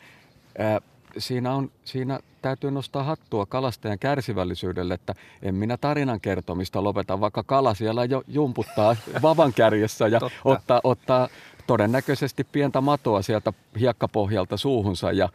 ää, 0.58 0.80
siinä, 1.18 1.54
on, 1.54 1.70
siinä 1.84 2.20
täytyy 2.42 2.70
nostaa 2.70 3.02
hattua 3.02 3.46
kalastajan 3.46 3.98
kärsivällisyydelle, 3.98 4.94
että 4.94 5.14
en 5.42 5.54
minä 5.54 5.76
tarinan 5.76 6.20
kertomista 6.20 6.84
lopeta, 6.84 7.20
vaikka 7.20 7.42
kala 7.42 7.74
siellä 7.74 8.04
jo 8.04 8.22
jumputtaa 8.28 8.96
vavan 9.22 9.52
kärjessä 9.52 10.08
ja 10.08 10.20
ottaa, 10.44 10.80
ottaa 10.84 11.28
todennäköisesti 11.66 12.44
pientä 12.44 12.80
matoa 12.80 13.22
sieltä 13.22 13.52
hiekkapohjalta 13.80 14.56
suuhunsa 14.56 15.12
ja 15.12 15.28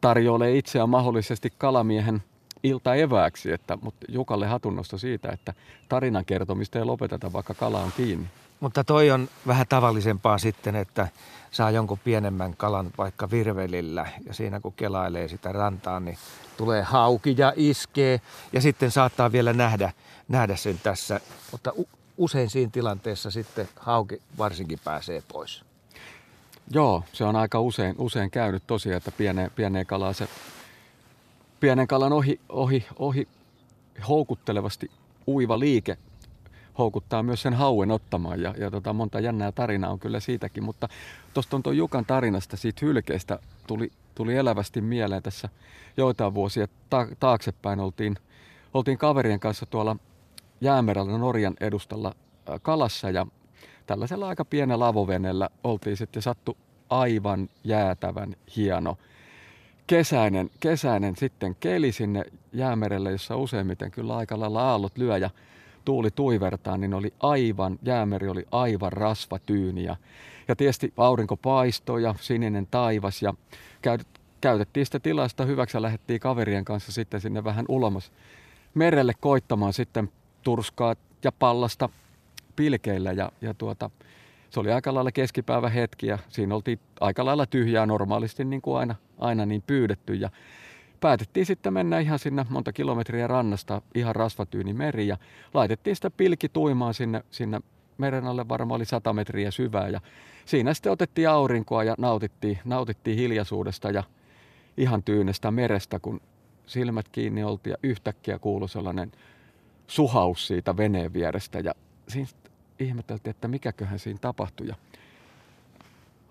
tarjoilee 0.00 0.56
itseään 0.56 0.88
mahdollisesti 0.88 1.52
kalamiehen 1.58 2.22
iltaevääksi, 2.62 3.52
että, 3.52 3.78
mutta 3.82 4.06
Jukalle 4.08 4.46
hatunnosto 4.46 4.98
siitä, 4.98 5.28
että 5.32 5.54
tarinan 5.88 6.24
kertomista 6.24 6.78
ei 6.78 6.84
lopeteta, 6.84 7.32
vaikka 7.32 7.54
kala 7.54 7.80
on 7.80 7.92
kiinni. 7.96 8.26
Mutta 8.60 8.84
toi 8.84 9.10
on 9.10 9.28
vähän 9.46 9.66
tavallisempaa 9.68 10.38
sitten, 10.38 10.76
että 10.76 11.08
saa 11.50 11.70
jonkun 11.70 11.98
pienemmän 12.04 12.56
kalan 12.56 12.90
vaikka 12.98 13.30
virvelillä 13.30 14.06
ja 14.26 14.34
siinä 14.34 14.60
kun 14.60 14.72
kelailee 14.72 15.28
sitä 15.28 15.52
rantaa, 15.52 16.00
niin 16.00 16.18
tulee 16.56 16.82
hauki 16.82 17.34
ja 17.38 17.52
iskee 17.56 18.20
ja 18.52 18.60
sitten 18.60 18.90
saattaa 18.90 19.32
vielä 19.32 19.52
nähdä, 19.52 19.92
nähdä 20.28 20.56
sen 20.56 20.80
tässä, 20.82 21.20
mutta 21.52 21.72
usein 22.16 22.50
siinä 22.50 22.70
tilanteessa 22.72 23.30
sitten 23.30 23.68
hauki 23.76 24.22
varsinkin 24.38 24.78
pääsee 24.84 25.22
pois. 25.32 25.67
Joo, 26.70 27.04
se 27.12 27.24
on 27.24 27.36
aika 27.36 27.60
usein, 27.60 27.94
usein 27.98 28.30
käynyt 28.30 28.62
tosiaan, 28.66 28.96
että 28.96 29.12
pieneen, 29.12 29.50
pieneen 29.56 29.86
kalaa 29.86 30.12
se 30.12 30.28
pienen 31.60 31.86
kalan 31.88 32.12
ohi, 32.12 32.40
ohi, 32.48 32.86
ohi 32.98 33.28
houkuttelevasti 34.08 34.90
uiva 35.26 35.58
liike 35.58 35.96
houkuttaa 36.78 37.22
myös 37.22 37.42
sen 37.42 37.54
hauen 37.54 37.90
ottamaan. 37.90 38.40
Ja, 38.40 38.54
ja 38.58 38.70
tota, 38.70 38.92
monta 38.92 39.20
jännää 39.20 39.52
tarinaa 39.52 39.90
on 39.90 39.98
kyllä 39.98 40.20
siitäkin, 40.20 40.64
mutta 40.64 40.88
tuosta 41.34 41.56
on 41.56 41.62
tuon 41.62 41.76
Jukan 41.76 42.04
tarinasta 42.04 42.56
siitä 42.56 42.86
hylkeestä 42.86 43.38
tuli, 43.66 43.92
tuli 44.14 44.34
elävästi 44.34 44.80
mieleen 44.80 45.22
tässä 45.22 45.48
joitain 45.96 46.34
vuosia 46.34 46.68
ta- 46.90 47.08
taaksepäin. 47.20 47.80
Oltiin, 47.80 48.16
oltiin 48.74 48.98
kaverien 48.98 49.40
kanssa 49.40 49.66
tuolla 49.66 49.96
jäämerällä 50.60 51.18
Norjan 51.18 51.54
edustalla 51.60 52.14
kalassa 52.62 53.10
ja 53.10 53.26
tällaisella 53.88 54.28
aika 54.28 54.44
pienellä 54.44 54.84
lavovenellä 54.84 55.48
oltiin 55.64 55.96
sitten 55.96 56.22
sattu 56.22 56.56
aivan 56.90 57.48
jäätävän 57.64 58.36
hieno 58.56 58.98
kesäinen, 59.86 60.50
kesäinen 60.60 61.16
sitten 61.16 61.56
keli 61.60 61.92
sinne 61.92 62.24
jäämerelle, 62.52 63.10
jossa 63.10 63.36
useimmiten 63.36 63.90
kyllä 63.90 64.16
aika 64.16 64.40
lailla 64.40 64.70
aallot 64.70 64.98
lyö 64.98 65.18
ja 65.18 65.30
tuuli 65.84 66.10
tuivertaan, 66.10 66.80
niin 66.80 66.94
oli 66.94 67.14
aivan, 67.20 67.78
jäämeri 67.82 68.28
oli 68.28 68.46
aivan 68.50 68.92
rasvatyyni 68.92 69.84
ja, 69.84 69.96
ja 70.48 70.56
tietysti 70.56 70.92
aurinko 70.96 71.36
paistoi 71.36 72.02
ja 72.02 72.14
sininen 72.20 72.66
taivas 72.70 73.22
ja 73.22 73.34
käytettiin 74.40 74.86
sitä 74.86 75.00
tilasta 75.00 75.44
hyväksi 75.44 75.76
ja 75.76 75.82
lähdettiin 75.82 76.20
kaverien 76.20 76.64
kanssa 76.64 76.92
sitten 76.92 77.20
sinne 77.20 77.44
vähän 77.44 77.64
ulomas 77.68 78.12
merelle 78.74 79.12
koittamaan 79.20 79.72
sitten 79.72 80.10
turskaa 80.42 80.94
ja 81.24 81.32
pallasta 81.32 81.88
pilkeillä 82.58 83.12
ja, 83.12 83.32
ja 83.40 83.54
tuota, 83.54 83.90
se 84.50 84.60
oli 84.60 84.72
aika 84.72 84.94
lailla 84.94 85.12
keskipäivä 85.12 85.68
hetki 85.68 86.06
ja 86.06 86.18
siinä 86.28 86.54
oltiin 86.54 86.80
aika 87.00 87.24
lailla 87.24 87.46
tyhjää 87.46 87.86
normaalisti 87.86 88.44
niin 88.44 88.62
kuin 88.62 88.78
aina, 88.78 88.94
aina 89.18 89.46
niin 89.46 89.62
pyydetty. 89.66 90.14
Ja 90.14 90.30
päätettiin 91.00 91.46
sitten 91.46 91.72
mennä 91.72 91.98
ihan 91.98 92.18
sinne 92.18 92.46
monta 92.48 92.72
kilometriä 92.72 93.26
rannasta 93.26 93.82
ihan 93.94 94.16
rasvatyyni 94.16 94.72
meri 94.72 95.06
ja 95.06 95.16
laitettiin 95.54 95.96
sitä 95.96 96.10
pilki 96.10 96.48
tuimaan 96.48 96.94
sinne, 96.94 97.22
sinne 97.30 97.60
meren 97.98 98.26
alle 98.26 98.48
varmaan 98.48 98.76
oli 98.76 98.84
100 98.84 99.12
metriä 99.12 99.50
syvää. 99.50 99.88
Ja 99.88 100.00
siinä 100.44 100.74
sitten 100.74 100.92
otettiin 100.92 101.28
aurinkoa 101.28 101.84
ja 101.84 101.94
nautittiin, 101.98 102.58
nautittiin 102.64 103.18
hiljaisuudesta 103.18 103.90
ja 103.90 104.02
ihan 104.76 105.02
tyynestä 105.02 105.50
merestä, 105.50 105.98
kun 105.98 106.20
silmät 106.66 107.08
kiinni 107.08 107.44
oltiin 107.44 107.70
ja 107.70 107.76
yhtäkkiä 107.82 108.38
kuului 108.38 108.68
sellainen 108.68 109.12
suhaus 109.86 110.46
siitä 110.46 110.76
veneen 110.76 111.12
vierestä. 111.12 111.58
Ja 111.58 111.74
siinä 112.08 112.28
ihmeteltiin, 112.78 113.30
että 113.30 113.48
mikäköhän 113.48 113.98
siinä 113.98 114.18
tapahtui. 114.20 114.66
Ja 114.66 114.74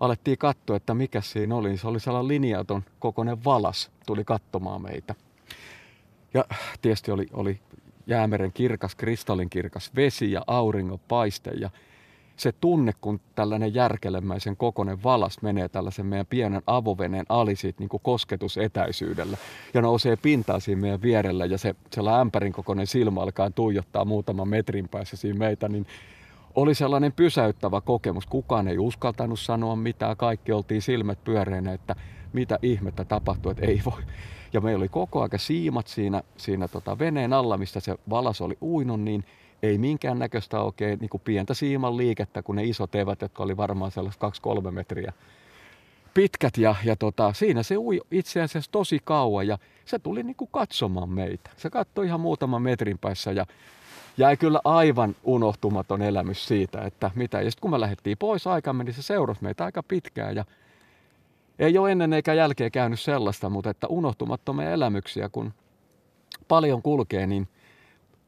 alettiin 0.00 0.38
katsoa, 0.38 0.76
että 0.76 0.94
mikä 0.94 1.20
siinä 1.20 1.54
oli. 1.54 1.76
Se 1.76 1.88
oli 1.88 2.00
sellainen 2.00 2.28
linjaton 2.28 2.84
kokoinen 2.98 3.44
valas, 3.44 3.90
tuli 4.06 4.24
katsomaan 4.24 4.82
meitä. 4.82 5.14
Ja 6.34 6.44
tietysti 6.82 7.10
oli, 7.10 7.26
oli 7.32 7.60
jäämeren 8.06 8.52
kirkas, 8.52 8.94
kristallinkirkas 8.94 9.90
vesi 9.96 10.32
ja 10.32 10.42
auringon 10.46 11.00
paiste 11.08 11.50
ja 11.50 11.70
se 12.36 12.52
tunne, 12.52 12.92
kun 13.00 13.20
tällainen 13.34 13.74
järkelemäisen 13.74 14.56
kokoinen 14.56 15.02
valas 15.02 15.42
menee 15.42 15.68
tällaisen 15.68 16.06
meidän 16.06 16.26
pienen 16.26 16.62
avoveneen 16.66 17.26
ali 17.28 17.56
siitä 17.56 17.80
niin 17.80 17.88
kuin 17.88 18.00
kosketusetäisyydellä 18.04 19.36
ja 19.74 19.82
nousee 19.82 20.16
pintaan 20.16 20.60
siinä 20.60 20.80
meidän 20.80 21.02
vierellä 21.02 21.46
ja 21.46 21.58
se 21.58 21.74
sellainen 21.92 22.20
ämpärin 22.20 22.52
kokoinen 22.52 22.86
silmä 22.86 23.20
alkaa 23.20 23.50
tuijottaa 23.50 24.04
muutaman 24.04 24.48
metrin 24.48 24.88
päässä 24.88 25.16
siinä 25.16 25.38
meitä, 25.38 25.68
niin 25.68 25.86
oli 26.54 26.74
sellainen 26.74 27.12
pysäyttävä 27.12 27.80
kokemus. 27.80 28.26
Kukaan 28.26 28.68
ei 28.68 28.78
uskaltanut 28.78 29.40
sanoa 29.40 29.76
mitään. 29.76 30.16
Kaikki 30.16 30.52
oltiin 30.52 30.82
silmät 30.82 31.24
pyöreinä, 31.24 31.72
että 31.72 31.96
mitä 32.32 32.58
ihmettä 32.62 33.04
tapahtui, 33.04 33.52
että 33.52 33.66
ei 33.66 33.82
voi. 33.84 34.02
Ja 34.52 34.60
meillä 34.60 34.82
oli 34.82 34.88
koko 34.88 35.22
aika 35.22 35.38
siimat 35.38 35.86
siinä, 35.86 36.22
siinä 36.36 36.68
tota 36.68 36.98
veneen 36.98 37.32
alla, 37.32 37.56
mistä 37.56 37.80
se 37.80 37.96
valas 38.10 38.40
oli 38.40 38.58
uinut, 38.62 39.00
niin 39.00 39.24
ei 39.62 39.78
minkään 39.78 40.18
näköistä 40.18 40.60
oikein 40.60 40.98
niin 40.98 41.08
kuin 41.08 41.20
pientä 41.24 41.54
siiman 41.54 41.96
liikettä, 41.96 42.42
kun 42.42 42.56
ne 42.56 42.64
isot 42.64 42.94
evät, 42.94 43.22
jotka 43.22 43.42
oli 43.42 43.56
varmaan 43.56 43.90
sellaiset 43.90 44.22
2-3 44.66 44.70
metriä 44.70 45.12
pitkät. 46.14 46.56
Ja, 46.56 46.74
ja 46.84 46.96
tota, 46.96 47.32
siinä 47.32 47.62
se 47.62 47.78
ui 47.78 48.00
itse 48.10 48.42
asiassa 48.42 48.70
tosi 48.70 48.98
kauan 49.04 49.46
ja 49.46 49.58
se 49.84 49.98
tuli 49.98 50.22
niin 50.22 50.36
kuin 50.36 50.50
katsomaan 50.52 51.10
meitä. 51.10 51.50
Se 51.56 51.70
katsoi 51.70 52.06
ihan 52.06 52.20
muutaman 52.20 52.62
metrin 52.62 52.98
päässä 52.98 53.32
ja 53.32 53.46
jäi 54.18 54.36
kyllä 54.36 54.60
aivan 54.64 55.16
unohtumaton 55.24 56.02
elämys 56.02 56.48
siitä, 56.48 56.80
että 56.80 57.10
mitä. 57.14 57.40
Ja 57.40 57.50
sitten 57.50 57.60
kun 57.60 57.70
me 57.70 57.80
lähdettiin 57.80 58.18
pois 58.18 58.46
aikamme, 58.46 58.84
niin 58.84 58.94
se 58.94 59.02
seurasi 59.02 59.42
meitä 59.42 59.64
aika 59.64 59.82
pitkään 59.82 60.36
ja 60.36 60.44
ei 61.58 61.78
ole 61.78 61.92
ennen 61.92 62.12
eikä 62.12 62.34
jälkeen 62.34 62.72
käynyt 62.72 63.00
sellaista, 63.00 63.50
mutta 63.50 63.70
että 63.70 63.86
unohtumattomia 63.86 64.70
elämyksiä, 64.70 65.28
kun 65.28 65.52
paljon 66.48 66.82
kulkee, 66.82 67.26
niin 67.26 67.48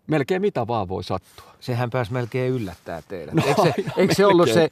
melkein 0.06 0.42
mitä 0.42 0.66
vaan 0.66 0.88
voi 0.88 1.04
sattua. 1.04 1.54
Sehän 1.60 1.90
pääsi 1.90 2.12
melkein 2.12 2.52
yllättää 2.52 3.02
teidät. 3.08 3.34
No, 3.34 3.42
eikö 3.46 3.62
se, 3.62 3.74
eikö 4.00 4.14
se 4.14 4.26
ollut 4.26 4.48
se 4.48 4.70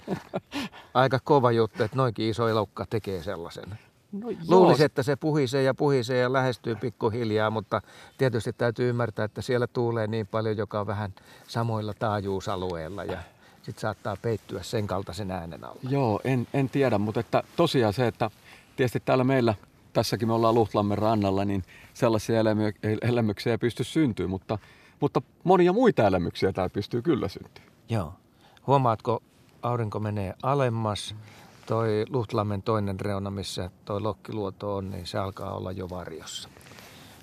aika 0.94 1.18
kova 1.24 1.52
juttu, 1.52 1.82
että 1.82 1.96
noinkin 1.96 2.28
iso 2.28 2.48
elokka 2.48 2.86
tekee 2.90 3.22
sellaisen? 3.22 3.78
No 4.12 4.28
Luulisi, 4.48 4.84
että 4.84 5.02
se 5.02 5.16
puhisee 5.16 5.62
ja 5.62 5.74
puhisee 5.74 6.18
ja 6.18 6.32
lähestyy 6.32 6.76
pikkuhiljaa, 6.76 7.50
mutta 7.50 7.82
tietysti 8.18 8.52
täytyy 8.52 8.88
ymmärtää, 8.88 9.24
että 9.24 9.42
siellä 9.42 9.66
tuulee 9.66 10.06
niin 10.06 10.26
paljon, 10.26 10.56
joka 10.56 10.80
on 10.80 10.86
vähän 10.86 11.14
samoilla 11.48 11.94
taajuusalueilla 11.94 13.04
ja 13.04 13.18
sitten 13.62 13.80
saattaa 13.80 14.16
peittyä 14.22 14.62
sen 14.62 14.86
kaltaisen 14.86 15.30
äänen 15.30 15.64
alla. 15.64 15.80
Joo, 15.88 16.20
en, 16.24 16.46
en 16.54 16.68
tiedä, 16.68 16.98
mutta 16.98 17.20
että 17.20 17.42
tosiaan 17.56 17.92
se, 17.92 18.06
että 18.06 18.30
tietysti 18.76 19.00
täällä 19.00 19.24
meillä, 19.24 19.54
tässäkin 19.92 20.28
me 20.28 20.34
ollaan 20.34 20.54
Luhtlammen 20.54 20.98
rannalla, 20.98 21.44
niin 21.44 21.64
sellaisia 21.94 22.40
elämy, 22.40 22.72
elämyksiä 23.02 23.52
ei 23.52 23.58
pysty 23.58 23.84
syntyä, 23.84 24.26
mutta, 24.26 24.58
mutta 25.00 25.22
monia 25.44 25.72
muita 25.72 26.06
elämyksiä 26.06 26.52
täällä 26.52 26.70
pystyy 26.70 27.02
kyllä 27.02 27.28
syntyä. 27.28 27.64
Joo. 27.88 28.12
Huomaatko, 28.66 29.22
aurinko 29.62 30.00
menee 30.00 30.34
alemmas, 30.42 31.14
toi 31.68 32.04
Luhtlammen 32.08 32.62
toinen 32.62 33.00
reuna, 33.00 33.30
missä 33.30 33.70
toi 33.84 34.00
Lokkiluoto 34.00 34.76
on, 34.76 34.90
niin 34.90 35.06
se 35.06 35.18
alkaa 35.18 35.52
olla 35.52 35.72
jo 35.72 35.90
varjossa 35.90 36.48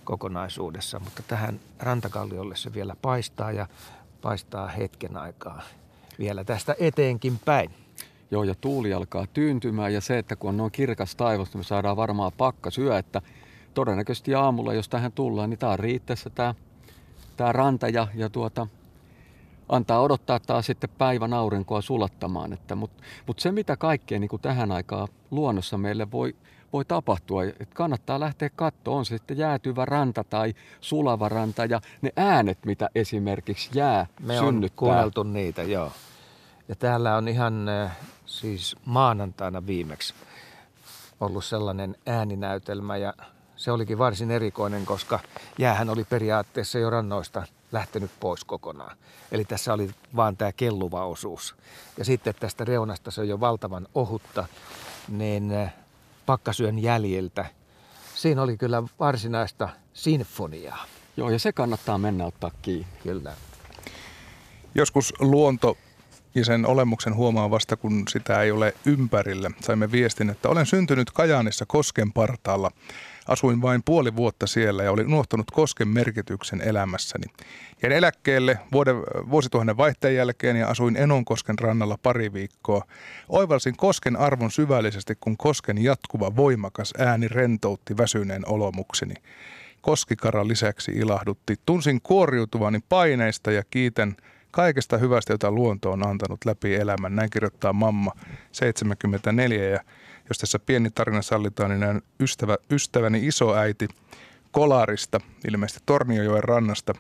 kokonaisuudessa. 0.04 1.00
Mutta 1.00 1.24
tähän 1.28 1.60
rantakalliolle 1.80 2.56
se 2.56 2.74
vielä 2.74 2.96
paistaa 3.02 3.52
ja 3.52 3.68
paistaa 4.22 4.68
hetken 4.68 5.18
aikaa 5.18 5.62
vielä 6.20 6.44
tästä 6.44 6.76
eteenkin 6.80 7.40
päin. 7.46 7.72
Joo, 8.32 8.44
ja 8.44 8.56
tuuli 8.56 8.94
alkaa 8.94 9.26
tyyntymään 9.34 9.94
ja 9.94 10.02
se, 10.02 10.18
että 10.18 10.36
kun 10.36 10.50
on 10.50 10.58
noin 10.58 10.72
kirkas 10.72 11.16
taivas, 11.16 11.54
niin 11.54 11.60
me 11.60 11.64
saadaan 11.64 11.98
varmaan 11.98 12.32
pakka 12.38 12.72
syö, 12.72 12.98
että 12.98 13.22
todennäköisesti 13.74 14.36
aamulla, 14.36 14.74
jos 14.74 14.90
tähän 14.90 15.12
tullaan, 15.12 15.50
niin 15.50 15.60
tämä 15.60 15.78
riittäessä 15.78 16.30
tämä, 16.30 16.56
tämä 17.38 17.52
ranta 17.52 17.90
ja, 17.90 18.08
ja 18.16 18.30
tuota, 18.30 18.68
antaa 19.70 20.02
odottaa 20.02 20.40
taas 20.40 20.66
sitten 20.66 20.90
päivän 20.98 21.34
aurinkoa 21.34 21.82
sulattamaan. 21.82 22.54
Että, 22.54 22.76
Mutta 22.76 23.04
mut 23.28 23.40
se, 23.40 23.52
mitä 23.52 23.78
kaikkea 23.78 24.20
niin 24.20 24.30
kuin 24.30 24.42
tähän 24.42 24.72
aikaan 24.72 25.08
luonnossa 25.32 25.78
meille 25.78 26.12
voi, 26.12 26.36
voi 26.74 26.86
tapahtua, 26.86 27.44
että 27.44 27.66
kannattaa 27.74 28.20
lähteä 28.20 28.50
katsoa, 28.56 28.96
on 28.96 29.06
se 29.06 29.18
sitten 29.18 29.38
jäätyvä 29.38 29.86
ranta 29.86 30.24
tai 30.24 30.54
sulava 30.82 31.30
ranta 31.30 31.66
ja 31.66 31.82
ne 32.02 32.12
äänet, 32.18 32.66
mitä 32.66 32.90
esimerkiksi 32.96 33.70
jää 33.74 34.08
Me 34.20 34.38
synnyttää. 34.38 34.76
on 34.76 34.76
kuunneltu 34.76 35.24
niitä, 35.24 35.64
joo. 35.64 35.92
Ja 36.68 36.76
täällä 36.76 37.18
on 37.18 37.28
ihan 37.28 37.70
äh, 37.70 37.98
siis 38.26 38.76
maanantaina 38.86 39.66
viimeksi 39.68 40.14
ollut 41.20 41.46
sellainen 41.46 41.96
ääninäytelmä 42.06 42.98
ja 42.98 43.14
se 43.56 43.72
olikin 43.72 43.98
varsin 43.98 44.32
erikoinen, 44.32 44.86
koska 44.86 45.20
jäähän 45.60 45.90
oli 45.90 46.04
periaatteessa 46.04 46.80
jo 46.80 46.90
rannoista 46.90 47.44
lähtenyt 47.76 48.12
pois 48.20 48.44
kokonaan. 48.44 48.98
Eli 49.32 49.46
tässä 49.46 49.74
oli 49.74 49.90
vaan 50.16 50.38
tämä 50.38 50.52
kelluva 50.52 51.06
osuus. 51.06 51.56
Ja 51.98 52.06
sitten 52.06 52.36
tästä 52.40 52.66
reunasta 52.66 53.12
se 53.12 53.22
on 53.22 53.28
jo 53.28 53.40
valtavan 53.40 53.88
ohutta, 53.96 54.46
niin 55.08 55.52
äh, 55.52 55.74
pakkasyön 56.26 56.80
jäljiltä. 56.80 57.46
Siinä 58.16 58.42
oli 58.42 58.58
kyllä 58.58 58.84
varsinaista 59.00 59.70
sinfoniaa. 59.94 60.86
Joo, 61.18 61.30
ja 61.30 61.40
se 61.40 61.54
kannattaa 61.54 61.98
mennä 61.98 62.26
ottaa 62.26 62.52
kiinni. 62.62 62.88
Kyllä. 63.04 63.34
Joskus 64.76 65.14
luonto 65.20 65.78
ja 66.36 66.46
sen 66.46 66.66
olemuksen 66.66 67.16
huomaa 67.16 67.50
vasta, 67.50 67.78
kun 67.78 68.04
sitä 68.08 68.42
ei 68.42 68.52
ole 68.52 68.74
ympärillä. 68.86 69.52
Saimme 69.62 69.92
viestin, 69.92 70.30
että 70.30 70.50
olen 70.50 70.66
syntynyt 70.66 71.12
Kajaanissa 71.12 71.66
Kosken 71.66 72.14
partaalla. 72.14 72.72
Asuin 73.28 73.62
vain 73.62 73.82
puoli 73.86 74.16
vuotta 74.16 74.48
siellä 74.48 74.84
ja 74.84 74.92
olin 74.92 75.08
unohtanut 75.08 75.52
Kosken 75.52 75.88
merkityksen 75.88 76.62
elämässäni. 76.62 77.26
Jäin 77.84 77.94
eläkkeelle 77.94 78.60
vuoden, 78.72 78.96
vuosituhannen 79.30 79.78
vaihteen 79.78 80.16
jälkeen 80.16 80.56
ja 80.56 80.68
asuin 80.68 80.98
Enonkosken 80.98 81.60
rannalla 81.60 81.98
pari 82.04 82.34
viikkoa. 82.34 82.86
Oivalsin 83.30 83.78
Kosken 83.78 84.16
arvon 84.16 84.52
syvällisesti, 84.52 85.14
kun 85.20 85.38
Kosken 85.38 85.84
jatkuva 85.84 86.36
voimakas 86.36 86.94
ääni 86.98 87.28
rentoutti 87.28 87.98
väsyneen 87.98 88.48
olomukseni. 88.48 89.14
Koskikara 89.82 90.48
lisäksi 90.48 90.92
ilahdutti. 90.92 91.56
Tunsin 91.66 92.02
kuoriutuvani 92.02 92.80
paineista 92.90 93.52
ja 93.52 93.64
kiitän 93.70 94.16
kaikesta 94.52 94.98
hyvästä, 94.98 95.34
jota 95.34 95.52
luonto 95.52 95.92
on 95.92 96.08
antanut 96.08 96.46
läpi 96.46 96.76
elämän. 96.76 97.16
Näin 97.16 97.30
kirjoittaa 97.30 97.74
mamma 97.74 98.12
74 98.52 99.70
ja 99.70 99.80
jos 100.30 100.38
tässä 100.38 100.60
pieni 100.60 100.92
tarina 100.92 101.22
sallitaan, 101.22 101.70
niin 101.70 101.80
näin 101.80 102.02
ystävä, 102.20 102.58
ystäväni 102.72 103.28
isoäiti 103.28 103.88
Kolarista, 104.52 105.20
ilmeisesti 105.48 105.84
Torniojoen 105.86 106.44
rannasta, 106.44 106.94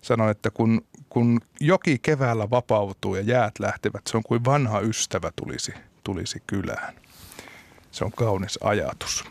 sanoi, 0.00 0.30
että 0.30 0.50
kun, 0.50 0.84
kun 1.08 1.40
joki 1.60 1.98
keväällä 1.98 2.50
vapautuu 2.50 3.14
ja 3.14 3.22
jäät 3.22 3.58
lähtevät, 3.58 4.02
se 4.06 4.16
on 4.16 4.22
kuin 4.22 4.44
vanha 4.44 4.80
ystävä 4.80 5.30
tulisi, 5.36 5.74
tulisi 6.04 6.42
kylään. 6.46 6.94
Se 7.90 8.04
on 8.04 8.12
kaunis 8.12 8.58
ajatus. 8.62 9.24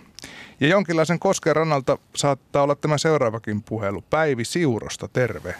Ja 0.59 0.67
jonkinlaisen 0.67 1.19
kosken 1.19 1.55
rannalta 1.55 1.97
saattaa 2.15 2.63
olla 2.63 2.75
tämä 2.75 2.97
seuraavakin 2.97 3.63
puhelu. 3.63 4.03
Päivi 4.09 4.45
Siurosta, 4.45 5.07
terve. 5.07 5.55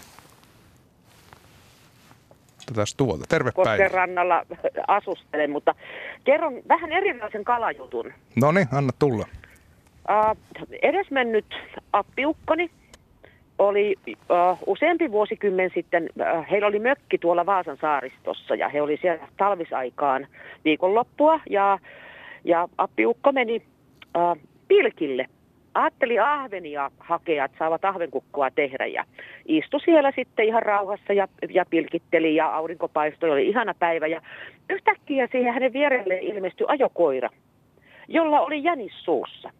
Otetaan 2.64 2.86
tuolta. 2.96 3.24
Terve 3.28 3.52
Kosken 3.52 3.90
rannalla 3.90 4.46
asustelen, 4.88 5.50
mutta 5.50 5.74
kerron 6.24 6.62
vähän 6.68 6.92
erilaisen 6.92 7.44
kalajutun. 7.44 8.12
No 8.36 8.52
niin, 8.52 8.68
anna 8.72 8.92
tulla. 8.98 9.26
Uh, 10.10 10.36
edesmennyt 10.82 11.54
appiukkoni 11.92 12.70
oli 13.58 13.94
uh, 14.08 14.58
useampi 14.66 15.10
vuosikymmen 15.10 15.70
sitten, 15.74 16.10
uh, 16.20 16.50
heillä 16.50 16.66
oli 16.66 16.78
mökki 16.78 17.18
tuolla 17.18 17.46
Vaasan 17.46 17.76
saaristossa 17.80 18.54
ja 18.54 18.68
he 18.68 18.82
oli 18.82 18.98
siellä 19.00 19.28
talvisaikaan 19.36 20.26
viikonloppua 20.64 21.40
ja, 21.50 21.78
ja 22.44 22.68
appiukko 22.78 23.32
meni 23.32 23.62
uh, 24.16 24.38
pilkille. 24.68 25.26
Ajatteli 25.74 26.18
ahvenia 26.18 26.90
hakea, 26.98 27.44
että 27.44 27.58
saavat 27.58 27.84
ahvenkukkua 27.84 28.50
tehdä 28.50 28.86
ja 28.86 29.04
istui 29.46 29.80
siellä 29.80 30.12
sitten 30.16 30.46
ihan 30.46 30.62
rauhassa 30.62 31.12
ja, 31.12 31.28
ja 31.50 31.64
pilkitteli 31.70 32.34
ja 32.34 32.46
aurinko 32.56 32.88
paistoi, 32.88 33.30
oli 33.30 33.48
ihana 33.48 33.74
päivä 33.78 34.06
ja 34.06 34.22
yhtäkkiä 34.70 35.28
siihen 35.32 35.54
hänen 35.54 35.72
vierelleen 35.72 36.22
ilmestyi 36.22 36.66
ajokoira, 36.68 37.30
jolla 38.08 38.40
oli 38.40 38.64
jänis 38.64 38.92
suussa. 39.04 39.50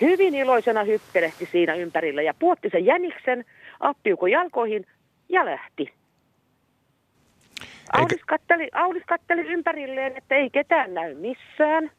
Hyvin 0.00 0.34
iloisena 0.34 0.84
hyppelehti 0.84 1.48
siinä 1.52 1.74
ympärillä 1.74 2.22
ja 2.22 2.34
puotti 2.38 2.68
sen 2.70 2.84
jäniksen 2.84 3.44
appiukon 3.80 4.30
jalkoihin 4.30 4.86
ja 5.28 5.44
lähti. 5.44 5.92
Aulis 7.92 8.24
katteli, 8.26 8.70
Aulis 8.74 9.02
katteli 9.06 9.40
ympärilleen, 9.40 10.16
että 10.16 10.34
ei 10.34 10.50
ketään 10.50 10.94
näy 10.94 11.14
missään. 11.14 11.90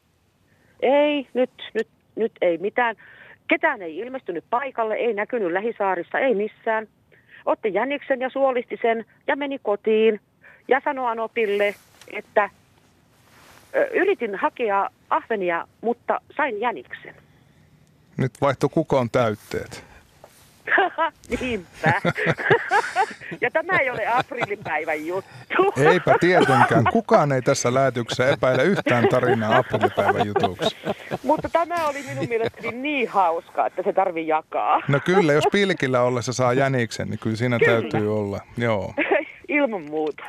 Ei, 0.82 1.28
nyt, 1.34 1.52
nyt, 1.74 1.88
nyt 2.16 2.32
ei 2.42 2.58
mitään. 2.58 2.96
Ketään 3.48 3.82
ei 3.82 3.98
ilmestynyt 3.98 4.44
paikalle, 4.50 4.96
ei 4.96 5.14
näkynyt 5.14 5.52
lähisaarissa, 5.52 6.20
ei 6.20 6.36
missään. 6.36 6.88
Otti 7.46 7.74
jäniksen 7.74 8.22
ja 8.22 8.30
suolisti 8.30 8.80
sen 8.82 9.06
ja 9.28 9.36
meni 9.36 9.60
kotiin 9.64 10.20
ja 10.68 10.82
sanoi 10.84 11.12
Anopille, 11.12 11.76
että 12.14 12.50
yritin 13.94 14.36
hakea 14.36 14.90
ahvenia, 15.10 15.68
mutta 15.82 16.22
sain 16.38 16.60
jäniksen. 16.60 17.16
Nyt 18.18 18.32
vaihtui 18.42 18.70
kukoon 18.70 19.10
täytteet. 19.10 19.95
Niinpä. 21.42 22.02
ja 23.42 23.52
tämä 23.52 23.78
ei 23.78 23.90
ole 23.90 24.08
aprillipäivän 24.08 25.06
juttu. 25.06 25.74
Eipä 25.92 26.16
tietenkään. 26.20 26.84
Kukaan 26.92 27.32
ei 27.32 27.42
tässä 27.42 27.74
lähetyksessä 27.74 28.30
epäile 28.30 28.64
yhtään 28.64 29.08
tarinaa 29.10 29.58
aprilipäivän 29.58 30.28
jutuksi. 30.28 30.78
Mutta 31.24 31.50
tämä 31.50 31.88
oli 31.88 32.04
minun 32.10 32.30
mielestäni 32.30 32.72
niin 32.72 33.10
hauska, 33.10 33.66
että 33.68 33.84
se 33.84 33.94
tarvii 33.94 34.28
jakaa. 34.28 34.82
No 34.88 35.00
kyllä, 35.06 35.34
jos 35.34 35.48
pilkillä 35.52 36.02
ollessa 36.02 36.34
saa 36.34 36.54
jäniksen, 36.54 37.10
niin 37.10 37.20
kyllä 37.20 37.36
siinä 37.36 37.60
Kyllä. 37.60 37.82
täytyy 37.82 38.18
olla. 38.18 38.40
Joo. 38.58 38.94
Ilman 39.48 39.84
muuta. 39.84 40.24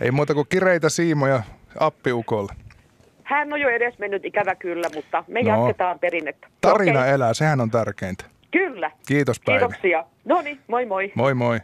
Ei 0.00 0.10
muuta 0.10 0.34
kuin 0.34 0.46
kireitä 0.48 0.88
siimoja 0.88 1.42
appiukolle. 1.80 2.52
Hän 3.24 3.52
on 3.52 3.60
jo 3.60 3.68
edes 3.68 3.98
mennyt 3.98 4.24
ikävä 4.24 4.54
kyllä, 4.54 4.88
mutta 4.94 5.24
me 5.28 5.42
No. 5.42 5.48
jatketaan 5.48 5.98
perinnettä. 5.98 6.46
Tarina 6.60 7.00
Okei. 7.00 7.12
elää, 7.12 7.34
sehän 7.34 7.60
on 7.60 7.70
tärkeintä. 7.70 8.24
Kyllä. 8.54 8.90
Kiitos 9.06 9.40
Päivi. 9.40 9.58
Kiitoksia. 9.60 10.04
No 10.24 10.42
niin, 10.42 10.60
moi 10.66 10.86
moi. 10.86 11.12
Moi 11.14 11.34
moi. 11.34 11.60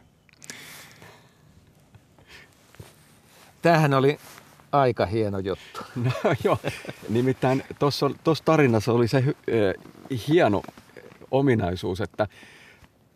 Tämähän 3.63 3.95
oli 3.95 4.19
aika 4.73 5.07
hieno 5.07 5.39
juttu. 5.39 5.81
No 6.05 6.35
joo, 6.45 6.59
nimittäin 7.09 7.63
tuossa 7.79 8.11
tarinassa 8.45 8.93
oli 8.93 9.09
se 9.09 9.17
äh, 9.19 10.25
hieno 10.29 10.63
ominaisuus, 11.31 12.01
että 12.01 12.27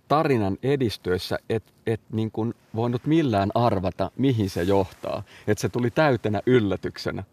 tarinan 0.08 0.58
edistyessä 0.62 1.38
et, 1.50 1.64
et 1.86 2.00
niin 2.12 2.30
kuin 2.30 2.54
voinut 2.74 3.06
millään 3.06 3.50
arvata, 3.54 4.10
mihin 4.16 4.50
se 4.50 4.62
johtaa. 4.62 5.22
Että 5.46 5.62
se 5.62 5.68
tuli 5.68 5.90
täytenä 5.90 6.40
yllätyksenä. 6.46 7.24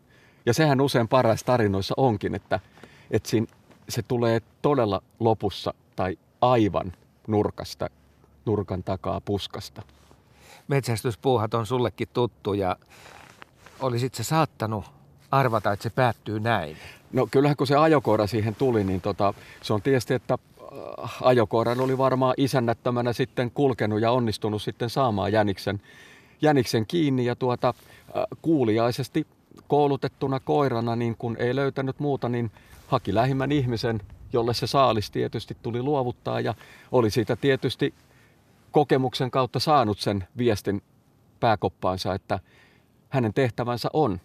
Ja 0.46 0.54
sehän 0.54 0.82
usein 0.82 1.08
paras 1.08 1.44
tarinoissa 1.44 1.94
onkin, 1.98 2.36
että, 2.36 2.60
että 3.12 3.30
siinä, 3.30 3.48
se 3.90 4.02
tulee 4.02 4.42
todella 4.62 5.02
lopussa 5.20 5.74
tai 5.96 6.18
aivan 6.42 6.94
nurkasta, 7.28 7.90
nurkan 8.46 8.84
takaa 8.84 9.22
puskasta. 9.22 9.82
Metsästyspuuhat 10.68 11.54
on 11.54 11.66
sullekin 11.66 12.08
tuttu 12.14 12.54
ja 12.54 12.76
olisit 13.80 14.14
se 14.14 14.24
saattanut 14.24 14.86
arvata, 15.32 15.72
että 15.72 15.84
se 15.84 15.90
päättyy 15.90 16.40
näin. 16.40 16.78
No 17.14 17.28
kyllähän 17.32 17.58
kun 17.58 17.68
se 17.68 17.76
ajokoira 17.76 18.28
siihen 18.28 18.56
tuli, 18.56 18.84
niin 18.84 19.02
tota, 19.02 19.34
se 19.62 19.74
on 19.74 19.82
tietysti, 19.82 20.14
että 20.14 20.34
äh, 20.34 21.18
ajokoiran 21.22 21.80
oli 21.80 21.98
varmaan 21.98 22.34
isännättömänä 22.38 23.14
sitten 23.14 23.52
kulkenut 23.52 24.02
ja 24.02 24.12
onnistunut 24.12 24.62
sitten 24.62 24.90
saamaan 24.90 25.32
jäniksen, 25.32 25.82
jäniksen 26.42 26.86
kiinni 26.88 27.26
ja 27.26 27.36
tuota, 27.36 27.68
äh, 27.68 28.24
kuuliaisesti 28.42 29.28
koulutettuna 29.68 30.40
koirana, 30.40 30.96
niin 30.96 31.16
kun 31.18 31.38
ei 31.40 31.56
löytänyt 31.56 32.00
muuta, 32.00 32.30
niin 32.30 32.52
haki 32.88 33.16
lähimmän 33.16 33.52
ihmisen, 33.52 34.02
jolle 34.34 34.54
se 34.54 34.68
saalis 34.68 35.12
tietysti 35.12 35.58
tuli 35.62 35.82
luovuttaa 35.82 36.40
ja 36.40 36.54
oli 36.92 37.10
siitä 37.10 37.36
tietysti 37.36 37.94
kokemuksen 38.72 39.32
kautta 39.32 39.60
saanut 39.60 40.00
sen 40.00 40.28
viestin 40.38 40.82
pääkoppaansa, 41.40 42.14
että 42.14 42.40
hänen 43.10 43.34
tehtävänsä 43.34 43.90
on 43.94 44.22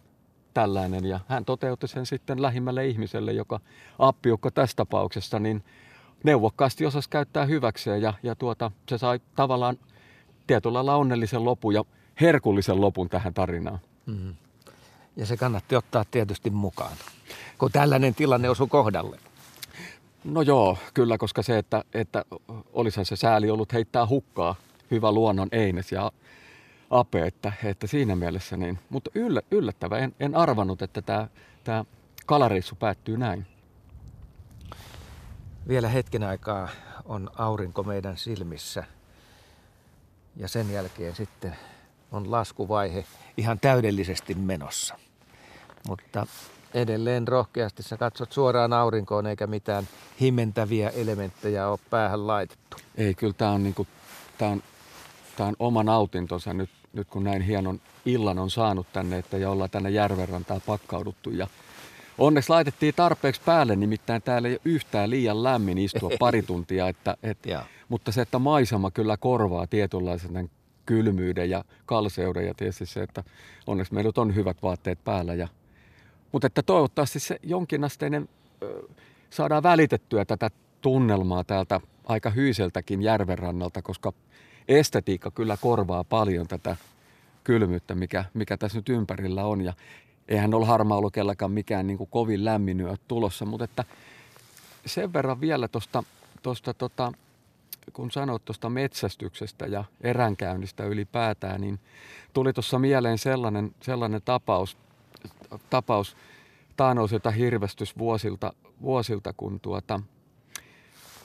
tällainen 0.55 1.05
ja 1.05 1.21
hän 1.29 1.45
toteutti 1.45 1.89
sen 1.89 2.07
sitten 2.07 2.43
lähimmälle 2.43 2.87
ihmiselle, 2.87 3.33
joka 3.33 3.61
appiukko 3.99 4.51
tässä 4.51 4.77
tapauksessa, 4.77 5.39
niin 5.39 5.65
neuvokkaasti 6.25 6.87
osasi 6.87 7.11
käyttää 7.11 7.45
hyväkseen 7.45 8.03
ja, 8.03 8.15
ja 8.23 8.35
tuota, 8.35 8.71
se 8.89 8.99
sai 8.99 9.21
tavallaan 9.35 9.79
tietyllä 10.47 10.75
lailla 10.75 10.97
onnellisen 10.97 11.45
lopun 11.45 11.75
ja 11.75 11.85
herkullisen 12.21 12.81
lopun 12.81 13.09
tähän 13.09 13.35
tarinaan. 13.35 13.79
Mm. 14.07 14.35
Ja 15.17 15.27
se 15.27 15.37
kannatti 15.37 15.77
ottaa 15.77 16.05
tietysti 16.11 16.51
mukaan, 16.51 16.97
kun 17.59 17.73
tällainen 17.73 18.15
tilanne 18.15 18.51
osui 18.51 18.67
kohdalle. 18.67 19.19
No 20.27 20.43
joo, 20.43 20.79
kyllä, 20.95 21.19
koska 21.19 21.43
se, 21.43 21.59
että, 21.59 21.85
että 21.95 22.25
olisihan 22.73 23.07
se 23.07 23.17
sääli 23.17 23.51
ollut 23.51 23.73
heittää 23.73 24.07
hukkaa 24.07 24.55
hyvä 24.91 25.13
luonnon 25.13 25.49
eines 25.53 25.93
ja 25.93 26.13
ape, 26.91 27.27
että, 27.27 27.53
että 27.65 27.87
siinä 27.87 28.17
mielessä 28.17 28.57
niin. 28.57 28.79
Mutta 28.91 29.11
yllä, 29.15 29.43
yllättävää, 29.51 29.99
en, 29.99 30.15
en 30.21 30.35
arvannut, 30.35 30.83
että 30.83 31.03
tämä, 31.03 31.29
tämä 31.65 31.85
kalareissu 32.27 32.75
päättyy 32.75 33.19
näin. 33.19 33.47
Vielä 35.69 35.89
hetken 35.89 36.23
aikaa 36.23 36.69
on 37.05 37.31
aurinko 37.37 37.83
meidän 37.83 38.17
silmissä 38.17 38.85
ja 40.37 40.49
sen 40.49 40.73
jälkeen 40.73 41.15
sitten 41.15 41.57
on 42.13 42.31
laskuvaihe 42.31 43.05
ihan 43.37 43.61
täydellisesti 43.61 44.35
menossa. 44.35 44.99
Mutta 45.89 46.27
edelleen 46.77 47.29
rohkeasti 47.29 47.83
sä 47.83 47.97
katsot 47.97 48.33
suoraan 48.33 48.73
aurinkoon 48.73 49.27
eikä 49.27 49.47
mitään 49.47 49.89
himentäviä 50.21 50.89
elementtejä 50.89 51.69
ole 51.69 51.79
päähän 51.91 52.27
laitettu. 52.27 52.77
Ei, 52.97 53.15
kyllä 53.15 53.33
tämä 53.33 53.51
on 53.51 53.63
niinku 53.63 53.87
tämä 54.39 54.51
on, 54.51 54.63
tää 55.37 55.47
on 55.47 55.57
oma 55.59 55.83
nautintonsa 55.83 56.55
nyt, 56.55 56.71
nyt, 56.93 57.09
kun 57.09 57.25
näin 57.25 57.43
hienon 57.43 57.81
illan 58.07 58.39
on 58.39 58.51
saanut 58.51 58.87
tänne, 58.93 59.19
että 59.19 59.39
ja 59.39 59.51
ollaan 59.51 59.71
tänne 59.71 59.91
järvenrantaan 59.91 60.61
pakkauduttu. 60.67 61.31
Ja 61.31 61.47
onneksi 62.19 62.51
laitettiin 62.51 62.95
tarpeeksi 62.95 63.41
päälle, 63.45 63.77
nimittäin 63.77 64.23
täällä 64.23 64.49
ei 64.49 64.55
ole 64.55 64.61
yhtään 64.65 65.11
liian 65.11 65.43
lämmin 65.43 65.79
istua 65.79 66.11
pari 66.19 66.43
tuntia, 66.43 66.89
että, 66.89 67.17
et, 67.23 67.39
mutta 67.89 68.13
se, 68.13 68.21
että 68.21 68.39
maisema 68.39 68.91
kyllä 68.91 69.17
korvaa 69.17 69.67
tietynlaisen 69.67 70.51
kylmyyden 70.87 71.51
ja 71.51 71.65
kalseuden 71.87 72.47
ja 72.47 72.55
tietysti 72.55 72.87
se, 72.87 73.03
että 73.03 73.25
onneksi 73.67 73.95
meillä 73.95 74.13
on 74.17 74.35
hyvät 74.35 74.57
vaatteet 74.63 75.05
päällä. 75.05 75.35
Ja, 75.35 75.49
mutta 76.37 76.47
että 76.47 76.63
toivottavasti 76.63 77.21
se 77.21 77.39
jonkinasteinen 77.43 78.29
saadaan 79.31 79.63
välitettyä 79.63 80.25
tätä 80.25 80.51
tunnelmaa 80.81 81.45
täältä 81.45 81.81
aika 82.05 82.31
hyyseltäkin 82.31 83.03
järvenrannalta, 83.03 83.83
koska 83.83 84.13
estetiikka 84.69 85.31
kyllä 85.31 85.57
korvaa 85.61 86.05
paljon 86.05 86.49
tätä 86.49 86.77
kylmyyttä, 87.45 87.95
mikä, 87.95 88.25
mikä 88.35 88.57
tässä 88.57 88.79
nyt 88.79 88.89
ympärillä 88.89 89.45
on. 89.45 89.61
Ja 89.61 89.73
eihän 90.29 90.55
ole 90.55 90.67
harmailukellakaan 90.67 91.51
mikään 91.51 91.87
niin 91.87 91.99
kuin 91.99 92.11
kovin 92.11 92.45
lämmin 92.45 92.81
yö 92.81 92.95
tulossa, 93.09 93.45
mutta 93.45 93.65
että 93.65 93.85
sen 94.87 95.13
verran 95.13 95.41
vielä 95.41 95.69
tuosta 95.69 96.03
tosta, 96.43 96.75
tota, 96.75 97.13
kun 97.93 98.11
sanoit 98.11 98.45
tuosta 98.45 98.71
metsästyksestä 98.71 99.67
ja 99.67 99.85
eränkäynnistä 100.01 100.85
ylipäätään, 100.85 101.61
niin 101.61 101.81
tuli 102.33 102.53
tuossa 102.53 102.79
mieleen 102.79 103.19
sellainen, 103.19 103.75
sellainen 103.81 104.23
tapaus, 104.25 104.77
tapaus 105.71 106.17
taanoisilta 106.77 107.31
hirvestysvuosilta, 107.31 108.53
vuosilta, 108.83 109.35
kun 109.37 109.61
tuota, 109.61 110.01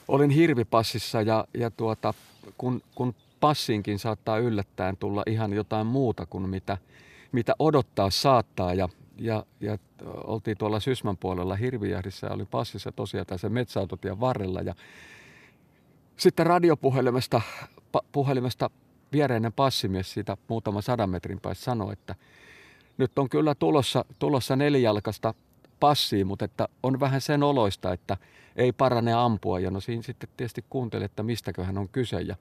olin 0.08 0.30
hirvipassissa 0.30 1.22
ja, 1.22 1.44
ja 1.54 1.70
tuota, 1.70 2.14
kun, 2.58 2.82
kun 2.94 3.14
passiinkin 3.40 3.98
saattaa 3.98 4.38
yllättäen 4.38 4.96
tulla 4.96 5.22
ihan 5.26 5.52
jotain 5.52 5.86
muuta 5.86 6.26
kuin 6.26 6.48
mitä, 6.48 6.78
mitä 7.32 7.54
odottaa 7.58 8.10
saattaa. 8.10 8.74
Ja, 8.74 8.88
ja, 9.18 9.46
ja 9.60 9.78
oltiin 10.24 10.58
tuolla 10.58 10.80
Sysmän 10.80 11.16
puolella 11.16 11.56
hirvijähdissä 11.56 12.26
ja 12.26 12.32
oli 12.32 12.44
passissa 12.44 12.92
tosiaan 12.92 13.26
tässä 13.26 13.48
metsäautotien 13.48 14.20
varrella. 14.20 14.60
Ja 14.60 14.74
sitten 16.16 16.46
radiopuhelimesta 16.46 17.40
puhelimesta 18.12 18.70
viereinen 19.12 19.52
passimies 19.52 20.12
siitä 20.12 20.36
muutama 20.48 20.80
sadan 20.80 21.10
metrin 21.10 21.40
päässä 21.40 21.64
sanoi, 21.64 21.92
että 21.92 22.14
nyt 22.98 23.18
on 23.18 23.28
kyllä 23.28 23.54
tulossa, 23.54 24.04
tulossa 24.18 24.56
nelijalkasta 24.56 25.34
passiin, 25.80 26.26
mutta 26.26 26.44
että 26.44 26.68
on 26.82 27.00
vähän 27.00 27.20
sen 27.20 27.42
oloista, 27.42 27.92
että 27.92 28.16
ei 28.56 28.72
parane 28.72 29.12
ampua. 29.12 29.60
Ja 29.60 29.70
no 29.70 29.80
siinä 29.80 30.02
sitten 30.02 30.28
tietysti 30.36 30.64
kuunteli, 30.70 31.04
että 31.04 31.22
mistäköhän 31.22 31.78
on 31.78 31.88
kyse. 31.88 32.20
Ja 32.20 32.36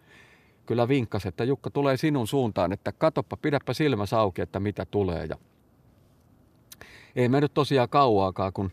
kyllä 0.66 0.88
vinkkasi, 0.88 1.28
että 1.28 1.44
Jukka 1.44 1.70
tulee 1.70 1.98
sinun 1.98 2.28
suuntaan, 2.28 2.72
että 2.72 2.92
katoppa, 2.92 3.38
pidäpä 3.38 3.74
silmä 3.74 4.04
auki, 4.18 4.42
että 4.42 4.60
mitä 4.60 4.86
tulee. 4.86 5.26
Ja 5.26 5.36
ei 7.16 7.30
mennyt 7.30 7.54
tosiaan 7.54 7.90
kauaakaan, 7.90 8.54
kun 8.54 8.72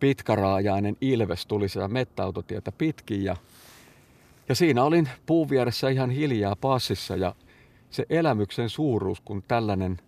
pitkäraajainen 0.00 0.96
ilves 1.00 1.46
tuli 1.46 1.68
sitä 1.68 1.88
mettäautotietä 1.88 2.72
pitkin 2.72 3.24
ja, 3.24 3.36
ja 4.48 4.54
siinä 4.54 4.84
olin 4.84 5.08
puun 5.26 5.50
vieressä 5.50 5.88
ihan 5.88 6.10
hiljaa 6.10 6.56
passissa 6.56 7.16
ja 7.16 7.34
se 7.90 8.06
elämyksen 8.10 8.68
suuruus, 8.68 9.20
kun 9.20 9.42
tällainen 9.48 10.00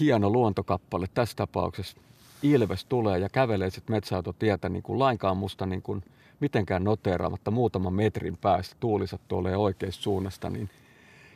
hieno 0.00 0.30
luontokappale 0.30 1.06
tässä 1.14 1.36
tapauksessa. 1.36 1.96
Ilves 2.42 2.84
tulee 2.84 3.18
ja 3.18 3.28
kävelee 3.28 3.70
sitten 3.70 3.96
metsäautotietä 3.96 4.68
niin 4.68 4.82
kuin 4.82 4.98
lainkaan 4.98 5.36
musta 5.36 5.66
niin 5.66 5.82
kuin 5.82 6.04
mitenkään 6.40 6.84
noteeraamatta 6.84 7.50
muutaman 7.50 7.94
metrin 7.94 8.36
päästä. 8.36 8.76
Tuulisat 8.80 9.20
tuolee 9.28 9.56
oikeasta 9.56 10.02
suunnasta, 10.02 10.50
niin. 10.50 10.70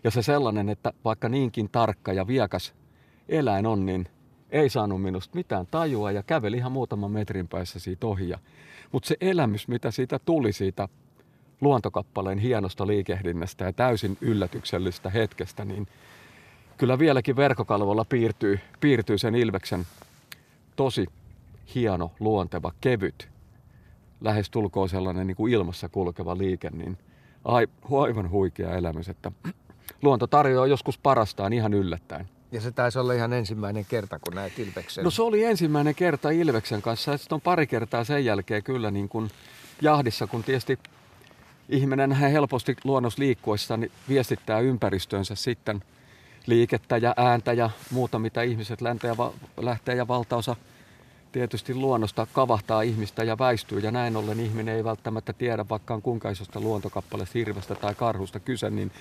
Ja 0.04 0.10
se 0.10 0.22
sellainen, 0.22 0.68
että 0.68 0.92
vaikka 1.04 1.28
niinkin 1.28 1.68
tarkka 1.68 2.12
ja 2.12 2.26
viekas 2.26 2.72
eläin 3.28 3.66
on, 3.66 3.86
niin 3.86 4.08
ei 4.50 4.68
saanut 4.68 5.02
minusta 5.02 5.36
mitään 5.36 5.66
tajua 5.70 6.10
ja 6.10 6.22
käveli 6.22 6.56
ihan 6.56 6.72
muutaman 6.72 7.10
metrin 7.10 7.48
päässä 7.48 7.78
siitä 7.78 8.06
ohi. 8.06 8.32
Mutta 8.92 9.06
se 9.06 9.16
elämys, 9.20 9.68
mitä 9.68 9.90
siitä 9.90 10.18
tuli 10.18 10.52
siitä 10.52 10.88
luontokappaleen 11.60 12.38
hienosta 12.38 12.86
liikehdinnästä 12.86 13.64
ja 13.64 13.72
täysin 13.72 14.18
yllätyksellistä 14.20 15.10
hetkestä, 15.10 15.64
niin 15.64 15.88
kyllä 16.80 16.98
vieläkin 16.98 17.36
verkkokalvolla 17.36 18.04
piirtyy, 18.04 18.60
piirtyy 18.80 19.18
sen 19.18 19.34
Ilveksen 19.34 19.86
tosi 20.76 21.06
hieno, 21.74 22.12
luonteva, 22.20 22.72
kevyt, 22.80 23.28
lähes 24.20 24.50
tulkoon 24.50 24.88
sellainen 24.88 25.26
niin 25.26 25.36
kuin 25.36 25.52
ilmassa 25.52 25.88
kulkeva 25.88 26.38
liike, 26.38 26.70
niin 26.70 26.98
aivan 27.90 28.30
huikea 28.30 28.76
elämys, 28.76 29.08
että 29.08 29.32
luonto 30.02 30.26
tarjoaa 30.26 30.66
joskus 30.66 30.98
parastaan 30.98 31.52
ihan 31.52 31.74
yllättäen. 31.74 32.28
Ja 32.52 32.60
se 32.60 32.72
taisi 32.72 32.98
olla 32.98 33.12
ihan 33.12 33.32
ensimmäinen 33.32 33.84
kerta, 33.84 34.18
kun 34.18 34.34
näet 34.34 34.58
Ilveksen. 34.58 35.04
No 35.04 35.10
se 35.10 35.22
oli 35.22 35.44
ensimmäinen 35.44 35.94
kerta 35.94 36.30
Ilveksen 36.30 36.82
kanssa. 36.82 37.16
Sitten 37.16 37.34
on 37.36 37.40
pari 37.40 37.66
kertaa 37.66 38.04
sen 38.04 38.24
jälkeen 38.24 38.62
kyllä 38.62 38.90
niin 38.90 39.08
kuin 39.08 39.30
jahdissa, 39.82 40.26
kun 40.26 40.42
tietysti 40.42 40.78
ihminen 41.68 42.12
helposti 42.12 42.76
luonnos 42.84 43.18
liikkuessa 43.18 43.76
niin 43.76 43.92
viestittää 44.08 44.60
ympäristöönsä 44.60 45.34
sitten 45.34 45.82
liikettä 46.46 46.96
ja 46.96 47.14
ääntä 47.16 47.52
ja 47.52 47.70
muuta, 47.90 48.18
mitä 48.18 48.42
ihmiset 48.42 48.80
lähtee 48.80 49.08
ja, 49.08 49.16
va- 49.16 49.32
lähtee 49.60 49.94
ja 49.94 50.08
valtaosa 50.08 50.56
tietysti 51.32 51.74
luonnosta 51.74 52.26
kavahtaa 52.32 52.82
ihmistä 52.82 53.24
ja 53.24 53.38
väistyy. 53.38 53.78
Ja 53.78 53.90
näin 53.90 54.16
ollen 54.16 54.40
ihminen 54.40 54.74
ei 54.74 54.84
välttämättä 54.84 55.32
tiedä 55.32 55.64
vaikka 55.68 55.94
on 55.94 56.02
kuinka 56.02 56.30
isosta 56.30 56.60
luontokappaleesta 56.60 57.38
hirvestä 57.38 57.74
tai 57.74 57.94
karhusta 57.94 58.40
kyse, 58.40 58.70
niin, 58.70 58.92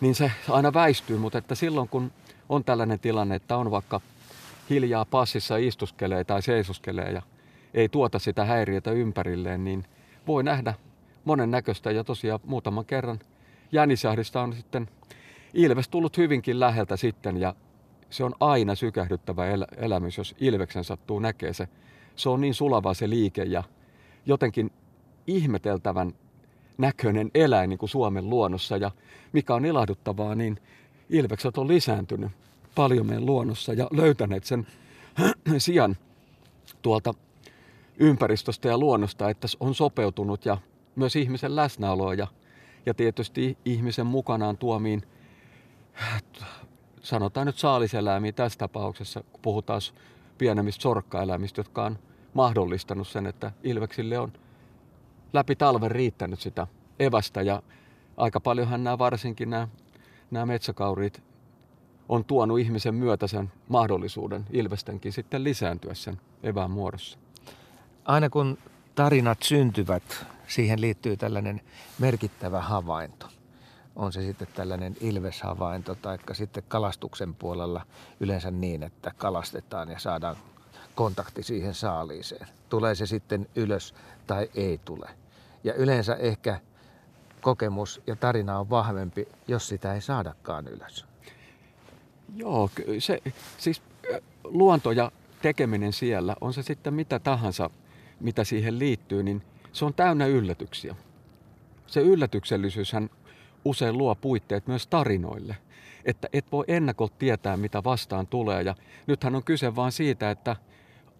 niin 0.00 0.14
se 0.14 0.32
aina 0.48 0.72
väistyy, 0.72 1.18
mutta 1.18 1.38
että 1.38 1.54
silloin 1.54 1.88
kun 1.88 2.12
on 2.48 2.64
tällainen 2.64 2.98
tilanne, 2.98 3.34
että 3.34 3.56
on 3.56 3.70
vaikka 3.70 4.00
hiljaa 4.70 5.04
passissa 5.04 5.56
istuskelee 5.56 6.24
tai 6.24 6.42
seisoskelee 6.42 7.12
ja 7.12 7.22
ei 7.74 7.88
tuota 7.88 8.18
sitä 8.18 8.44
häiriötä 8.44 8.90
ympärilleen, 8.90 9.64
niin 9.64 9.84
voi 10.26 10.42
nähdä 10.42 10.74
monen 11.24 11.50
näköistä. 11.50 11.90
Ja 11.90 12.04
tosiaan 12.04 12.40
muutaman 12.46 12.84
kerran 12.84 13.20
jänisahdista 13.72 14.42
on 14.42 14.52
sitten 14.52 14.88
Ilves 15.54 15.88
tullut 15.88 16.16
hyvinkin 16.16 16.60
läheltä 16.60 16.96
sitten 16.96 17.36
ja 17.36 17.54
se 18.10 18.24
on 18.24 18.34
aina 18.40 18.74
sykähdyttävä 18.74 19.46
el- 19.46 19.66
elämys, 19.76 20.18
jos 20.18 20.34
Ilveksen 20.40 20.84
sattuu 20.84 21.18
näkee 21.18 21.52
se. 21.52 21.68
Se 22.16 22.28
on 22.28 22.40
niin 22.40 22.54
sulava 22.54 22.94
se 22.94 23.10
liike 23.10 23.42
ja 23.42 23.62
jotenkin 24.26 24.70
ihmeteltävän 25.26 26.12
näköinen 26.78 27.30
eläin 27.34 27.70
niin 27.70 27.78
kuin 27.78 27.90
Suomen 27.90 28.30
luonnossa. 28.30 28.76
Ja 28.76 28.90
mikä 29.32 29.54
on 29.54 29.64
ilahduttavaa, 29.64 30.34
niin 30.34 30.58
Ilvekset 31.10 31.58
on 31.58 31.68
lisääntynyt 31.68 32.30
paljon 32.74 33.06
meidän 33.06 33.26
luonnossa 33.26 33.72
ja 33.72 33.88
löytäneet 33.92 34.44
sen 34.44 34.66
sijan 35.58 35.96
tuolta 36.82 37.14
ympäristöstä 37.96 38.68
ja 38.68 38.78
luonnosta, 38.78 39.30
että 39.30 39.48
on 39.60 39.74
sopeutunut 39.74 40.44
ja 40.44 40.58
myös 40.96 41.16
ihmisen 41.16 41.56
läsnäoloa 41.56 42.14
ja, 42.14 42.26
ja 42.86 42.94
tietysti 42.94 43.58
ihmisen 43.64 44.06
mukanaan 44.06 44.56
tuomiin 44.56 45.02
sanotaan 47.02 47.46
nyt 47.46 47.58
saaliseläimiä 47.58 48.32
tässä 48.32 48.58
tapauksessa, 48.58 49.24
kun 49.32 49.40
puhutaan 49.42 49.80
pienemmistä 50.38 50.82
sorkkaeläimistä, 50.82 51.60
jotka 51.60 51.84
on 51.84 51.98
mahdollistanut 52.34 53.08
sen, 53.08 53.26
että 53.26 53.52
ilveksille 53.62 54.18
on 54.18 54.32
läpi 55.32 55.56
talven 55.56 55.90
riittänyt 55.90 56.40
sitä 56.40 56.66
evästä 56.98 57.42
ja 57.42 57.62
aika 58.16 58.40
paljonhan 58.40 58.84
nämä 58.84 58.98
varsinkin 58.98 59.50
nämä, 59.50 59.68
nämä 60.30 60.46
metsäkaurit 60.46 61.22
on 62.08 62.24
tuonut 62.24 62.58
ihmisen 62.58 62.94
myötä 62.94 63.26
sen 63.26 63.52
mahdollisuuden 63.68 64.46
ilvestenkin 64.50 65.12
sitten 65.12 65.44
lisääntyä 65.44 65.94
sen 65.94 66.20
evään 66.42 66.70
muodossa. 66.70 67.18
Aina 68.04 68.30
kun 68.30 68.58
tarinat 68.94 69.42
syntyvät, 69.42 70.26
siihen 70.46 70.80
liittyy 70.80 71.16
tällainen 71.16 71.60
merkittävä 71.98 72.60
havainto– 72.60 73.26
on 74.00 74.12
se 74.12 74.22
sitten 74.22 74.48
tällainen 74.54 74.96
ilveshavainto 75.00 75.94
tai 75.94 76.18
sitten 76.32 76.62
kalastuksen 76.68 77.34
puolella 77.34 77.86
yleensä 78.20 78.50
niin, 78.50 78.82
että 78.82 79.12
kalastetaan 79.18 79.90
ja 79.90 79.98
saadaan 79.98 80.36
kontakti 80.94 81.42
siihen 81.42 81.74
saaliiseen. 81.74 82.48
Tulee 82.68 82.94
se 82.94 83.06
sitten 83.06 83.48
ylös 83.56 83.94
tai 84.26 84.50
ei 84.54 84.80
tule. 84.84 85.10
Ja 85.64 85.74
yleensä 85.74 86.14
ehkä 86.14 86.60
kokemus 87.40 88.02
ja 88.06 88.16
tarina 88.16 88.58
on 88.58 88.70
vahvempi, 88.70 89.28
jos 89.48 89.68
sitä 89.68 89.94
ei 89.94 90.00
saadakaan 90.00 90.68
ylös. 90.68 91.06
Joo, 92.36 92.70
se, 92.98 93.22
siis 93.58 93.82
luonto 94.44 94.92
ja 94.92 95.12
tekeminen 95.42 95.92
siellä, 95.92 96.36
on 96.40 96.52
se 96.52 96.62
sitten 96.62 96.94
mitä 96.94 97.18
tahansa, 97.18 97.70
mitä 98.20 98.44
siihen 98.44 98.78
liittyy, 98.78 99.22
niin 99.22 99.42
se 99.72 99.84
on 99.84 99.94
täynnä 99.94 100.26
yllätyksiä. 100.26 100.96
Se 101.86 102.00
yllätyksellisyyshän 102.00 103.10
usein 103.64 103.98
luo 103.98 104.14
puitteet 104.14 104.66
myös 104.66 104.86
tarinoille. 104.86 105.56
Että 106.04 106.28
et 106.32 106.52
voi 106.52 106.64
ennakolta 106.68 107.14
tietää, 107.18 107.56
mitä 107.56 107.84
vastaan 107.84 108.26
tulee. 108.26 108.62
Ja 108.62 108.74
nythän 109.06 109.34
on 109.34 109.44
kyse 109.44 109.76
vain 109.76 109.92
siitä, 109.92 110.30
että 110.30 110.56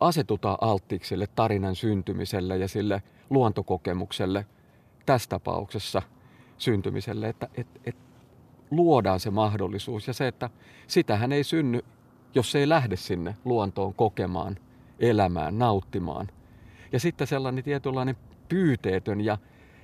asetutaan 0.00 0.58
alttiiksi 0.60 1.08
sille 1.08 1.26
tarinan 1.26 1.76
syntymiselle 1.76 2.58
ja 2.58 2.68
sille 2.68 3.02
luontokokemukselle 3.30 4.46
tässä 5.06 5.28
tapauksessa 5.28 6.02
syntymiselle, 6.58 7.28
että 7.28 7.48
et, 7.54 7.66
et 7.84 7.96
luodaan 8.70 9.20
se 9.20 9.30
mahdollisuus 9.30 10.06
ja 10.06 10.12
se, 10.12 10.28
että 10.28 10.50
sitähän 10.86 11.32
ei 11.32 11.44
synny, 11.44 11.80
jos 12.34 12.54
ei 12.54 12.68
lähde 12.68 12.96
sinne 12.96 13.36
luontoon 13.44 13.94
kokemaan, 13.94 14.58
elämään, 14.98 15.58
nauttimaan. 15.58 16.28
Ja 16.92 17.00
sitten 17.00 17.26
sellainen 17.26 17.64
tietynlainen 17.64 18.16
pyyteetön 18.48 19.20
ja 19.20 19.38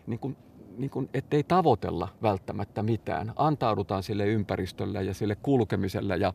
niin 0.07 0.19
kuin, 0.19 0.37
niin 0.79 0.91
kuin, 0.91 1.11
ettei 1.15 1.43
tavoitella 1.43 2.09
välttämättä 2.23 2.83
mitään. 2.83 3.33
Antaudutaan 3.37 4.03
sille 4.03 4.27
ympäristölle 4.27 5.03
ja 5.03 5.15
sille 5.15 5.37
kulkemiselle 5.43 6.17
ja 6.17 6.33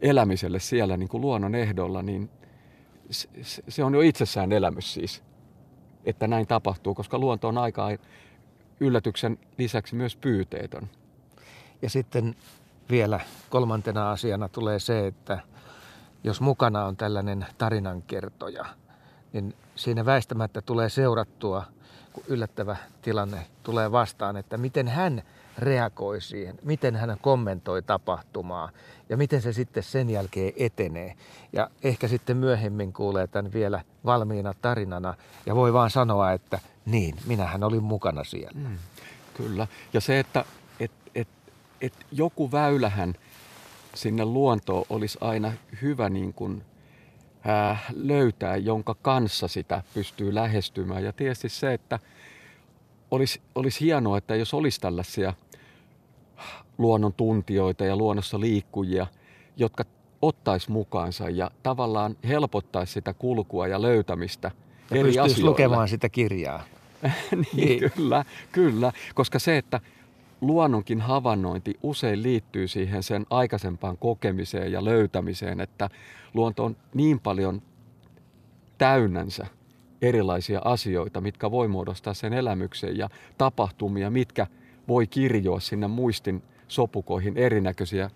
elämiselle 0.00 0.60
siellä 0.60 0.96
niin 0.96 1.08
kuin 1.08 1.20
luonnon 1.20 1.54
ehdolla, 1.54 2.02
niin 2.02 2.30
se 3.68 3.84
on 3.84 3.94
jo 3.94 4.00
itsessään 4.00 4.52
elämys 4.52 4.94
siis, 4.94 5.22
että 6.04 6.26
näin 6.26 6.46
tapahtuu, 6.46 6.94
koska 6.94 7.18
luonto 7.18 7.48
on 7.48 7.58
aika 7.58 7.88
yllätyksen 8.80 9.38
lisäksi 9.58 9.94
myös 9.94 10.16
pyyteetön. 10.16 10.90
Ja 11.82 11.90
sitten 11.90 12.34
vielä 12.90 13.20
kolmantena 13.50 14.10
asiana 14.10 14.48
tulee 14.48 14.78
se, 14.78 15.06
että 15.06 15.38
jos 16.24 16.40
mukana 16.40 16.84
on 16.84 16.96
tällainen 16.96 17.46
tarinankertoja, 17.58 18.64
niin 19.32 19.54
siinä 19.74 20.04
väistämättä 20.04 20.62
tulee 20.62 20.88
seurattua, 20.88 21.64
yllättävä 22.26 22.76
tilanne 23.02 23.46
tulee 23.62 23.92
vastaan, 23.92 24.36
että 24.36 24.56
miten 24.56 24.88
hän 24.88 25.22
reagoi 25.58 26.20
siihen, 26.20 26.58
miten 26.62 26.96
hän 26.96 27.16
kommentoi 27.20 27.82
tapahtumaa 27.82 28.70
ja 29.08 29.16
miten 29.16 29.42
se 29.42 29.52
sitten 29.52 29.82
sen 29.82 30.10
jälkeen 30.10 30.52
etenee. 30.56 31.14
Ja 31.52 31.70
ehkä 31.82 32.08
sitten 32.08 32.36
myöhemmin 32.36 32.92
kuulee 32.92 33.26
tämän 33.26 33.52
vielä 33.52 33.80
valmiina 34.04 34.54
tarinana 34.62 35.14
ja 35.46 35.54
voi 35.54 35.72
vaan 35.72 35.90
sanoa, 35.90 36.32
että 36.32 36.58
niin, 36.86 37.16
minähän 37.26 37.64
olin 37.64 37.82
mukana 37.82 38.24
siellä. 38.24 38.60
Mm, 38.68 38.78
kyllä. 39.34 39.66
Ja 39.92 40.00
se, 40.00 40.18
että 40.18 40.44
et, 40.80 40.90
et, 41.14 41.28
et 41.80 41.92
joku 42.12 42.52
väylähän 42.52 43.14
sinne 43.94 44.24
luontoon 44.24 44.84
olisi 44.90 45.18
aina 45.20 45.52
hyvä 45.82 46.08
niin 46.08 46.32
kuin, 46.32 46.64
ää, 47.44 47.78
löytää, 47.94 48.56
jonka 48.56 48.94
kanssa 49.02 49.48
sitä 49.48 49.82
pystyy 49.94 50.34
lähestymään. 50.34 51.04
Ja 51.04 51.12
tietysti 51.12 51.48
se, 51.48 51.72
että 51.72 51.98
olisi, 53.10 53.40
olisi 53.54 53.80
hienoa, 53.80 54.18
että 54.18 54.36
jos 54.36 54.54
olisi 54.54 54.80
tällaisia 54.80 55.34
luonnon 56.78 57.12
tuntijoita 57.12 57.84
ja 57.84 57.96
luonnossa 57.96 58.40
liikkujia, 58.40 59.06
jotka 59.56 59.84
ottaisi 60.22 60.70
mukaansa 60.70 61.30
ja 61.30 61.50
tavallaan 61.62 62.16
helpottaisi 62.28 62.92
sitä 62.92 63.14
kulkua 63.14 63.66
ja 63.66 63.82
löytämistä 63.82 64.50
ja 64.90 65.00
eri 65.00 65.18
asioille. 65.18 65.50
lukemaan 65.50 65.88
sitä 65.88 66.08
kirjaa. 66.08 66.62
niin, 67.32 67.46
niin, 67.52 67.90
kyllä, 67.90 68.24
kyllä. 68.52 68.92
Koska 69.14 69.38
se, 69.38 69.56
että 69.56 69.80
luonnonkin 70.42 71.00
havainnointi 71.00 71.78
usein 71.82 72.22
liittyy 72.22 72.68
siihen 72.68 73.02
sen 73.02 73.26
aikaisempaan 73.30 73.98
kokemiseen 73.98 74.72
ja 74.72 74.84
löytämiseen, 74.84 75.60
että 75.60 75.90
luonto 76.34 76.64
on 76.64 76.76
niin 76.94 77.20
paljon 77.20 77.62
täynnänsä 78.78 79.46
erilaisia 80.02 80.60
asioita, 80.64 81.20
mitkä 81.20 81.50
voi 81.50 81.68
muodostaa 81.68 82.14
sen 82.14 82.32
elämyksen 82.32 82.98
ja 82.98 83.08
tapahtumia, 83.38 84.10
mitkä 84.10 84.46
voi 84.88 85.06
kirjoa 85.06 85.60
sinne 85.60 85.88
muistin 85.88 86.42
sopukoihin 86.68 87.36
erinäköisiä 87.36 88.10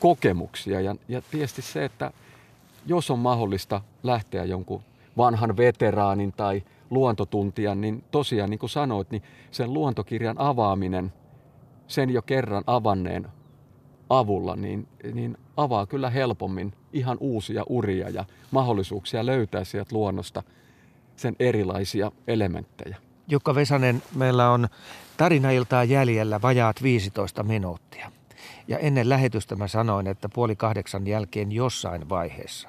kokemuksia. 0.00 0.80
Ja, 0.80 0.96
ja 1.08 1.22
tietysti 1.30 1.62
se, 1.62 1.84
että 1.84 2.12
jos 2.86 3.10
on 3.10 3.18
mahdollista 3.18 3.80
lähteä 4.02 4.44
jonkun 4.44 4.82
vanhan 5.16 5.56
veteraanin 5.56 6.32
tai 6.32 6.62
luontotuntijan, 6.90 7.80
niin 7.80 8.04
tosiaan 8.10 8.50
niin 8.50 8.58
kuin 8.58 8.70
sanoit, 8.70 9.10
niin 9.10 9.22
sen 9.50 9.72
luontokirjan 9.72 10.38
avaaminen 10.38 11.12
sen 11.88 12.10
jo 12.10 12.22
kerran 12.22 12.64
avanneen 12.66 13.28
avulla, 14.10 14.56
niin, 14.56 14.88
niin 15.12 15.36
avaa 15.56 15.86
kyllä 15.86 16.10
helpommin 16.10 16.72
ihan 16.92 17.16
uusia 17.20 17.64
uria 17.68 18.08
ja 18.08 18.24
mahdollisuuksia 18.50 19.26
löytää 19.26 19.64
sieltä 19.64 19.94
luonnosta 19.94 20.42
sen 21.16 21.36
erilaisia 21.38 22.12
elementtejä. 22.26 22.96
Jukka 23.28 23.54
Vesanen, 23.54 24.02
meillä 24.14 24.50
on 24.50 24.68
tarinailtaa 25.16 25.84
jäljellä 25.84 26.42
vajaat 26.42 26.82
15 26.82 27.42
minuuttia. 27.42 28.12
Ja 28.68 28.78
ennen 28.78 29.08
lähetystä 29.08 29.56
mä 29.56 29.68
sanoin, 29.68 30.06
että 30.06 30.28
puoli 30.28 30.56
kahdeksan 30.56 31.06
jälkeen 31.06 31.52
jossain 31.52 32.08
vaiheessa, 32.08 32.68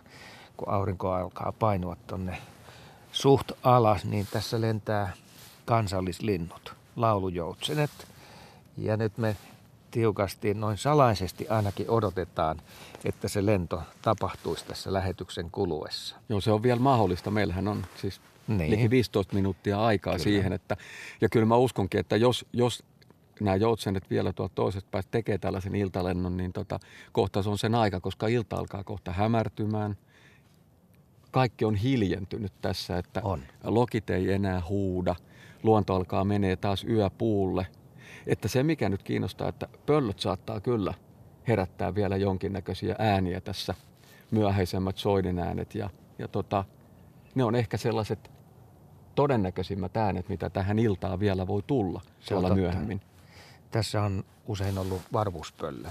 kun 0.57 0.69
aurinko 0.69 1.11
alkaa 1.11 1.53
painua 1.59 1.95
tonne 2.07 2.37
suht 3.11 3.51
alas, 3.63 4.05
niin 4.05 4.27
tässä 4.31 4.61
lentää 4.61 5.13
kansallislinnut, 5.65 6.75
laulujoutsenet. 6.95 8.14
Ja 8.77 8.97
nyt 8.97 9.17
me 9.17 9.35
tiukasti, 9.91 10.53
noin 10.53 10.77
salaisesti 10.77 11.47
ainakin 11.47 11.89
odotetaan, 11.89 12.61
että 13.05 13.27
se 13.27 13.45
lento 13.45 13.83
tapahtuisi 14.01 14.65
tässä 14.65 14.93
lähetyksen 14.93 15.51
kuluessa. 15.51 16.15
Joo, 16.29 16.41
se 16.41 16.51
on 16.51 16.63
vielä 16.63 16.79
mahdollista. 16.79 17.31
Meillähän 17.31 17.67
on 17.67 17.85
siis 18.01 18.21
niin. 18.47 18.89
15 18.89 19.35
minuuttia 19.35 19.85
aikaa 19.85 20.13
kyllä. 20.13 20.23
siihen. 20.23 20.53
Että, 20.53 20.77
ja 21.21 21.29
kyllä 21.29 21.45
mä 21.45 21.55
uskonkin, 21.55 21.99
että 21.99 22.15
jos, 22.15 22.45
jos 22.53 22.83
nämä 23.39 23.55
joutsenet 23.55 24.09
vielä 24.09 24.33
tuolta 24.33 24.55
toisesta 24.55 24.89
päästä 24.91 25.11
tekee 25.11 25.37
tällaisen 25.37 25.75
iltalennon, 25.75 26.37
niin 26.37 26.53
tota, 26.53 26.79
kohta 27.11 27.43
se 27.43 27.49
on 27.49 27.57
sen 27.57 27.75
aika, 27.75 27.99
koska 27.99 28.27
ilta 28.27 28.55
alkaa 28.55 28.83
kohta 28.83 29.11
hämärtymään. 29.11 29.97
Kaikki 31.31 31.65
on 31.65 31.75
hiljentynyt 31.75 32.53
tässä, 32.61 32.97
että 32.97 33.21
on. 33.23 33.43
lokit 33.63 34.09
ei 34.09 34.31
enää 34.31 34.61
huuda. 34.69 35.15
Luonto 35.63 35.95
alkaa 35.95 36.23
menee 36.23 36.55
taas 36.55 36.83
yöpuulle. 36.83 37.67
Että 38.27 38.47
se, 38.47 38.63
mikä 38.63 38.89
nyt 38.89 39.03
kiinnostaa, 39.03 39.49
että 39.49 39.67
pöllöt 39.85 40.19
saattaa 40.19 40.59
kyllä 40.59 40.93
herättää 41.47 41.95
vielä 41.95 42.17
jonkinnäköisiä 42.17 42.95
ääniä 42.99 43.41
tässä, 43.41 43.73
myöhäisemmät 44.31 44.97
soiden 44.97 45.39
äänet. 45.39 45.75
Ja, 45.75 45.89
ja 46.19 46.27
tota, 46.27 46.63
ne 47.35 47.43
on 47.43 47.55
ehkä 47.55 47.77
sellaiset 47.77 48.31
todennäköisimmät 49.15 49.97
äänet, 49.97 50.29
mitä 50.29 50.49
tähän 50.49 50.79
iltaan 50.79 51.19
vielä 51.19 51.47
voi 51.47 51.63
tulla 51.67 52.01
tuolla 52.29 52.55
myöhemmin. 52.55 53.01
Tässä 53.71 54.01
on 54.01 54.23
usein 54.47 54.77
ollut 54.77 55.01
varvuspöllö, 55.13 55.89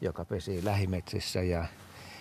joka 0.00 0.24
pesii 0.24 0.64
lähimetsissä 0.64 1.42
ja 1.42 1.66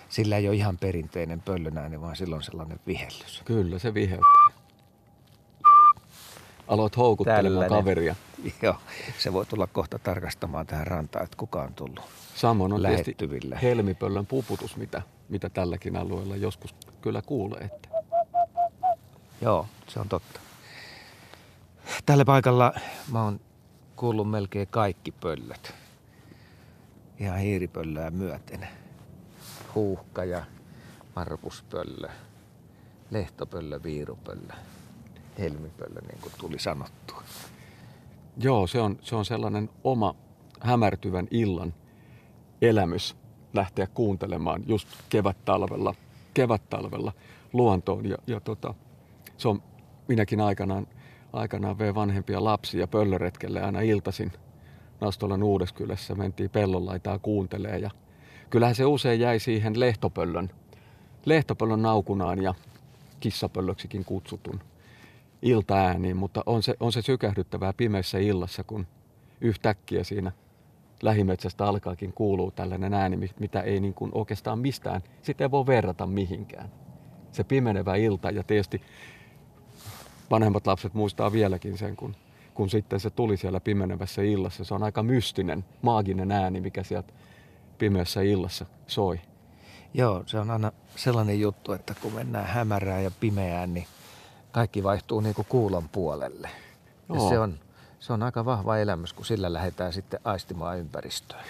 sillä 0.10 0.38
ei 0.38 0.48
ole 0.48 0.56
ihan 0.56 0.78
perinteinen 0.78 1.42
pöllönääni, 1.42 2.02
vaan 2.02 2.16
silloin 2.16 2.44
sellainen 2.44 2.80
vihellys. 2.88 3.42
Kyllä, 3.46 3.80
se 3.80 3.94
viheyttää. 3.94 4.63
Aloit 6.68 6.98
houkuttelemaan 6.98 7.44
Tällainen. 7.44 7.70
kaveria. 7.70 8.16
Joo, 8.62 8.76
se 9.20 9.34
voi 9.34 9.46
tulla 9.46 9.68
kohta 9.68 10.00
tarkastamaan 10.00 10.68
tähän 10.68 10.88
rantaan, 10.88 11.26
että 11.26 11.38
kuka 11.38 11.62
on 11.62 11.74
tullut 11.74 12.04
Samoin 12.36 12.74
on 12.74 12.82
tietysti 12.82 13.16
helmipöllön 13.62 14.26
puputus, 14.26 14.78
mitä, 14.78 15.02
mitä 15.30 15.50
tälläkin 15.50 15.98
alueella 15.98 16.36
joskus 16.36 16.76
kyllä 17.02 17.22
kuulee. 17.22 17.62
Että 17.64 17.90
Joo, 19.42 19.66
se 19.88 20.00
on 20.00 20.10
totta. 20.10 20.40
Tällä 22.06 22.26
paikalla 22.26 22.74
mä 23.12 23.24
oon 23.24 23.40
kuullut 23.96 24.30
melkein 24.30 24.68
kaikki 24.68 25.12
pöllöt. 25.12 25.74
Ihan 27.20 27.38
hiiripöllöä 27.38 28.12
myöten. 28.12 28.68
Huuhka 29.76 30.24
ja 30.24 30.44
marpuspöllö, 31.16 32.10
lehtopöllö, 33.12 33.84
viirupöllö, 33.84 34.54
helmipöllö, 35.40 36.02
niin 36.02 36.22
kuin 36.22 36.34
tuli 36.38 36.60
sanottua. 36.60 37.24
Joo, 38.38 38.68
se 38.68 38.82
on, 38.82 39.00
se 39.02 39.16
on 39.16 39.26
sellainen 39.26 39.70
oma 39.84 40.16
hämärtyvän 40.60 41.28
illan 41.32 41.74
elämys 42.62 43.16
lähteä 43.54 43.88
kuuntelemaan 43.88 44.64
just 44.68 44.88
kevät-talvella, 45.10 45.96
kevät-talvella 46.34 47.12
luontoon. 47.54 48.10
Ja, 48.10 48.18
ja 48.28 48.40
tota, 48.40 48.74
se 49.38 49.48
on, 49.48 49.64
minäkin 50.08 50.42
aikanaan, 50.42 50.88
aikanaan 51.34 51.80
vei 51.80 51.96
vanhempia 51.96 52.44
lapsia 52.44 52.88
pöllöretkelle 52.88 53.62
aina 53.62 53.82
iltasin 53.82 54.32
Nastolan 55.02 55.44
Uudeskylässä. 55.44 56.16
Mentiin 56.16 56.50
pellonlaitaa 56.50 57.20
kuuntelee 57.20 57.78
ja 57.78 57.92
kyllähän 58.50 58.76
se 58.76 58.86
usein 58.86 59.20
jäi 59.20 59.40
siihen 59.40 59.80
lehtopöllön, 59.80 60.50
lehtopöllön 61.26 61.82
naukunaan 61.82 62.42
ja 62.42 62.54
kissapöllöksikin 63.20 64.06
kutsutun 64.06 64.60
iltaääniin, 65.44 66.18
mutta 66.18 66.44
on 66.46 66.64
se, 66.64 66.76
on 66.80 66.92
se 66.92 67.02
sykähdyttävää 67.02 67.74
pimeässä 67.74 68.18
illassa, 68.18 68.64
kun 68.64 68.88
yhtäkkiä 69.42 70.04
siinä 70.04 70.32
lähimetsästä 71.02 71.66
alkaakin 71.66 72.14
kuuluu 72.14 72.52
tällainen 72.52 72.94
ääni, 72.94 73.30
mitä 73.40 73.62
ei 73.62 73.80
niin 73.80 73.94
kuin 73.94 74.12
oikeastaan 74.14 74.60
mistään, 74.60 75.02
sitä 75.22 75.44
ei 75.44 75.52
voi 75.52 75.66
verrata 75.66 76.06
mihinkään. 76.06 76.72
Se 77.32 77.44
pimenevä 77.44 77.96
ilta 77.96 78.32
ja 78.32 78.44
tietysti 78.44 78.82
vanhemmat 80.32 80.68
lapset 80.68 80.94
muistaa 80.94 81.32
vieläkin 81.32 81.78
sen, 81.78 81.96
kun, 81.96 82.16
kun 82.54 82.70
sitten 82.70 83.00
se 83.00 83.10
tuli 83.10 83.38
siellä 83.38 83.60
pimenevässä 83.60 84.22
illassa. 84.22 84.64
Se 84.64 84.74
on 84.74 84.84
aika 84.84 85.04
mystinen, 85.04 85.66
maaginen 85.82 86.32
ääni, 86.32 86.62
mikä 86.62 86.84
sieltä 86.84 87.14
pimeässä 87.78 88.22
illassa 88.22 88.66
soi. 88.88 89.20
Joo, 89.94 90.24
se 90.26 90.40
on 90.40 90.52
aina 90.52 90.72
sellainen 90.96 91.40
juttu, 91.40 91.72
että 91.72 91.96
kun 92.02 92.14
mennään 92.14 92.48
hämärään 92.48 93.04
ja 93.04 93.12
pimeään, 93.20 93.74
niin 93.74 93.86
kaikki 94.54 94.84
vaihtuu 94.84 95.20
niin 95.20 95.36
kuin 95.36 95.46
kuulon 95.50 95.90
puolelle. 95.90 96.50
Ja 97.14 97.20
se 97.30 97.40
on, 97.40 97.60
Se 98.00 98.14
on 98.14 98.24
aika 98.24 98.46
vahva 98.46 98.78
elämys, 98.78 99.14
kun 99.14 99.26
sillä 99.26 99.54
lähdetään 99.54 99.94
sitten 99.94 100.20
aistimaan 100.24 100.80
ympäristöä. 100.80 101.44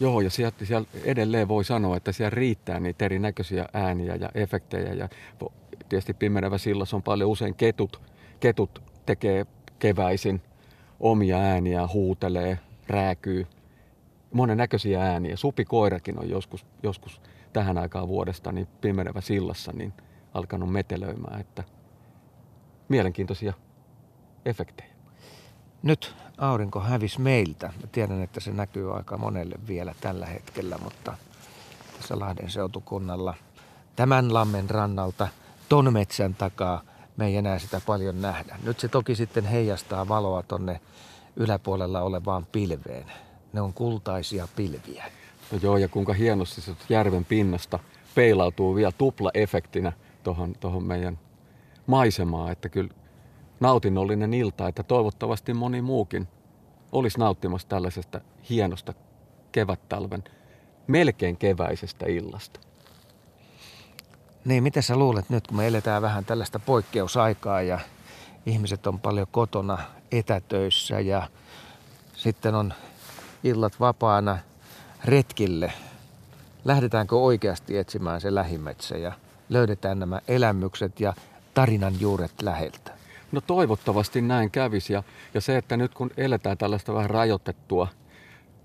Joo, 0.00 0.20
ja 0.20 0.30
sieltä, 0.30 0.64
siellä 0.64 0.88
edelleen 1.04 1.48
voi 1.48 1.64
sanoa, 1.64 1.96
että 1.96 2.12
siellä 2.12 2.30
riittää 2.30 2.80
niitä 2.80 3.04
erinäköisiä 3.04 3.66
ääniä 3.72 4.14
ja 4.14 4.30
efektejä. 4.34 4.92
Ja 4.92 5.08
tietysti 5.88 6.14
pimenevä 6.14 6.58
sillas 6.58 6.94
on 6.94 7.02
paljon 7.02 7.30
usein 7.30 7.54
ketut. 7.54 8.00
Ketut 8.40 8.82
tekee 9.06 9.46
keväisin 9.78 10.42
omia 11.00 11.38
ääniä, 11.38 11.88
huutelee, 11.92 12.58
rääkyy. 12.88 13.46
Monen 14.32 14.56
näköisiä 14.56 15.02
ääniä. 15.02 15.36
Supikoirakin 15.36 16.18
on 16.18 16.30
joskus, 16.30 16.66
joskus 16.82 17.20
tähän 17.52 17.78
aikaan 17.78 18.08
vuodesta 18.08 18.52
niin 18.52 18.68
pimenevä 18.80 19.20
sillassa 19.20 19.72
niin 19.72 19.92
alkanut 20.34 20.72
metelöimään. 20.72 21.40
Että 21.40 21.64
mielenkiintoisia 22.94 23.52
efektejä. 24.44 24.88
Nyt 25.82 26.14
aurinko 26.38 26.80
hävisi 26.80 27.20
meiltä. 27.20 27.66
Mä 27.66 27.86
tiedän, 27.92 28.22
että 28.22 28.40
se 28.40 28.52
näkyy 28.52 28.96
aika 28.96 29.18
monelle 29.18 29.54
vielä 29.68 29.94
tällä 30.00 30.26
hetkellä, 30.26 30.78
mutta 30.78 31.16
tässä 31.96 32.18
Lahden 32.18 32.50
seutukunnalla 32.50 33.34
tämän 33.96 34.34
lammen 34.34 34.70
rannalta 34.70 35.28
ton 35.68 35.92
metsän 35.92 36.34
takaa 36.34 36.82
me 37.16 37.26
ei 37.26 37.36
enää 37.36 37.58
sitä 37.58 37.80
paljon 37.86 38.22
nähdä. 38.22 38.56
Nyt 38.62 38.80
se 38.80 38.88
toki 38.88 39.14
sitten 39.14 39.44
heijastaa 39.44 40.08
valoa 40.08 40.42
tonne 40.42 40.80
yläpuolella 41.36 42.02
olevaan 42.02 42.46
pilveen. 42.52 43.12
Ne 43.52 43.60
on 43.60 43.72
kultaisia 43.72 44.48
pilviä. 44.56 45.04
No 45.52 45.58
joo, 45.62 45.76
ja 45.76 45.88
kuinka 45.88 46.12
hienosti 46.12 46.60
se 46.60 46.72
järven 46.88 47.24
pinnasta 47.24 47.78
peilautuu 48.14 48.74
vielä 48.74 48.92
tupla-efektinä 48.92 49.92
tuohon 50.22 50.54
tohon 50.60 50.84
meidän 50.84 51.18
maisemaan, 51.86 52.52
että 52.52 52.68
kyllä 52.68 52.94
nautinnollinen 53.60 54.34
ilta, 54.34 54.68
että 54.68 54.82
toivottavasti 54.82 55.54
moni 55.54 55.82
muukin 55.82 56.28
olisi 56.92 57.18
nauttimassa 57.18 57.68
tällaisesta 57.68 58.20
hienosta 58.50 58.94
kevättalven 59.52 60.24
melkein 60.86 61.36
keväisestä 61.36 62.06
illasta. 62.06 62.60
Niin, 64.44 64.62
mitä 64.62 64.82
sä 64.82 64.96
luulet 64.96 65.30
nyt, 65.30 65.46
kun 65.46 65.56
me 65.56 65.66
eletään 65.66 66.02
vähän 66.02 66.24
tällaista 66.24 66.58
poikkeusaikaa 66.58 67.62
ja 67.62 67.78
ihmiset 68.46 68.86
on 68.86 69.00
paljon 69.00 69.26
kotona 69.30 69.78
etätöissä 70.12 71.00
ja 71.00 71.28
sitten 72.16 72.54
on 72.54 72.72
illat 73.44 73.80
vapaana 73.80 74.38
retkille. 75.04 75.72
Lähdetäänkö 76.64 77.16
oikeasti 77.16 77.78
etsimään 77.78 78.20
se 78.20 78.34
lähimetsä 78.34 78.96
ja 78.96 79.12
löydetään 79.48 79.98
nämä 79.98 80.20
elämykset 80.28 81.00
ja 81.00 81.14
tarinan 81.54 81.94
juuret 82.00 82.42
läheltä? 82.42 82.92
No 83.32 83.40
toivottavasti 83.40 84.22
näin 84.22 84.50
kävisi 84.50 84.92
ja, 84.92 85.02
ja 85.34 85.40
se, 85.40 85.56
että 85.56 85.76
nyt 85.76 85.94
kun 85.94 86.10
eletään 86.16 86.58
tällaista 86.58 86.94
vähän 86.94 87.10
rajoitettua 87.10 87.88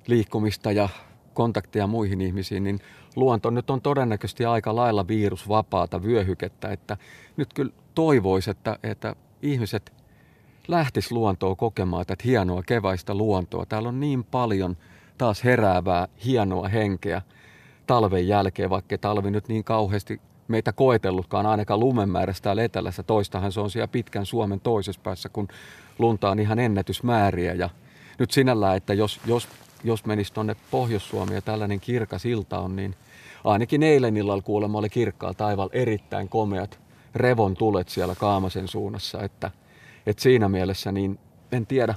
liikkumista 0.07 0.71
ja 0.71 0.89
kontakteja 1.33 1.87
muihin 1.87 2.21
ihmisiin, 2.21 2.63
niin 2.63 2.79
luonto 3.15 3.49
nyt 3.49 3.69
on 3.69 3.81
todennäköisesti 3.81 4.45
aika 4.45 4.75
lailla 4.75 5.07
virusvapaata 5.07 6.03
vyöhykettä, 6.03 6.67
että 6.67 6.97
nyt 7.37 7.53
kyllä 7.53 7.71
toivoisi, 7.95 8.51
että, 8.51 8.79
että 8.83 9.15
ihmiset 9.41 9.93
lähtis 10.67 11.11
luontoa 11.11 11.55
kokemaan 11.55 12.05
tätä 12.05 12.23
hienoa 12.25 12.63
keväistä 12.63 13.13
luontoa. 13.13 13.65
Täällä 13.65 13.89
on 13.89 13.99
niin 13.99 14.23
paljon 14.23 14.77
taas 15.17 15.43
heräävää, 15.43 16.07
hienoa 16.25 16.67
henkeä 16.67 17.21
talven 17.87 18.27
jälkeen, 18.27 18.69
vaikka 18.69 18.97
talvi 18.97 19.31
nyt 19.31 19.47
niin 19.47 19.63
kauheasti 19.63 20.21
meitä 20.49 20.73
koetellutkaan 20.73 21.45
ainakaan 21.45 21.79
lumemäärästä 21.79 22.43
täällä 22.43 22.63
etelässä. 22.63 23.03
Toistahan 23.03 23.51
se 23.51 23.59
on 23.59 23.71
siellä 23.71 23.87
pitkän 23.87 24.25
Suomen 24.25 24.59
toisessa 24.59 25.01
päässä, 25.03 25.29
kun 25.29 25.47
lunta 25.99 26.29
on 26.29 26.39
ihan 26.39 26.59
ennätysmääriä. 26.59 27.53
Ja 27.53 27.69
nyt 28.19 28.31
sinällään, 28.31 28.77
että 28.77 28.93
jos, 28.93 29.19
jos, 29.25 29.47
jos 29.83 30.05
menisi 30.05 30.33
tuonne 30.33 30.55
Pohjois-Suomi 30.71 31.33
ja 31.33 31.41
tällainen 31.41 31.79
kirkas 31.79 32.25
ilta 32.25 32.59
on, 32.59 32.75
niin 32.75 32.95
ainakin 33.43 33.83
eilen 33.83 34.17
illalla 34.17 34.41
kuulemma 34.41 34.77
oli 34.77 34.89
kirkkaalla 34.89 35.33
taivaalla 35.33 35.73
erittäin 35.73 36.29
komeat 36.29 36.79
revon 37.15 37.55
tulet 37.55 37.89
siellä 37.89 38.15
Kaamasen 38.15 38.67
suunnassa. 38.67 39.21
Että, 39.21 39.51
että 40.05 40.23
siinä 40.23 40.49
mielessä 40.49 40.91
niin 40.91 41.19
en 41.51 41.65
tiedä, 41.65 41.95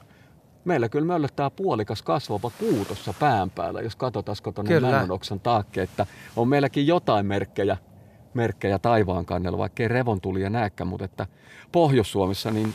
meillä 0.64 0.88
kyllä 0.88 1.06
möllöttää 1.06 1.50
puolikas 1.50 2.02
kasvava 2.02 2.50
puu 2.60 2.84
tuossa 2.84 3.14
pään 3.20 3.50
päällä, 3.50 3.80
jos 3.80 3.96
katsotaan 3.96 4.36
tuonne 4.54 4.80
männönoksan 4.80 5.40
taakke, 5.40 5.82
että 5.82 6.06
on 6.36 6.48
meilläkin 6.48 6.86
jotain 6.86 7.26
merkkejä 7.26 7.76
merkkejä 8.34 8.78
taivaan 8.78 9.26
kannella, 9.26 9.58
vaikkei 9.58 9.88
revontulia 9.88 10.50
näekään, 10.50 10.88
mutta 10.88 11.04
että 11.04 11.26
Pohjois-Suomessa 11.72 12.50
niin 12.50 12.74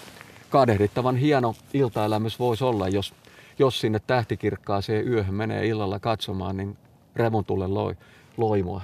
kadehdittavan 0.49 1.15
hieno 1.15 1.55
iltaelämys 1.73 2.39
voisi 2.39 2.63
olla, 2.63 2.87
jos, 2.87 3.13
jos 3.59 3.79
sinne 3.79 3.99
tähtikirkkaaseen 4.07 5.07
yöhön 5.07 5.35
menee 5.35 5.67
illalla 5.67 5.99
katsomaan, 5.99 6.57
niin 6.57 6.77
revontulen 7.15 7.73
loi, 7.73 7.95
loimoa. 8.37 8.81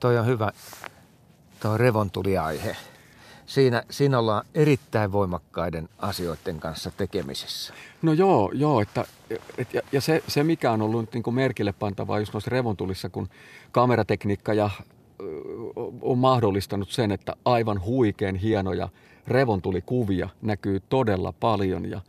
Toi 0.00 0.18
on 0.18 0.26
hyvä, 0.26 0.52
tuo 1.60 1.78
revontuliaihe. 1.78 2.76
Siinä, 3.46 3.82
siinä 3.90 4.18
ollaan 4.18 4.44
erittäin 4.54 5.12
voimakkaiden 5.12 5.88
asioiden 5.98 6.60
kanssa 6.60 6.90
tekemisissä. 6.90 7.74
No 8.02 8.12
joo, 8.12 8.50
joo 8.54 8.80
että, 8.80 9.04
et, 9.58 9.74
ja, 9.74 9.82
ja 9.92 10.00
se, 10.00 10.22
se, 10.28 10.44
mikä 10.44 10.72
on 10.72 10.82
ollut 10.82 11.12
niin 11.12 11.22
kuin 11.22 11.34
merkille 11.34 11.72
pantavaa 11.72 12.18
just 12.18 12.32
noissa 12.32 12.50
revontulissa, 12.50 13.08
kun 13.08 13.28
kameratekniikka 13.72 14.54
ja 14.54 14.70
on 16.02 16.18
mahdollistanut 16.18 16.90
sen, 16.90 17.12
että 17.12 17.36
aivan 17.44 17.84
huikean 17.84 18.36
hienoja 18.36 18.88
revontuli-kuvia 19.26 20.28
näkyy 20.42 20.80
todella 20.88 21.32
paljon. 21.32 21.90
Ja 21.90 22.00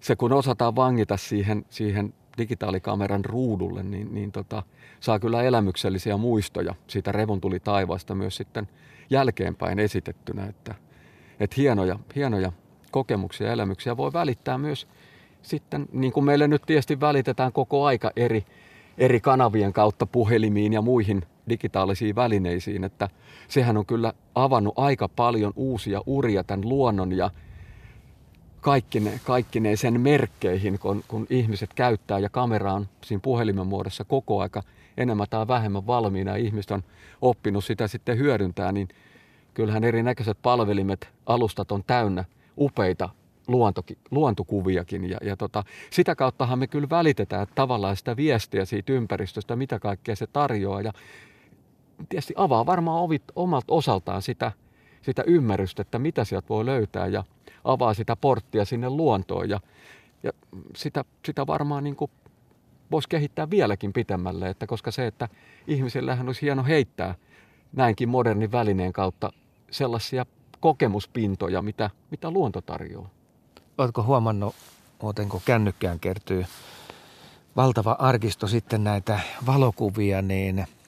se 0.00 0.16
kun 0.16 0.32
osataan 0.32 0.76
vangita 0.76 1.16
siihen, 1.16 1.64
siihen 1.70 2.14
digitaalikameran 2.38 3.24
ruudulle, 3.24 3.82
niin, 3.82 4.14
niin 4.14 4.32
tota, 4.32 4.62
saa 5.00 5.18
kyllä 5.18 5.42
elämyksellisiä 5.42 6.16
muistoja 6.16 6.74
siitä 6.86 7.12
revontuli 7.12 7.60
taivaasta 7.60 8.14
myös 8.14 8.36
sitten 8.36 8.68
jälkeenpäin 9.10 9.78
esitettynä, 9.78 10.46
että, 10.46 10.74
että 11.40 11.54
hienoja, 11.56 11.98
hienoja 12.14 12.52
kokemuksia 12.90 13.46
ja 13.46 13.52
elämyksiä 13.52 13.96
voi 13.96 14.12
välittää 14.12 14.58
myös 14.58 14.88
sitten, 15.42 15.86
niin 15.92 16.12
kuin 16.12 16.24
meille 16.24 16.48
nyt 16.48 16.62
tietysti 16.66 17.00
välitetään 17.00 17.52
koko 17.52 17.84
aika 17.84 18.10
eri, 18.16 18.44
eri 18.98 19.20
kanavien 19.20 19.72
kautta 19.72 20.06
puhelimiin 20.06 20.72
ja 20.72 20.82
muihin 20.82 21.22
digitaalisiin 21.48 22.14
välineisiin, 22.14 22.84
että 22.84 23.08
sehän 23.48 23.76
on 23.76 23.86
kyllä 23.86 24.12
avannut 24.34 24.74
aika 24.76 25.08
paljon 25.08 25.52
uusia 25.56 26.00
uria 26.06 26.44
tämän 26.44 26.68
luonnon 26.68 27.12
ja 27.12 27.30
kaikkine, 28.60 29.20
kaikkine 29.24 29.76
sen 29.76 30.00
merkkeihin, 30.00 30.78
kun, 30.78 31.04
kun 31.08 31.26
ihmiset 31.30 31.74
käyttää 31.74 32.18
ja 32.18 32.28
kamera 32.28 32.72
on 32.72 32.88
siinä 33.04 33.20
puhelimen 33.20 33.66
muodossa 33.66 34.04
koko 34.04 34.40
aika 34.40 34.62
enemmän 34.96 35.26
tai 35.30 35.48
vähemmän 35.48 35.86
valmiina 35.86 36.30
ja 36.30 36.44
ihmiset 36.44 36.70
on 36.70 36.84
oppinut 37.20 37.64
sitä 37.64 37.88
sitten 37.88 38.18
hyödyntää, 38.18 38.72
niin 38.72 38.88
kyllähän 39.54 39.84
erinäköiset 39.84 40.38
palvelimet, 40.42 41.08
alustat 41.26 41.72
on 41.72 41.84
täynnä 41.86 42.24
upeita 42.58 43.08
luontoki, 43.48 43.98
luontokuviakin. 44.10 45.10
Ja, 45.10 45.18
ja 45.22 45.36
tota, 45.36 45.64
sitä 45.90 46.14
kauttahan 46.14 46.58
me 46.58 46.66
kyllä 46.66 46.90
välitetään 46.90 47.46
tavallaan 47.54 47.96
sitä 47.96 48.16
viestiä 48.16 48.64
siitä 48.64 48.92
ympäristöstä, 48.92 49.56
mitä 49.56 49.78
kaikkea 49.78 50.16
se 50.16 50.26
tarjoaa. 50.26 50.80
Ja 50.80 50.92
tietysti 52.08 52.34
avaa 52.36 52.66
varmaan 52.66 53.02
ovit 53.02 53.22
omalta 53.36 53.74
osaltaan 53.74 54.22
sitä, 54.22 54.52
sitä 55.02 55.22
ymmärrystä, 55.26 55.82
että 55.82 55.98
mitä 55.98 56.24
sieltä 56.24 56.48
voi 56.48 56.66
löytää 56.66 57.06
ja 57.06 57.24
avaa 57.64 57.94
sitä 57.94 58.16
porttia 58.16 58.64
sinne 58.64 58.90
luontoon 58.90 59.48
ja, 59.48 59.60
ja 60.22 60.32
sitä, 60.76 61.04
sitä 61.26 61.46
varmaan 61.46 61.84
niin 61.84 61.96
voisi 62.90 63.08
kehittää 63.08 63.50
vieläkin 63.50 63.92
pitemmälle, 63.92 64.48
että 64.48 64.66
koska 64.66 64.90
se, 64.90 65.06
että 65.06 65.28
ihmisillähän 65.66 66.26
olisi 66.26 66.42
hieno 66.42 66.64
heittää 66.64 67.14
näinkin 67.72 68.08
modernin 68.08 68.52
välineen 68.52 68.92
kautta 68.92 69.32
sellaisia 69.70 70.26
kokemuspintoja, 70.60 71.62
mitä, 71.62 71.90
mitä 72.10 72.30
luonto 72.30 72.60
tarjoaa. 72.60 73.10
Oletko 73.78 74.02
huomannut, 74.02 74.54
muuten 75.02 75.28
kun 75.28 75.40
kännykkään 75.44 76.00
kertyy 76.00 76.44
valtava 77.56 77.96
arkisto 77.98 78.46
sitten 78.46 78.84
näitä 78.84 79.20
valokuvia, 79.46 80.22
niin– 80.22 80.64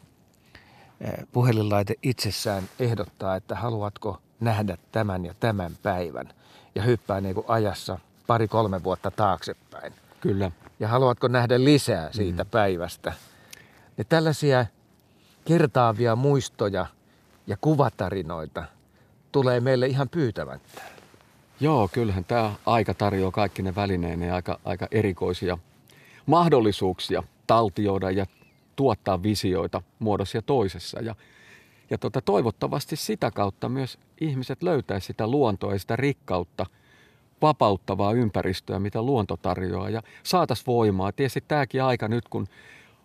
puhelinlaite 1.32 1.94
itsessään 2.02 2.62
ehdottaa, 2.78 3.36
että 3.36 3.54
haluatko 3.54 4.18
nähdä 4.40 4.76
tämän 4.92 5.24
ja 5.24 5.34
tämän 5.40 5.72
päivän 5.82 6.28
ja 6.74 6.82
hyppää 6.82 7.20
niin 7.20 7.34
kuin 7.34 7.44
ajassa 7.48 7.98
pari-kolme 8.26 8.84
vuotta 8.84 9.10
taaksepäin. 9.10 9.92
Kyllä. 10.20 10.50
Ja 10.80 10.88
haluatko 10.88 11.28
nähdä 11.28 11.64
lisää 11.64 12.12
siitä 12.12 12.44
mm. 12.44 12.50
päivästä. 12.50 13.12
Ja 13.98 14.04
tällaisia 14.04 14.66
kertaavia 15.44 16.16
muistoja 16.16 16.86
ja 17.46 17.56
kuvatarinoita 17.60 18.64
tulee 19.32 19.60
meille 19.60 19.86
ihan 19.86 20.08
pyytämättä. 20.08 20.82
Joo, 21.60 21.88
kyllähän 21.92 22.24
tämä 22.24 22.52
aika 22.66 22.94
tarjoaa 22.94 23.30
kaikki 23.30 23.62
ne 23.62 23.74
välineineen 23.74 24.34
aika, 24.34 24.60
aika 24.64 24.88
erikoisia 24.90 25.58
mahdollisuuksia 26.26 27.22
taltioida 27.46 28.10
ja 28.10 28.26
tuottaa 28.76 29.22
visioita 29.22 29.82
muodossa 29.98 30.38
ja 30.38 30.42
toisessa. 30.42 31.00
Ja, 31.00 31.14
ja 31.90 31.98
tota, 31.98 32.20
toivottavasti 32.20 32.96
sitä 32.96 33.30
kautta 33.30 33.68
myös 33.68 33.98
ihmiset 34.20 34.62
löytäisivät 34.62 35.06
sitä 35.06 35.26
luontoa 35.26 35.72
ja 35.72 35.78
sitä 35.78 35.96
rikkautta 35.96 36.66
vapauttavaa 37.42 38.12
ympäristöä, 38.12 38.78
mitä 38.78 39.02
luonto 39.02 39.36
tarjoaa 39.36 39.90
ja 39.90 40.02
saatas 40.22 40.66
voimaa. 40.66 41.12
Tietysti 41.12 41.44
tämäkin 41.48 41.82
aika 41.82 42.08
nyt, 42.08 42.28
kun 42.28 42.46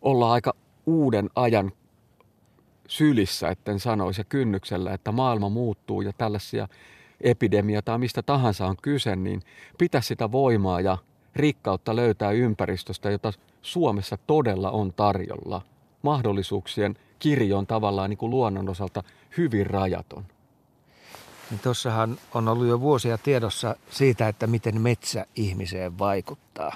ollaan 0.02 0.32
aika 0.32 0.54
uuden 0.86 1.30
ajan 1.36 1.72
sylissä, 2.88 3.50
etten 3.50 3.80
sanoisi, 3.80 4.22
ja 4.22 4.26
kynnyksellä, 4.26 4.94
että 4.94 5.12
maailma 5.12 5.50
muuttuu 5.50 6.02
ja 6.02 6.14
tällaisia 6.14 6.68
epidemia 7.22 7.82
tai 7.82 7.98
mistä 7.98 8.22
tahansa 8.22 8.66
on 8.66 8.76
kyse, 8.82 9.16
niin 9.16 9.42
pitäisi 9.78 10.08
sitä 10.08 10.32
voimaa 10.32 10.82
ja 10.82 10.98
rikkautta 11.40 11.96
löytää 11.96 12.32
ympäristöstä, 12.32 13.10
jota 13.12 13.34
Suomessa 13.62 14.18
todella 14.28 14.72
on 14.72 14.94
tarjolla. 14.94 15.62
Mahdollisuuksien 16.02 16.98
kirjo 17.20 17.58
on 17.58 17.68
tavallaan 17.68 18.10
niin 18.10 18.18
kuin 18.18 18.30
luonnon 18.30 18.70
osalta 18.70 19.04
hyvin 19.38 19.68
rajaton. 19.68 20.26
Niin 21.52 21.60
tuossahan 21.60 22.18
on 22.34 22.48
ollut 22.48 22.68
jo 22.68 22.80
vuosia 22.80 23.18
tiedossa 23.18 23.76
siitä, 23.90 24.28
että 24.28 24.48
miten 24.48 24.82
metsä 24.82 25.26
ihmiseen 25.36 26.00
vaikuttaa. 26.00 26.76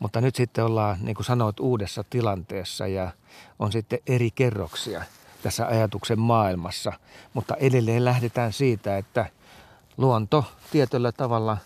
Mutta 0.00 0.20
nyt 0.20 0.36
sitten 0.36 0.64
ollaan, 0.64 0.96
niin 1.00 1.14
kuin 1.14 1.26
sanoit, 1.26 1.60
uudessa 1.60 2.04
tilanteessa 2.10 2.86
ja 2.86 3.10
on 3.58 3.72
sitten 3.72 3.98
eri 4.06 4.30
kerroksia 4.30 5.02
tässä 5.42 5.66
ajatuksen 5.66 6.18
maailmassa. 6.18 6.92
Mutta 7.34 7.54
edelleen 7.54 8.04
lähdetään 8.04 8.52
siitä, 8.52 8.96
että 8.98 9.26
luonto 9.96 10.44
tietyllä 10.70 11.12
tavalla 11.12 11.56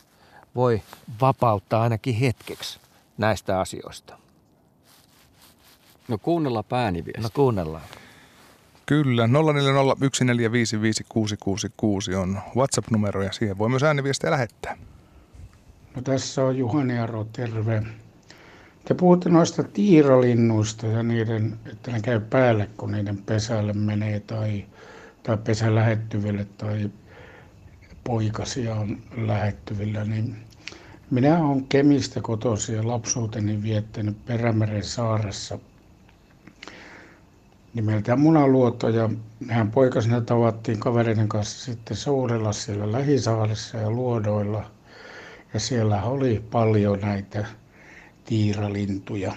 voi 0.55 0.83
vapauttaa 1.21 1.83
ainakin 1.83 2.15
hetkeksi 2.15 2.81
näistä 3.19 3.61
asioista. 3.61 4.19
No 6.09 6.19
kuunnellaan 6.19 6.65
ääniviesti. 6.71 7.23
No 7.23 7.29
kuunnellaan. 7.35 7.85
Kyllä, 8.87 9.27
0401455666 9.27 9.31
on 12.17 12.39
WhatsApp-numero 12.57 13.23
ja 13.23 13.33
siihen 13.33 13.59
voi 13.59 13.69
myös 13.69 13.83
ääniviestejä 13.83 14.31
lähettää. 14.31 14.77
No 15.97 16.03
tässä 16.03 16.45
on 16.45 16.59
Juhani 16.59 16.99
Aro, 16.99 17.27
terve. 17.33 17.83
Te 18.85 18.95
puhutte 18.95 19.29
noista 19.29 19.63
tiiralinnuista 19.63 20.87
ja 20.87 21.03
niiden, 21.03 21.59
että 21.73 21.91
ne 21.91 22.01
käy 22.01 22.21
päälle, 22.21 22.71
kun 22.77 22.93
niiden 22.93 23.19
pesälle 23.19 23.73
menee 23.73 24.21
tai, 24.21 24.65
tai 25.23 25.37
pesä 25.37 25.75
lähettyville 25.75 26.47
tai 26.59 26.91
poikasia 28.05 28.75
on 28.75 28.99
lähettyvillä, 29.17 30.05
niin 30.05 30.37
minä 31.11 31.39
olen 31.45 31.67
Kemistä 31.67 32.21
kotoisin 32.21 32.75
ja 32.77 32.89
lapsuuteni 32.89 33.63
viettänyt 33.63 34.25
Perämeren 34.27 34.85
saaressa 34.85 35.59
nimeltään 37.75 38.21
Munaluoto 38.21 38.89
ja 38.89 39.11
mehän 39.41 39.71
poikasena 39.71 40.21
tavattiin 40.21 40.81
kavereiden 40.81 41.29
kanssa 41.29 41.65
sitten 41.65 41.97
soudella 41.97 42.53
siellä 42.53 42.93
Lähisaaressa 42.93 43.79
ja 43.79 43.91
Luodoilla 43.91 44.71
ja 45.55 45.61
siellä 45.61 46.03
oli 46.03 46.45
paljon 46.51 47.01
näitä 47.01 47.47
tiiralintuja. 48.25 49.33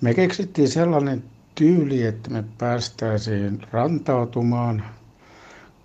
Me 0.00 0.14
keksittiin 0.14 0.68
sellainen 0.68 1.24
tyyli, 1.54 2.02
että 2.02 2.30
me 2.30 2.44
päästäisiin 2.58 3.62
rantautumaan 3.72 4.84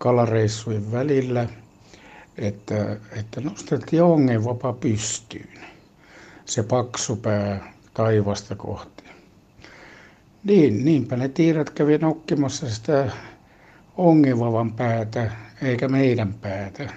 kalareissujen 0.03 0.91
välillä, 0.91 1.47
että, 2.37 2.97
että 3.19 3.41
nostettiin 3.41 4.03
ongen 4.03 4.45
vapa 4.45 4.73
pystyyn. 4.73 5.59
Se 6.45 6.63
paksu 6.63 7.15
pää 7.15 7.73
taivasta 7.93 8.55
kohti. 8.55 9.03
Niin, 10.43 10.85
niinpä 10.85 11.15
ne 11.15 11.29
tiirat 11.29 11.69
kävi 11.69 11.97
nokkimassa 11.97 12.69
sitä 12.69 13.11
ongivavan 13.97 14.73
päätä, 14.73 15.31
eikä 15.61 15.87
meidän 15.87 16.33
päätä. 16.33 16.93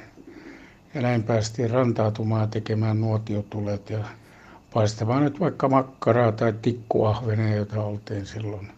Ja 0.95 1.03
näin 1.03 1.23
päästiin 1.23 1.71
rantautumaan 1.71 2.51
tekemään 2.51 3.01
nuotiotulet 3.01 3.91
ja 3.91 4.05
paistamaan 4.75 5.25
nyt 5.25 5.41
vaikka 5.41 5.69
makkaraa 5.69 6.33
tai 6.33 6.53
tikkuahvenea, 6.63 7.57
jota 7.57 7.83
oltiin 7.83 8.27
silloin 8.27 8.69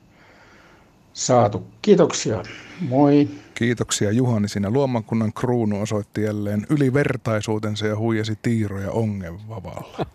saatu. 1.13 1.67
Kiitoksia. 1.83 2.43
Moi. 2.89 3.29
Kiitoksia 3.59 4.11
Juhani. 4.11 4.49
Siinä 4.49 4.71
Luomankunnan 4.71 5.33
kruunu 5.33 5.81
osoitti 5.81 6.23
jälleen 6.23 6.67
ylivertaisuutensa 6.71 7.87
ja 7.87 7.97
huijasi 7.97 8.39
tiiroja 8.43 8.91
ongenvavalla. 8.91 10.07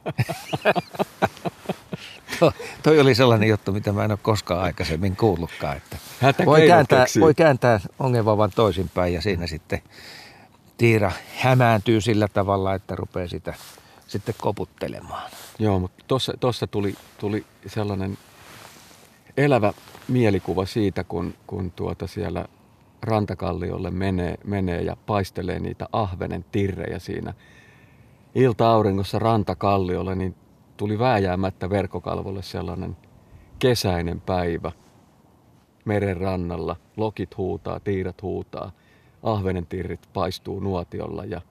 to, 2.40 2.54
toi 2.84 3.00
oli 3.00 3.16
sellainen 3.16 3.50
juttu, 3.50 3.72
mitä 3.72 3.92
mä 3.92 4.06
en 4.06 4.12
ole 4.12 4.20
koskaan 4.22 4.62
aikaisemmin 4.62 5.16
kuullutkaan. 5.16 5.78
Että 5.78 5.98
voi, 6.46 6.68
kääntää, 6.68 7.06
voi 7.20 7.34
kääntää 7.34 7.80
ongenvavan 8.00 8.52
toisinpäin 8.56 9.14
ja 9.14 9.22
siinä 9.22 9.48
sitten 9.48 9.82
tiira 10.78 11.12
hämääntyy 11.38 12.02
sillä 12.02 12.28
tavalla, 12.28 12.74
että 12.74 12.96
rupeaa 12.96 13.28
sitä 13.28 13.54
sitten 14.08 14.36
koputtelemaan. 14.42 15.32
Joo, 15.60 15.80
mutta 15.80 16.04
tuossa 16.40 16.68
tuli, 16.68 16.96
tuli 17.18 17.46
sellainen 17.68 18.18
elävä 19.38 19.74
mielikuva 20.08 20.66
siitä, 20.66 21.04
kun, 21.04 21.34
kun 21.48 21.72
tuota 21.72 22.08
siellä 22.08 22.46
rantakalliolle 23.04 23.92
menee, 23.92 24.38
menee 24.44 24.82
ja 24.82 24.98
paistelee 25.06 25.60
niitä 25.60 25.88
ahvenen 25.92 26.46
tirrejä 26.52 27.00
siinä 27.00 27.34
ilta-auringossa 28.36 29.20
rantakalliolle, 29.20 30.16
niin 30.16 30.36
tuli 30.78 31.00
vääjäämättä 31.00 31.70
verkkokalvolle 31.70 32.42
sellainen 32.42 32.98
kesäinen 33.60 34.22
päivä 34.22 34.72
meren 35.86 36.18
rannalla. 36.18 36.76
Lokit 36.98 37.38
huutaa, 37.38 37.80
tiirat 37.80 38.22
huutaa, 38.22 38.72
ahvenen 39.24 39.66
tirrit 39.66 40.10
paistuu 40.14 40.60
nuotiolla 40.60 41.26
ja 41.26 41.42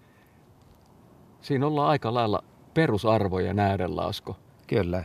siinä 1.40 1.66
ollaan 1.66 1.88
aika 1.88 2.14
lailla 2.14 2.44
perusarvoja 2.74 3.54
näädenlasko. 3.54 4.36
Kyllä. 4.66 5.04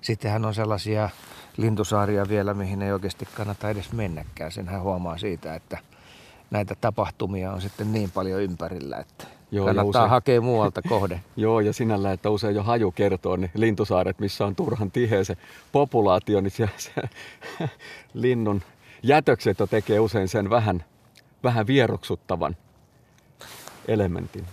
Sittenhän 0.00 0.44
on 0.44 0.54
sellaisia 0.54 1.10
lintusaaria 1.56 2.28
vielä, 2.28 2.54
mihin 2.54 2.82
ei 2.82 2.92
oikeasti 2.92 3.28
kannata 3.34 3.70
edes 3.70 3.92
mennäkään. 3.92 4.52
Senhän 4.52 4.82
huomaa 4.82 5.18
siitä, 5.18 5.54
että 5.54 5.78
näitä 6.50 6.74
tapahtumia 6.80 7.52
on 7.52 7.60
sitten 7.60 7.92
niin 7.92 8.10
paljon 8.10 8.42
ympärillä, 8.42 8.96
että 8.96 9.26
Joo, 9.50 9.66
kannattaa 9.66 10.02
usein, 10.02 10.10
hakea 10.10 10.40
muualta 10.40 10.82
kohde. 10.82 11.20
Joo, 11.36 11.60
ja 11.60 11.72
sinällä, 11.72 12.12
että 12.12 12.30
usein 12.30 12.54
jo 12.54 12.62
haju 12.62 12.90
kertoo, 12.90 13.36
niin 13.36 13.50
lintusaaret, 13.54 14.18
missä 14.18 14.46
on 14.46 14.56
turhan 14.56 14.90
tiheä 14.90 15.24
se 15.24 15.36
populaatio, 15.72 16.40
niin 16.40 16.50
se, 16.50 16.68
se 16.76 16.92
linnun 18.14 18.62
jätökset 19.02 19.58
tekee 19.70 20.00
usein 20.00 20.28
sen 20.28 20.50
vähän, 20.50 20.84
vähän 21.42 21.66
vieroksuttavan 21.66 22.56
elementin. 23.88 24.46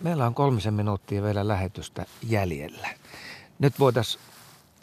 Meillä 0.00 0.26
on 0.26 0.34
kolmisen 0.34 0.74
minuuttia 0.74 1.22
vielä 1.22 1.48
lähetystä 1.48 2.06
jäljellä. 2.28 2.88
Nyt 3.58 3.80
voitaisiin 3.80 4.22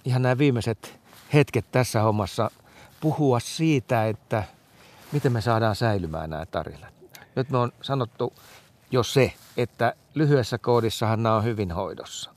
ihan 0.06 0.22
nämä 0.22 0.38
viimeiset 0.38 1.01
hetket 1.34 1.72
tässä 1.72 2.02
hommassa 2.02 2.52
puhua 3.00 3.40
siitä, 3.40 4.08
että 4.08 4.44
miten 5.12 5.32
me 5.32 5.42
saadaan 5.42 5.76
säilymään 5.76 6.30
nämä 6.30 6.46
tarinat. 6.46 6.94
Nyt 7.36 7.50
me 7.50 7.58
on 7.58 7.72
sanottu 7.82 8.34
jo 8.92 9.04
se, 9.04 9.34
että 9.58 9.94
lyhyessä 10.16 10.58
koodissahan 10.58 11.24
nämä 11.24 11.36
on 11.36 11.44
hyvin 11.44 11.72
hoidossa. 11.72 12.32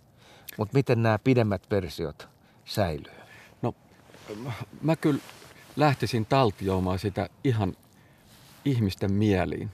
Mutta 0.58 0.76
miten 0.76 1.02
nämä 1.02 1.18
pidemmät 1.18 1.70
versiot 1.70 2.28
säilyy? 2.64 3.14
No 3.62 3.74
mä 4.82 4.96
kyllä 4.96 5.20
lähtisin 5.76 6.26
taltioimaan 6.26 6.98
sitä 6.98 7.28
ihan 7.44 7.76
ihmisten 8.64 9.12
mieliin 9.12 9.70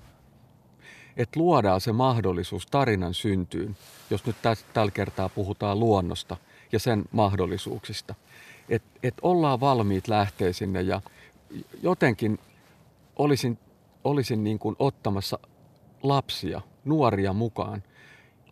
että 1.17 1.41
luodaan 1.41 1.81
se 1.81 1.93
mahdollisuus 1.93 2.67
tarinan 2.67 3.15
syntyyn, 3.15 3.77
jos 4.11 4.27
nyt 4.27 4.37
tällä 4.73 4.91
kertaa 4.91 5.29
puhutaan 5.29 5.81
luonnosta 5.81 6.37
ja 6.73 6.79
sen 6.79 7.05
mahdollisuuksista. 7.13 8.15
Että 8.71 8.89
et 9.03 9.15
ollaan 9.23 9.61
valmiit 9.61 10.09
lähteä 10.09 10.53
sinne 10.53 10.83
ja 10.83 11.01
jotenkin 11.83 12.39
olisin, 13.17 13.59
olisin 14.05 14.45
niin 14.45 14.59
kuin 14.59 14.77
ottamassa 14.79 15.39
lapsia, 16.03 16.61
nuoria 16.85 17.33
mukaan, 17.33 17.83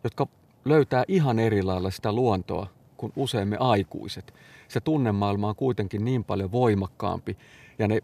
jotka 0.03 0.27
löytää 0.65 1.03
ihan 1.07 1.39
eri 1.39 1.63
lailla 1.63 1.91
sitä 1.91 2.11
luontoa 2.11 2.67
kuin 2.97 3.13
usein 3.15 3.47
me 3.47 3.57
aikuiset. 3.59 4.33
Se 4.67 4.79
tunnemaailma 4.79 5.49
on 5.49 5.55
kuitenkin 5.55 6.05
niin 6.05 6.23
paljon 6.23 6.51
voimakkaampi 6.51 7.37
ja 7.79 7.87
ne 7.87 7.99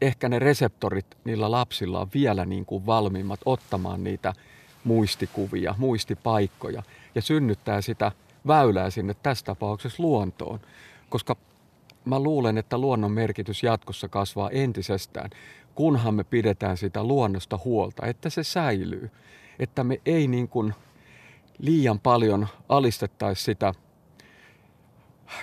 ehkä 0.00 0.28
ne 0.28 0.38
reseptorit 0.38 1.06
niillä 1.24 1.50
lapsilla 1.50 2.00
on 2.00 2.08
vielä 2.14 2.44
niin 2.44 2.66
kuin 2.66 2.86
valmiimmat 2.86 3.40
ottamaan 3.44 4.04
niitä 4.04 4.32
muistikuvia, 4.84 5.74
muistipaikkoja 5.78 6.82
ja 7.14 7.22
synnyttää 7.22 7.80
sitä 7.80 8.12
väylää 8.46 8.90
sinne 8.90 9.14
tässä 9.22 9.44
tapauksessa 9.44 10.02
luontoon. 10.02 10.60
Koska 11.08 11.36
mä 12.04 12.20
luulen, 12.20 12.58
että 12.58 12.78
luonnon 12.78 13.12
merkitys 13.12 13.62
jatkossa 13.62 14.08
kasvaa 14.08 14.50
entisestään, 14.50 15.30
kunhan 15.74 16.14
me 16.14 16.24
pidetään 16.24 16.76
sitä 16.76 17.04
luonnosta 17.04 17.58
huolta, 17.64 18.06
että 18.06 18.30
se 18.30 18.42
säilyy. 18.42 19.10
Että 19.58 19.84
me 19.84 20.00
ei 20.06 20.28
niin 20.28 20.48
kuin 20.48 20.74
liian 21.58 22.00
paljon 22.00 22.48
alistettaisi 22.68 23.44
sitä 23.44 23.74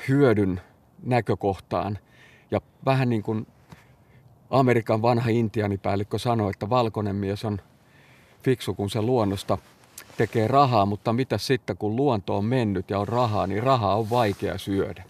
hyödyn 0.07 0.61
näkökohtaan 1.03 1.97
ja 2.51 2.61
vähän 2.85 3.09
niin 3.09 3.23
kuin 3.23 3.47
Amerikan 4.49 5.01
vanha 5.01 5.29
intianipäällikkö 5.29 6.19
sanoi, 6.19 6.49
että 6.49 6.69
valkoinen 6.69 7.15
mies 7.15 7.45
on 7.45 7.61
fiksu, 8.43 8.73
kun 8.73 8.89
se 8.89 9.01
luonnosta 9.01 9.57
tekee 10.17 10.47
rahaa, 10.47 10.85
mutta 10.85 11.13
mitä 11.13 11.37
sitten 11.37 11.77
kun 11.77 11.95
luonto 11.95 12.37
on 12.37 12.45
mennyt 12.45 12.89
ja 12.89 12.99
on 12.99 13.07
rahaa, 13.07 13.47
niin 13.47 13.63
rahaa 13.63 13.95
on 13.95 14.09
vaikea 14.09 14.57
syödä. 14.57 15.03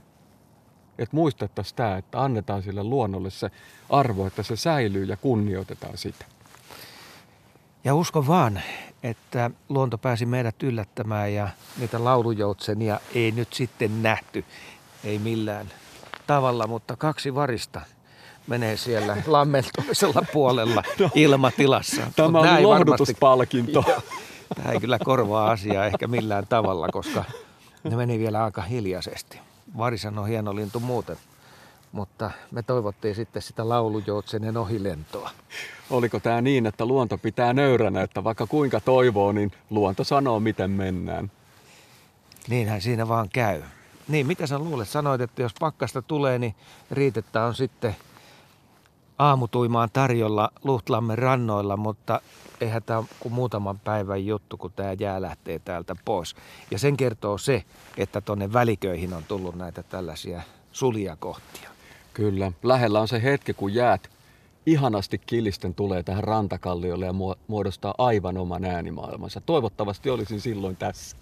Että 0.99 1.15
muistettaisiin 1.15 1.75
tämä, 1.75 1.97
että 1.97 2.23
annetaan 2.23 2.63
sille 2.63 2.83
luonnolle 2.83 3.29
se 3.29 3.51
arvo, 3.89 4.27
että 4.27 4.43
se 4.43 4.55
säilyy 4.55 5.03
ja 5.03 5.17
kunnioitetaan 5.17 5.97
sitä. 5.97 6.25
Ja 7.83 7.95
uskon 7.95 8.27
vaan, 8.27 8.61
että 9.03 9.51
luonto 9.69 9.97
pääsi 9.97 10.25
meidät 10.25 10.63
yllättämään 10.63 11.33
ja 11.33 11.49
niitä 11.77 12.03
laulujoutsenia 12.03 12.99
ei 13.15 13.31
nyt 13.31 13.53
sitten 13.53 14.03
nähty. 14.03 14.45
Ei 15.03 15.19
millään 15.19 15.67
tavalla, 16.27 16.67
mutta 16.67 16.95
kaksi 16.95 17.35
varista 17.35 17.81
menee 18.47 18.77
siellä 18.77 19.17
lammen 19.27 19.63
toisella 19.85 20.21
puolella 20.33 20.83
ilmatilassa. 21.15 22.01
Tämä 22.15 22.39
on 22.39 22.63
lohdutuspalkinto. 22.63 23.83
Tämä 24.55 24.71
ei 24.71 24.79
kyllä 24.79 24.99
korvaa 25.03 25.51
asiaa 25.51 25.85
ehkä 25.85 26.07
millään 26.07 26.47
tavalla, 26.47 26.87
koska 26.91 27.23
ne 27.83 27.95
meni 27.95 28.19
vielä 28.19 28.43
aika 28.43 28.61
hiljaisesti. 28.61 29.48
Varisan 29.77 30.19
on 30.19 30.27
hieno 30.27 30.55
lintu 30.55 30.79
muuten, 30.79 31.17
mutta 31.91 32.31
me 32.51 32.63
toivottiin 32.63 33.15
sitten 33.15 33.41
sitä 33.41 33.69
laulujoutsenen 33.69 34.57
ohilentoa. 34.57 35.29
Oliko 35.89 36.19
tämä 36.19 36.41
niin, 36.41 36.65
että 36.65 36.85
luonto 36.85 37.17
pitää 37.17 37.53
nöyränä, 37.53 38.01
että 38.01 38.23
vaikka 38.23 38.47
kuinka 38.47 38.79
toivoo, 38.79 39.31
niin 39.31 39.51
luonto 39.69 40.03
sanoo, 40.03 40.39
miten 40.39 40.71
mennään? 40.71 41.31
Niinhän 42.47 42.81
siinä 42.81 43.07
vaan 43.07 43.29
käy. 43.29 43.61
Niin, 44.07 44.27
mitä 44.27 44.47
sä 44.47 44.59
luulet? 44.59 44.89
Sanoit, 44.89 45.21
että 45.21 45.41
jos 45.41 45.53
pakkasta 45.59 46.01
tulee, 46.01 46.39
niin 46.39 46.55
riitettä 46.91 47.43
on 47.43 47.55
sitten 47.55 47.95
aamutuimaan 49.19 49.89
tarjolla 49.93 50.49
Luhtlammen 50.63 51.17
rannoilla, 51.17 51.77
mutta 51.77 52.21
eihän 52.61 52.83
tämä 52.83 53.03
kuin 53.19 53.33
muutaman 53.33 53.79
päivän 53.79 54.25
juttu, 54.25 54.57
kun 54.57 54.71
tämä 54.75 54.93
jää 54.99 55.21
lähtee 55.21 55.59
täältä 55.59 55.95
pois. 56.05 56.35
Ja 56.71 56.79
sen 56.79 56.97
kertoo 56.97 57.37
se, 57.37 57.63
että 57.97 58.21
tuonne 58.21 58.53
väliköihin 58.53 59.13
on 59.13 59.23
tullut 59.27 59.55
näitä 59.55 59.83
tällaisia 59.83 60.41
suliakohtia. 60.71 61.69
Kyllä. 62.13 62.51
Lähellä 62.63 62.99
on 62.99 63.07
se 63.07 63.23
hetki, 63.23 63.53
kun 63.53 63.73
jäät 63.73 64.09
ihanasti 64.65 65.17
kilisten 65.17 65.73
tulee 65.73 66.03
tähän 66.03 66.23
rantakalliolle 66.23 67.05
ja 67.05 67.13
muodostaa 67.47 67.95
aivan 67.97 68.37
oman 68.37 68.65
äänimaailmansa. 68.65 69.41
Toivottavasti 69.41 70.09
olisin 70.09 70.41
silloin 70.41 70.75
tässä. 70.75 71.17